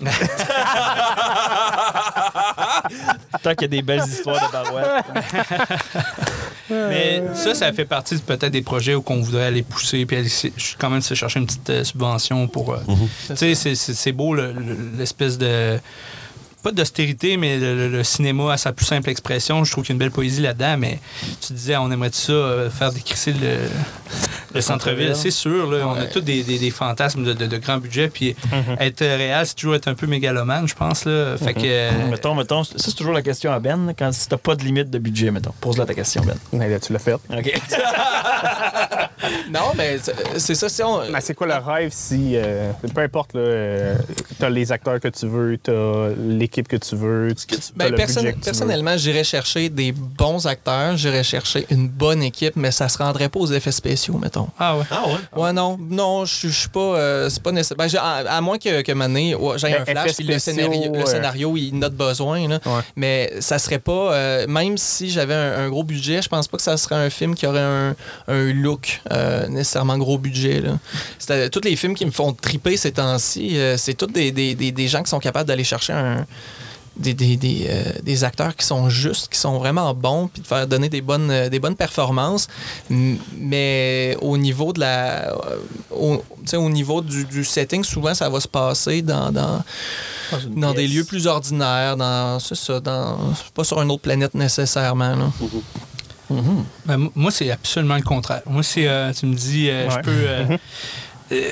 Tant 3.42 3.54
qu'il 3.54 3.62
y 3.62 3.64
a 3.64 3.68
des 3.68 3.82
belles 3.82 4.04
histoires 4.06 4.46
de 4.46 4.52
barouette. 4.52 5.04
Mais 6.70 7.22
ça, 7.34 7.54
ça 7.54 7.72
fait 7.72 7.84
partie 7.84 8.16
de- 8.16 8.20
peut-être 8.20 8.50
des 8.52 8.62
projets 8.62 8.94
où 8.94 9.02
qu'on 9.02 9.20
voudrait 9.20 9.44
aller 9.46 9.62
pousser, 9.62 10.04
puis 10.04 10.16
aller 10.16 10.28
quand 10.78 10.90
même 10.90 11.00
se 11.02 11.14
chercher 11.14 11.38
une 11.40 11.46
petite 11.46 11.70
euh, 11.70 11.84
subvention 11.84 12.48
pour. 12.48 12.72
euh, 12.74 12.78
Tu 13.36 13.54
sais, 13.54 13.74
c'est- 13.74 14.12
beau 14.12 14.34
le- 14.34 14.52
le- 14.52 14.76
l'espèce 14.98 15.38
de. 15.38 15.78
Pas 16.66 16.72
d'austérité, 16.72 17.36
mais 17.36 17.58
le, 17.58 17.76
le- 17.76 17.88
le 17.88 18.02
cinéma 18.02 18.52
à 18.52 18.56
sa 18.56 18.72
plus 18.72 18.86
simple 18.86 19.08
expression. 19.08 19.62
Je 19.62 19.70
trouve 19.70 19.84
qu'il 19.84 19.90
y 19.90 19.94
a 19.94 19.96
une 19.96 19.98
belle 20.00 20.10
poésie 20.10 20.42
là-dedans, 20.42 20.76
mais 20.76 20.98
tu 21.46 21.52
disais, 21.52 21.76
on 21.76 21.88
aimerait 21.92 22.10
ça 22.12 22.32
euh, 22.32 22.70
faire 22.70 22.90
décrisser 22.90 23.32
le, 23.34 23.38
le 24.52 24.60
centre-ville. 24.60 24.62
centre-ville. 24.62 25.14
C'est 25.14 25.30
sûr, 25.30 25.70
là, 25.70 25.86
on 25.86 25.92
a 25.94 26.06
tous 26.06 26.22
des, 26.22 26.42
des- 26.42 26.58
des 26.58 26.70
fantasmes 26.70 27.22
de, 27.22 27.34
de, 27.34 27.46
de 27.46 27.56
grand 27.58 27.76
budget, 27.78 28.08
puis 28.08 28.34
être 28.80 28.98
réel, 29.04 29.46
c'est 29.46 29.54
toujours 29.54 29.76
être 29.76 29.86
un 29.86 29.94
peu 29.94 30.08
mégalomane, 30.08 30.66
je 30.66 30.74
pense. 30.74 31.04
Là. 31.04 31.36
Fait 31.36 31.54
que. 31.54 31.60
euh, 31.64 31.90
mettons, 32.10 32.34
mettons, 32.34 32.64
ça 32.64 32.74
c'est 32.78 32.96
toujours 32.96 33.12
la 33.14 33.22
question 33.22 33.52
à 33.52 33.60
Ben. 33.60 33.94
Quand 33.96 34.10
si 34.10 34.28
t'as 34.28 34.36
pas 34.36 34.56
de 34.56 34.64
limite 34.64 34.90
de 34.90 34.98
budget, 34.98 35.30
mettons. 35.30 35.54
Pose-la 35.60 35.86
ta 35.86 35.94
question, 35.94 36.22
Ben. 36.24 36.80
Tu 36.80 36.92
l'as 36.92 36.98
fait. 36.98 37.14
OK. 37.14 37.20
non, 39.50 39.72
mais 39.76 39.98
c'est- 40.36 40.54
ça. 40.56 40.68
Si 40.68 40.82
on, 40.82 41.08
Mais 41.12 41.20
c'est 41.20 41.34
quoi 41.34 41.46
le 41.46 41.54
rêve 41.54 41.90
si, 41.92 42.32
euh, 42.34 42.72
peu 42.92 43.02
importe, 43.02 43.34
là, 43.34 43.40
euh, 43.40 43.94
t'as 44.40 44.48
les 44.48 44.72
acteurs 44.72 44.98
que 45.00 45.08
tu 45.08 45.26
veux, 45.26 45.56
t'as 45.58 46.08
l'équipe 46.56 46.68
que 46.68 46.76
tu 46.76 46.96
veux, 46.96 47.28
que 47.34 47.54
tu- 47.56 47.60
Ben, 47.76 47.94
perso- 47.94 48.22
que 48.22 48.28
tu 48.30 48.34
personnellement, 48.40 48.96
j'irais 48.96 49.24
chercher 49.24 49.68
des 49.68 49.92
bons 49.92 50.46
acteurs, 50.46 50.96
j'irais 50.96 51.22
chercher 51.22 51.66
une 51.70 51.88
bonne 51.88 52.22
équipe, 52.22 52.56
mais 52.56 52.70
ça 52.70 52.88
se 52.88 52.98
rendrait 52.98 53.28
pas 53.28 53.38
aux 53.40 53.46
effets 53.52 53.72
spéciaux, 53.72 54.16
mettons. 54.18 54.48
Ah 54.58 54.76
ouais. 54.76 54.84
Ah 54.90 55.04
ouais. 55.06 55.42
Ouais, 55.42 55.52
non, 55.52 55.76
non, 55.78 56.24
je 56.24 56.48
suis 56.48 56.68
pas. 56.68 56.80
euh, 56.80 57.28
c'est 57.28 57.42
pas 57.42 57.52
nécessaire. 57.52 57.76
Ben, 57.76 57.88
à, 57.98 58.36
à 58.36 58.40
moins 58.40 58.58
que, 58.58 58.80
que 58.82 58.92
Mané, 58.92 59.34
ouais, 59.34 59.58
j'ai 59.58 59.68
Ben, 59.70 59.82
un 59.82 59.84
flash, 59.84 60.18
le 60.18 60.38
scénario, 60.38 60.92
le 60.94 61.06
scénario, 61.06 61.56
il 61.56 61.72
note 61.78 61.94
besoin. 61.94 62.48
là. 62.48 62.60
Ouais. 62.64 62.80
Mais 62.96 63.32
ça 63.40 63.58
serait 63.58 63.78
pas. 63.78 64.14
euh, 64.14 64.46
même 64.46 64.78
si 64.78 65.10
j'avais 65.10 65.34
un, 65.34 65.58
un 65.66 65.68
gros 65.68 65.84
budget, 65.84 66.22
je 66.22 66.28
pense 66.28 66.48
pas 66.48 66.56
que 66.56 66.62
ça 66.62 66.76
serait 66.76 66.94
un 66.96 67.10
film 67.10 67.34
qui 67.34 67.46
aurait 67.46 67.60
un, 67.60 67.94
un 68.28 68.52
look 68.52 69.00
euh, 69.12 69.46
nécessairement 69.48 69.98
gros 69.98 70.18
budget. 70.18 70.60
Là. 70.60 70.78
C'est, 71.18 71.50
tous 71.50 71.60
les 71.64 71.76
films 71.76 71.94
qui 71.94 72.06
me 72.06 72.10
font 72.10 72.32
triper 72.32 72.76
ces 72.76 72.92
temps-ci, 72.92 73.58
euh, 73.58 73.76
c'est 73.76 73.94
tous 73.94 74.06
des, 74.06 74.32
des, 74.32 74.54
des, 74.54 74.72
des 74.72 74.88
gens 74.88 75.02
qui 75.02 75.10
sont 75.10 75.18
capables 75.18 75.46
d'aller 75.48 75.64
chercher 75.64 75.92
un. 75.92 76.26
Des, 76.98 77.12
des, 77.12 77.36
des, 77.36 77.66
euh, 77.68 77.82
des 78.02 78.24
acteurs 78.24 78.56
qui 78.56 78.64
sont 78.64 78.88
justes, 78.88 79.28
qui 79.30 79.38
sont 79.38 79.58
vraiment 79.58 79.92
bons, 79.92 80.28
puis 80.32 80.40
de 80.40 80.46
faire 80.46 80.66
donner 80.66 80.88
des 80.88 81.02
bonnes, 81.02 81.30
euh, 81.30 81.50
des 81.50 81.58
bonnes 81.60 81.76
performances. 81.76 82.48
Mais 83.36 84.16
au 84.22 84.38
niveau 84.38 84.72
de 84.72 84.80
la. 84.80 85.28
euh, 85.28 85.58
au, 85.90 86.70
niveau 86.70 87.02
du, 87.02 87.26
du 87.26 87.44
setting, 87.44 87.84
souvent, 87.84 88.14
ça 88.14 88.30
va 88.30 88.40
se 88.40 88.48
passer 88.48 89.02
dans, 89.02 89.30
dans, 89.30 89.62
dans 90.56 90.72
des 90.72 90.88
lieux 90.88 91.04
plus 91.04 91.26
ordinaires, 91.26 91.98
dans. 91.98 92.38
C'est 92.40 92.54
ça, 92.56 92.80
dans. 92.80 93.18
Pas 93.54 93.64
sur 93.64 93.82
une 93.82 93.90
autre 93.90 94.00
planète 94.02 94.34
nécessairement. 94.34 95.14
Là. 95.16 95.30
Ben, 96.86 96.94
m- 96.94 97.10
moi, 97.14 97.30
c'est 97.30 97.50
absolument 97.50 97.96
le 97.96 98.02
contraire. 98.02 98.40
Moi, 98.46 98.62
c'est, 98.62 98.88
euh, 98.88 99.12
tu 99.12 99.26
me 99.26 99.34
dis, 99.34 99.68
euh, 99.68 99.88
je 99.90 99.96
peux. 100.00 100.10
euh, 100.10 100.56
euh, 101.32 101.50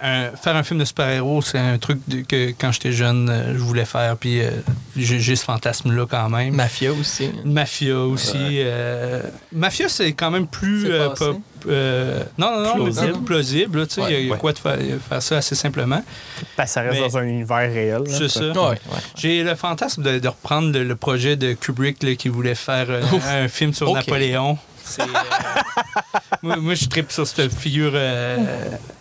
un- 0.00 0.30
faire 0.36 0.56
un 0.56 0.62
film 0.62 0.80
de 0.80 0.84
super-héros, 0.84 1.42
c'est 1.42 1.58
un 1.58 1.78
truc 1.78 2.00
de- 2.08 2.22
que 2.22 2.50
quand 2.58 2.72
j'étais 2.72 2.92
jeune, 2.92 3.28
euh, 3.30 3.52
je 3.54 3.58
voulais 3.58 3.84
faire. 3.84 4.16
Puis 4.16 4.40
euh, 4.42 4.50
j'ai 4.96 5.36
ce 5.36 5.44
fantasme-là 5.44 6.06
quand 6.10 6.28
même. 6.28 6.54
Mafia 6.54 6.92
aussi. 6.92 7.30
Mafia 7.44 7.98
aussi. 7.98 8.36
euh, 8.38 9.22
Mafia, 9.52 9.88
c'est 9.88 10.12
quand 10.12 10.30
même 10.30 10.46
plus. 10.46 10.86
Euh, 10.90 11.08
euh, 11.68 12.24
non, 12.38 12.50
non, 12.50 12.62
non, 12.62 12.68
mais 12.70 12.74
Plausible. 12.90 13.12
c'est 13.14 13.24
plausible. 13.24 13.78
là, 13.78 13.86
tu 13.86 13.94
sais, 13.94 14.00
Il 14.08 14.12
y 14.12 14.14
a- 14.16 14.18
il 14.18 14.26
y 14.26 14.28
a 14.30 14.32
Ouais. 14.32 14.38
quoi 14.38 14.52
de 14.52 14.58
faire, 14.58 14.78
faire 15.08 15.22
ça 15.22 15.36
assez 15.36 15.54
simplement. 15.54 16.02
Parce 16.56 16.70
que 16.70 16.74
ça 16.74 16.80
reste 16.82 16.94
Mais- 17.00 17.08
dans 17.08 17.18
un 17.18 17.22
univers 17.22 17.58
réel. 17.72 18.02
C'est 18.08 18.28
ça. 18.28 18.40
Ouais, 18.50 18.54
ouais. 18.70 18.78
J'ai 19.16 19.44
le 19.44 19.54
fantasme 19.54 20.02
de, 20.02 20.18
de 20.18 20.28
reprendre 20.28 20.72
le, 20.72 20.82
le 20.82 20.96
projet 20.96 21.36
de 21.36 21.52
Kubrick 21.52 22.02
là, 22.02 22.16
qui 22.16 22.28
voulait 22.28 22.56
faire 22.56 22.86
euh, 22.88 23.02
un 23.30 23.46
film 23.48 23.72
sur. 23.72 23.92
Napoléon. 23.92 24.58
Euh, 24.98 25.04
moi, 26.42 26.56
moi, 26.56 26.74
je 26.74 26.86
tripe 26.86 27.10
sur 27.12 27.26
cette 27.26 27.52
figure 27.54 27.92
euh, 27.94 28.36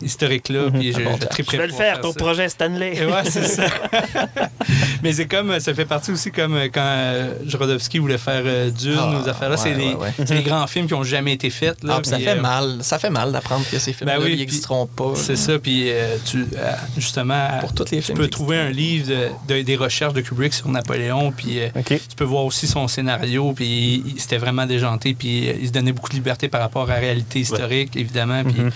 historique-là. 0.02 0.70
Puis 0.74 0.94
je, 0.94 1.00
bon 1.02 1.18
je 1.52 1.58
vais 1.58 1.68
le 1.68 1.74
faire, 1.74 2.00
ton 2.02 2.12
ça. 2.14 2.20
projet 2.20 2.50
Stanley. 2.50 2.96
Et 2.98 3.06
ouais, 3.06 3.24
c'est 3.26 3.48
ça. 3.48 3.66
Mais 5.04 5.14
c'est 5.14 5.26
comme, 5.28 5.60
ça 5.60 5.74
fait 5.74 5.86
partie 5.86 6.12
aussi 6.12 6.32
comme 6.32 6.56
euh, 6.56 6.68
quand 6.72 6.82
euh, 6.84 7.34
Jodorowsky 7.46 7.98
voulait 8.00 8.18
faire 8.20 8.44
euh, 8.46 8.70
Dune, 8.70 8.98
Ah, 9.00 9.12
nos 9.20 9.28
affaires-là. 9.28 9.58
c'est, 9.58 9.72
ouais, 9.72 9.78
les, 9.78 9.94
ouais, 9.94 9.96
ouais. 9.96 10.14
c'est 10.26 10.36
les 10.36 10.44
grands 10.44 10.68
films 10.68 10.88
qui 10.88 10.94
ont 10.94 11.04
jamais 11.04 11.34
été 11.34 11.50
faits. 11.50 11.84
Là, 11.84 11.96
Ah, 11.98 12.02
puis 12.02 12.10
ça 12.10 12.18
puis, 12.18 12.26
fait 12.26 12.38
euh, 12.38 12.42
mal. 12.42 12.78
Ça 12.82 13.00
fait 13.00 13.10
mal 13.10 13.32
d'apprendre 13.32 13.66
que 13.70 13.80
ces 13.80 13.94
films-là 13.94 14.20
Ben 14.20 14.24
oui, 14.24 14.38
n'existeront 14.38 14.86
pas. 14.86 15.14
C'est 15.16 15.36
ça, 15.36 15.58
puis 15.58 15.90
euh, 15.90 16.18
tu, 16.26 16.46
euh, 16.58 16.72
justement, 16.98 17.48
Pour 17.62 17.74
tous 17.74 17.90
les 17.92 18.02
tu 18.02 18.14
peux 18.14 18.28
trouver 18.28 18.58
un 18.58 18.70
livre 18.70 19.08
de- 19.08 19.56
de- 19.56 19.62
des 19.64 19.76
recherches 19.76 20.14
de 20.14 20.22
Kubrick 20.22 20.54
sur 20.54 20.68
Napoléon, 20.70 21.32
puis 21.32 21.60
euh, 21.60 21.70
tu 21.88 21.98
peux 22.16 22.24
voir 22.24 22.46
aussi 22.46 22.68
son 22.68 22.88
scénario, 22.88 23.54
puis 23.54 24.04
c'était 24.18 24.38
vraiment 24.38 24.66
déjanté, 24.66 25.14
puis 25.14 25.50
euh, 25.50 25.54
il 25.62 25.71
se 25.72 25.80
donnait 25.80 25.92
beaucoup 25.92 26.10
de 26.10 26.16
liberté 26.16 26.48
par 26.48 26.62
rapport 26.62 26.84
à 26.90 26.94
la 26.96 27.00
réalité 27.00 27.40
historique, 27.40 27.96
évidemment, 27.96 28.44
puis 28.44 28.62
Mhm. 28.62 28.72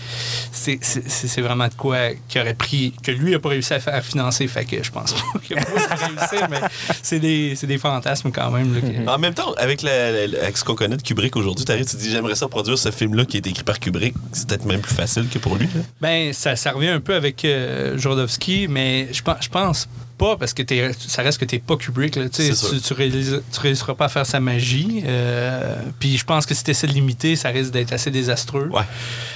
c'est- 0.51 0.79
vraiment 1.41 1.67
de 1.67 1.73
quoi 1.73 1.97
qu'il 2.27 2.41
aurait 2.41 2.53
pris, 2.53 2.93
que 3.03 3.11
lui 3.11 3.31
n'a 3.31 3.39
pas 3.39 3.49
réussi 3.49 3.73
à 3.73 3.79
faire 3.79 4.03
financer, 4.03 4.47
fait 4.47 4.65
que 4.65 4.83
je 4.83 4.91
pense 4.91 5.13
pas 5.13 5.39
qu'il 5.43 5.55
va 5.55 5.61
réussir, 5.63 6.47
mais 6.49 6.59
c'est 7.01 7.19
des, 7.19 7.53
c'est 7.55 7.67
des 7.67 7.77
fantasmes 7.77 8.31
quand 8.31 8.51
même. 8.51 8.73
là, 8.73 8.81
que- 8.81 9.09
En 9.09 9.17
même 9.19 9.33
temps, 9.33 9.53
avec, 9.57 9.81
la- 9.81 10.27
la- 10.27 10.41
avec 10.43 10.57
ce 10.57 10.63
qu'on 10.63 10.75
connaît 10.75 10.97
de 10.97 11.01
Kubrick 11.01 11.35
aujourd'hui, 11.35 11.65
t'arrives, 11.65 11.85
tu 11.85 11.97
dis 11.97 12.09
j'aimerais 12.11 12.35
ça 12.35 12.47
produire 12.47 12.77
ce 12.77 12.91
film-là 12.91 13.25
qui 13.25 13.37
est 13.37 13.47
écrit 13.47 13.63
par 13.63 13.79
Kubrick. 13.79 14.15
C'est 14.31 14.47
peut-être 14.47 14.65
même 14.65 14.81
plus 14.81 14.95
facile 14.95 15.27
que 15.29 15.37
pour 15.39 15.55
lui. 15.55 15.65
là. 15.65 15.81
Ben, 16.01 16.33
ça, 16.33 16.55
ça 16.55 16.71
revient 16.71 16.89
un 16.89 16.99
peu 16.99 17.15
avec 17.15 17.43
euh, 17.45 17.97
mais 18.69 19.07
je 19.11 19.21
pense, 19.21 19.37
je 19.41 19.49
pense 19.49 19.87
pas, 20.17 20.37
parce 20.37 20.53
que 20.53 20.61
t'es- 20.63 20.91
ça 21.07 21.21
reste 21.21 21.37
que 21.39 21.45
t'es 21.45 21.59
pas 21.59 21.75
Kubrick. 21.77 22.15
Là, 22.15 22.29
tu 22.29 22.43
tu, 22.49 22.81
tu, 22.81 22.93
réalises- 22.93 23.41
tu 23.51 23.59
réussiras 23.59 23.93
pas 23.95 24.05
à 24.05 24.09
faire 24.09 24.25
sa 24.25 24.39
magie. 24.39 25.03
euh, 25.05 25.75
Puis 25.99 26.17
je 26.17 26.25
pense 26.25 26.45
que 26.45 26.53
si 26.53 26.63
t'essaies 26.63 26.87
de 26.87 26.93
limiter, 26.93 27.35
ça 27.35 27.49
risque 27.49 27.71
d'être 27.71 27.93
assez 27.93 28.11
désastreux. 28.11 28.67
Ouais. 28.69 28.79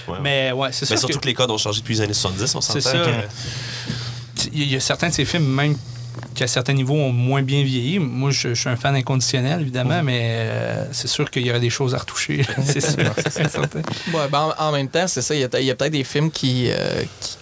Ouais, 0.08 0.14
ouais. 0.14 0.20
Mais 0.22 0.52
ouais, 0.52 0.70
c'est 0.72 0.90
Mais 0.90 0.98
surtout 0.98 1.20
que... 1.20 1.26
les 1.28 1.34
codes 1.34 1.52
ont 1.52 1.58
changé 1.58 1.82
depuis 1.82 1.96
les 1.96 2.02
années 2.02 2.14
70, 2.14 2.56
on 2.56 2.62
s'entend. 2.62 2.80
que- 2.92 4.48
Il 4.54 4.72
y 4.72 4.76
a 4.76 4.80
certains 4.80 5.10
de 5.10 5.14
ces 5.14 5.26
films, 5.26 5.46
même 5.46 5.76
qui, 6.36 6.44
à 6.44 6.48
certains 6.48 6.74
niveaux, 6.74 6.96
ont 6.96 7.12
moins 7.12 7.42
bien 7.42 7.64
vieilli. 7.64 8.00
Moi, 8.00 8.32
je, 8.32 8.50
je 8.50 8.54
suis 8.60 8.70
un 8.70 8.76
fan 8.76 8.96
inconditionnel, 8.96 9.62
évidemment, 9.62 10.02
mais 10.04 10.20
euh, 10.24 10.86
c'est 10.92 11.08
sûr 11.08 11.30
qu'il 11.30 11.46
y 11.46 11.50
aurait 11.50 11.60
des 11.60 11.70
choses 11.70 11.94
à 11.96 11.98
retoucher. 11.98 12.46
c'est 12.66 12.82
sûr. 12.82 13.14
c'est 13.30 13.50
certain. 13.50 13.80
Ouais, 14.14 14.28
ben, 14.32 14.54
en, 14.58 14.64
en 14.68 14.72
même 14.72 14.88
temps, 14.90 15.08
c'est 15.08 15.22
ça. 15.22 15.36
Il 15.36 15.42
y 15.42 15.44
a, 15.44 15.50
peut-être 15.50 15.90
des 15.92 16.04
films 16.04 16.32
qui. 16.32 16.68
euh, 16.70 17.04
qui- 17.22 17.38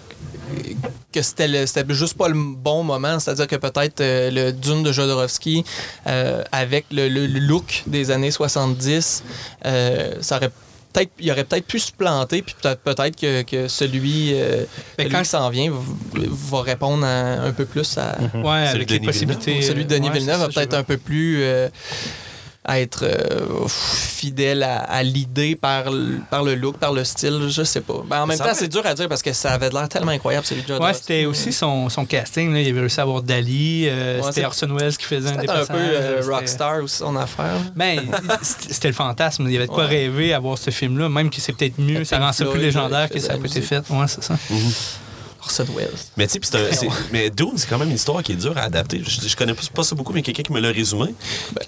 que 1.12 1.22
c'était 1.22 1.48
le- 1.48 1.66
c'était 1.66 1.94
juste 1.94 2.18
pas 2.18 2.28
le 2.28 2.36
bon 2.36 2.84
moment, 2.84 3.20
c'est-à-dire 3.20 3.48
que 3.48 3.56
peut-être 3.56 4.02
euh, 4.02 4.30
le 4.32 4.52
Dune 4.52 4.84
de 4.84 4.92
Jodorowsky 4.92 5.64
euh, 6.08 6.44
avec 6.52 6.86
le, 6.92 7.08
le- 7.08 7.28
le 7.28 7.40
look 7.40 7.84
des 7.88 8.12
années 8.12 8.32
70, 8.32 9.24
euh, 9.66 10.16
ça 10.22 10.38
aurait 10.38 10.50
peut-être 10.94 11.12
il 11.20 11.32
aurait 11.32 11.44
peut-être 11.44 11.66
pu 11.66 11.80
se 11.80 11.92
planter 11.92 12.42
puis 12.42 12.56
peut-être 12.62 12.82
peut-être 12.82 13.16
que, 13.16 13.42
que 13.44 13.68
celui, 13.68 14.32
euh, 14.34 14.66
Mais 14.98 15.06
celui 15.06 15.16
quand- 15.16 15.22
qui 15.24 15.30
s'en 15.30 15.50
vient 15.50 15.72
va, 15.72 15.78
va 16.14 16.62
répondre 16.62 17.06
à- 17.06 17.42
un 17.44 17.52
peu 17.54 17.66
plus 17.66 17.98
à 17.98 18.18
Ouais, 18.34 18.68
Celui 18.68 18.84
avec 18.84 18.88
de 18.88 18.94
les 18.94 19.00
Denis 19.00 19.06
possibilités. 19.06 19.62
celui 19.62 19.86
de 19.86 19.90
Denis 19.90 20.08
ouais, 20.10 20.14
Villeneuve 20.16 20.40
va 20.40 20.48
peut-être 20.50 20.74
un 20.74 20.84
peu 20.84 20.98
plus 20.98 21.40
euh, 21.42 21.70
à 22.68 22.80
être 22.82 23.04
euh, 23.06 23.66
fidèle 23.68 24.62
à, 24.62 24.80
à 24.80 25.02
l'idée 25.02 25.56
par, 25.56 25.90
le- 25.90 26.20
par 26.30 26.44
le 26.44 26.54
look, 26.56 26.78
par 26.78 26.92
le 26.92 27.04
style, 27.06 27.48
je 27.50 27.64
sais 27.64 27.80
pas. 27.82 28.04
Ben, 28.06 28.24
en 28.24 28.28
même 28.28 28.38
Ça 28.38 28.44
temps, 28.44 28.52
c'est 28.54 28.68
dur 28.68 28.86
à 28.86 28.94
dire 28.94 29.08
parce 29.08 29.22
que 29.22 29.32
ça 29.32 29.52
avait 29.54 29.70
l'air 29.70 29.88
tellement 29.88 30.12
incroyable, 30.12 30.46
celui 30.46 30.64
de 30.64 30.74
Ouais, 30.78 30.94
c'était 30.94 31.26
aussi 31.26 31.54
son, 31.54 31.88
son 31.90 32.06
casting. 32.06 32.54
Là. 32.54 32.60
Il 32.60 32.70
avait 32.70 32.82
réussi 32.82 33.00
à 33.00 33.04
avoir 33.04 33.22
Dali. 33.22 33.86
euh, 33.88 34.20
Ouais, 34.22 34.32
c'était 34.32 34.46
Orson 34.46 34.68
Welles 34.78 34.98
qui 34.98 35.06
faisait 35.06 35.30
un 35.30 35.34
C'était 35.40 35.48
des 35.48 35.54
un 35.54 35.66
peu 35.66 35.74
euh, 35.76 36.22
C'était- 36.22 36.34
rockstar 36.36 36.84
aussi, 36.84 36.98
son 36.98 37.16
affaire. 37.16 37.56
Ben, 37.76 38.02
c'était 38.42 38.90
le 38.90 38.94
fantasme. 38.94 39.46
Il 39.48 39.54
y 39.54 39.58
avait 39.58 39.68
de 39.68 39.72
quoi 39.72 39.86
Ouais. 39.86 39.90
rêver 39.90 40.34
à 40.34 40.40
voir 40.40 40.58
ce 40.58 40.70
film-là, 40.70 41.08
même 41.10 41.30
que 41.30 41.40
c'est 41.40 41.54
peut-être 41.54 41.80
mieux. 41.80 42.04
Ça 42.04 42.20
rend 42.20 42.34
ça 42.34 42.44
plus 42.46 42.60
légendaire 42.60 43.08
euh, 43.10 43.14
que 43.14 43.20
ça 43.20 43.34
a 43.34 43.38
été 43.38 43.62
fait. 43.62 43.84
Ouais, 43.90 44.08
c'est 44.08 44.24
ça. 44.24 44.36
Orson 45.48 45.66
Welles. 45.76 45.90
Mais 46.18 46.28
tu 46.28 46.40
sais, 46.44 46.88
mais 47.12 47.30
Dune, 47.30 47.54
c'est 47.56 47.68
quand 47.70 47.78
même 47.78 47.90
une 47.90 47.96
histoire 47.96 48.22
qui 48.22 48.34
est 48.34 48.36
dure 48.36 48.58
à 48.58 48.62
adapter. 48.64 49.02
Je, 49.06 49.28
je 49.28 49.36
connais 49.36 49.54
pas, 49.54 49.62
pas 49.74 49.84
ça 49.84 49.96
beaucoup, 49.96 50.14
mais 50.14 50.22
quelqu'un 50.22 50.44
qui 50.44 50.52
me 50.52 50.60
l'a 50.60 50.70
résumé. 50.72 51.16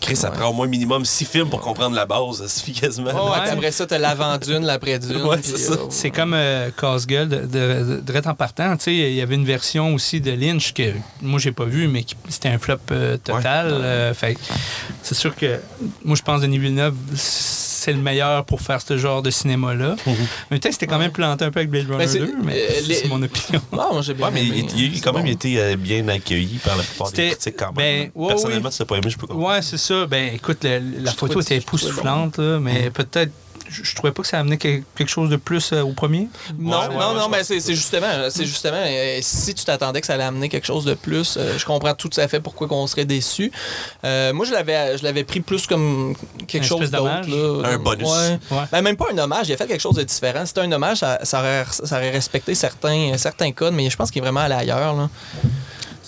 Chris, 0.01 0.15
ça 0.15 0.29
ouais. 0.29 0.37
prend 0.37 0.49
au 0.49 0.53
moins 0.53 0.67
minimum 0.67 1.05
six 1.05 1.25
films 1.25 1.49
pour 1.49 1.61
comprendre 1.61 1.95
la 1.95 2.05
base. 2.05 2.39
Ça 2.41 2.47
suffit 2.47 2.73
quasiment. 2.73 3.11
Oh, 3.13 3.25
ouais, 3.25 3.31
Ouais. 3.31 3.39
puis 3.43 3.51
après 3.51 3.71
ça, 3.71 3.85
t'as 3.85 3.97
l'avant-dune, 3.97 4.65
l'après-dune. 4.65 5.21
Ouais, 5.29 5.37
puis, 5.37 5.51
c'est 5.51 5.57
ça. 5.57 5.73
euh, 5.73 5.85
C'est 5.89 6.11
comme 6.11 6.33
euh, 6.33 6.69
Casse-Gueule, 6.77 7.29
de, 7.29 7.35
de, 7.41 7.45
de- 7.95 8.01
direct 8.01 8.27
en 8.27 8.33
partant. 8.35 8.75
Tu 8.77 8.83
sais, 8.85 8.95
il 8.95 9.13
y 9.13 9.21
avait 9.21 9.35
une 9.35 9.45
version 9.45 9.93
aussi 9.93 10.19
de 10.21 10.31
Lynch 10.31 10.73
que 10.73 10.91
moi, 11.21 11.39
j'ai 11.39 11.51
pas 11.51 11.65
vu, 11.65 11.87
mais 11.87 12.03
qui- 12.03 12.15
c'était 12.29 12.49
un 12.49 12.57
flop 12.57 12.77
euh, 12.91 13.17
total. 13.17 13.69
Euh, 13.71 14.13
fait 14.13 14.37
c'est 15.03 15.15
sûr 15.15 15.35
que 15.35 15.59
moi, 16.03 16.15
je 16.15 16.21
pense 16.21 16.37
que 16.41 16.45
Denis 16.45 16.57
Villeneuve, 16.59 16.95
c'est 17.89 17.93
le 17.93 18.01
meilleur 18.03 18.45
pour 18.45 18.61
faire 18.61 18.79
ce 18.81 18.97
genre 18.97 19.21
de 19.23 19.31
cinéma-là. 19.31 19.95
En 20.05 20.11
même 20.51 20.59
temps, 20.59 20.69
c'était 20.71 20.85
quand 20.87 20.99
même 20.99 21.11
planté 21.11 21.43
un 21.45 21.49
peu 21.51 21.59
avec 21.59 21.71
Blade 21.71 21.85
Runner 21.87 21.97
Ben, 21.97 22.07
c'est- 22.07 22.19
2, 22.19 22.33
mais 22.43 22.53
euh, 22.53 22.67
c'est 22.85 23.03
les- 23.03 23.09
mon 23.09 23.21
opinion. 23.21 23.61
Non, 23.73 23.93
moi, 23.93 24.01
j'ai 24.03 24.13
bien 24.13 24.27
Ouais, 24.27 24.31
mais 24.33 24.45
aimé, 24.45 24.65
il, 24.75 24.79
il- 24.81 24.95
c'est 24.95 25.01
quand 25.01 25.13
même 25.13 25.23
bon. 25.23 25.31
été 25.31 25.59
euh, 25.59 25.75
bien 25.75 26.07
accueilli 26.07 26.59
par 26.63 26.77
la 26.77 26.83
plupart 26.83 27.11
des 27.11 27.29
critiques 27.29 27.55
quand 27.57 27.75
même. 27.75 27.75
ben, 27.75 28.11
ouais, 28.13 28.27
Personnellement, 28.27 28.69
oui. 28.69 28.75
l'as 28.79 28.85
pas 28.85 28.95
aimé, 28.97 29.09
je 29.09 29.17
peux 29.17 29.27
comprendre. 29.27 29.47
Ouais, 29.49 29.61
c'est 29.61 29.77
ça. 29.77 30.05
Ben, 30.05 30.33
écoute, 30.35 30.63
la 30.63 31.11
photo 31.11 31.41
était 31.41 31.57
époustouflante, 31.57 32.37
là, 32.37 32.59
mais 32.59 32.89
peut-être. 32.91 33.31
Je, 33.69 33.83
je 33.83 33.95
trouvais 33.95 34.11
pas 34.11 34.21
que 34.23 34.27
ça 34.27 34.39
amenait 34.39 34.57
que- 34.57 34.81
quelque 34.95 35.07
chose 35.09 35.29
de 35.29 35.35
plus 35.37 35.71
euh, 35.73 35.81
au 35.83 35.93
premier? 35.93 36.27
Non, 36.57 36.79
Ouais, 36.79 36.87
non, 36.89 37.13
ouais, 37.13 37.19
non, 37.19 37.29
mais 37.29 37.43
c'est 37.43 37.59
c'est 37.59 37.75
justement, 37.75 38.07
c'est 38.29 38.45
justement, 38.45 38.81
euh, 38.83 39.19
si 39.21 39.53
tu 39.53 39.63
t'attendais 39.65 40.01
que 40.01 40.07
ça 40.07 40.13
allait 40.15 40.23
amener 40.23 40.49
quelque 40.49 40.65
chose 40.67 40.85
de 40.85 40.93
plus, 40.95 41.37
euh, 41.37 41.57
je 41.57 41.65
comprends 41.65 41.93
tout 41.93 42.09
à 42.17 42.27
fait 42.27 42.39
pourquoi 42.39 42.67
on 42.71 42.87
serait 42.87 43.05
déçu. 43.05 43.51
Euh, 44.03 44.33
moi, 44.33 44.45
je 44.45 44.51
l'avais, 44.51 44.97
je 44.97 45.03
l'avais 45.03 45.23
pris 45.23 45.39
plus 45.41 45.67
comme 45.67 46.15
quelque 46.47 46.63
Un 46.63 46.67
chose 46.67 46.91
d'autre. 46.91 47.65
Un 47.65 47.77
bonus. 47.77 48.07
Ouais. 48.07 48.39
Ouais. 48.51 48.63
Ben, 48.71 48.81
même 48.81 48.97
pas 48.97 49.05
un 49.13 49.17
hommage, 49.17 49.47
il 49.49 49.53
a 49.53 49.57
fait 49.57 49.67
quelque 49.67 49.81
chose 49.81 49.95
de 49.95 50.03
différent. 50.03 50.45
C'était 50.45 50.61
un 50.61 50.71
hommage, 50.71 50.97
ça, 50.97 51.19
ça 51.23 51.39
aurait, 51.39 51.65
ça 51.69 51.95
aurait 51.97 52.11
respecté 52.11 52.55
certains, 52.55 53.13
certains 53.17 53.51
codes, 53.51 53.73
mais 53.73 53.89
je 53.89 53.95
pense 53.95 54.09
qu'il 54.11 54.19
est 54.21 54.25
vraiment 54.25 54.41
allé 54.41 54.55
ailleurs. 54.55 54.95
Là. 54.95 55.09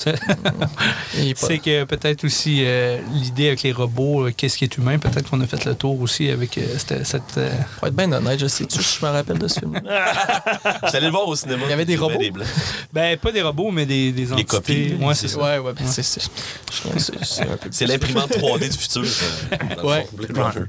C'est- 1.35 1.57
que 1.59 1.83
peut-être 1.83 2.23
aussi 2.23 2.63
euh, 2.65 2.99
l'idée 3.13 3.47
avec 3.47 3.61
les 3.63 3.71
robots, 3.71 4.27
euh, 4.27 4.31
qu'est-ce 4.35 4.57
qui 4.57 4.63
est 4.63 4.77
humain, 4.77 4.97
peut-être 4.97 5.29
qu'on 5.29 5.41
a 5.41 5.47
fait 5.47 5.63
le 5.65 5.75
tour 5.75 5.99
aussi 6.01 6.29
avec 6.29 6.57
euh, 6.57 6.61
cette. 6.77 7.05
cette, 7.05 7.37
euh, 7.37 7.49
Pour 7.79 7.87
être 7.87 7.95
bien 7.95 8.11
honnête, 8.11 8.39
je 8.39 8.47
sais-tu, 8.47 8.79
je 8.81 9.05
me 9.05 9.11
rappelle 9.11 9.37
de 9.37 9.47
ce 9.47 9.59
film. 9.59 9.79
J'allais 10.91 11.05
le 11.07 11.11
voir 11.11 11.27
au 11.27 11.35
cinéma. 11.35 11.63
Il 11.65 11.69
y 11.69 11.73
avait 11.73 11.85
des 11.85 11.95
robots? 11.97 12.19
Ben, 12.93 13.17
pas 13.17 13.31
des 13.31 13.41
robots, 13.41 13.71
mais 13.71 13.85
des, 13.85 14.11
des 14.11 14.31
entités. 14.33 14.45
copies, 14.45 14.95
Ouais, 15.01 15.13
c'est 15.15 15.27
ça. 15.27 15.37
Ouais, 15.39 15.57
ouais, 15.59 15.73
ben, 15.73 15.85
c'est, 15.85 16.03
c'est, 16.03 16.21
c'est- 16.21 17.23
c'est 17.23 17.41
un 17.43 17.57
peu 17.57 17.67
C'est 17.71 17.85
l'imprimante 17.85 18.29
3D 18.37 18.69
du 18.71 18.77
futur. 18.77 19.03
euh, 19.03 19.83
Ouais. 19.83 20.07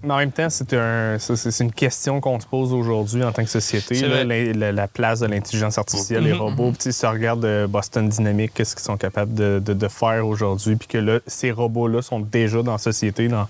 Mais 0.02 0.12
en 0.14 0.18
même 0.18 0.32
temps, 0.32 0.48
c'est 0.50 0.72
un, 0.74 1.18
ça, 1.18 1.36
c'est 1.36 1.50
c'est 1.50 1.64
une 1.64 1.72
question 1.72 2.20
qu'on 2.20 2.40
se 2.40 2.46
pose 2.46 2.72
aujourd'hui 2.72 3.22
en 3.24 3.32
tant 3.32 3.44
que 3.44 3.50
société. 3.50 4.00
Là, 4.00 4.24
la, 4.24 4.52
la- 4.52 4.72
la 4.72 4.88
place 4.88 5.20
de 5.20 5.26
l'intelligence 5.26 5.78
artificielle, 5.78 6.24
les 6.24 6.32
Mhm. 6.32 6.40
robots. 6.40 6.68
Puis, 6.70 6.78
tu 6.78 6.82
sais, 6.84 6.92
si 6.92 7.00
tu 7.00 7.06
regardes 7.06 7.66
Boston 7.68 8.08
Dynamics, 8.08 8.52
qu'est-ce 8.54 8.74
qu'ils 8.74 8.84
sont 8.84 8.96
capables 8.96 9.21
de, 9.26 9.60
de- 9.64 9.72
de 9.74 9.88
faire 9.88 10.26
aujourd'hui, 10.26 10.76
puis 10.76 10.88
que 10.88 10.98
là, 10.98 11.20
ces 11.26 11.50
robots-là 11.50 12.02
sont 12.02 12.20
déjà 12.20 12.62
dans 12.62 12.72
la 12.72 12.78
société, 12.78 13.28
dans, 13.28 13.46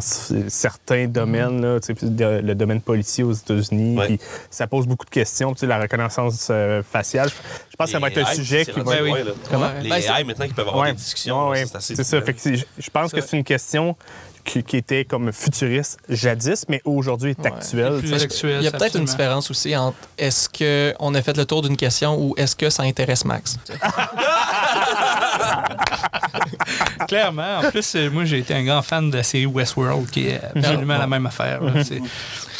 certains 0.00 1.06
domaines, 1.06 1.60
là, 1.62 1.78
de- 1.80 2.40
le 2.42 2.54
domaine 2.54 2.80
policier 2.80 3.24
aux 3.24 3.32
États-Unis. 3.32 3.96
Ouais. 3.98 4.06
Puis 4.06 4.20
ça 4.50 4.66
pose 4.66 4.86
beaucoup 4.86 5.04
de 5.04 5.10
questions. 5.10 5.52
Tu 5.52 5.60
sais, 5.60 5.66
la 5.66 5.80
reconnaissance 5.80 6.48
euh, 6.50 6.82
faciale, 6.82 7.28
je 7.28 7.76
pense 7.76 7.86
que 7.86 7.92
ça 7.92 7.98
va 7.98 8.08
être 8.08 8.18
un 8.18 8.30
AI, 8.30 8.34
sujet 8.36 8.64
qui 8.64 8.80
va... 8.80 9.02
oui. 9.02 9.12
Les 9.82 9.88
Ben, 9.88 9.96
AI, 10.00 10.24
maintenant, 10.24 10.46
qui 10.46 10.54
peuvent 10.54 10.68
avoir 10.68 10.84
Ouais. 10.84 10.92
des 10.92 10.98
discussions, 10.98 11.48
Ouais, 11.48 11.56
là, 11.56 11.60
ouais. 11.62 11.66
c'est 11.66 11.76
assez 11.76 11.96
C'est 11.96 12.04
ça. 12.04 12.20
Fait 12.22 12.34
que 12.34 12.40
c'est- 12.40 12.66
je 12.78 12.90
pense 12.90 13.12
que 13.12 13.20
c'est 13.20 13.36
une 13.36 13.44
question 13.44 13.96
qui, 14.44 14.62
qui 14.62 14.76
était 14.76 15.04
comme 15.04 15.32
futuriste 15.32 15.98
jadis, 16.08 16.64
mais 16.68 16.80
aujourd'hui 16.84 17.32
est 17.32 17.46
Ouais. 17.46 17.98
Plus 18.00 18.08
tu 18.10 18.14
actuel, 18.22 18.56
Il 18.60 18.64
y 18.64 18.68
a 18.68 18.72
peut-être 18.72 18.96
une 18.96 19.04
différence 19.04 19.50
aussi 19.50 19.76
entre 19.76 19.96
est-ce 20.18 20.48
qu'on 20.48 21.14
a 21.14 21.22
fait 21.22 21.36
le 21.36 21.44
tour 21.44 21.62
d'une 21.62 21.76
question 21.76 22.16
ou 22.20 22.34
est-ce 22.36 22.56
que 22.56 22.70
ça 22.70 22.82
intéresse 22.84 23.24
Max? 23.24 23.56
Clairement. 27.08 27.58
En 27.58 27.70
plus, 27.70 27.94
euh, 27.96 28.10
moi, 28.10 28.24
j'ai 28.24 28.38
été 28.38 28.54
un 28.54 28.64
grand 28.64 28.82
fan 28.82 29.10
de 29.10 29.16
la 29.16 29.22
série 29.22 29.46
Westworld, 29.46 30.08
qui 30.10 30.28
est 30.28 30.40
absolument 30.54 30.98
la 30.98 31.06
même 31.06 31.26
affaire. 31.26 31.62
là. 31.62 31.84
C'est 31.84 32.00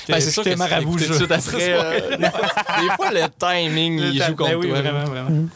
Ben, 0.08 0.20
c'est 0.20 0.30
sûr 0.30 0.42
que 0.42 0.54
marabout 0.56 0.96
tout 0.96 1.26
de 1.26 1.32
après. 1.32 1.72
euh, 1.72 2.16
des 2.16 2.90
fois, 2.96 3.10
le 3.12 3.26
timing, 3.38 4.00
il 4.12 4.22
joue 4.22 4.34
contre 4.34 4.50
Ben 4.50 4.58
oui, 4.58 4.68
toi. 4.68 4.80
vraiment, 4.80 5.04
vraiment. 5.04 5.48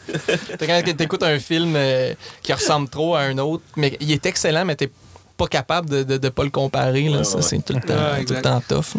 Quand 0.59 0.95
t'écoutes 0.95 1.23
un 1.23 1.39
film 1.39 1.73
euh, 1.75 2.13
qui 2.41 2.53
ressemble 2.53 2.87
trop 2.89 3.15
à 3.15 3.21
un 3.21 3.37
autre, 3.37 3.63
mais 3.75 3.97
il 3.99 4.11
est 4.11 4.25
excellent, 4.25 4.63
mais 4.63 4.75
t'es 4.75 4.89
pas 5.37 5.47
capable 5.47 5.89
de, 5.89 6.03
de, 6.03 6.17
de 6.17 6.29
pas 6.29 6.43
le 6.43 6.49
comparer. 6.49 7.09
Là. 7.09 7.23
ça, 7.23 7.41
c'est 7.41 7.63
tout 7.63 7.73
le 7.73 7.81
temps, 7.81 7.93
Ouais, 7.93 8.25
tout 8.25 8.33
le 8.33 8.41
temps 8.41 8.61
tough. 8.67 8.95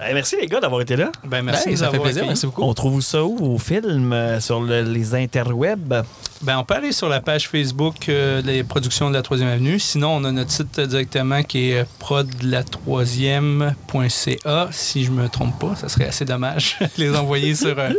Merci 0.00 0.36
les 0.40 0.46
gars 0.46 0.60
d'avoir 0.60 0.80
été 0.80 0.96
là. 0.96 1.10
Ben, 1.24 1.42
merci. 1.42 1.66
Ben, 1.66 1.72
de 1.72 1.76
ça 1.78 1.86
nous 1.86 1.92
fait 1.92 1.98
plaisir, 1.98 2.24
merci 2.26 2.46
beaucoup. 2.46 2.62
On 2.62 2.72
trouve 2.74 3.00
ça 3.02 3.24
où 3.24 3.54
au 3.54 3.58
film, 3.58 4.12
euh, 4.12 4.40
sur 4.40 4.60
le- 4.60 4.82
les 4.82 5.14
interwebs? 5.14 6.04
Ben, 6.40 6.56
on 6.56 6.64
peut 6.64 6.74
aller 6.74 6.92
sur 6.92 7.08
la 7.08 7.20
page 7.20 7.48
Facebook 7.48 8.08
euh, 8.08 8.40
des 8.42 8.62
productions 8.62 9.08
de 9.10 9.14
la 9.14 9.22
Troisième 9.22 9.48
Avenue. 9.48 9.80
Sinon, 9.80 10.16
on 10.16 10.24
a 10.24 10.30
notre 10.30 10.52
site 10.52 10.78
euh, 10.78 10.86
directement 10.86 11.42
qui 11.42 11.70
est 11.72 11.84
prodlatroisième.ca. 11.98 14.68
Si 14.70 15.04
je 15.04 15.10
me 15.10 15.28
trompe 15.28 15.58
pas, 15.58 15.74
ça 15.76 15.88
serait 15.88 16.06
assez 16.06 16.24
dommage 16.24 16.76
de 16.80 16.86
les 16.98 17.14
envoyer 17.16 17.54
sur. 17.54 17.78
euh, 17.78 17.90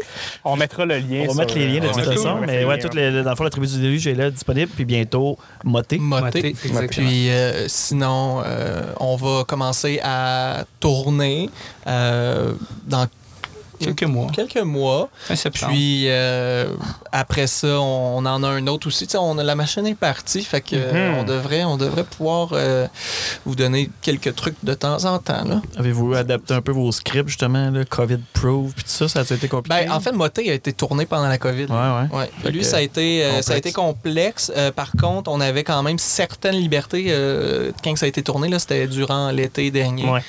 On 0.45 0.55
mettra 0.55 0.85
le 0.85 0.97
lien. 0.99 1.23
On 1.23 1.27
va 1.27 1.31
sur- 1.33 1.39
mettre 1.41 1.55
les 1.55 1.67
liens 1.67 1.81
de 1.81 1.87
toute 1.93 2.03
façon. 2.03 2.37
Mais 2.45 2.63
ouais, 2.65 2.77
dans 2.77 3.29
le 3.29 3.35
fond, 3.35 3.43
la 3.43 3.49
tribu 3.49 3.67
du 3.67 3.79
déluge 3.79 4.07
est 4.07 4.15
là, 4.15 4.29
disponible. 4.31 4.71
Puis 4.73 4.85
bientôt, 4.85 5.37
moté. 5.63 5.97
Moté. 5.99 6.49
Exactement. 6.63 7.07
Puis 7.09 7.29
euh, 7.29 7.67
sinon, 7.67 8.41
euh, 8.45 8.83
on 8.99 9.15
va 9.15 9.43
commencer 9.45 9.99
à 10.03 10.63
tourner 10.79 11.49
euh, 11.49 11.51
dans 12.85 13.07
quelques 13.79 14.03
mois. 14.03 14.29
quelques 14.31 14.57
mois. 14.57 15.09
Puis 15.53 16.09
euh, 16.09 16.67
après 17.11 17.47
ça, 17.47 17.79
on, 17.79 18.25
en 18.25 18.43
a 18.43 18.47
un 18.47 18.67
autre 18.67 18.87
aussi. 18.87 19.07
On 19.17 19.37
a, 19.37 19.43
la 19.43 19.55
machine 19.55 19.85
est 19.87 19.95
partie, 19.95 20.43
fait 20.43 20.61
que 20.61 20.75
euh, 20.75 21.11
Mhm. 21.13 21.19
on 21.19 21.23
devrait, 21.23 21.63
on 21.63 21.77
devrait 21.77 22.03
pouvoir 22.03 22.49
euh, 22.53 22.87
vous 23.45 23.55
donner 23.55 23.89
quelques 24.01 24.35
trucs 24.35 24.55
de 24.63 24.73
temps 24.73 25.05
en 25.05 25.19
temps. 25.19 25.43
Là. 25.45 25.61
Avez-vous 25.77 26.13
adapté 26.13 26.53
un 26.53 26.61
peu 26.61 26.71
vos 26.71 26.91
scripts, 26.91 27.29
justement, 27.29 27.69
là, 27.71 27.85
COVID-proof, 27.85 28.73
puis 28.73 28.83
tout 28.83 28.89
ça, 28.89 29.07
ça 29.07 29.19
a 29.19 29.35
été 29.35 29.47
compliqué? 29.47 29.85
Ben, 29.85 29.91
en 29.91 29.99
fait, 29.99 30.11
Moté 30.11 30.49
a 30.49 30.53
été 30.53 30.73
tourné 30.73 31.05
pendant 31.05 31.27
la 31.27 31.37
COVID. 31.37 31.65
Ouais, 31.65 31.75
ouais. 32.11 32.17
Ouais. 32.17 32.29
Fait 32.43 32.51
Lui, 32.51 32.63
ça 32.63 32.77
a 32.77 32.81
été, 32.81 33.23
euh, 33.23 33.41
ça 33.41 33.53
a 33.53 33.55
complexe. 33.55 33.57
été 33.59 33.71
complexe. 33.73 34.51
Euh, 34.55 34.71
par 34.71 34.91
contre, 34.91 35.31
on 35.31 35.39
avait 35.41 35.63
quand 35.63 35.81
même 35.83 35.97
certaines 35.99 36.55
libertés 36.55 37.05
quand 37.83 37.95
ça 37.97 38.05
a 38.05 38.09
été 38.09 38.21
tourné. 38.23 38.47
là, 38.49 38.59
C'était 38.59 38.87
durant 38.87 39.31
l'été 39.31 39.71
dernier. 39.71 40.09
Ouais. 40.09 40.21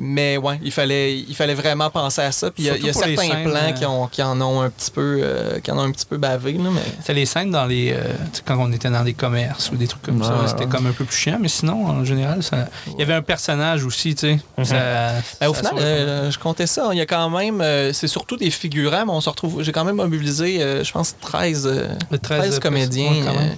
Mais 0.00 0.36
ouais, 0.36 0.58
il 0.62 0.72
fallait, 0.72 1.18
il 1.18 1.34
fallait 1.34 1.54
vraiment 1.54 1.90
penser 1.90 2.22
à 2.22 2.32
ça. 2.32 2.50
Puis 2.50 2.64
il 2.64 2.66
y 2.66 2.70
a, 2.70 2.76
y 2.76 2.88
a 2.88 2.92
certains 2.92 3.42
plans 3.44 3.72
qui, 3.76 3.84
ont, 3.86 4.06
qui 4.06 4.22
en 4.22 4.40
ont 4.40 4.60
un 4.60 4.70
petit 4.70 4.90
peu, 4.90 5.20
euh, 5.44 5.60
qui 5.60 5.70
en 5.70 5.78
ont 5.78 5.82
un 5.82 5.90
petit 5.92 6.06
peu 6.06 6.16
bavé. 6.16 6.52
Là, 6.54 6.70
mais... 6.72 6.80
C'était 7.00 7.14
les 7.14 7.26
scènes 7.26 7.50
dans 7.50 7.66
les. 7.66 7.92
euh, 7.92 8.02
quand 8.44 8.56
on 8.58 8.72
était 8.72 8.90
dans 8.90 9.04
des 9.04 9.14
commerces 9.14 9.70
ou 9.70 9.76
des 9.76 9.86
trucs 9.86 10.02
comme 10.02 10.20
Ouais, 10.20 10.26
ça, 10.26 10.34
ouais. 10.40 10.48
c'était 10.48 10.66
comme 10.66 10.86
un 10.86 10.92
peu 10.92 11.04
plus 11.04 11.16
chiant, 11.16 11.38
mais 11.40 11.48
sinon, 11.48 11.86
en 11.86 12.04
général, 12.04 12.42
ça... 12.42 12.68
il 12.86 12.98
y 12.98 13.02
avait 13.02 13.14
un 13.14 13.22
personnage 13.22 13.84
aussi, 13.84 14.14
tu 14.14 14.20
sais. 14.28 14.64
Ça- 14.64 15.12
Ben, 15.40 15.48
au 15.48 15.54
ça 15.54 15.60
final, 15.70 15.74
euh, 15.78 16.30
je 16.30 16.38
comptais 16.38 16.66
ça. 16.66 16.88
Il 16.92 16.98
y 16.98 17.00
a 17.00 17.06
quand 17.06 17.30
même, 17.30 17.60
euh, 17.60 17.92
c'est 17.92 18.08
surtout 18.08 18.36
des 18.36 18.50
figurants, 18.50 19.04
mais 19.06 19.12
on 19.12 19.20
se 19.20 19.28
retrouve. 19.30 19.62
J'ai 19.62 19.72
quand 19.72 19.84
même 19.84 19.96
mobilisé, 19.96 20.62
euh, 20.62 20.82
je 20.84 20.92
pense, 20.92 21.14
13, 21.20 21.66
euh, 21.66 21.88
Le 22.10 22.18
13 22.18 22.40
13 22.40 22.58
comédiens. 22.60 23.12
quand 23.24 23.34
même. 23.34 23.54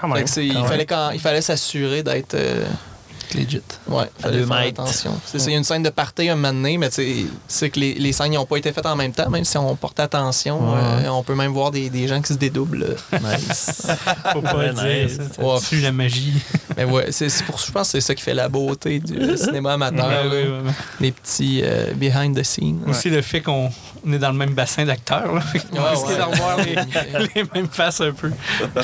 Quand 0.00 0.08
même. 0.08 0.26
fallait 0.66 0.86
il 1.14 1.20
fallait 1.20 1.40
s'assurer 1.42 2.02
d'être. 2.02 2.34
Legit. 3.34 3.62
Ouais, 3.88 4.04
fallait 4.18 4.38
deux 4.38 4.46
faire 4.46 4.56
mètres. 4.60 4.80
attention. 4.82 5.18
C'est 5.24 5.38
ça, 5.38 5.46
il 5.48 5.52
y 5.52 5.54
a 5.54 5.58
une 5.58 5.64
scène 5.64 5.82
de 5.82 5.90
party 5.90 6.28
un 6.28 6.36
moment 6.36 6.52
donné, 6.52 6.78
mais 6.78 6.88
tu 6.88 6.96
sais, 6.96 7.26
c'est 7.48 7.70
que 7.70 7.80
les, 7.80 7.94
les 7.94 8.12
scènes 8.12 8.32
n'ont 8.32 8.46
pas 8.46 8.56
été 8.56 8.72
faites 8.72 8.86
en 8.86 8.96
même 8.96 9.12
temps, 9.12 9.28
même 9.30 9.44
si 9.44 9.56
on 9.58 9.74
porte 9.76 9.98
attention. 10.00 10.72
Ouais. 10.72 10.78
euh, 11.04 11.08
on 11.10 11.22
peut 11.22 11.34
même 11.34 11.52
voir 11.52 11.70
des, 11.70 11.90
des 11.90 12.06
gens 12.08 12.20
qui 12.22 12.32
se 12.32 12.38
dédoublent. 12.38 12.96
Nice. 13.12 13.82
Faut 14.32 14.42
pas 14.42 14.56
Ouais, 14.56 14.72
dire. 14.72 14.84
nice. 14.84 15.18
Ça, 15.36 15.42
Ouais. 15.42 15.58
ça 15.58 15.68
tue 15.68 15.80
la 15.80 15.92
magie. 15.92 16.34
mais 16.76 16.84
ouais, 16.84 17.06
c'est 17.12 17.28
pour 17.44 17.58
je 17.58 17.70
pense 17.70 17.88
que 17.88 17.92
c'est 17.92 18.00
ça 18.00 18.14
qui 18.14 18.22
fait 18.22 18.34
la 18.34 18.48
beauté 18.48 18.98
du 18.98 19.36
cinéma 19.36 19.74
amateur. 19.74 20.06
Ouais, 20.08 20.14
là. 20.14 20.28
ouais, 20.30 20.42
ouais, 20.44 20.48
ouais. 20.48 20.72
Les 21.00 21.12
petits 21.12 21.60
euh, 21.64 21.92
behind 21.94 22.38
the 22.38 22.42
scenes. 22.42 22.80
Aussi 22.88 23.10
le 23.10 23.22
fait 23.22 23.40
qu'on 23.40 23.70
on 24.06 24.12
est 24.12 24.18
dans 24.18 24.30
le 24.30 24.36
même 24.38 24.54
bassin 24.54 24.84
d'acteurs. 24.84 25.34
là. 25.34 25.40
Fait 25.40 25.58
qu'on 25.60 25.76
Ouais, 25.82 25.90
risque 25.90 26.06
ouais. 26.08 26.18
d'en 26.18 26.30
voir 26.30 26.56
les, 26.58 26.74
les 27.34 27.44
mêmes 27.54 27.68
faces 27.68 28.00
un 28.00 28.12
peu. 28.12 28.30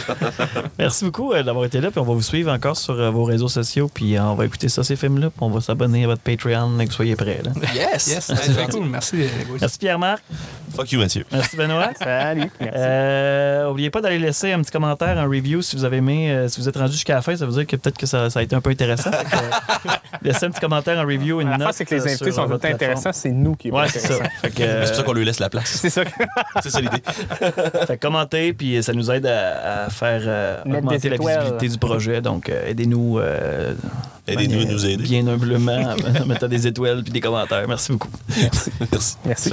Merci 0.78 1.04
beaucoup 1.04 1.32
euh, 1.32 1.42
d'avoir 1.42 1.64
été 1.64 1.80
là. 1.80 1.90
Puis 1.90 2.00
on 2.00 2.04
va 2.04 2.12
vous 2.14 2.22
suivre 2.22 2.52
encore 2.52 2.76
sur 2.76 2.94
euh, 2.94 3.10
vos 3.10 3.24
réseaux 3.24 3.48
sociaux. 3.48 3.90
Puis 3.92 4.16
euh, 4.16 4.22
on 4.22 4.34
va 4.34 4.44
écouter 4.46 4.68
ça, 4.68 4.84
ces 4.84 4.96
films-là. 4.96 5.30
Puis 5.30 5.38
on 5.40 5.50
va 5.50 5.60
s'abonner 5.60 6.04
à 6.04 6.08
votre 6.08 6.22
Patreon 6.22 6.78
et 6.80 6.84
que 6.84 6.90
vous 6.90 6.96
soyez 6.96 7.16
prêts. 7.16 7.40
là. 7.44 7.50
Yes! 7.74 8.06
Yes, 8.08 8.24
C'est 8.26 8.36
c'est 8.36 8.52
très 8.52 8.52
gentil. 8.62 8.76
cool. 8.78 8.86
Merci. 8.88 9.16
Merci 9.60 9.78
Pierre-Marc. 9.78 10.22
Fuck 10.74 10.92
you, 10.92 11.00
Mathieu. 11.00 11.24
Merci 11.32 11.56
Benoît. 11.56 11.90
Salut. 11.98 12.50
Merci. 12.60 12.74
Euh, 12.76 13.70
Oubliez 13.70 13.90
pas 13.90 14.00
d'aller 14.00 14.18
laisser 14.18 14.52
un 14.52 14.60
petit 14.62 14.70
commentaire, 14.70 15.18
un 15.18 15.24
review 15.26 15.62
si 15.62 15.76
vous 15.76 15.84
avez 15.84 15.98
aimé. 15.98 16.30
euh, 16.30 16.48
si 16.48 16.60
vous 16.60 16.68
êtes 16.68 16.76
rendu 16.76 16.92
jusqu'à 16.92 17.14
la 17.14 17.22
fin, 17.22 17.36
ça 17.36 17.46
veut 17.46 17.52
dire 17.52 17.66
que 17.66 17.76
peut-être 17.76 17.98
que 17.98 18.06
ça, 18.06 18.28
ça 18.30 18.40
a 18.40 18.42
été 18.42 18.54
un 18.54 18.60
peu 18.60 18.70
intéressant. 18.70 19.10
Que, 19.10 19.16
euh, 19.16 19.90
laissez 20.22 20.46
un 20.46 20.50
petit 20.50 20.60
commentaire, 20.60 20.98
un 20.98 21.04
review, 21.04 21.40
une 21.40 21.50
La 21.50 21.58
note. 21.58 21.72
c'est 21.72 21.84
que 21.84 21.94
les 21.94 22.06
invités 22.06 22.32
sont 22.32 22.50
intéressants, 22.52 23.12
c'est 23.12 23.30
nous 23.30 23.54
qui 23.56 23.68
est 23.68 23.70
Ouais, 23.72 23.88
c'est 23.88 24.00
ça. 24.00 24.14
intéressant. 24.14 24.34
Fait 24.42 24.50
que, 24.50 24.86
euh, 25.09 25.12
C'est 25.12 25.12
pour 25.12 25.12
ça 25.12 25.12
qu'on 25.12 25.12
lui 25.12 25.24
laisse 25.24 25.40
la 25.40 25.48
place. 25.50 25.78
C'est 25.80 25.90
ça. 25.90 26.02
C'est 26.62 26.70
ça 26.70 26.80
l'idée. 26.80 27.02
fait 27.86 27.96
que 27.96 28.00
commentez, 28.07 28.52
puis 28.52 28.82
ça 28.82 28.92
nous 28.92 29.11
aide 29.11 29.26
à, 29.26 29.84
à 29.84 29.90
faire 29.90 30.22
euh, 30.26 30.62
Mettre 30.64 30.78
augmenter 30.86 31.09
la 31.09 31.16
visibilité 31.16 31.68
du 31.68 31.78
projet. 31.78 32.20
Donc, 32.20 32.48
euh, 32.48 32.68
aidez-nous. 32.68 33.18
euh, 33.18 33.74
Aidez-nous 34.28 34.61
à 34.61 34.64
bien- 34.64 34.72
nous 34.72 34.86
aider. 34.86 35.02
Bien 35.02 35.26
humblement 35.28 35.94
en 36.22 36.26
mettant 36.26 36.48
des 36.48 36.66
étoiles 36.66 37.02
puis 37.02 37.12
des 37.12 37.20
commentaires. 37.20 37.66
Merci 37.68 37.92
beaucoup. 37.92 38.11
Merci. 38.82 39.16
Merci. 39.24 39.50